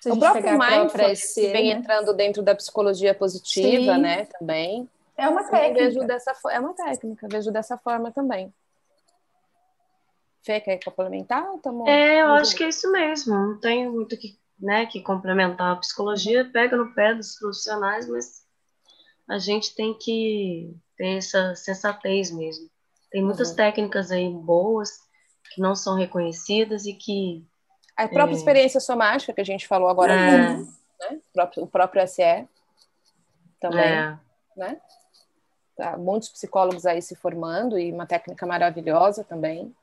Se 0.04 0.10
o 0.10 0.18
próprio 0.18 0.58
mindfulness 0.58 1.34
vem 1.34 1.70
entrando 1.70 2.12
dentro 2.12 2.42
da 2.42 2.54
psicologia 2.54 3.14
positiva, 3.14 3.94
Sim. 3.94 4.00
né? 4.02 4.26
Também. 4.26 4.86
É 5.16 5.26
uma 5.26 5.44
técnica. 5.44 5.84
Vejo 5.84 6.00
dessa, 6.00 6.36
é 6.50 6.60
uma 6.60 6.74
técnica, 6.74 7.26
vejo 7.30 7.50
dessa 7.50 7.78
forma 7.78 8.12
também. 8.12 8.52
Fê, 10.42 10.60
quer 10.60 10.78
complementar? 10.84 11.46
É, 11.86 12.20
eu 12.20 12.32
acho 12.32 12.54
que 12.54 12.64
é 12.64 12.68
isso 12.68 12.92
mesmo. 12.92 13.34
Não 13.34 13.58
tenho 13.58 13.92
muito 13.92 14.14
que 14.18 14.38
né, 14.60 14.84
que 14.84 15.00
complementar 15.00 15.72
a 15.72 15.76
psicologia, 15.76 16.44
pega 16.52 16.76
no 16.76 16.94
pé 16.94 17.14
dos 17.14 17.38
profissionais, 17.38 18.06
mas 18.06 18.44
a 19.26 19.38
gente 19.38 19.74
tem 19.74 19.94
que 19.94 20.76
ter 20.98 21.16
essa 21.16 21.54
sensatez 21.54 22.30
mesmo. 22.30 22.68
Tem 23.10 23.24
muitas 23.24 23.50
uhum. 23.50 23.56
técnicas 23.56 24.10
aí 24.10 24.28
boas 24.28 24.90
que 25.54 25.62
não 25.62 25.74
são 25.74 25.96
reconhecidas 25.96 26.84
e 26.84 26.92
que 26.92 27.42
a 27.96 28.08
própria 28.08 28.34
é... 28.34 28.38
experiência 28.38 28.80
somática 28.80 29.32
que 29.32 29.40
a 29.40 29.44
gente 29.44 29.66
falou 29.66 29.88
agora, 29.88 30.12
é... 30.12 30.56
né? 30.56 30.66
o, 31.10 31.32
próprio, 31.32 31.64
o 31.64 31.66
próprio 31.66 32.06
SE 32.08 32.48
também, 33.60 33.84
é. 33.84 34.18
né? 34.56 34.80
Tá, 35.76 35.96
muitos 35.96 36.28
psicólogos 36.28 36.86
aí 36.86 37.02
se 37.02 37.16
formando 37.16 37.78
e 37.78 37.90
uma 37.90 38.06
técnica 38.06 38.46
maravilhosa 38.46 39.24
também. 39.24 39.74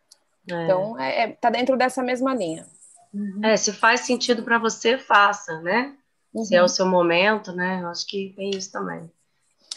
É. 0.49 0.63
Então, 0.63 0.99
é, 0.99 1.23
é, 1.23 1.27
tá 1.33 1.49
dentro 1.49 1.77
dessa 1.77 2.01
mesma 2.01 2.33
linha. 2.33 2.65
Uhum. 3.13 3.41
É, 3.43 3.57
se 3.57 3.73
faz 3.73 4.01
sentido 4.01 4.43
para 4.43 4.57
você, 4.57 4.97
faça, 4.97 5.59
né? 5.61 5.95
Uhum. 6.33 6.45
Se 6.45 6.55
é 6.55 6.63
o 6.63 6.67
seu 6.67 6.85
momento, 6.85 7.51
né? 7.51 7.81
Eu 7.81 7.89
acho 7.89 8.07
que 8.07 8.33
tem 8.37 8.51
isso 8.51 8.71
também. 8.71 9.11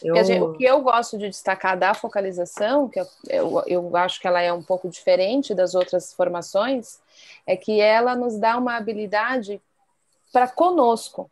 Eu... 0.05 0.44
o 0.44 0.52
que 0.52 0.64
eu 0.64 0.82
gosto 0.82 1.16
de 1.16 1.31
destacar 1.31 1.78
da 1.78 1.94
focalização, 1.94 2.89
que 2.89 3.01
eu, 3.01 3.06
eu, 3.26 3.62
eu, 3.66 3.97
acho 3.97 4.20
que 4.20 4.26
ela 4.26 4.40
é 4.43 4.52
um 4.52 4.62
pouco 4.62 4.86
diferente 4.86 5.55
das 5.55 5.74
outras 5.74 6.12
formações, 6.12 7.01
é 7.47 7.56
que 7.56 7.81
ela 7.81 8.14
nos 8.14 8.39
dá 8.39 8.59
uma 8.59 8.76
habilidade 8.76 9.62
para 10.31 10.47
conosco. 10.47 11.31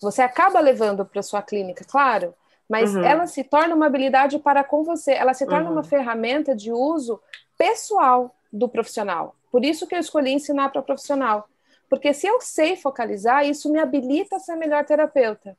Você 0.00 0.22
acaba 0.22 0.60
levando 0.60 1.04
para 1.04 1.20
sua 1.20 1.42
clínica, 1.42 1.84
claro, 1.84 2.32
mas 2.68 2.94
uhum. 2.94 3.02
ela 3.02 3.26
se 3.26 3.42
torna 3.42 3.74
uma 3.74 3.86
habilidade 3.86 4.38
para 4.38 4.62
com 4.62 4.84
você, 4.84 5.12
ela 5.12 5.34
se 5.34 5.44
torna 5.44 5.66
uhum. 5.66 5.72
uma 5.72 5.82
ferramenta 5.82 6.54
de 6.54 6.70
uso 6.70 7.20
pessoal 7.56 8.32
do 8.52 8.68
profissional. 8.68 9.34
Por 9.50 9.64
isso 9.64 9.88
que 9.88 9.94
eu 9.94 9.98
escolhi 9.98 10.30
ensinar 10.30 10.68
para 10.68 10.82
profissional. 10.82 11.48
Porque 11.88 12.12
se 12.12 12.26
eu 12.26 12.40
sei 12.40 12.76
focalizar, 12.76 13.44
isso 13.44 13.72
me 13.72 13.80
habilita 13.80 14.36
a 14.36 14.38
ser 14.38 14.54
melhor 14.56 14.84
terapeuta. 14.84 15.56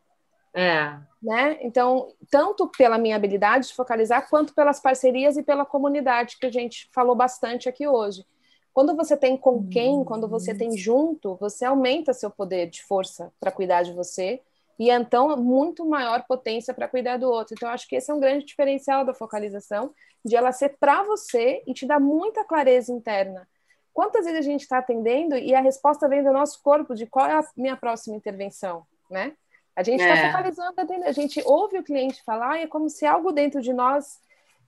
É. 0.53 0.97
Né? 1.21 1.57
Então, 1.61 2.13
tanto 2.29 2.67
pela 2.77 2.97
minha 2.97 3.15
habilidade 3.15 3.67
de 3.67 3.73
focalizar, 3.73 4.29
quanto 4.29 4.53
pelas 4.53 4.79
parcerias 4.79 5.37
e 5.37 5.43
pela 5.43 5.65
comunidade, 5.65 6.37
que 6.39 6.45
a 6.45 6.51
gente 6.51 6.89
falou 6.93 7.15
bastante 7.15 7.67
aqui 7.67 7.87
hoje. 7.87 8.25
Quando 8.73 8.95
você 8.95 9.17
tem 9.17 9.35
com 9.35 9.67
quem, 9.67 10.03
quando 10.03 10.27
você 10.27 10.55
tem 10.55 10.77
junto, 10.77 11.35
você 11.35 11.65
aumenta 11.65 12.13
seu 12.13 12.29
poder 12.29 12.69
de 12.69 12.81
força 12.83 13.33
para 13.39 13.51
cuidar 13.51 13.83
de 13.83 13.91
você 13.91 14.41
e 14.79 14.89
então 14.89 15.35
muito 15.35 15.85
maior 15.85 16.23
potência 16.25 16.73
para 16.73 16.87
cuidar 16.87 17.17
do 17.17 17.29
outro. 17.29 17.53
Então, 17.53 17.69
acho 17.69 17.87
que 17.87 17.97
esse 17.97 18.09
é 18.09 18.13
um 18.13 18.19
grande 18.19 18.45
diferencial 18.45 19.03
da 19.03 19.13
focalização, 19.13 19.93
de 20.23 20.35
ela 20.35 20.53
ser 20.53 20.77
para 20.79 21.03
você 21.03 21.61
e 21.67 21.73
te 21.73 21.85
dar 21.85 21.99
muita 21.99 22.45
clareza 22.45 22.93
interna. 22.93 23.45
Quantas 23.91 24.23
vezes 24.23 24.39
a 24.39 24.49
gente 24.49 24.61
está 24.61 24.77
atendendo 24.77 25.35
e 25.35 25.53
a 25.53 25.59
resposta 25.59 26.07
vem 26.07 26.23
do 26.23 26.31
nosso 26.31 26.63
corpo 26.63 26.95
de 26.95 27.05
qual 27.05 27.25
é 27.25 27.33
a 27.33 27.43
minha 27.57 27.75
próxima 27.75 28.15
intervenção, 28.15 28.85
né? 29.09 29.33
A 29.79 29.83
gente 29.83 30.01
está 30.01 30.13
é. 30.13 30.27
focalizando, 30.29 30.73
a 31.05 31.11
gente 31.13 31.41
ouve 31.45 31.77
o 31.77 31.83
cliente 31.83 32.21
falar 32.21 32.59
e 32.59 32.63
é 32.63 32.67
como 32.67 32.89
se 32.89 33.05
algo 33.05 33.31
dentro 33.31 33.61
de 33.61 33.71
nós 33.71 34.19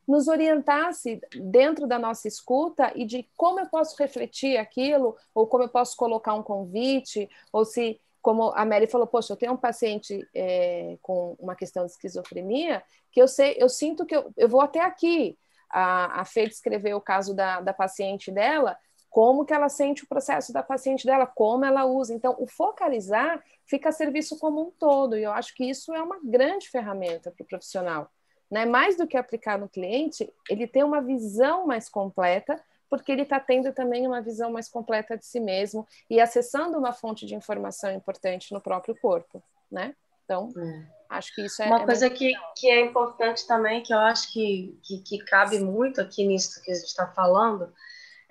nos 0.07 0.29
orientasse 0.29 1.19
dentro 1.35 1.85
da 1.85 1.99
nossa 1.99 2.29
escuta 2.29 2.93
e 2.95 3.03
de 3.03 3.29
como 3.35 3.59
eu 3.59 3.65
posso 3.65 4.01
refletir 4.01 4.55
aquilo, 4.55 5.17
ou 5.35 5.45
como 5.47 5.65
eu 5.65 5.67
posso 5.67 5.97
colocar 5.97 6.33
um 6.33 6.41
convite, 6.41 7.29
ou 7.51 7.65
se, 7.65 7.99
como 8.21 8.53
a 8.55 8.63
Mary 8.63 8.87
falou, 8.87 9.05
poxa, 9.05 9.33
eu 9.33 9.37
tenho 9.37 9.51
um 9.51 9.57
paciente 9.57 10.25
é, 10.33 10.97
com 11.01 11.35
uma 11.37 11.57
questão 11.57 11.85
de 11.85 11.91
esquizofrenia, 11.91 12.81
que 13.11 13.21
eu 13.21 13.27
sei, 13.27 13.57
eu 13.59 13.67
sinto 13.67 14.05
que 14.05 14.15
eu, 14.15 14.31
eu 14.37 14.47
vou 14.47 14.61
até 14.61 14.79
aqui. 14.79 15.37
A, 15.69 16.21
a 16.21 16.25
Fê 16.25 16.47
descreveu 16.47 16.95
o 16.95 17.01
caso 17.01 17.33
da, 17.33 17.59
da 17.59 17.73
paciente 17.73 18.31
dela, 18.31 18.77
como 19.11 19.45
que 19.45 19.53
ela 19.53 19.67
sente 19.67 20.05
o 20.05 20.07
processo 20.07 20.53
da 20.53 20.63
paciente 20.63 21.05
dela, 21.05 21.27
como 21.27 21.65
ela 21.65 21.85
usa. 21.85 22.13
Então, 22.13 22.33
o 22.39 22.47
focalizar 22.47 23.43
fica 23.65 23.89
a 23.89 23.91
serviço 23.91 24.39
como 24.39 24.61
um 24.61 24.71
todo, 24.71 25.17
e 25.17 25.23
eu 25.23 25.33
acho 25.33 25.53
que 25.53 25.69
isso 25.69 25.93
é 25.93 26.01
uma 26.01 26.17
grande 26.23 26.69
ferramenta 26.69 27.29
para 27.29 27.43
o 27.43 27.47
profissional. 27.47 28.09
Né? 28.49 28.65
Mais 28.65 28.95
do 28.95 29.05
que 29.05 29.17
aplicar 29.17 29.59
no 29.59 29.67
cliente, 29.67 30.33
ele 30.49 30.65
tem 30.65 30.81
uma 30.81 31.01
visão 31.01 31.67
mais 31.67 31.89
completa, 31.89 32.57
porque 32.89 33.11
ele 33.11 33.23
está 33.23 33.39
tendo 33.39 33.73
também 33.73 34.07
uma 34.07 34.21
visão 34.21 34.49
mais 34.49 34.69
completa 34.69 35.17
de 35.17 35.25
si 35.25 35.41
mesmo 35.41 35.85
e 36.09 36.19
acessando 36.19 36.77
uma 36.77 36.93
fonte 36.93 37.25
de 37.25 37.35
informação 37.35 37.91
importante 37.91 38.53
no 38.53 38.61
próprio 38.61 38.95
corpo, 38.95 39.43
né? 39.69 39.93
Então, 40.23 40.49
é. 40.57 40.87
acho 41.09 41.35
que 41.35 41.45
isso 41.45 41.61
é 41.61 41.65
uma 41.65 41.81
é 41.81 41.85
coisa 41.85 42.09
que, 42.09 42.33
que 42.55 42.69
é 42.69 42.79
importante 42.79 43.45
também, 43.45 43.83
que 43.83 43.93
eu 43.93 43.99
acho 43.99 44.31
que, 44.31 44.79
que, 44.83 44.99
que 44.99 45.17
cabe 45.25 45.59
muito 45.59 45.99
aqui 45.99 46.25
nisso 46.25 46.61
que 46.63 46.71
a 46.71 46.75
gente 46.75 46.85
está 46.85 47.07
falando, 47.07 47.73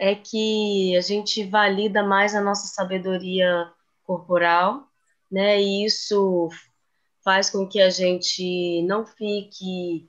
é 0.01 0.15
que 0.15 0.97
a 0.97 1.03
gente 1.03 1.45
valida 1.45 2.03
mais 2.03 2.35
a 2.35 2.41
nossa 2.41 2.67
sabedoria 2.69 3.71
corporal, 4.03 4.89
né? 5.31 5.61
E 5.61 5.85
isso 5.85 6.49
faz 7.23 7.51
com 7.51 7.69
que 7.69 7.83
a 7.83 7.91
gente 7.91 8.81
não 8.89 9.05
fique 9.05 10.09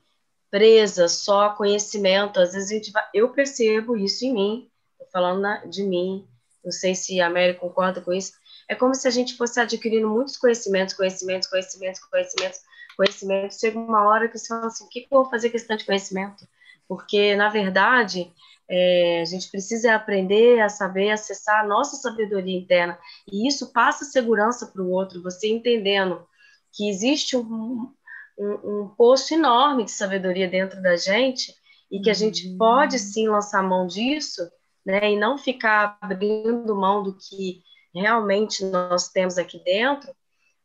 presa 0.50 1.10
só 1.10 1.48
a 1.48 1.50
conhecimento. 1.50 2.40
Às 2.40 2.54
vezes 2.54 2.72
a 2.72 2.74
gente 2.74 2.92
vai, 2.94 3.04
eu 3.14 3.34
percebo 3.34 3.98
isso 3.98 4.24
em 4.24 4.34
mim, 4.34 4.72
tô 4.98 5.06
falando 5.12 5.42
na, 5.42 5.66
de 5.66 5.84
mim. 5.84 6.26
Não 6.64 6.72
sei 6.72 6.96
se 6.96 7.20
a 7.20 7.30
Mary 7.30 7.56
concorda 7.56 8.00
com 8.00 8.14
isso. 8.14 8.32
É 8.70 8.76
como 8.76 8.96
se 8.96 9.10
a 9.10 9.12
gente 9.12 9.36
fosse 9.36 9.60
adquirindo 9.60 10.08
muitos 10.08 10.38
conhecimentos, 10.38 10.94
conhecimentos, 10.94 11.50
conhecimentos, 11.50 12.00
conhecimentos, 12.06 12.60
conhecimentos. 12.96 13.60
Chega 13.60 13.78
uma 13.78 14.08
hora 14.08 14.30
que 14.30 14.38
você 14.38 14.48
fala 14.48 14.68
assim: 14.68 14.86
o 14.86 14.88
que 14.88 15.02
eu 15.02 15.08
vou 15.10 15.30
fazer 15.30 15.50
tanto 15.50 15.80
de 15.80 15.86
conhecimento? 15.86 16.48
Porque, 16.88 17.36
na 17.36 17.50
verdade, 17.50 18.32
é, 18.74 19.22
a 19.22 19.26
gente 19.26 19.52
precisa 19.52 19.94
aprender 19.94 20.62
a 20.62 20.70
saber 20.70 21.12
acessar 21.12 21.60
a 21.60 21.68
nossa 21.68 21.98
sabedoria 21.98 22.58
interna. 22.58 22.98
E 23.30 23.46
isso 23.46 23.74
passa 23.74 24.06
segurança 24.06 24.66
para 24.68 24.82
o 24.82 24.90
outro, 24.90 25.22
você 25.22 25.52
entendendo 25.52 26.26
que 26.72 26.90
existe 26.90 27.36
um, 27.36 27.92
um, 28.40 28.52
um, 28.64 28.88
poço 28.98 29.34
enorme 29.34 29.84
de 29.84 29.92
sabedoria 29.92 30.48
dentro 30.48 30.82
da 30.82 30.96
gente 30.96 31.54
e 31.92 32.00
que 32.00 32.10
a 32.10 32.14
gente 32.14 32.48
uhum. 32.48 32.58
pode 32.58 32.98
sim 32.98 33.28
lançar 33.28 33.62
mão 33.62 33.86
disso, 33.86 34.50
né, 34.86 35.12
e 35.12 35.20
não 35.20 35.38
ficar 35.38 35.98
abrindo 36.00 36.74
mão 36.74 37.04
do 37.04 37.18
que 37.18 37.62
realmente 37.94 38.64
nós 38.64 39.10
temos 39.10 39.38
aqui 39.38 39.62
dentro, 39.66 40.10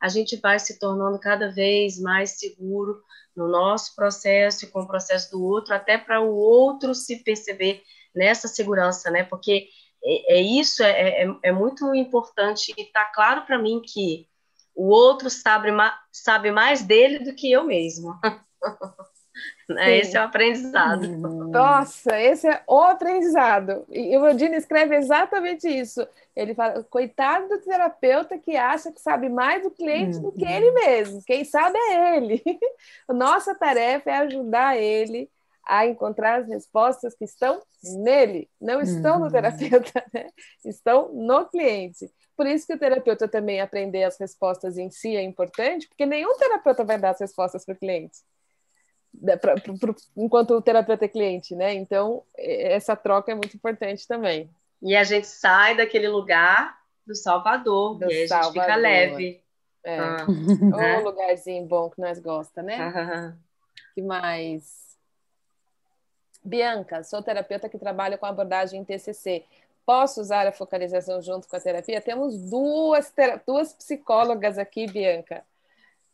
a 0.01 0.09
gente 0.09 0.37
vai 0.37 0.59
se 0.59 0.79
tornando 0.79 1.19
cada 1.19 1.51
vez 1.51 1.99
mais 2.01 2.39
seguro 2.39 3.03
no 3.35 3.49
nosso 3.49 3.95
processo 3.95 4.65
e 4.65 4.69
com 4.69 4.81
o 4.81 4.87
processo 4.87 5.31
do 5.31 5.43
outro, 5.43 5.75
até 5.75 5.99
para 5.99 6.21
o 6.21 6.35
outro 6.35 6.95
se 6.95 7.23
perceber 7.23 7.83
nessa 8.15 8.49
segurança, 8.49 9.11
né? 9.11 9.25
Porque 9.25 9.69
é, 10.05 10.39
é 10.39 10.41
isso, 10.41 10.83
é, 10.83 11.25
é, 11.25 11.37
é, 11.43 11.53
muito 11.53 11.95
importante 11.95 12.73
e 12.77 12.83
está 12.83 13.05
claro 13.05 13.45
para 13.45 13.59
mim 13.59 13.83
que 13.85 14.27
o 14.75 14.89
outro 14.89 15.29
sabe, 15.29 15.69
sabe 16.13 16.51
mais 16.51 16.83
dele 16.83 17.19
do 17.19 17.35
que 17.35 17.51
eu 17.51 17.65
mesmo. 17.65 18.15
Né? 19.69 19.99
Esse 19.99 20.17
é 20.17 20.21
o 20.21 20.25
aprendizado. 20.25 21.09
Nossa, 21.49 22.21
esse 22.21 22.47
é 22.47 22.63
o 22.69 22.81
aprendizado. 22.83 23.85
E 23.91 24.17
o 24.17 24.21
Rodine 24.21 24.57
escreve 24.57 24.95
exatamente 24.95 25.67
isso. 25.67 26.07
Ele 26.37 26.55
fala: 26.55 26.85
coitado 26.85 27.49
do 27.49 27.61
terapeuta 27.61 28.39
que 28.39 28.57
acha 28.57 28.93
que 28.93 29.01
sabe 29.01 29.29
mais 29.29 29.63
do 29.63 29.71
cliente 29.71 30.21
do 30.21 30.31
que 30.31 30.45
ele 30.45 30.69
uhum. 30.69 30.75
mesmo. 30.75 31.23
Quem 31.25 31.45
sabe 31.45 31.77
é 31.77 32.17
ele. 32.17 32.43
Nossa 33.09 33.55
tarefa 33.57 34.11
é 34.11 34.17
ajudar 34.19 34.77
ele 34.77 35.29
a 35.67 35.85
encontrar 35.85 36.43
as 36.43 36.49
respostas 36.49 37.15
que 37.17 37.25
estão 37.25 37.61
nele, 37.83 38.49
não 38.61 38.81
estão 38.81 39.19
no 39.19 39.25
uhum. 39.25 39.33
terapeuta, 39.33 40.05
né? 40.15 40.29
estão 40.65 41.13
no 41.13 41.45
cliente. 41.47 42.09
Por 42.37 42.47
isso 42.47 42.67
que 42.67 42.75
o 42.75 42.79
terapeuta 42.79 43.27
também 43.27 43.61
aprender 43.61 44.05
as 44.05 44.17
respostas 44.17 44.79
em 44.79 44.91
si 44.91 45.17
é 45.17 45.23
importante, 45.23 45.89
porque 45.89 46.07
nenhum 46.07 46.37
terapeuta 46.37 46.85
vai 46.85 46.99
dar 46.99 47.11
as 47.11 47.21
respostas 47.21 47.65
para 47.65 47.75
o 47.75 47.79
cliente? 47.79 48.19
Pra, 49.41 49.55
pra, 49.57 49.75
pra, 49.75 49.95
enquanto 50.17 50.53
o 50.53 50.63
terapeuta 50.63 51.05
é 51.05 51.09
cliente, 51.09 51.55
né? 51.55 51.75
Então, 51.75 52.23
essa 52.37 52.95
troca 52.95 53.33
é 53.33 53.35
muito 53.35 53.57
importante 53.57 54.07
também. 54.07 54.51
E 54.83 54.95
a 54.95 55.05
gente 55.05 55.27
sai 55.27 55.77
daquele 55.77 56.09
lugar 56.09 56.79
do 57.07 57.15
Salvador, 57.15 57.99
do 57.99 58.11
e 58.11 58.25
a 58.25 58.27
gente 58.27 58.53
fica 58.53 58.75
leve. 58.75 59.43
É. 59.85 59.99
Ah, 59.99 60.27
né? 60.77 60.99
lugarzinho 60.99 61.65
bom 61.65 61.89
que 61.89 62.01
nós 62.01 62.19
gosta, 62.19 62.63
né? 62.63 62.77
Ah. 62.77 63.35
que 63.95 64.03
mais? 64.03 64.87
Bianca, 66.45 67.03
sou 67.03 67.23
terapeuta 67.23 67.69
que 67.69 67.79
trabalha 67.79 68.19
com 68.19 68.27
abordagem 68.27 68.81
em 68.81 68.85
TCC. 68.85 69.45
Posso 69.85 70.21
usar 70.21 70.47
a 70.47 70.53
focalização 70.53 71.23
junto 71.23 71.49
com 71.49 71.57
a 71.57 71.61
terapia? 71.61 72.01
Temos 72.01 72.37
duas, 72.51 73.13
duas 73.47 73.73
psicólogas 73.73 74.59
aqui, 74.59 74.87
Bianca, 74.87 75.45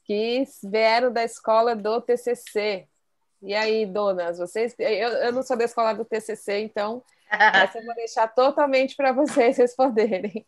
que 0.05 0.45
vieram 0.63 1.11
da 1.11 1.25
escola 1.25 1.75
do 1.75 2.01
TCC. 2.01 2.87
E 3.43 3.55
aí, 3.55 3.85
donas, 3.85 4.39
vocês. 4.39 4.75
Eu, 4.79 5.09
eu 5.09 5.33
não 5.33 5.43
sou 5.43 5.57
da 5.57 5.65
escola 5.65 5.93
do 5.93 6.05
TCC, 6.05 6.61
então 6.61 7.03
essa 7.29 7.79
eu 7.79 7.85
vou 7.85 7.95
deixar 7.95 8.29
totalmente 8.29 8.95
para 8.95 9.13
vocês 9.13 9.57
responderem. 9.59 10.47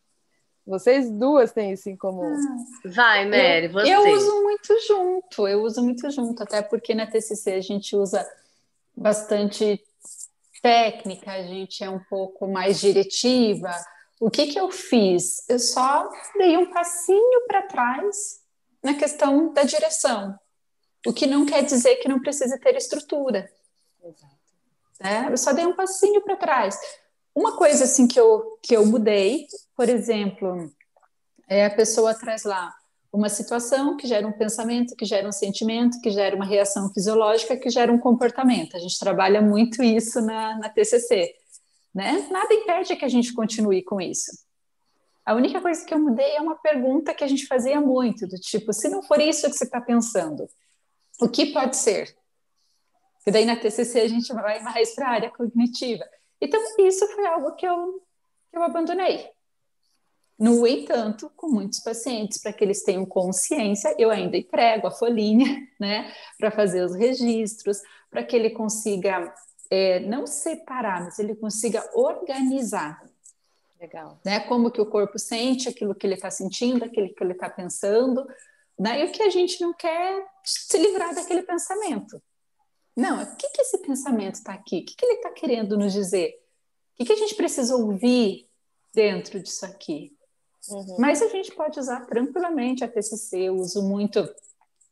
Vocês 0.66 1.10
duas 1.10 1.52
têm 1.52 1.72
isso 1.72 1.90
em 1.90 1.96
comum. 1.96 2.34
Vai, 2.86 3.26
Mary, 3.26 3.68
você. 3.68 3.94
Eu 3.94 4.08
uso 4.14 4.42
muito 4.42 4.80
junto, 4.86 5.46
eu 5.46 5.62
uso 5.62 5.82
muito 5.82 6.10
junto, 6.10 6.42
até 6.42 6.62
porque 6.62 6.94
na 6.94 7.06
TCC 7.06 7.52
a 7.52 7.60
gente 7.60 7.94
usa 7.94 8.26
bastante 8.96 9.82
técnica, 10.62 11.32
a 11.32 11.42
gente 11.42 11.84
é 11.84 11.90
um 11.90 11.98
pouco 11.98 12.48
mais 12.48 12.80
diretiva. 12.80 13.70
O 14.18 14.30
que, 14.30 14.46
que 14.46 14.58
eu 14.58 14.70
fiz? 14.70 15.46
Eu 15.50 15.58
só 15.58 16.08
dei 16.38 16.56
um 16.56 16.70
passinho 16.70 17.46
para 17.46 17.62
trás 17.62 18.40
na 18.82 18.94
questão 18.94 19.52
da 19.52 19.64
direção, 19.64 20.38
o 21.06 21.12
que 21.12 21.26
não 21.26 21.44
quer 21.44 21.64
dizer 21.64 21.96
que 21.96 22.08
não 22.08 22.20
precise 22.20 22.58
ter 22.60 22.74
estrutura. 22.76 23.50
Exato. 24.02 24.34
É, 25.00 25.32
eu 25.32 25.36
só 25.36 25.52
dei 25.52 25.66
um 25.66 25.74
passinho 25.74 26.22
para 26.22 26.36
trás. 26.36 26.78
Uma 27.34 27.56
coisa 27.56 27.84
assim 27.84 28.06
que 28.06 28.18
eu, 28.18 28.58
que 28.62 28.76
eu 28.76 28.86
mudei, 28.86 29.46
por 29.76 29.88
exemplo, 29.88 30.70
é 31.48 31.66
a 31.66 31.70
pessoa 31.70 32.14
traz 32.14 32.44
lá 32.44 32.72
uma 33.12 33.28
situação 33.28 33.96
que 33.96 34.06
gera 34.06 34.26
um 34.26 34.32
pensamento, 34.32 34.96
que 34.96 35.04
gera 35.04 35.28
um 35.28 35.32
sentimento, 35.32 36.00
que 36.00 36.10
gera 36.10 36.34
uma 36.34 36.44
reação 36.44 36.92
fisiológica, 36.92 37.56
que 37.56 37.70
gera 37.70 37.92
um 37.92 37.98
comportamento. 37.98 38.76
A 38.76 38.80
gente 38.80 38.98
trabalha 38.98 39.40
muito 39.40 39.82
isso 39.82 40.20
na, 40.20 40.58
na 40.58 40.68
TCC. 40.68 41.34
Né? 41.94 42.26
Nada 42.30 42.52
impede 42.52 42.96
que 42.96 43.04
a 43.04 43.08
gente 43.08 43.32
continue 43.32 43.82
com 43.82 44.00
isso. 44.00 44.32
A 45.24 45.34
única 45.34 45.60
coisa 45.60 45.84
que 45.84 45.94
eu 45.94 45.98
mudei 45.98 46.36
é 46.36 46.40
uma 46.40 46.56
pergunta 46.56 47.14
que 47.14 47.24
a 47.24 47.26
gente 47.26 47.46
fazia 47.46 47.80
muito, 47.80 48.26
do 48.26 48.36
tipo, 48.36 48.72
se 48.72 48.88
não 48.88 49.02
for 49.02 49.20
isso 49.20 49.48
que 49.48 49.56
você 49.56 49.64
está 49.64 49.80
pensando, 49.80 50.48
o 51.20 51.28
que 51.28 51.46
pode 51.46 51.76
ser? 51.76 52.16
E 53.26 53.30
daí 53.30 53.44
na 53.44 53.56
TCC 53.56 54.00
a 54.00 54.08
gente 54.08 54.32
vai 54.32 54.60
mais 54.60 54.94
para 54.94 55.08
a 55.08 55.10
área 55.10 55.30
cognitiva. 55.30 56.04
Então, 56.40 56.60
isso 56.80 57.06
foi 57.08 57.26
algo 57.26 57.54
que 57.54 57.66
eu, 57.66 58.02
que 58.50 58.58
eu 58.58 58.62
abandonei. 58.62 59.30
No 60.38 60.66
entanto, 60.66 61.30
com 61.36 61.48
muitos 61.48 61.80
pacientes, 61.80 62.38
para 62.38 62.52
que 62.52 62.64
eles 62.64 62.82
tenham 62.82 63.06
consciência, 63.06 63.94
eu 63.98 64.10
ainda 64.10 64.36
emprego 64.36 64.86
a 64.86 64.90
folhinha, 64.90 65.66
né, 65.78 66.12
para 66.38 66.50
fazer 66.50 66.82
os 66.84 66.94
registros, 66.94 67.80
para 68.10 68.22
que 68.24 68.34
ele 68.34 68.50
consiga 68.50 69.32
é, 69.70 70.00
não 70.00 70.26
separar, 70.26 71.04
mas 71.04 71.18
ele 71.18 71.34
consiga 71.34 71.88
organizar. 71.94 73.02
Legal. 73.80 74.18
Né, 74.24 74.40
como 74.40 74.70
que 74.70 74.80
o 74.80 74.86
corpo 74.86 75.18
sente 75.18 75.68
aquilo 75.68 75.94
que 75.94 76.06
ele 76.06 76.14
está 76.14 76.30
sentindo, 76.30 76.84
aquilo 76.84 77.14
que 77.14 77.22
ele 77.22 77.32
está 77.32 77.48
pensando, 77.48 78.26
e 78.78 79.04
o 79.04 79.12
que 79.12 79.22
a 79.22 79.30
gente 79.30 79.60
não 79.60 79.72
quer 79.72 80.26
se 80.44 80.76
livrar 80.78 81.14
daquele 81.14 81.42
pensamento. 81.42 82.20
Não, 82.96 83.22
o 83.22 83.36
que, 83.36 83.48
que 83.48 83.62
esse 83.62 83.78
pensamento 83.78 84.36
está 84.36 84.52
aqui? 84.52 84.78
O 84.78 84.84
que, 84.84 84.94
que 84.94 85.04
ele 85.04 85.14
está 85.14 85.30
querendo 85.30 85.76
nos 85.76 85.92
dizer? 85.92 86.34
O 86.92 86.96
que, 86.96 87.04
que 87.06 87.12
a 87.12 87.16
gente 87.16 87.34
precisa 87.34 87.74
ouvir 87.76 88.48
dentro 88.94 89.40
disso 89.40 89.66
aqui? 89.66 90.12
Uhum. 90.68 90.96
Mas 90.98 91.20
a 91.20 91.28
gente 91.28 91.52
pode 91.52 91.78
usar 91.78 92.06
tranquilamente 92.06 92.84
a 92.84 92.88
TCC, 92.88 93.48
eu 93.48 93.56
uso 93.56 93.82
muito 93.82 94.26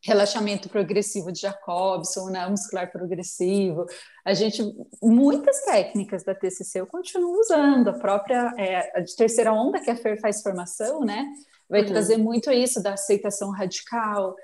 relaxamento 0.05 0.69
progressivo 0.69 1.31
de 1.31 1.43
Jacobson, 1.43 2.29
né, 2.29 2.47
muscular 2.49 2.91
progressivo. 2.91 3.87
A 4.25 4.35
gente, 4.35 4.61
muitas 5.01 5.65
técnicas 5.65 6.25
da 6.25 6.35
TCC 6.35 6.81
eu 6.81 6.87
continuo 6.87 7.39
usando, 7.39 7.89
a 7.89 7.93
própria 7.93 8.53
é, 8.59 8.99
a 8.99 9.01
de 9.01 9.15
terceira 9.15 9.53
onda 9.53 9.81
que 9.81 9.91
a 9.91 9.97
Fer 9.97 10.21
faz 10.21 10.43
formação, 10.43 11.01
né, 11.03 11.25
vai 11.73 11.81
uhum. 11.81 11.87
trazer 11.87 12.19
muito 12.19 12.53
isso 12.53 12.83
da 12.83 12.93
aceitação 12.93 13.51
radical. 13.51 14.37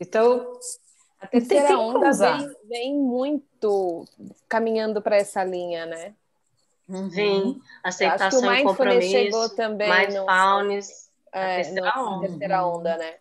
Então, 0.00 0.50
a 1.20 1.26
terceira 1.26 1.78
onda 1.78 2.10
vem, 2.10 2.56
vem, 2.64 2.98
muito 2.98 4.06
caminhando 4.48 5.02
para 5.02 5.16
essa 5.16 5.44
linha, 5.44 5.84
né? 5.84 6.14
Uhum. 6.88 7.60
aceitação 7.84 8.52
e 8.54 8.64
compromisso. 8.64 9.10
chegou 9.10 9.48
também 9.50 9.90
mindfulness, 9.90 11.10
no, 11.32 11.38
é, 11.38 11.56
terceira, 11.56 12.00
onda. 12.00 12.28
terceira 12.28 12.66
onda, 12.66 12.96
né? 12.96 13.16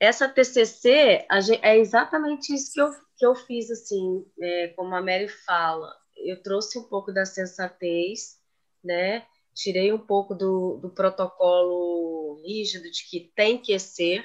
Essa 0.00 0.28
TCC 0.28 1.26
é 1.62 1.78
exatamente 1.78 2.52
isso 2.52 2.72
que 2.72 2.80
eu, 2.80 2.90
que 3.16 3.26
eu 3.26 3.34
fiz, 3.36 3.70
assim, 3.70 4.26
é, 4.42 4.72
como 4.76 4.92
a 4.92 5.00
Mary 5.00 5.28
fala. 5.28 5.94
Eu 6.16 6.42
trouxe 6.42 6.80
um 6.80 6.82
pouco 6.82 7.12
da 7.12 7.24
sensatez, 7.24 8.38
né? 8.82 9.24
Tirei 9.62 9.92
um 9.92 9.98
pouco 9.98 10.34
do, 10.34 10.78
do 10.78 10.90
protocolo 10.90 12.40
rígido 12.42 12.90
de 12.90 13.04
que 13.08 13.30
tem 13.34 13.58
que 13.58 13.78
ser, 13.78 14.24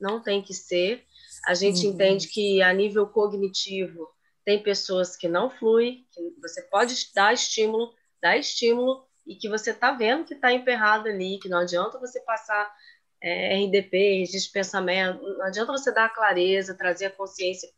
não 0.00 0.22
tem 0.22 0.40
que 0.40 0.54
ser. 0.54 1.04
A 1.46 1.54
gente 1.54 1.86
uhum. 1.86 1.92
entende 1.92 2.28
que 2.28 2.62
a 2.62 2.72
nível 2.72 3.06
cognitivo 3.06 4.08
tem 4.44 4.62
pessoas 4.62 5.16
que 5.16 5.28
não 5.28 5.50
flui, 5.50 6.06
que 6.10 6.40
você 6.40 6.62
pode 6.62 6.94
dar 7.14 7.34
estímulo, 7.34 7.92
dar 8.22 8.38
estímulo, 8.38 9.04
e 9.26 9.36
que 9.36 9.48
você 9.48 9.70
está 9.70 9.92
vendo 9.92 10.24
que 10.24 10.34
está 10.34 10.52
emperrado 10.52 11.08
ali, 11.08 11.38
que 11.38 11.48
não 11.48 11.58
adianta 11.58 11.98
você 11.98 12.20
passar 12.22 12.74
é, 13.22 13.62
RDP, 13.62 14.20
registro 14.20 14.48
de 14.48 14.52
pensamento, 14.52 15.22
não 15.22 15.44
adianta 15.44 15.72
você 15.72 15.92
dar 15.92 16.06
a 16.06 16.14
clareza, 16.14 16.74
trazer 16.74 17.06
a 17.06 17.10
consciência 17.10 17.68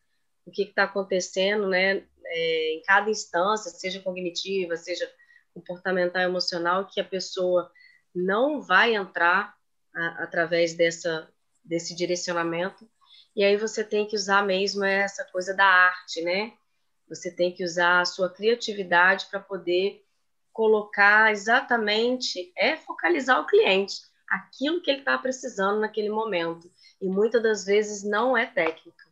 do 0.47 0.53
que 0.53 0.63
está 0.63 0.85
acontecendo, 0.85 1.69
né, 1.69 2.05
é, 2.25 2.75
em 2.75 2.83
cada 2.83 3.11
instância, 3.11 3.71
seja 3.71 4.01
cognitiva, 4.01 4.77
seja 4.77 5.11
comportamental, 5.55 6.23
emocional, 6.23 6.87
que 6.87 7.01
a 7.01 7.05
pessoa 7.05 7.71
não 8.15 8.61
vai 8.61 8.95
entrar 8.95 9.55
a, 9.95 10.25
através 10.25 10.75
dessa, 10.75 11.29
desse 11.65 11.95
direcionamento 11.95 12.89
e 13.35 13.43
aí 13.43 13.57
você 13.57 13.83
tem 13.83 14.07
que 14.07 14.15
usar 14.15 14.45
mesmo 14.45 14.85
essa 14.85 15.25
coisa 15.25 15.55
da 15.55 15.65
arte, 15.65 16.21
né? 16.23 16.53
Você 17.09 17.31
tem 17.31 17.53
que 17.53 17.65
usar 17.65 18.01
a 18.01 18.05
sua 18.05 18.31
criatividade 18.31 19.27
para 19.31 19.41
poder 19.41 20.05
colocar 20.53 21.33
exatamente, 21.33 22.53
é 22.57 22.77
focalizar 22.77 23.41
o 23.41 23.47
cliente, 23.47 23.97
aquilo 24.29 24.83
que 24.83 24.91
ele 24.91 25.01
está 25.01 25.17
precisando 25.17 25.81
naquele 25.81 26.11
momento. 26.11 26.71
E 27.01 27.09
muitas 27.09 27.43
das 27.43 27.65
vezes 27.65 28.03
não 28.03 28.37
é 28.37 28.47
técnica. 28.47 29.11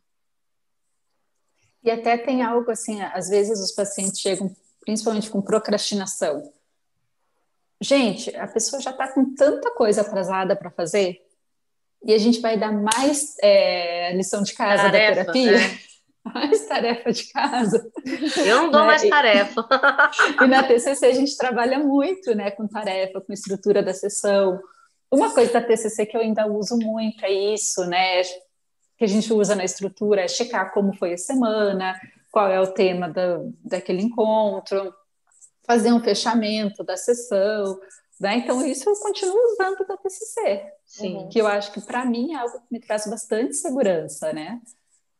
E 1.83 1.89
até 1.89 2.15
tem 2.15 2.43
algo 2.43 2.69
assim, 2.69 3.01
às 3.01 3.27
vezes 3.27 3.59
os 3.59 3.71
pacientes 3.71 4.19
chegam 4.19 4.55
principalmente 4.81 5.29
com 5.29 5.41
procrastinação. 5.41 6.51
Gente, 7.81 8.35
a 8.35 8.47
pessoa 8.47 8.81
já 8.81 8.91
está 8.91 9.07
com 9.07 9.33
tanta 9.33 9.71
coisa 9.71 10.01
atrasada 10.01 10.55
para 10.55 10.69
fazer 10.69 11.19
e 12.03 12.13
a 12.13 12.17
gente 12.17 12.39
vai 12.39 12.57
dar 12.57 12.71
mais 12.71 13.35
é, 13.41 14.13
lição 14.15 14.43
de 14.43 14.53
casa 14.53 14.83
tarefa, 14.83 15.15
da 15.15 15.33
terapia. 15.33 15.57
Né? 15.57 15.79
Mais 16.23 16.67
tarefa 16.67 17.11
de 17.11 17.31
casa. 17.31 17.91
Eu 18.45 18.57
não 18.57 18.71
dou 18.71 18.81
né? 18.81 18.87
mais 18.87 19.09
tarefa. 19.09 19.67
E, 20.39 20.47
na 20.47 20.61
TCC 20.61 21.07
a 21.07 21.13
gente 21.13 21.35
trabalha 21.35 21.79
muito 21.79 22.35
né, 22.35 22.51
com 22.51 22.67
tarefa, 22.67 23.19
com 23.19 23.33
estrutura 23.33 23.81
da 23.81 23.91
sessão. 23.91 24.61
Uma 25.11 25.33
coisa 25.33 25.51
da 25.53 25.63
TCC 25.63 26.05
que 26.05 26.15
eu 26.15 26.21
ainda 26.21 26.45
uso 26.45 26.77
muito 26.77 27.25
é 27.25 27.31
isso, 27.31 27.83
né? 27.87 28.21
Que 28.97 29.05
a 29.05 29.07
gente 29.07 29.33
usa 29.33 29.55
na 29.55 29.65
estrutura, 29.65 30.21
é 30.21 30.27
checar 30.27 30.71
como 30.71 30.93
foi 30.93 31.13
a 31.13 31.17
semana, 31.17 31.99
qual 32.31 32.47
é 32.47 32.59
o 32.59 32.73
tema 32.73 33.09
da, 33.09 33.39
daquele 33.63 34.01
encontro, 34.01 34.93
fazer 35.63 35.91
um 35.91 36.01
fechamento 36.01 36.83
da 36.83 36.97
sessão, 36.97 37.79
né? 38.19 38.37
Então, 38.37 38.65
isso 38.65 38.89
eu 38.89 38.95
continuo 38.95 39.35
usando 39.53 39.85
da 39.85 39.97
TCC, 39.97 40.63
Sim. 40.85 41.27
que 41.31 41.39
eu 41.39 41.47
acho 41.47 41.71
que 41.71 41.81
para 41.81 42.05
mim 42.05 42.33
é 42.33 42.37
algo 42.37 42.59
que 42.59 42.67
me 42.71 42.79
traz 42.79 43.07
bastante 43.07 43.55
segurança, 43.55 44.31
né? 44.31 44.61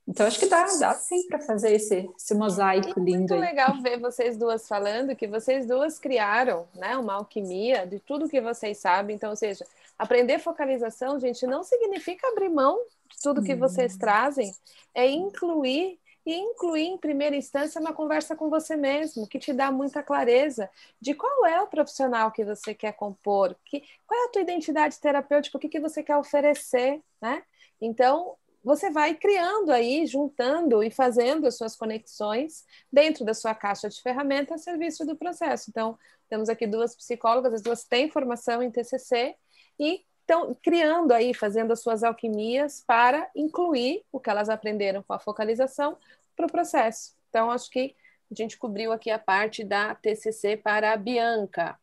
Então, 0.08 0.26
acho 0.26 0.40
que 0.40 0.48
dá, 0.48 0.66
dá 0.80 0.94
sim 0.96 1.28
para 1.28 1.40
fazer 1.40 1.74
esse, 1.74 2.10
esse 2.18 2.34
mosaico 2.34 3.00
é 3.00 3.04
lindo. 3.04 3.20
Muito 3.20 3.34
aí. 3.34 3.40
legal 3.40 3.82
ver 3.82 4.00
vocês 4.00 4.36
duas 4.36 4.68
falando 4.68 5.16
que 5.16 5.28
vocês 5.28 5.66
duas 5.66 6.00
criaram 6.00 6.68
né, 6.76 6.98
uma 6.98 7.14
alquimia 7.14 7.86
de 7.86 8.00
tudo 8.00 8.28
que 8.28 8.42
vocês 8.42 8.78
sabem. 8.78 9.16
Então, 9.16 9.30
ou 9.30 9.36
seja, 9.36 9.66
aprender 9.98 10.40
focalização, 10.40 11.20
gente, 11.20 11.46
não 11.48 11.64
significa 11.64 12.28
abrir 12.28 12.50
mão 12.50 12.78
de 13.10 13.22
tudo 13.22 13.44
que 13.44 13.56
vocês 13.56 13.94
uhum. 13.94 14.00
trazem, 14.00 14.54
é 14.94 15.08
incluir 15.08 15.98
e 16.26 16.34
incluir 16.34 16.86
em 16.86 16.98
primeira 16.98 17.36
instância 17.36 17.82
uma 17.82 17.94
conversa 17.94 18.36
com 18.36 18.50
você 18.50 18.76
mesmo, 18.76 19.28
que 19.28 19.40
te 19.40 19.52
dá 19.54 19.72
muita 19.72 20.04
clareza 20.04 20.70
de 21.00 21.14
qual 21.14 21.46
é 21.46 21.62
o 21.62 21.68
profissional 21.68 22.32
que 22.32 22.46
você 22.46 22.74
quer 22.74 22.94
compor, 22.94 23.56
que, 23.66 23.84
qual 24.06 24.22
é 24.22 24.26
a 24.26 24.30
tua 24.30 24.42
identidade 24.42 25.00
terapêutica, 25.00 25.58
o 25.58 25.60
que, 25.60 25.70
que 25.70 25.80
você 25.80 26.04
quer 26.04 26.18
oferecer, 26.18 27.02
né? 27.22 27.44
Então, 27.82 28.38
você 28.64 28.92
vai 28.92 29.16
criando 29.16 29.72
aí, 29.72 30.06
juntando 30.06 30.84
e 30.84 30.92
fazendo 30.92 31.48
as 31.48 31.58
suas 31.58 31.76
conexões 31.76 32.64
dentro 32.92 33.26
da 33.26 33.34
sua 33.34 33.56
caixa 33.56 33.90
de 33.90 34.00
ferramentas 34.02 34.62
a 34.62 34.64
serviço 34.64 35.06
do 35.06 35.16
processo. 35.16 35.70
Então, 35.70 35.98
temos 36.30 36.48
aqui 36.48 36.68
duas 36.68 36.96
psicólogas, 36.96 37.54
as 37.54 37.62
duas 37.62 37.84
têm 37.84 38.10
formação 38.10 38.62
em 38.62 38.70
TCC 38.70 39.36
e 39.80 40.06
estão 40.32 40.56
criando 40.64 41.12
aí, 41.12 41.34
fazendo 41.34 41.74
as 41.74 41.82
suas 41.82 42.04
alquimias 42.04 42.84
para 42.88 43.30
incluir 43.36 44.04
o 44.12 44.20
que 44.20 44.30
elas 44.30 44.50
aprenderam 44.50 45.04
com 45.04 45.14
a 45.14 45.20
focalização 45.20 45.98
para 46.36 46.46
o 46.46 46.52
processo. 46.52 47.14
Então, 47.30 47.52
acho 47.52 47.70
que 47.70 47.94
a 48.32 48.36
gente 48.36 48.58
cobriu 48.58 48.94
aqui 48.94 49.12
a 49.12 49.20
parte 49.20 49.64
da 49.64 49.94
TCC 49.94 50.56
para 50.56 50.94
a 50.94 50.98
Bianca. 50.98 51.78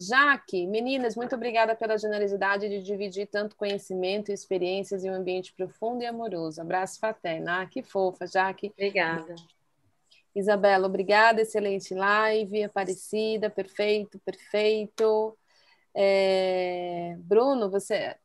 Jaque, 0.00 0.66
meninas, 0.66 1.16
muito 1.16 1.34
obrigada 1.34 1.74
pela 1.74 1.96
generosidade 1.96 2.68
de 2.68 2.82
dividir 2.82 3.26
tanto 3.26 3.56
conhecimento 3.56 4.30
e 4.30 4.34
experiências 4.34 5.04
em 5.04 5.10
um 5.10 5.14
ambiente 5.14 5.52
profundo 5.52 6.02
e 6.02 6.06
amoroso. 6.06 6.60
Abraço 6.60 6.98
fraterno. 6.98 7.48
Ah, 7.48 7.66
que 7.66 7.82
fofa, 7.82 8.26
Jaque. 8.26 8.72
Obrigada. 8.72 9.34
Isabela, 10.34 10.86
obrigada, 10.86 11.42
excelente 11.42 11.94
live, 11.94 12.62
Aparecida, 12.62 13.50
perfeito, 13.50 14.20
perfeito. 14.20 15.36
É... 15.94 17.16
Bruno, 17.18 17.70
você. 17.70 18.16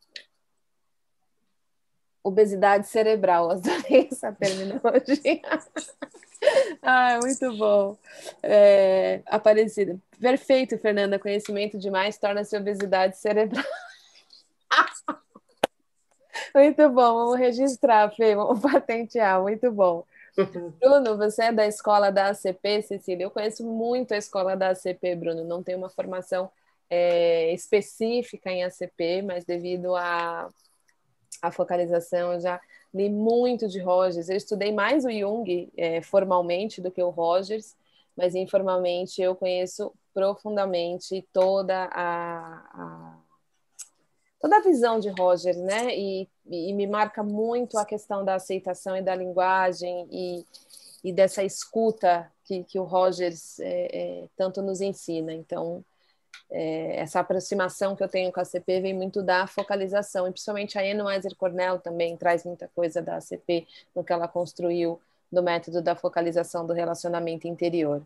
Obesidade 2.24 2.88
cerebral, 2.88 3.52
adorei 3.52 4.08
essa 4.12 4.32
terminologia. 4.32 5.42
ah, 6.82 7.20
muito 7.22 7.58
bom. 7.58 7.98
É... 8.42 9.22
Aparecida. 9.26 10.00
Perfeito, 10.20 10.78
Fernanda. 10.78 11.20
Conhecimento 11.20 11.78
demais 11.78 12.18
torna-se 12.18 12.56
obesidade 12.56 13.18
cerebral. 13.18 13.66
muito 16.56 16.90
bom, 16.90 17.14
vamos 17.14 17.40
registrar, 17.40 18.10
Fê, 18.16 18.36
vamos 18.36 18.60
patentear, 18.60 19.42
muito 19.42 19.72
bom. 19.72 20.06
Bruno, 20.80 21.16
você 21.16 21.44
é 21.44 21.52
da 21.52 21.68
escola 21.68 22.12
da 22.12 22.30
ACP, 22.30 22.82
Cecília? 22.82 23.26
Eu 23.26 23.32
conheço 23.32 23.64
muito 23.64 24.14
a 24.14 24.18
escola 24.18 24.56
da 24.56 24.70
ACP, 24.70 25.16
Bruno. 25.16 25.44
Não 25.44 25.62
tenho 25.62 25.78
uma 25.78 25.90
formação 25.90 26.50
é, 26.96 27.52
específica 27.54 28.52
em 28.52 28.64
ACP, 28.64 29.24
mas 29.24 29.44
devido 29.44 29.96
à 29.96 30.48
a, 31.42 31.48
a, 31.48 31.52
focalização, 31.52 32.34
eu 32.34 32.40
já 32.40 32.62
li 32.94 33.10
muito 33.10 33.68
de 33.68 33.80
Rogers. 33.80 34.30
Eu 34.30 34.38
estudei 34.38 34.72
mais 34.72 35.04
o 35.04 35.10
Jung 35.10 35.72
é, 35.76 36.04
formalmente 36.04 36.80
do 36.80 36.92
que 36.92 37.02
o 37.02 37.10
Rogers, 37.10 37.76
mas 38.16 38.36
informalmente 38.36 39.20
eu 39.20 39.36
conheço 39.36 39.92
profundamente 40.14 41.28
toda 41.34 41.90
a, 41.92 42.62
a 42.72 43.18
toda 44.40 44.58
a 44.58 44.62
visão 44.62 45.00
de 45.00 45.10
Rogers, 45.10 45.58
né? 45.58 45.98
E, 45.98 46.30
e, 46.46 46.74
me 46.74 46.86
marca 46.86 47.24
muito 47.24 47.78
a 47.78 47.86
questão 47.86 48.24
da 48.24 48.36
aceitação 48.36 48.96
e 48.96 49.02
da 49.02 49.16
linguagem 49.16 50.08
e, 50.12 50.46
e 51.04 51.12
dessa 51.14 51.44
escuta 51.44 52.32
que, 52.44 52.64
que 52.66 52.78
o 52.78 52.84
Rogers 52.84 53.60
é, 53.60 53.88
é, 53.94 54.28
tanto 54.36 54.62
nos 54.62 54.82
ensina. 54.82 55.34
Então, 55.34 55.84
é, 56.52 56.98
essa 56.98 57.20
aproximação 57.20 57.96
que 57.96 58.04
eu 58.04 58.08
tenho 58.08 58.32
com 58.32 58.40
a 58.40 58.46
CP 58.46 58.82
vem 58.82 58.94
muito 58.94 59.22
da 59.24 59.48
focalização, 59.48 60.28
e 60.28 60.32
principalmente 60.32 60.78
a 60.78 60.82
Anne 60.82 61.02
Weiser 61.02 61.36
Cornell 61.36 61.80
também 61.80 62.16
traz 62.16 62.44
muita 62.44 62.68
coisa 62.76 63.02
da 63.02 63.20
CP 63.20 63.68
no 63.96 64.04
que 64.04 64.14
ela 64.14 64.28
construiu 64.28 65.00
do 65.32 65.42
método 65.42 65.82
da 65.82 65.96
focalização 65.96 66.66
do 66.66 66.74
relacionamento 66.74 67.48
interior. 67.48 68.04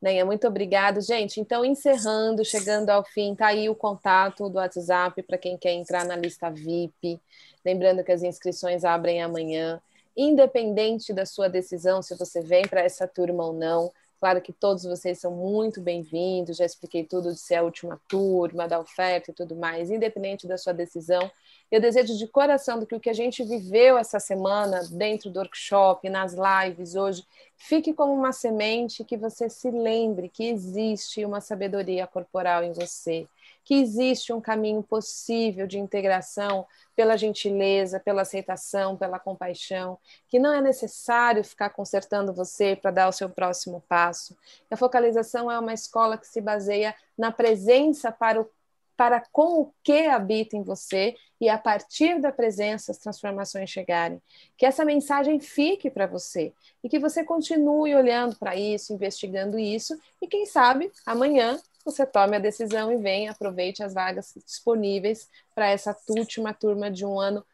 Nenha, 0.00 0.24
muito 0.24 0.46
obrigado. 0.46 1.00
Gente, 1.00 1.40
então, 1.40 1.64
encerrando, 1.64 2.44
chegando 2.44 2.90
ao 2.90 3.04
fim, 3.04 3.34
tá 3.34 3.46
aí 3.48 3.68
o 3.68 3.74
contato 3.74 4.48
do 4.48 4.58
WhatsApp 4.58 5.22
para 5.22 5.38
quem 5.38 5.56
quer 5.56 5.72
entrar 5.72 6.04
na 6.04 6.16
lista 6.16 6.50
VIP. 6.50 7.20
Lembrando 7.64 8.04
que 8.04 8.12
as 8.12 8.22
inscrições 8.22 8.84
abrem 8.84 9.22
amanhã. 9.22 9.80
Independente 10.16 11.12
da 11.12 11.26
sua 11.26 11.48
decisão, 11.48 12.02
se 12.02 12.16
você 12.16 12.40
vem 12.40 12.68
para 12.68 12.82
essa 12.82 13.08
turma 13.08 13.46
ou 13.46 13.52
não, 13.52 13.90
Claro 14.24 14.40
que 14.40 14.54
todos 14.54 14.84
vocês 14.84 15.18
são 15.18 15.32
muito 15.32 15.82
bem-vindos, 15.82 16.56
já 16.56 16.64
expliquei 16.64 17.04
tudo 17.04 17.30
de 17.30 17.38
ser 17.38 17.56
a 17.56 17.62
última 17.62 18.00
turma, 18.08 18.66
da 18.66 18.80
oferta 18.80 19.30
e 19.30 19.34
tudo 19.34 19.54
mais, 19.54 19.90
independente 19.90 20.46
da 20.46 20.56
sua 20.56 20.72
decisão. 20.72 21.30
Eu 21.70 21.78
desejo 21.78 22.16
de 22.16 22.26
coração 22.26 22.80
do 22.80 22.86
que 22.86 22.94
o 22.94 23.00
que 23.00 23.10
a 23.10 23.12
gente 23.12 23.44
viveu 23.44 23.98
essa 23.98 24.18
semana 24.18 24.82
dentro 24.90 25.28
do 25.28 25.40
workshop, 25.40 26.08
nas 26.08 26.32
lives 26.32 26.94
hoje, 26.94 27.22
fique 27.58 27.92
como 27.92 28.14
uma 28.14 28.32
semente 28.32 29.04
que 29.04 29.18
você 29.18 29.50
se 29.50 29.70
lembre 29.70 30.30
que 30.30 30.48
existe 30.48 31.22
uma 31.22 31.42
sabedoria 31.42 32.06
corporal 32.06 32.64
em 32.64 32.72
você, 32.72 33.28
que 33.64 33.74
existe 33.74 34.32
um 34.32 34.40
caminho 34.40 34.82
possível 34.82 35.66
de 35.66 35.78
integração 35.78 36.66
pela 36.94 37.16
gentileza, 37.16 37.98
pela 37.98 38.22
aceitação, 38.22 38.96
pela 38.96 39.18
compaixão, 39.18 39.98
que 40.28 40.38
não 40.38 40.52
é 40.52 40.60
necessário 40.60 41.42
ficar 41.42 41.70
consertando 41.70 42.32
você 42.32 42.76
para 42.76 42.90
dar 42.90 43.08
o 43.08 43.12
seu 43.12 43.28
próximo 43.28 43.82
passo. 43.88 44.36
A 44.70 44.76
focalização 44.76 45.50
é 45.50 45.58
uma 45.58 45.72
escola 45.72 46.18
que 46.18 46.26
se 46.26 46.40
baseia 46.40 46.94
na 47.16 47.32
presença 47.32 48.12
para 48.12 48.40
o 48.40 48.50
para 48.96 49.24
com 49.32 49.60
o 49.60 49.74
que 49.82 50.06
habita 50.06 50.56
em 50.56 50.62
você 50.62 51.16
e 51.40 51.48
a 51.48 51.58
partir 51.58 52.20
da 52.20 52.30
presença 52.30 52.92
as 52.92 52.98
transformações 52.98 53.68
chegarem. 53.68 54.22
Que 54.56 54.64
essa 54.64 54.84
mensagem 54.84 55.40
fique 55.40 55.90
para 55.90 56.06
você 56.06 56.52
e 56.82 56.88
que 56.88 56.98
você 56.98 57.24
continue 57.24 57.94
olhando 57.94 58.36
para 58.36 58.54
isso, 58.54 58.92
investigando 58.92 59.58
isso 59.58 59.98
e 60.22 60.28
quem 60.28 60.46
sabe 60.46 60.92
amanhã 61.04 61.58
você 61.84 62.06
tome 62.06 62.36
a 62.36 62.40
decisão 62.40 62.90
e 62.90 62.96
venha, 62.96 63.32
aproveite 63.32 63.82
as 63.82 63.92
vagas 63.92 64.32
disponíveis 64.44 65.28
para 65.54 65.68
essa 65.68 65.96
última 66.08 66.54
turma 66.54 66.90
de 66.90 67.04
um 67.04 67.20
ano 67.20 67.44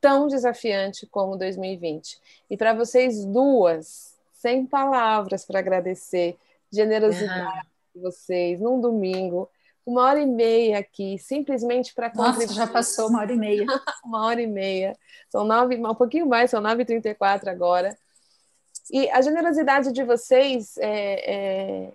tão 0.00 0.26
desafiante 0.26 1.06
como 1.06 1.36
2020. 1.36 2.18
E 2.50 2.56
para 2.56 2.74
vocês 2.74 3.24
duas, 3.24 4.18
sem 4.32 4.66
palavras 4.66 5.44
para 5.44 5.60
agradecer, 5.60 6.36
generosidade 6.70 7.56
uhum. 7.56 7.62
de 7.94 8.00
vocês, 8.02 8.60
num 8.60 8.80
domingo, 8.80 9.48
uma 9.86 10.02
hora 10.02 10.20
e 10.20 10.26
meia 10.26 10.78
aqui, 10.78 11.18
simplesmente 11.18 11.94
para 11.94 12.10
contribuir. 12.10 12.46
Nossa, 12.46 12.54
já 12.54 12.66
passou 12.66 13.08
uma 13.08 13.20
hora 13.20 13.32
e 13.32 13.36
meia. 13.36 13.66
uma 14.04 14.26
hora 14.26 14.40
e 14.40 14.46
meia. 14.46 14.96
São 15.28 15.44
nove, 15.44 15.76
um 15.76 15.94
pouquinho 15.94 16.26
mais, 16.26 16.50
são 16.50 16.60
nove 16.60 16.82
e 16.82 16.84
trinta 16.84 17.08
e 17.08 17.14
quatro 17.14 17.50
agora. 17.50 17.96
E 18.90 19.08
a 19.10 19.20
generosidade 19.20 19.92
de 19.92 20.04
vocês 20.04 20.76
é, 20.78 21.32
é, 21.32 21.92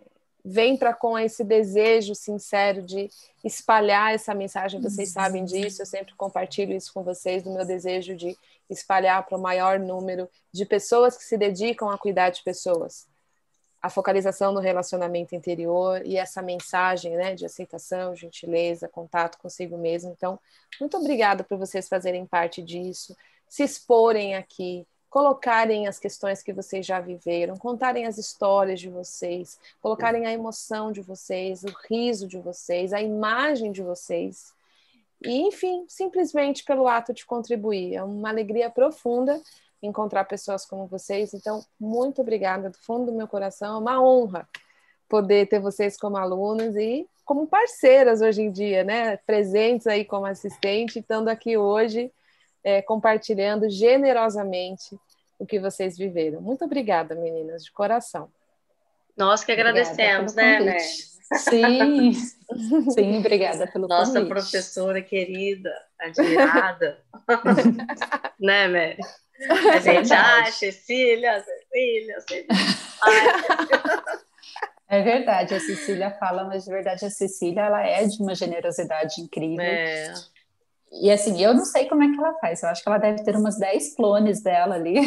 vem 0.47 0.77
para 0.77 0.93
com 0.93 1.19
esse 1.19 1.43
desejo 1.43 2.15
sincero 2.15 2.81
de 2.81 3.09
espalhar 3.43 4.13
essa 4.13 4.33
mensagem, 4.33 4.81
vocês 4.81 5.09
sabem 5.09 5.43
disso, 5.43 5.81
eu 5.81 5.85
sempre 5.85 6.15
compartilho 6.15 6.73
isso 6.73 6.93
com 6.93 7.03
vocês, 7.03 7.43
do 7.43 7.51
meu 7.51 7.65
desejo 7.65 8.15
de 8.15 8.37
espalhar 8.69 9.25
para 9.25 9.37
o 9.37 9.41
maior 9.41 9.77
número 9.77 10.29
de 10.51 10.65
pessoas 10.65 11.17
que 11.17 11.23
se 11.23 11.37
dedicam 11.37 11.89
a 11.89 11.97
cuidar 11.97 12.29
de 12.29 12.41
pessoas. 12.43 13.05
A 13.81 13.89
focalização 13.89 14.53
no 14.53 14.59
relacionamento 14.61 15.35
interior 15.35 16.01
e 16.05 16.17
essa 16.17 16.41
mensagem 16.41 17.15
né, 17.15 17.35
de 17.35 17.45
aceitação, 17.45 18.15
gentileza, 18.15 18.87
contato 18.87 19.37
consigo 19.37 19.77
mesmo. 19.77 20.11
Então, 20.11 20.39
muito 20.79 20.97
obrigada 20.97 21.43
por 21.43 21.57
vocês 21.57 21.87
fazerem 21.87 22.25
parte 22.25 22.61
disso, 22.61 23.15
se 23.49 23.63
exporem 23.63 24.35
aqui, 24.35 24.87
colocarem 25.09 25.87
as 25.87 25.99
questões 25.99 26.43
que 26.43 26.53
vocês 26.53 26.85
já 26.85 26.99
viveram, 26.99 27.55
contarem 27.55 28.05
as 28.05 28.17
histórias 28.17 28.79
de 28.79 28.89
vocês, 28.89 29.59
colocarem 29.81 30.25
a 30.25 30.33
emoção 30.33 30.91
de 30.91 31.01
vocês, 31.01 31.63
o 31.63 31.73
riso 31.89 32.27
de 32.27 32.37
vocês, 32.37 32.93
a 32.93 33.01
imagem 33.01 33.71
de 33.71 33.81
vocês. 33.81 34.53
E, 35.23 35.41
enfim, 35.47 35.85
simplesmente 35.87 36.63
pelo 36.63 36.87
ato 36.87 37.13
de 37.13 37.25
contribuir. 37.25 37.95
É 37.95 38.03
uma 38.03 38.29
alegria 38.29 38.69
profunda 38.69 39.41
encontrar 39.81 40.25
pessoas 40.25 40.65
como 40.65 40.87
vocês. 40.87 41.33
Então, 41.33 41.63
muito 41.79 42.21
obrigada 42.21 42.69
do 42.69 42.77
fundo 42.77 43.11
do 43.11 43.17
meu 43.17 43.27
coração. 43.27 43.75
É 43.75 43.79
uma 43.79 44.01
honra 44.01 44.47
poder 45.07 45.47
ter 45.47 45.59
vocês 45.59 45.97
como 45.97 46.17
alunos 46.17 46.75
e 46.75 47.07
como 47.23 47.47
parceiras 47.47 48.21
hoje 48.21 48.41
em 48.41 48.51
dia, 48.51 48.83
né? 48.83 49.17
Presentes 49.17 49.87
aí 49.87 50.03
como 50.03 50.25
assistente, 50.25 50.99
estando 50.99 51.29
aqui 51.29 51.57
hoje 51.57 52.11
é, 52.67 52.81
compartilhando 52.81 53.69
generosamente 53.69 54.99
o 55.39 55.45
que 55.45 55.57
vocês 55.57 55.97
viveram. 55.97 56.41
Muito 56.41 56.65
obrigada, 56.65 57.15
meninas, 57.15 57.63
de 57.63 57.71
coração. 57.71 58.29
Nós 59.15 59.41
que 59.45 59.53
agradecemos, 59.53 60.35
né, 60.35 60.59
né? 60.59 60.77
Sim, 60.79 62.11
sim, 62.91 63.19
obrigada 63.19 63.67
pelo 63.67 63.87
Nossa 63.87 64.11
convite. 64.11 64.27
professora 64.27 65.01
querida, 65.01 65.73
admirada. 65.97 67.01
né, 68.37 68.67
Mary? 68.67 68.97
A 69.71 69.79
gente, 69.79 70.11
ah, 70.11 70.51
Cecília, 70.51 71.41
Cecília, 71.41 72.19
Cecília. 72.19 72.47
É 74.89 75.01
verdade, 75.01 75.53
a 75.53 75.59
Cecília 75.59 76.11
fala, 76.11 76.45
mas 76.45 76.63
de 76.63 76.71
verdade 76.71 77.05
a 77.05 77.09
Cecília 77.09 77.63
ela 77.63 77.85
é 77.85 78.05
de 78.05 78.23
uma 78.23 78.33
generosidade 78.33 79.19
incrível. 79.19 79.59
É. 79.59 80.13
E 80.91 81.11
assim, 81.11 81.41
eu 81.41 81.53
não 81.53 81.65
sei 81.65 81.87
como 81.87 82.03
é 82.03 82.07
que 82.07 82.17
ela 82.17 82.33
faz. 82.39 82.63
Eu 82.63 82.69
acho 82.69 82.81
que 82.81 82.89
ela 82.89 82.97
deve 82.97 83.23
ter 83.23 83.35
umas 83.35 83.57
10 83.57 83.95
clones 83.95 84.41
dela 84.41 84.75
ali. 84.75 84.99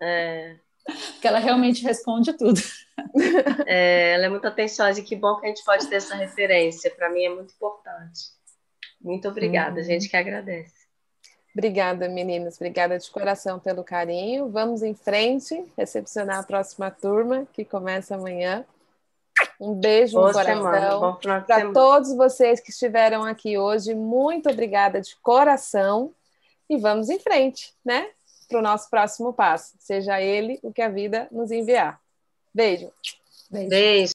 É. 0.00 0.56
Porque 0.84 1.26
ela 1.26 1.38
realmente 1.38 1.82
responde 1.82 2.32
tudo. 2.34 2.60
É, 3.66 4.12
ela 4.14 4.26
é 4.26 4.28
muito 4.28 4.46
atenciosa 4.46 5.00
e 5.00 5.02
que 5.02 5.16
bom 5.16 5.36
que 5.36 5.46
a 5.46 5.48
gente 5.48 5.64
pode 5.64 5.86
ter 5.88 5.96
essa 5.96 6.14
referência. 6.14 6.90
Para 6.90 7.10
mim 7.10 7.24
é 7.24 7.28
muito 7.28 7.54
importante. 7.54 8.20
Muito 9.00 9.28
obrigada, 9.28 9.80
uhum. 9.80 9.84
gente 9.84 10.08
que 10.08 10.16
agradece. 10.16 10.84
Obrigada, 11.52 12.08
meninas. 12.08 12.56
Obrigada 12.56 12.98
de 12.98 13.10
coração 13.10 13.60
pelo 13.60 13.84
carinho. 13.84 14.50
Vamos 14.50 14.82
em 14.82 14.94
frente, 14.94 15.64
recepcionar 15.76 16.40
a 16.40 16.42
próxima 16.42 16.90
turma, 16.90 17.46
que 17.52 17.64
começa 17.64 18.16
amanhã. 18.16 18.64
Um 19.60 19.74
beijo 19.74 20.14
Boa 20.14 20.28
no 20.28 20.32
coração. 20.32 21.18
Para 21.46 21.72
todos 21.72 22.14
vocês 22.16 22.60
que 22.60 22.70
estiveram 22.70 23.24
aqui 23.24 23.56
hoje, 23.58 23.94
muito 23.94 24.50
obrigada 24.50 25.00
de 25.00 25.16
coração. 25.16 26.12
E 26.68 26.76
vamos 26.76 27.08
em 27.10 27.18
frente, 27.18 27.72
né? 27.84 28.08
Para 28.48 28.58
o 28.58 28.62
nosso 28.62 28.88
próximo 28.90 29.32
passo, 29.32 29.74
seja 29.78 30.20
ele 30.20 30.58
o 30.62 30.72
que 30.72 30.82
a 30.82 30.88
vida 30.88 31.28
nos 31.30 31.50
enviar. 31.50 32.00
Beijo. 32.52 32.90
Beijo. 33.50 33.68
Beijo. 33.68 34.12